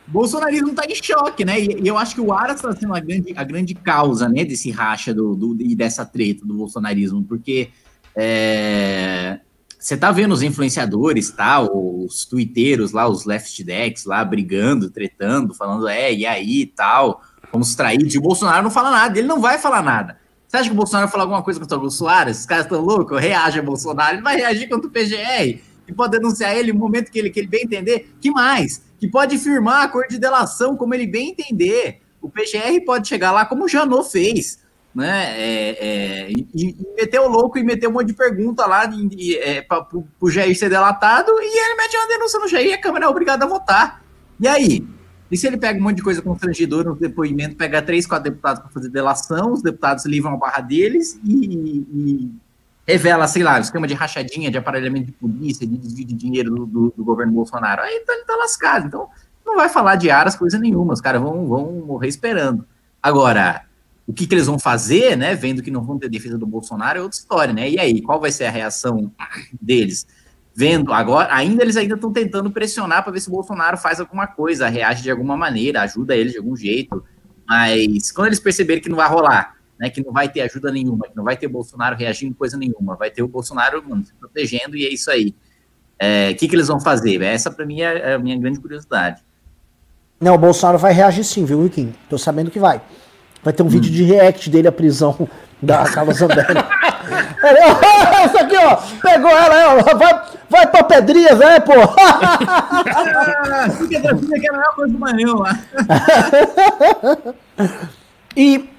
[0.07, 1.59] bolsonarismo está em choque, né?
[1.59, 4.43] E, e, eu acho que o Aras está sendo a grande, a grande causa, né,
[4.43, 7.69] desse racha do, do, e dessa treta do bolsonarismo, porque
[8.15, 9.39] é,
[9.81, 11.59] você tá vendo os influenciadores, tá?
[11.59, 17.73] Os twitteiros lá, os left decks lá, brigando, tretando, falando, é, e aí, tal, vamos
[17.73, 17.99] trair.
[17.99, 20.17] E o Bolsonaro não fala nada, ele não vai falar nada.
[20.47, 22.29] Você acha que o Bolsonaro vai falar alguma coisa contra o Bolsonaro?
[22.29, 23.19] Esses caras estão loucos?
[23.19, 27.09] Reage a Bolsonaro, ele vai reagir contra o PGR, que pode denunciar ele no momento
[27.09, 28.13] que ele, que ele bem entender.
[28.21, 28.81] que mais?
[29.01, 32.01] que pode firmar acordo de delação como ele bem entender.
[32.21, 34.59] O PGR pode chegar lá como o Janot fez,
[34.93, 35.39] né?
[35.39, 39.37] É, é, e, e meter o louco e meter um monte de pergunta lá de,
[39.39, 39.87] é, para
[40.19, 43.07] o Jair ser delatado e ele mete uma denúncia no Jair e a Câmara é
[43.07, 44.03] obrigada a votar.
[44.39, 44.85] E aí?
[45.31, 48.61] E se ele pega um monte de coisa constrangedora no depoimento, pega três, quatro deputados
[48.61, 52.31] para fazer delação, os deputados livram a barra deles e, e
[52.85, 56.65] revela, sei lá, esquema de rachadinha, de aparelhamento de polícia, de desvio de dinheiro do,
[56.65, 57.81] do, do governo Bolsonaro.
[57.81, 58.87] Aí tá, ele tá lascado.
[58.87, 59.07] Então,
[59.45, 60.93] não vai falar de aras, coisa nenhuma.
[60.93, 62.65] Os caras vão, vão morrer esperando.
[63.01, 63.63] Agora,
[64.11, 65.33] o que, que eles vão fazer, né?
[65.33, 67.69] Vendo que não vão ter defesa do Bolsonaro é outra história, né?
[67.69, 69.09] E aí, qual vai ser a reação
[69.59, 70.06] deles?
[70.53, 74.27] Vendo agora, ainda eles ainda estão tentando pressionar para ver se o Bolsonaro faz alguma
[74.27, 77.01] coisa, reage de alguma maneira, ajuda eles de algum jeito.
[77.48, 81.07] Mas quando eles perceberem que não vai rolar, né, que não vai ter ajuda nenhuma,
[81.07, 84.75] que não vai ter Bolsonaro reagindo coisa nenhuma, vai ter o Bolsonaro mano, se protegendo
[84.75, 85.30] e é isso aí.
[85.30, 85.33] O
[85.99, 87.22] é, que, que eles vão fazer?
[87.22, 89.23] Essa, para mim, é, é a minha grande curiosidade.
[90.19, 91.93] Não, o Bolsonaro vai reagir sim, viu, Wikin?
[92.09, 92.81] Tô sabendo que vai.
[93.43, 93.69] Vai ter um hum.
[93.69, 95.27] vídeo de react dele à prisão
[95.61, 96.45] da Carla Zambelli.
[98.23, 98.77] Essa aqui, ó.
[99.01, 99.97] Pegou ela, ó.
[99.97, 101.73] Vai, vai pra pedrinha, velho, pô.
[103.77, 105.59] Fica tranquilo que não é coisa do manhã lá.
[108.37, 108.69] E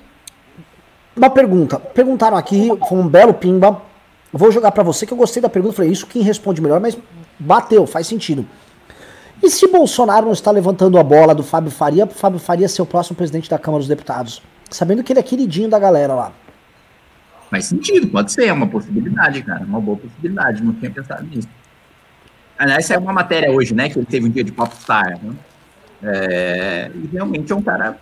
[1.16, 1.78] uma pergunta.
[1.78, 3.82] Perguntaram aqui, foi um belo pimba.
[4.32, 5.76] Vou jogar para você que eu gostei da pergunta.
[5.76, 6.96] Falei, isso quem responde melhor, mas
[7.38, 8.46] bateu, faz sentido.
[9.42, 12.86] E se Bolsonaro não está levantando a bola do Fábio Faria, Fábio Faria ser o
[12.86, 14.40] próximo presidente da Câmara dos Deputados?
[14.72, 16.32] Sabendo que ele é queridinho da galera lá.
[17.50, 19.64] Faz sentido, pode ser, é uma possibilidade, cara.
[19.64, 21.48] Uma boa possibilidade, não tinha pensado nisso.
[22.58, 23.90] Aliás, é uma matéria hoje, né?
[23.90, 25.18] Que ele teve um dia de popstar.
[25.22, 25.34] Né?
[26.02, 27.98] É, e realmente é um cara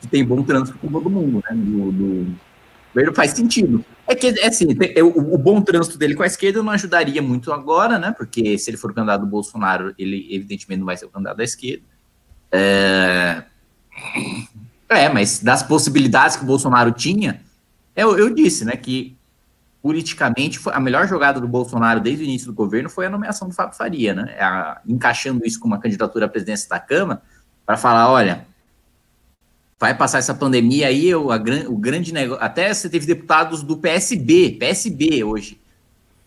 [0.00, 1.56] que tem bom trânsito com todo mundo, né?
[1.56, 3.14] Do, do...
[3.14, 3.84] Faz sentido.
[4.06, 4.68] É que, é assim,
[5.02, 8.14] o, bom trânsito dele com a esquerda não ajudaria muito agora, né?
[8.16, 11.44] Porque se ele for candidato do Bolsonaro, ele evidentemente não vai ser o candidato da
[11.44, 11.82] esquerda.
[12.52, 13.42] É,
[14.88, 17.40] é mas das possibilidades que o Bolsonaro tinha,
[17.96, 19.16] eu, eu disse, né, que
[19.84, 23.54] politicamente a melhor jogada do Bolsonaro desde o início do governo foi a nomeação do
[23.54, 24.34] Fábio Faria, né?
[24.40, 27.20] A, encaixando isso com uma candidatura à presidência da Câmara,
[27.66, 28.46] para falar, olha,
[29.78, 31.36] vai passar essa pandemia aí, o, a,
[31.68, 32.42] o grande negócio.
[32.42, 35.60] Até você teve deputados do PSB, PSB hoje,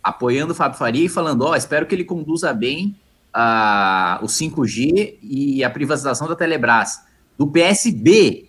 [0.04, 2.96] apoiando o Fábio Faria e falando: ó, oh, espero que ele conduza bem
[3.34, 7.02] a, o 5G e a privatização da Telebrás.
[7.36, 8.47] Do PSB,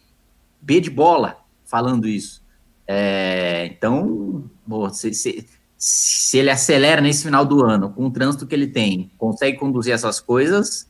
[0.61, 2.43] B de bola, falando isso.
[2.87, 4.45] É, então,
[4.93, 5.47] se, se,
[5.77, 9.93] se ele acelera nesse final do ano, com o trânsito que ele tem, consegue conduzir
[9.93, 10.89] essas coisas,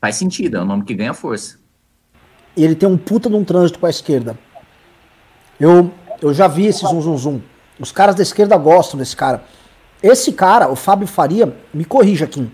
[0.00, 1.64] faz sentido, é um nome que ganha força
[2.56, 4.38] e ele tem um puta de um trânsito com a esquerda.
[5.58, 7.40] Eu, eu já vi esse zum zum zum.
[7.78, 9.44] Os caras da esquerda gostam desse cara.
[10.02, 12.48] Esse cara, o Fábio Faria, me corrija aqui.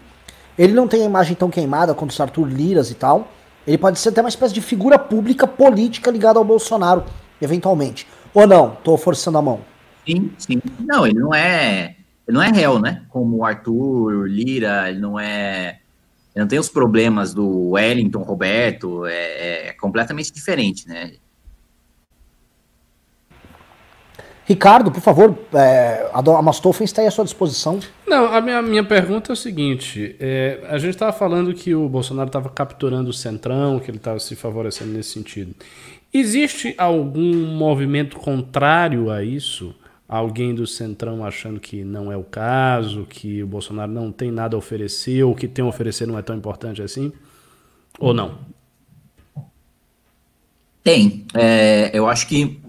[0.56, 3.30] Ele não tem a imagem tão queimada quanto o Arthur Liras e tal.
[3.66, 7.04] Ele pode ser até uma espécie de figura pública política ligada ao Bolsonaro,
[7.40, 8.06] eventualmente.
[8.32, 8.76] Ou não?
[8.82, 9.60] Tô forçando a mão.
[10.06, 10.62] Sim, sim.
[10.80, 11.96] Não, ele não é.
[12.26, 13.02] Ele não é réu, né?
[13.08, 15.80] Como o Arthur Lira, ele não é
[16.34, 21.12] não tem os problemas do Wellington, Roberto, é, é completamente diferente, né?
[24.50, 27.78] Ricardo, por favor, é, a Mastoffen está aí à sua disposição.
[28.04, 31.88] Não, a minha, minha pergunta é o seguinte: é, a gente estava falando que o
[31.88, 35.54] Bolsonaro estava capturando o centrão, que ele estava se favorecendo nesse sentido.
[36.12, 39.72] Existe algum movimento contrário a isso?
[40.08, 44.56] alguém do Centrão achando que não é o caso, que o Bolsonaro não tem nada
[44.56, 47.12] a oferecer, ou que tem a oferecer não é tão importante assim?
[48.00, 48.38] Ou não?
[50.82, 51.24] Tem.
[51.32, 52.60] É, eu acho que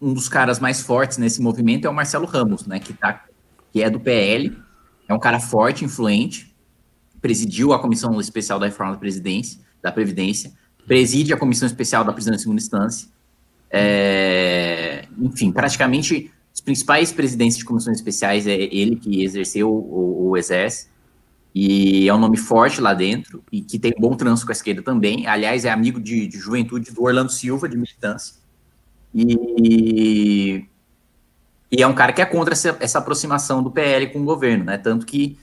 [0.00, 3.24] um dos caras mais fortes nesse movimento é o Marcelo Ramos, né, que, tá,
[3.72, 4.56] que é do PL,
[5.08, 6.54] é um cara forte, influente,
[7.20, 10.52] presidiu a Comissão Especial da Reforma da Presidência, da Previdência,
[10.86, 13.08] preside a Comissão Especial da Prisão em Segunda Instância,
[13.70, 20.36] é, enfim, praticamente os principais presidentes de comissões especiais é ele que exerceu o, o
[20.36, 20.90] exército
[21.54, 24.82] e é um nome forte lá dentro e que tem bom trânsito com a esquerda
[24.82, 25.26] também.
[25.26, 28.34] Aliás, é amigo de, de juventude do Orlando Silva, de militância.
[29.20, 30.64] E,
[31.72, 34.64] e é um cara que é contra essa, essa, aproximação do PL com o governo,
[34.64, 34.78] né?
[34.78, 35.38] Tanto que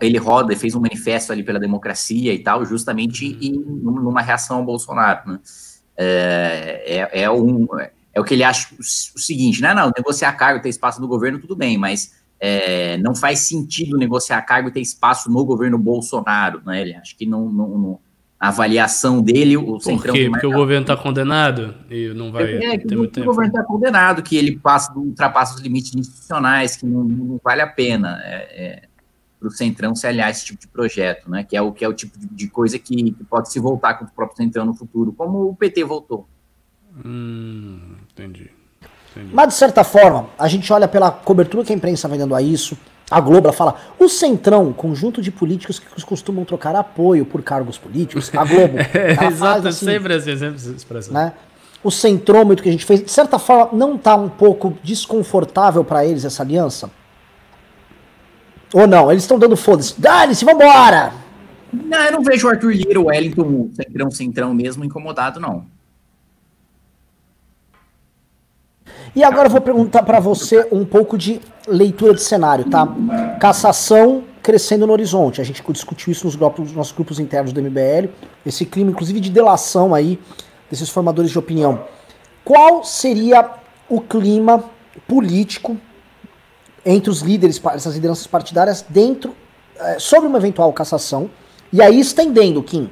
[0.00, 4.58] ele roda e fez um manifesto ali pela democracia e tal, justamente em, numa reação
[4.58, 5.40] ao Bolsonaro, né?
[5.96, 7.66] É, é, é um
[8.12, 8.82] é o que ele acha o,
[9.18, 9.72] seguinte, né?
[9.74, 14.40] Não, negociar cargo, ter espaço no governo, tudo bem, mas é, não faz sentido negociar
[14.42, 16.82] cargo e ter espaço no governo Bolsonaro, né?
[16.82, 18.00] Ele acha que não, não, não
[18.44, 20.28] a avaliação dele, o Por quê?
[20.28, 23.30] Porque o governo está condenado e não vai é, ter muito tempo.
[23.30, 27.62] O governo está condenado, que ele passa, ultrapassa os limites institucionais, que não, não vale
[27.62, 28.34] a pena é,
[28.66, 28.82] é,
[29.40, 31.42] para o Centrão se aliar a esse tipo de projeto, né?
[31.42, 33.94] Que é o, que é o tipo de, de coisa que, que, pode se voltar
[33.94, 36.28] contra o próprio Centrão no futuro, como o PT voltou.
[37.02, 38.50] Hum, entendi.
[39.10, 39.34] entendi.
[39.34, 42.42] Mas de certa forma, a gente olha pela cobertura que a imprensa vai dando a
[42.42, 42.76] isso.
[43.10, 48.30] A Globo fala, o Centrão, conjunto de políticos que costumam trocar apoio por cargos políticos.
[48.34, 48.78] A Globo.
[48.94, 51.12] é, exato, assim, sempre assim, sempre expressão.
[51.12, 51.32] Né?
[51.82, 56.04] O centrômetro que a gente fez, de certa forma, não está um pouco desconfortável para
[56.04, 56.90] eles essa aliança?
[58.72, 59.10] Ou não?
[59.10, 60.00] Eles estão dando foda-se.
[60.00, 61.12] Dane-se, vambora!
[61.70, 65.66] Não, eu não vejo o Arthur Lira, o Wellington, o Centrão, Centrão mesmo incomodado, não.
[69.16, 72.88] E agora eu vou perguntar para você um pouco de leitura de cenário, tá?
[73.38, 75.40] Cassação crescendo no horizonte.
[75.40, 78.10] A gente discutiu isso nos, grupos, nos nossos grupos internos do MBL.
[78.44, 80.18] Esse clima, inclusive, de delação aí
[80.68, 81.84] desses formadores de opinião.
[82.44, 83.48] qual seria
[83.88, 84.64] o clima
[85.06, 85.78] político
[86.84, 89.34] entre os líderes, essas lideranças partidárias, dentro,
[89.78, 91.30] é, sobre uma eventual cassação,
[91.72, 92.90] e aí estendendo, Kim.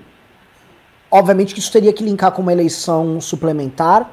[1.10, 4.10] Obviamente que isso teria que linkar com uma eleição suplementar.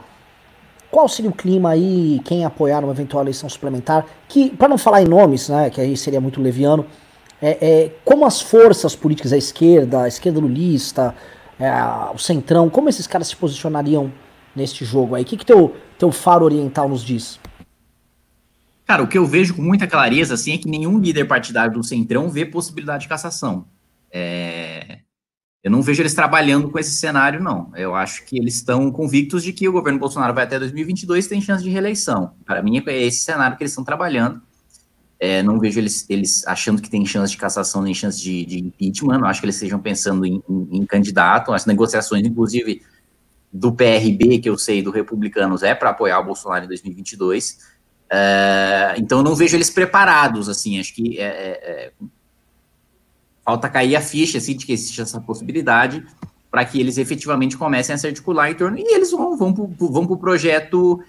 [0.92, 4.06] Qual seria o clima aí, quem apoiar uma eventual eleição suplementar?
[4.28, 6.86] Que, para não falar em nomes, né, que aí seria muito leviano,
[7.42, 11.16] é, é, como as forças políticas, a esquerda, a esquerda lulista,
[11.60, 11.72] é,
[12.14, 14.12] o centrão, como esses caras se posicionariam
[14.56, 15.24] neste jogo aí?
[15.24, 17.40] O que, que teu, teu faro oriental nos diz?
[18.86, 21.84] Cara, o que eu vejo com muita clareza, assim, é que nenhum líder partidário do
[21.84, 23.66] Centrão vê possibilidade de cassação.
[24.12, 25.00] É...
[25.64, 27.72] Eu não vejo eles trabalhando com esse cenário, não.
[27.76, 31.30] Eu acho que eles estão convictos de que o governo Bolsonaro vai até 2022 e
[31.30, 32.34] tem chance de reeleição.
[32.46, 34.42] Para mim, é esse cenário que eles estão trabalhando.
[35.20, 38.60] É, não vejo eles, eles achando que tem chance de cassação nem chance de, de
[38.60, 39.20] impeachment.
[39.20, 41.52] Não acho que eles estejam pensando em, em, em candidato.
[41.52, 42.82] As negociações, inclusive,
[43.52, 47.58] do PRB, que eu sei, do Republicanos, é para apoiar o Bolsonaro em 2022.
[48.10, 51.92] É, então, eu não vejo eles preparados, assim, acho que é, é, é,
[53.50, 56.06] falta cair a ficha, assim, de que existe essa possibilidade
[56.52, 59.64] para que eles efetivamente comecem a se articular em torno, e eles vão, vão para
[59.64, 61.00] o pro projeto,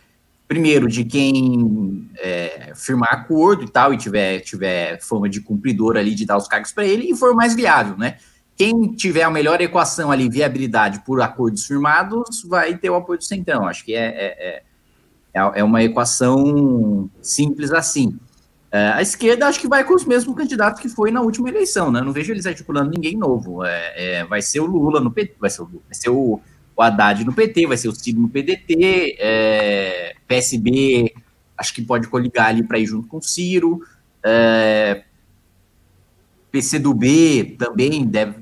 [0.48, 6.14] primeiro, de quem é, firmar acordo e tal, e tiver, tiver fama de cumpridor ali,
[6.14, 8.16] de dar os cargos para ele, e for mais viável, né?
[8.56, 13.24] Quem tiver a melhor equação ali, viabilidade por acordos firmados, vai ter o apoio do
[13.24, 13.66] Centrão.
[13.66, 14.62] Acho que é, é
[15.34, 18.18] é, é uma equação simples assim.
[18.72, 21.90] É, a esquerda acho que vai com os mesmos candidatos que foi na última eleição,
[21.90, 22.00] né?
[22.00, 23.64] não vejo eles articulando ninguém novo.
[23.64, 26.40] É, é, vai ser o Lula no PT, vai ser o, vai ser o,
[26.76, 31.12] o Haddad no PT, vai ser o Ciro no PDT, é, PSB
[31.60, 33.82] acho que pode coligar ali para ir junto com o Ciro.
[34.22, 35.04] É,
[36.50, 38.36] PCdoB também deve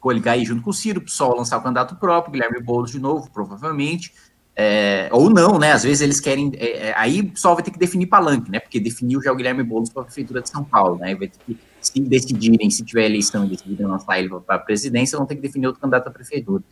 [0.00, 3.30] coligar aí junto com o Ciro, PSOL lançar o candidato próprio, Guilherme Boulos de novo,
[3.30, 4.14] provavelmente.
[4.60, 5.70] É, ou não, né?
[5.70, 6.50] Às vezes eles querem.
[6.56, 8.58] É, é aí só vai ter que definir palanque, né?
[8.58, 11.14] Porque definiu já o Guilherme Boulos para a Prefeitura de São Paulo, né?
[11.14, 15.16] Vai ter que, se decidirem, se tiver eleição e decidirem lançar ele para a presidência,
[15.16, 16.64] vão ter que definir outro candidato à prefeitura.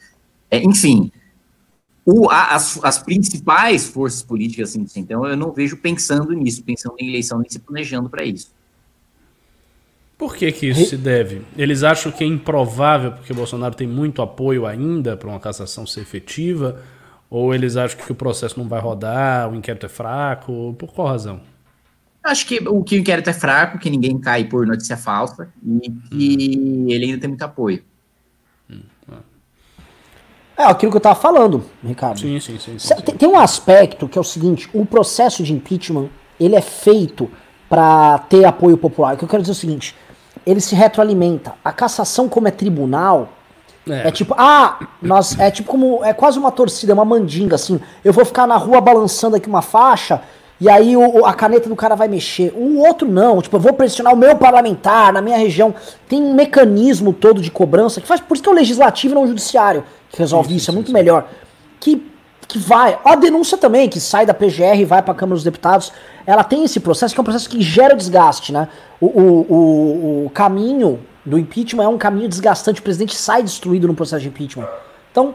[0.51, 1.13] É, enfim,
[2.05, 6.97] o, a, as, as, principais forças políticas, assim, então eu não vejo pensando nisso, pensando
[6.99, 8.51] em eleição, nem se planejando para isso.
[10.19, 11.43] Por que, que isso se deve?
[11.57, 16.01] Eles acham que é improvável, porque Bolsonaro tem muito apoio ainda para uma cassação ser
[16.01, 16.83] efetiva
[17.31, 20.75] ou eles acham que o processo não vai rodar, o inquérito é fraco?
[20.79, 21.41] Por qual razão?
[22.23, 25.91] Acho que o, que o inquérito é fraco, que ninguém cai por notícia falsa e
[26.11, 26.87] que hum.
[26.89, 27.85] ele ainda tem muito apoio.
[28.71, 28.81] Hum.
[30.57, 32.19] É aquilo que eu estava falando, Ricardo.
[32.19, 32.79] Sim, sim, sim.
[32.79, 36.09] sim, tem, tem um aspecto que é o seguinte: o processo de impeachment
[36.41, 37.31] ele é feito
[37.69, 39.15] para ter apoio popular.
[39.15, 39.95] O que eu quero dizer é o seguinte:
[40.47, 41.55] ele se retroalimenta.
[41.65, 43.36] A cassação, como é tribunal,
[43.89, 44.09] é.
[44.09, 44.11] é.
[44.11, 47.81] tipo, ah, nós é tipo como é quase uma torcida, uma mandinga assim.
[48.05, 50.21] Eu vou ficar na rua balançando aqui uma faixa
[50.61, 52.53] e aí o, a caneta do cara vai mexer.
[52.57, 55.75] O outro não, tipo, eu vou pressionar o meu parlamentar na minha região.
[56.09, 59.15] Tem um mecanismo todo de cobrança que faz por isso que é o legislativo e
[59.15, 61.29] não o judiciário que resolve isso, isso é muito melhor.
[61.79, 62.13] Que
[62.49, 65.43] que vai, a denúncia também que sai da PGR e vai para a Câmara dos
[65.43, 65.93] Deputados,
[66.25, 68.69] ela tem esse processo que é um processo que gera desgaste, né?
[69.01, 72.81] O, o, o, o caminho do impeachment é um caminho desgastante.
[72.81, 74.69] O presidente sai destruído no processo de impeachment.
[75.11, 75.35] Então,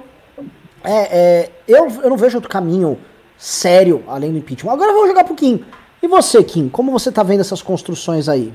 [0.83, 2.97] é, é, eu, eu não vejo outro caminho
[3.37, 4.71] sério além do impeachment.
[4.71, 5.63] Agora vamos jogar pro Kim.
[6.01, 8.51] E você, Kim, como você tá vendo essas construções aí?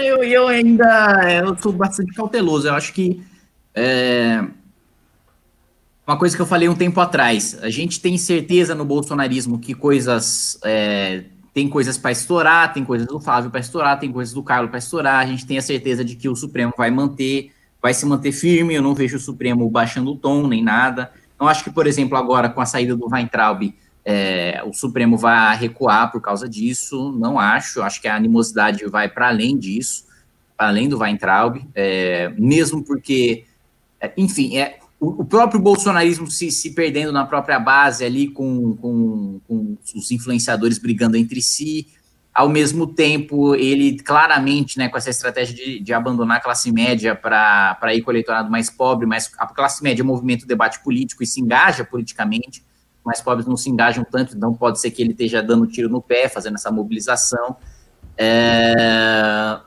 [0.00, 2.68] Eu, eu ainda eu sou bastante cauteloso.
[2.68, 3.22] Eu acho que
[3.74, 4.44] é,
[6.06, 7.58] uma coisa que eu falei um tempo atrás.
[7.60, 11.24] A gente tem certeza no bolsonarismo que coisas é,
[11.58, 14.78] tem coisas para estourar, tem coisas do Flávio para estourar, tem coisas do Carlos para
[14.78, 15.18] estourar.
[15.18, 17.50] A gente tem a certeza de que o Supremo vai manter,
[17.82, 18.74] vai se manter firme.
[18.74, 21.10] Eu não vejo o Supremo baixando o tom nem nada.
[21.36, 25.56] Não acho que, por exemplo, agora com a saída do Weintraub, é, o Supremo vai
[25.56, 27.10] recuar por causa disso.
[27.18, 27.82] Não acho.
[27.82, 30.06] Acho que a animosidade vai para além disso,
[30.56, 33.46] para além do Weintraub, é, mesmo porque,
[34.00, 39.40] é, enfim, é, o, próprio bolsonarismo se, se, perdendo na própria base ali, com, com,
[39.46, 41.86] com, os influenciadores brigando entre si.
[42.34, 47.14] Ao mesmo tempo, ele claramente, né, com essa estratégia de, de abandonar a classe média
[47.14, 50.82] para ir com o eleitorado mais pobre, mas a classe média é movimento de debate
[50.82, 52.64] político e se engaja politicamente,
[53.04, 56.02] mais pobres não se engajam tanto, então pode ser que ele esteja dando tiro no
[56.02, 57.56] pé, fazendo essa mobilização.
[58.16, 59.60] É...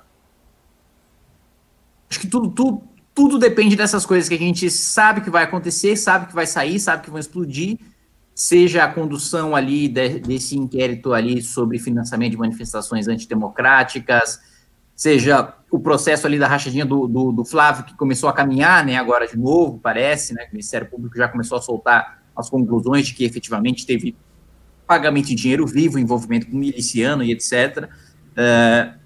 [2.10, 5.96] Acho que tudo, tudo, tudo depende dessas coisas que a gente sabe que vai acontecer,
[5.96, 7.78] sabe que vai sair, sabe que vão explodir,
[8.34, 14.40] seja a condução ali de, desse inquérito ali sobre financiamento de manifestações antidemocráticas,
[14.96, 18.98] seja o processo ali da rachadinha do, do, do, Flávio, que começou a caminhar, né,
[18.98, 23.14] agora de novo, parece, né, o Ministério Público já começou a soltar às conclusões de
[23.14, 24.16] que efetivamente teve
[24.88, 27.90] pagamento de dinheiro vivo, envolvimento com miliciano e etc.
[28.32, 29.01] Uh,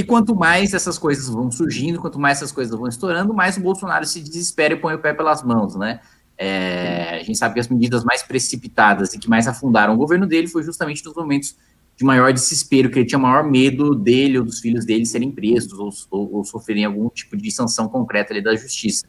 [0.00, 3.60] e quanto mais essas coisas vão surgindo, quanto mais essas coisas vão estourando, mais o
[3.60, 6.00] Bolsonaro se desespera e põe o pé pelas mãos, né?
[6.38, 10.26] É, a gente sabe que as medidas mais precipitadas e que mais afundaram o governo
[10.26, 11.54] dele foi justamente nos momentos
[11.98, 15.78] de maior desespero, que ele tinha maior medo dele ou dos filhos dele serem presos
[15.78, 19.04] ou, ou, ou sofrerem algum tipo de sanção concreta ali da justiça.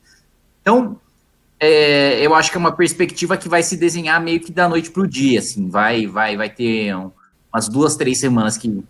[0.62, 1.00] Então,
[1.58, 4.92] é, eu acho que é uma perspectiva que vai se desenhar meio que da noite
[4.92, 7.12] para o dia, assim, vai, vai, vai ter um,
[7.54, 8.84] umas duas, três semanas que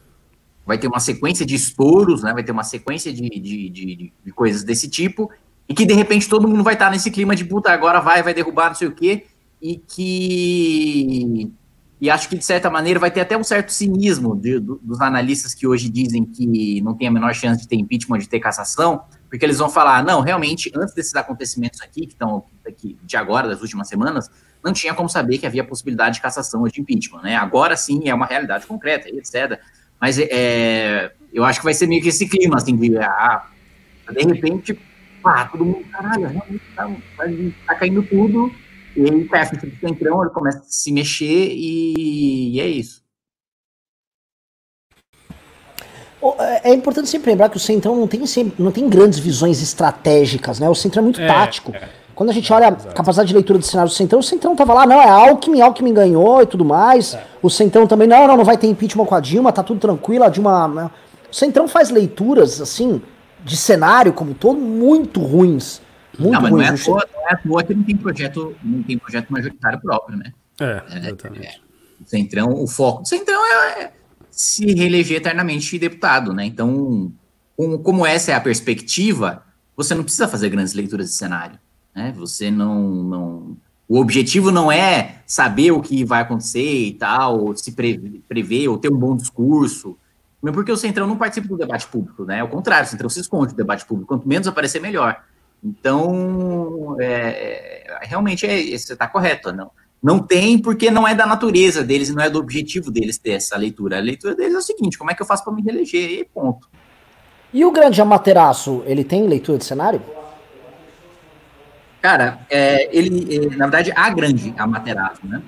[0.72, 4.32] vai ter uma sequência de estouros, né, vai ter uma sequência de, de, de, de
[4.32, 5.30] coisas desse tipo,
[5.68, 8.34] e que de repente todo mundo vai estar nesse clima de puta, agora vai, vai
[8.34, 9.26] derrubar, não sei o quê,
[9.62, 11.52] e que
[12.00, 15.00] e acho que, de certa maneira, vai ter até um certo cinismo de, do, dos
[15.02, 18.40] analistas que hoje dizem que não tem a menor chance de ter impeachment, de ter
[18.40, 23.18] cassação, porque eles vão falar, não, realmente, antes desses acontecimentos aqui, que estão aqui de
[23.18, 24.32] agora, das últimas semanas,
[24.64, 27.36] não tinha como saber que havia possibilidade de cassação ou de impeachment, né?
[27.36, 29.60] Agora sim é uma realidade concreta, etc.
[30.02, 33.46] Mas é, eu acho que vai ser meio que esse clima, assim, de, ah,
[34.12, 34.78] de repente,
[35.22, 37.26] pá, todo mundo, caralho, realmente tá, tá,
[37.68, 38.52] tá caindo tudo,
[38.98, 43.02] e aí fecha o centrão, ele começa a se mexer e, e é isso.
[46.40, 49.62] É, é importante sempre lembrar que o Centrão não tem, sempre, não tem grandes visões
[49.62, 50.70] estratégicas, né?
[50.70, 51.76] O Centrão é muito é, tático.
[51.76, 51.90] É.
[52.16, 54.74] Quando a gente olha a capacidade de leitura do cenário do Centrão, o Centrão tava
[54.74, 57.14] lá, não, é Alckmin, Alckmin ganhou e tudo mais.
[57.14, 57.26] É.
[57.42, 60.24] O Centrão também, não, não, não vai ter impeachment com a Dilma, tá tudo tranquilo,
[60.24, 60.68] a Dilma...
[60.68, 60.92] Né?
[61.32, 63.02] O Centrão faz leituras, assim,
[63.44, 65.82] de cenário como todo, muito ruins.
[66.20, 66.68] Muito não, mas ruins.
[66.68, 69.30] Não é, à toa, não é à toa que não tem projeto, não tem projeto
[69.30, 70.34] majoritário próprio, né?
[70.60, 71.48] É, é exatamente.
[71.48, 71.56] É,
[72.04, 73.92] o Centrão, o foco do Centrão é
[74.30, 76.46] se reeleger eternamente deputado, né?
[76.46, 77.12] Então,
[77.84, 79.44] como essa é a perspectiva,
[79.76, 81.60] você não precisa fazer grandes leituras de cenário,
[81.96, 82.14] né?
[82.18, 83.58] Você não, não
[83.92, 88.78] o objetivo não é saber o que vai acontecer e tal, ou se prever, ou
[88.78, 89.98] ter um bom discurso,
[90.42, 92.40] mesmo porque o Centrão não participa do debate público, né?
[92.40, 94.08] Ao contrário, o Centrão se esconde do debate público.
[94.08, 95.22] Quanto menos aparecer, melhor.
[95.62, 99.70] Então, é, é realmente é, você está correto, não?
[100.02, 103.32] Não tem porque não é da natureza deles e não é do objetivo deles ter
[103.32, 103.98] essa leitura.
[103.98, 106.22] A leitura deles é o seguinte: como é que eu faço para me reeleger?
[106.22, 106.68] E ponto.
[107.54, 110.02] E o grande Amaterasu, ele tem leitura de cenário?
[112.02, 115.42] Cara, é, ele, é, na verdade, a grande Amaterasu, né?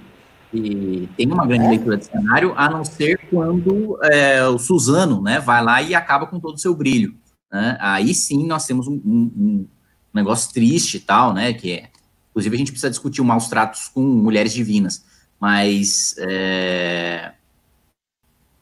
[0.53, 1.69] E tem uma grande é?
[1.69, 6.27] leitura de cenário, a não ser quando é, o Suzano, né, vai lá e acaba
[6.27, 7.15] com todo o seu brilho.
[7.51, 7.75] Né?
[7.79, 9.67] Aí sim nós temos um, um, um
[10.13, 11.53] negócio triste e tal, né?
[11.53, 11.89] Que é
[12.33, 15.05] Inclusive, a gente precisa discutir o maus tratos com mulheres divinas.
[15.39, 17.31] Mas é,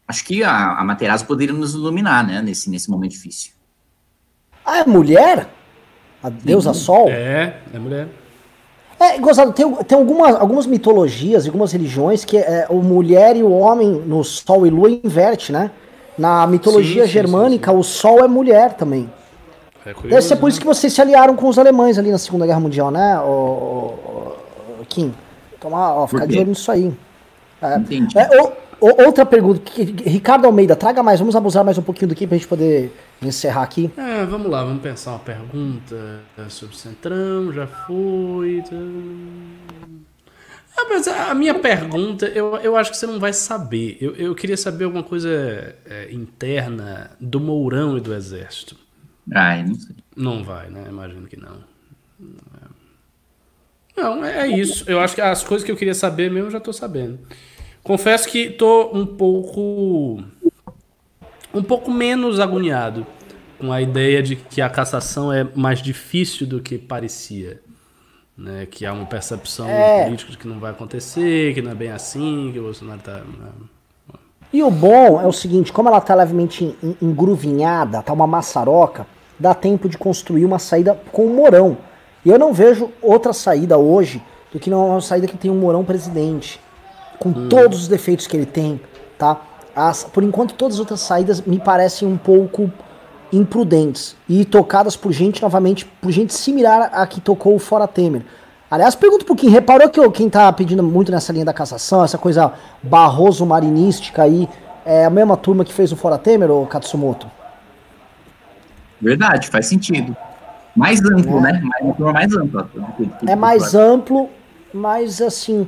[0.06, 3.54] acho que a, a Materazzo poderia nos iluminar, né, nesse, nesse momento difícil.
[4.66, 5.50] Ah, é mulher?
[6.24, 7.10] A deusa Sol?
[7.10, 8.08] É, é mulher.
[9.00, 13.52] É, gozado, tem, tem algumas, algumas mitologias, algumas religiões que é, o mulher e o
[13.52, 15.72] homem no Sol e Lua inverte, né?
[16.16, 19.10] Na mitologia sim, germânica, sim, sim, o Sol é mulher também.
[19.84, 20.50] É curioso, Deve ser por né?
[20.50, 23.26] isso que vocês se aliaram com os alemães ali na Segunda Guerra Mundial, né, o,
[23.26, 24.36] o,
[24.82, 25.12] o Kim?
[25.60, 26.94] Tomar, ó, ficar de olho nisso aí.
[27.60, 28.16] É, Entendi.
[28.16, 28.52] É, o,
[28.82, 29.72] o, outra pergunta,
[30.06, 33.64] Ricardo Almeida, traga mais, vamos abusar mais um pouquinho do Kim pra gente poder encerrar
[33.64, 33.92] aqui.
[33.98, 38.64] É, vamos lá, vamos pensar uma pergunta sobre o Centrão, já foi.
[38.64, 38.76] Tá...
[40.78, 43.98] Ah, mas a minha pergunta, eu, eu acho que você não vai saber.
[44.02, 45.30] Eu, eu queria saber alguma coisa
[45.86, 48.76] é, interna do Mourão e do Exército.
[49.34, 49.96] Ai, não sei.
[50.16, 50.86] Não vai, né?
[50.90, 51.58] Imagino que não.
[53.96, 54.90] Não, é isso.
[54.90, 57.20] Eu acho que as coisas que eu queria saber mesmo eu já tô sabendo.
[57.84, 60.24] Confesso que tô um pouco.
[61.54, 63.06] Um pouco menos agoniado
[63.62, 67.62] com a ideia de que a cassação é mais difícil do que parecia.
[68.36, 68.66] Né?
[68.66, 70.06] Que há uma percepção é.
[70.06, 73.14] política de que não vai acontecer, que não é bem assim, que o Bolsonaro tá.
[73.14, 73.50] Né?
[74.52, 79.06] E o bom é o seguinte, como ela tá levemente engruvinhada, tá uma maçaroca,
[79.40, 81.78] dá tempo de construir uma saída com o Morão.
[82.26, 84.22] E eu não vejo outra saída hoje
[84.52, 86.60] do que não uma saída que tem um Morão presidente,
[87.20, 87.48] com hum.
[87.48, 88.82] todos os defeitos que ele tem,
[89.18, 89.40] tá?
[89.76, 92.72] As, por enquanto todas as outras saídas me parecem um pouco
[93.32, 98.24] imprudentes e tocadas por gente novamente, por gente similar a que tocou o Fora Temer.
[98.70, 102.18] Aliás, pergunto pro Kim, reparou que quem tá pedindo muito nessa linha da cassação, essa
[102.18, 104.48] coisa barroso marinística aí,
[104.86, 107.30] é a mesma turma que fez o Fora Temer, ou Katsumoto?
[109.02, 110.16] Verdade, faz sentido.
[110.76, 111.42] Mais amplo, é.
[111.42, 111.62] né?
[111.62, 112.70] Mais, mais ampla.
[113.28, 114.30] É mais amplo,
[114.74, 115.68] mas assim,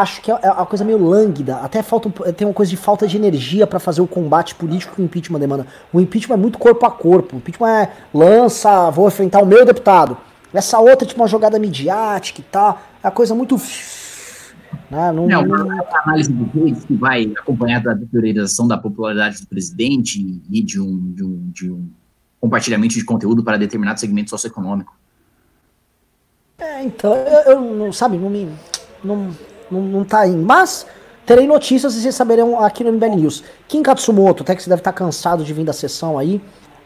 [0.00, 1.56] acho que é, é uma coisa meio lânguida.
[1.58, 5.02] Até falta, tem uma coisa de falta de energia para fazer o combate político que
[5.02, 5.66] o impeachment demanda.
[5.92, 7.36] O impeachment é muito corpo a corpo.
[7.36, 10.16] O impeachment é lança, vou enfrentar o meu deputado.
[10.52, 12.80] Essa outra, tipo, uma jogada midiática e tal.
[13.02, 13.56] É uma coisa muito.
[14.90, 15.12] Né?
[15.12, 15.86] Não, não, não...
[16.04, 20.18] análise de redes que vai acompanhada da deterioração da popularidade do presidente
[20.50, 21.88] e de um, de um, de um
[22.40, 24.94] compartilhamento de conteúdo para determinado segmento socioeconômico.
[26.58, 28.48] É, então, eu, eu não, sabe, não me.
[29.02, 29.30] Não,
[29.74, 30.42] não, não tá indo.
[30.42, 30.86] Mas
[31.26, 33.44] terei notícias e vocês saberão aqui no MBL News.
[33.68, 36.40] Kim Katsumoto, até que você deve estar cansado de vir da sessão aí.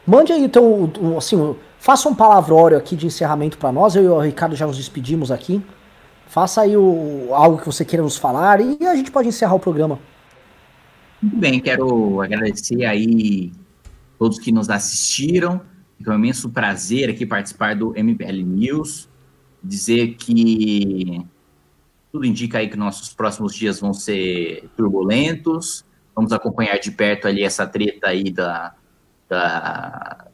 [0.07, 3.94] Mande aí então, assim, faça um palavrório aqui de encerramento para nós.
[3.94, 5.62] Eu e o Ricardo já nos despedimos aqui.
[6.26, 9.60] Faça aí o, algo que você queira nos falar e a gente pode encerrar o
[9.60, 9.99] programa.
[11.20, 13.52] Muito bem, quero agradecer aí
[14.18, 15.60] todos que nos assistiram.
[16.07, 19.08] É um imenso prazer aqui participar do MBL News.
[19.62, 21.25] Dizer que
[22.12, 25.84] tudo indica aí que nossos próximos dias vão ser turbulentos.
[26.14, 28.74] Vamos acompanhar de perto ali essa treta aí da,
[29.28, 30.26] da,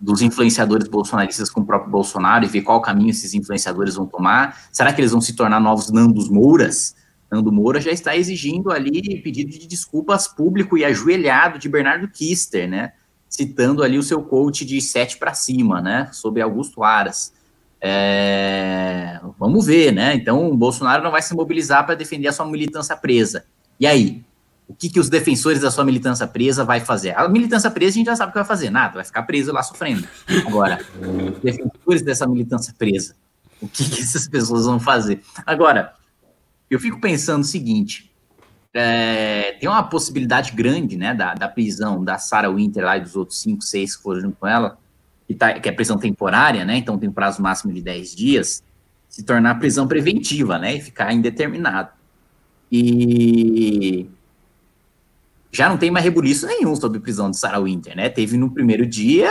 [0.00, 4.58] dos influenciadores bolsonaristas com o próprio Bolsonaro e ver qual caminho esses influenciadores vão tomar.
[4.72, 6.94] Será que eles vão se tornar novos Nandos Mouras?
[7.30, 12.68] Nando Moura já está exigindo ali pedido de desculpas público e ajoelhado de Bernardo Kister,
[12.68, 12.92] né?
[13.28, 16.08] Citando ali o seu coach de sete para cima, né?
[16.12, 17.32] Sobre Augusto Aras.
[17.80, 19.20] É...
[19.38, 20.14] Vamos ver, né?
[20.14, 23.44] Então, o Bolsonaro não vai se mobilizar para defender a sua militância presa.
[23.78, 24.24] E aí?
[24.68, 27.18] O que, que os defensores da sua militância presa vai fazer?
[27.18, 29.52] A militância presa a gente já sabe o que vai fazer, nada, vai ficar preso
[29.52, 30.06] lá sofrendo.
[30.46, 33.16] Agora, os defensores dessa militância presa,
[33.60, 35.22] o que, que essas pessoas vão fazer?
[35.44, 35.94] Agora,
[36.70, 38.12] eu fico pensando o seguinte:
[38.72, 43.16] é, tem uma possibilidade grande, né, da, da prisão da Sarah Winter lá e dos
[43.16, 44.78] outros cinco, seis que foram junto com ela,
[45.30, 48.64] que, tá, que é prisão temporária, né, então tem um prazo máximo de 10 dias,
[49.08, 51.90] se tornar prisão preventiva, né, e ficar indeterminado.
[52.72, 54.08] E
[55.52, 58.08] já não tem mais rebuliço nenhum sobre prisão de Sarah Winter, né?
[58.08, 59.28] Teve no primeiro dia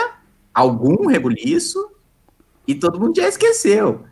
[0.53, 1.91] algum rebuliço
[2.67, 4.05] e todo mundo já esqueceu.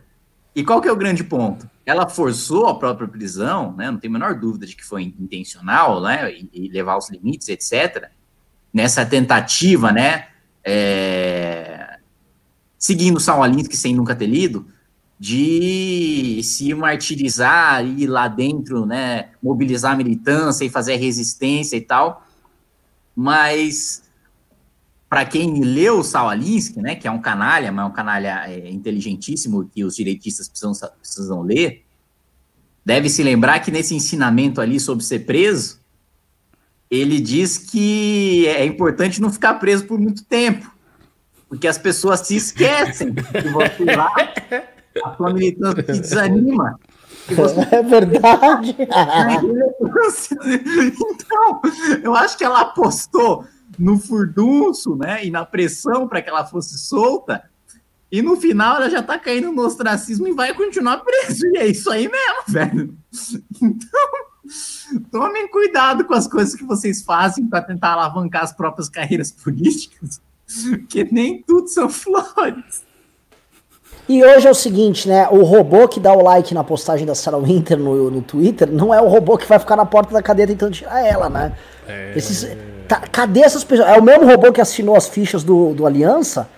[0.54, 1.68] E qual que é o grande ponto?
[1.84, 3.90] Ela forçou a própria prisão, né?
[3.90, 6.32] Não tem a menor dúvida de que foi intencional, né?
[6.32, 8.10] E, e levar os limites, etc.
[8.72, 10.28] Nessa tentativa, né?
[10.64, 11.67] É...
[12.78, 14.66] Seguindo São Alinsky sem nunca ter lido,
[15.18, 22.24] de se martirizar ir lá dentro, né, mobilizar a militância e fazer resistência e tal.
[23.16, 24.04] Mas
[25.08, 29.68] para quem leu Alinsky, né, que é um canalha, mas é um canalha é, inteligentíssimo
[29.68, 31.84] que os direitistas precisam, precisam ler,
[32.84, 35.80] deve se lembrar que nesse ensinamento ali sobre ser preso,
[36.90, 40.70] ele diz que é importante não ficar preso por muito tempo,
[41.48, 44.12] porque as pessoas se esquecem que você lá
[45.04, 46.78] a sua militância te desanima.
[47.28, 47.60] Você...
[47.70, 48.76] É verdade.
[51.00, 51.60] então,
[52.02, 53.44] eu acho que ela apostou
[53.78, 57.44] no furdunço, né, e na pressão para que ela fosse solta,
[58.10, 61.46] e no final ela já tá caindo no ostracismo e vai continuar preso.
[61.46, 62.96] E é isso aí mesmo, velho.
[63.62, 64.08] Então,
[65.10, 70.22] tomem cuidado com as coisas que vocês fazem para tentar alavancar as próprias carreiras políticas,
[70.88, 72.86] que nem tudo são flores.
[74.08, 75.28] E hoje é o seguinte, né?
[75.30, 78.92] O robô que dá o like na postagem da Sarah Winter no, no Twitter não
[78.92, 81.52] é o robô que vai ficar na porta da cadeia tentando tirar ela, né?
[81.86, 82.14] É...
[82.16, 82.48] Esses,
[82.88, 83.90] tá, cadê essas pessoas?
[83.90, 86.48] É o mesmo robô que assinou as fichas do, do Aliança,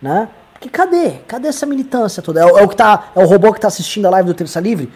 [0.00, 0.28] né?
[0.52, 1.12] Porque cadê?
[1.26, 2.44] Cadê essa militância toda?
[2.44, 4.60] É, é, o que tá, é o robô que tá assistindo a live do Terça
[4.60, 4.92] Livre?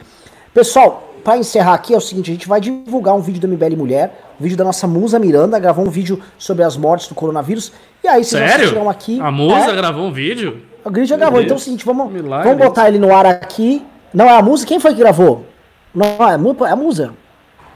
[0.52, 3.76] Pessoal, para encerrar aqui é o seguinte, a gente vai divulgar um vídeo do MBL
[3.76, 7.72] Mulher, um vídeo da nossa musa Miranda, gravou um vídeo sobre as mortes do coronavírus.
[8.02, 8.88] E aí vocês Sério?
[8.90, 9.18] aqui.
[9.20, 10.62] A musa é, gravou um vídeo?
[10.84, 11.40] O Grid já gravou.
[11.40, 13.82] Então é o seguinte, vamos, vamos botar ele no ar aqui.
[14.12, 14.68] Não é a música?
[14.68, 15.46] Quem foi que gravou?
[15.94, 17.14] Não, é, é a Musa.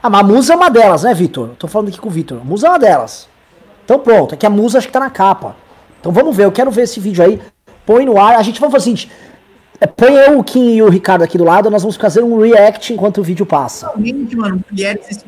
[0.01, 1.49] Ah, mas a Musa é uma delas, né, Vitor?
[1.57, 2.39] Tô falando aqui com o Vitor.
[2.41, 3.27] A Musa é uma delas.
[3.83, 5.55] Então pronto, é que a Musa acho que tá na capa.
[5.99, 7.41] Então vamos ver, eu quero ver esse vídeo aí.
[7.85, 8.35] Põe no ar.
[8.35, 9.11] A gente vai fazer o seguinte.
[9.81, 12.39] É, põe eu, o Kim e o Ricardo aqui do lado, nós vamos fazer um
[12.39, 13.87] react enquanto o vídeo passa.
[13.87, 15.23] Realmente, mano, mulheres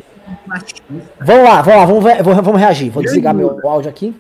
[1.20, 2.90] Vamos lá, vamos lá, vamos, ver, vamos reagir.
[2.90, 4.14] Vou desligar meu áudio aqui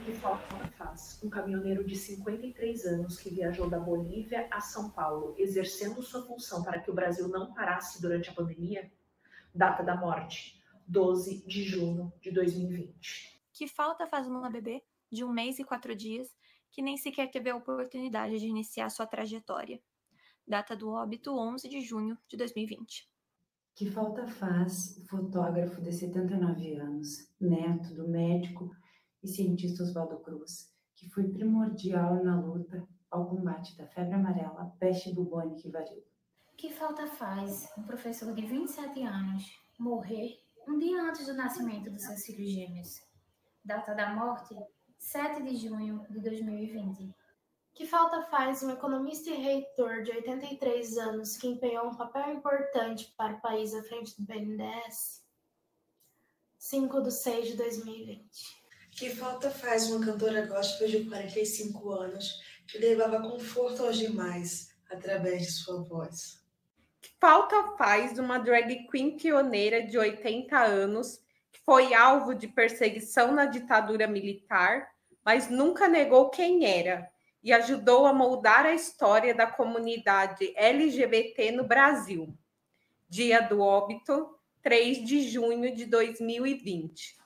[1.24, 6.64] um caminhoneiro de 53 anos que viajou da Bolívia a São Paulo, exercendo sua função
[6.64, 8.92] para que o Brasil não parasse durante a pandemia?
[9.53, 13.40] Data da morte: 12 de junho de 2020.
[13.53, 16.35] Que falta faz uma bebê de um mês e quatro dias
[16.72, 19.80] que nem sequer teve a oportunidade de iniciar sua trajetória?
[20.51, 23.09] Data do óbito: 11 de junho de 2020.
[23.73, 28.69] Que falta faz o fotógrafo de 79 anos, neto do médico
[29.23, 35.13] e cientista Oswaldo Cruz, que foi primordial na luta ao combate da febre amarela, peste
[35.13, 36.03] bubônica e varíola.
[36.57, 42.03] Que falta faz um professor de 27 anos morrer um dia antes do nascimento dos
[42.03, 43.01] seus filhos gêmeos?
[43.63, 44.53] Data da morte,
[44.99, 47.20] 7 de junho de 2020.
[47.74, 53.14] Que falta faz um economista e reitor de 83 anos que empenhou um papel importante
[53.17, 55.24] para o país à frente do BNDES?
[56.58, 58.61] 5 de 6 de 2020.
[58.91, 65.43] Que falta faz uma cantora gospel de 45 anos que levava conforto aos demais através
[65.43, 66.43] de sua voz?
[67.01, 71.19] Que falta faz uma drag queen pioneira de 80 anos
[71.51, 74.91] que foi alvo de perseguição na ditadura militar,
[75.24, 77.09] mas nunca negou quem era
[77.44, 82.38] e ajudou a moldar a história da comunidade LGBT no Brasil.
[83.10, 87.20] Dia do óbito, 3 de junho de 2020.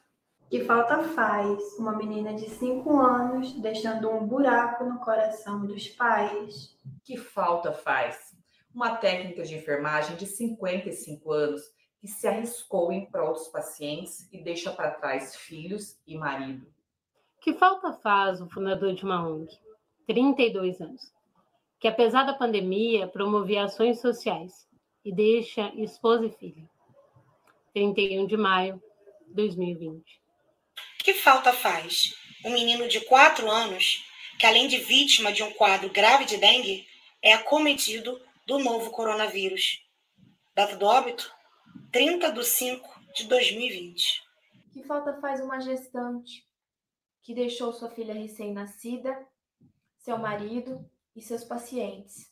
[0.49, 6.77] Que falta faz uma menina de 5 anos deixando um buraco no coração dos pais?
[7.03, 8.35] Que falta faz
[8.73, 11.61] uma técnica de enfermagem de 55 anos
[11.99, 16.67] que se arriscou em prol dos pacientes e deixa para trás filhos e marido?
[17.41, 19.49] Que falta faz o fundador de uma ONG,
[20.07, 21.11] 32 anos,
[21.79, 24.67] que apesar da pandemia promovia ações sociais
[25.03, 26.69] e deixa esposa e filha?
[27.73, 28.81] 31 de maio
[29.27, 30.03] de 2020.
[30.99, 34.05] Que falta faz um menino de 4 anos
[34.39, 36.87] que, além de vítima de um quadro grave de dengue,
[37.21, 39.83] é acometido do novo coronavírus?
[40.55, 41.33] Data do óbito?
[41.91, 44.23] 30 de 5 de 2020.
[44.73, 46.45] Que falta faz uma gestante
[47.21, 49.27] que deixou sua filha recém-nascida,
[50.05, 52.31] seu marido e seus pacientes?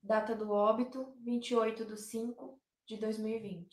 [0.00, 2.56] Data do óbito: 28 de 5
[2.86, 3.68] de 2020.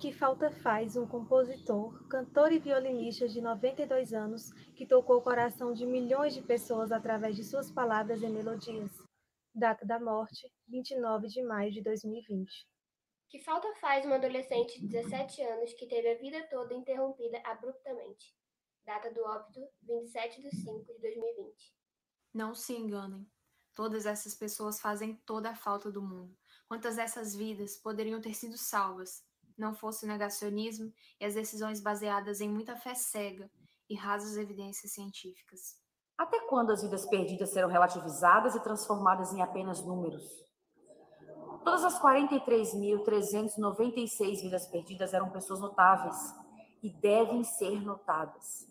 [0.00, 5.72] Que falta faz um compositor, cantor e violinista de 92 anos que tocou o coração
[5.72, 8.90] de milhões de pessoas através de suas palavras e melodias?
[9.54, 12.50] Data da morte: 29 de maio de 2020.
[13.28, 18.34] Que falta faz uma adolescente de 17 anos que teve a vida toda interrompida abruptamente?
[18.84, 21.81] Data do óbito: 27 de 5 de 2020.
[22.32, 23.26] Não se enganem.
[23.74, 26.36] Todas essas pessoas fazem toda a falta do mundo.
[26.66, 29.22] Quantas dessas vidas poderiam ter sido salvas
[29.56, 33.50] não fosse o negacionismo e as decisões baseadas em muita fé cega
[33.88, 35.80] e rasas evidências científicas.
[36.16, 40.24] Até quando as vidas perdidas serão relativizadas e transformadas em apenas números?
[41.64, 46.16] Todas as 43.396 vidas perdidas eram pessoas notáveis
[46.82, 48.66] e devem ser notadas.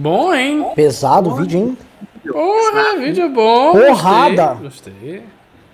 [0.00, 0.66] Bom, hein?
[0.74, 1.78] Pesado o vídeo, hein?
[2.26, 3.72] Porra, vídeo bom.
[3.72, 4.54] Porrada.
[4.54, 4.92] Gostei.
[4.94, 5.22] gostei.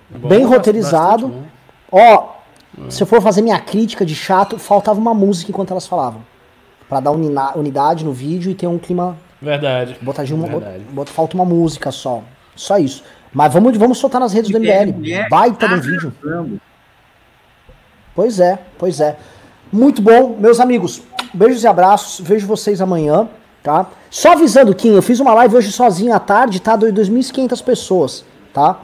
[0.09, 1.33] Bom, Bem roteirizado.
[1.89, 2.33] Ó,
[2.89, 6.21] se eu for fazer minha crítica de chato, faltava uma música enquanto elas falavam.
[6.89, 9.17] Pra dar unidade no vídeo e ter um clima.
[9.41, 9.97] Verdade.
[10.01, 10.83] Botar de uma, Verdade.
[10.91, 12.21] Bota, falta uma música só.
[12.53, 13.05] Só isso.
[13.31, 15.29] Mas vamos, vamos soltar nas redes do MBL.
[15.29, 16.13] Baita no vídeo.
[18.13, 19.15] Pois é, pois é.
[19.71, 21.01] Muito bom, meus amigos.
[21.33, 22.19] Beijos e abraços.
[22.25, 23.29] Vejo vocês amanhã,
[23.67, 23.85] tá?
[24.09, 26.77] Só avisando, Kim, eu fiz uma live hoje sozinho à tarde, tá?
[26.77, 28.23] 2.500 pessoas,
[28.53, 28.79] tá?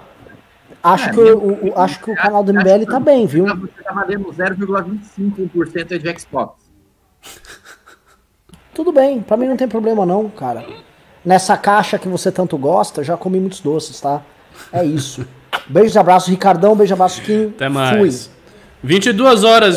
[0.84, 3.46] Acho, é, que o, o, acho que o canal do MBL tá bem, viu?
[3.46, 6.56] Você tá valendo 0,25% de Xbox.
[8.74, 10.66] Tudo bem, pra mim não tem problema não, cara.
[11.24, 14.22] Nessa caixa que você tanto gosta, já comi muitos doces, tá?
[14.74, 15.26] É isso.
[15.70, 16.76] Beijos e abraços, Ricardão.
[16.76, 17.54] Beijo e abraço, Kim.
[17.56, 18.26] Até mais.
[18.26, 18.34] Fui.
[18.84, 19.72] 22 horas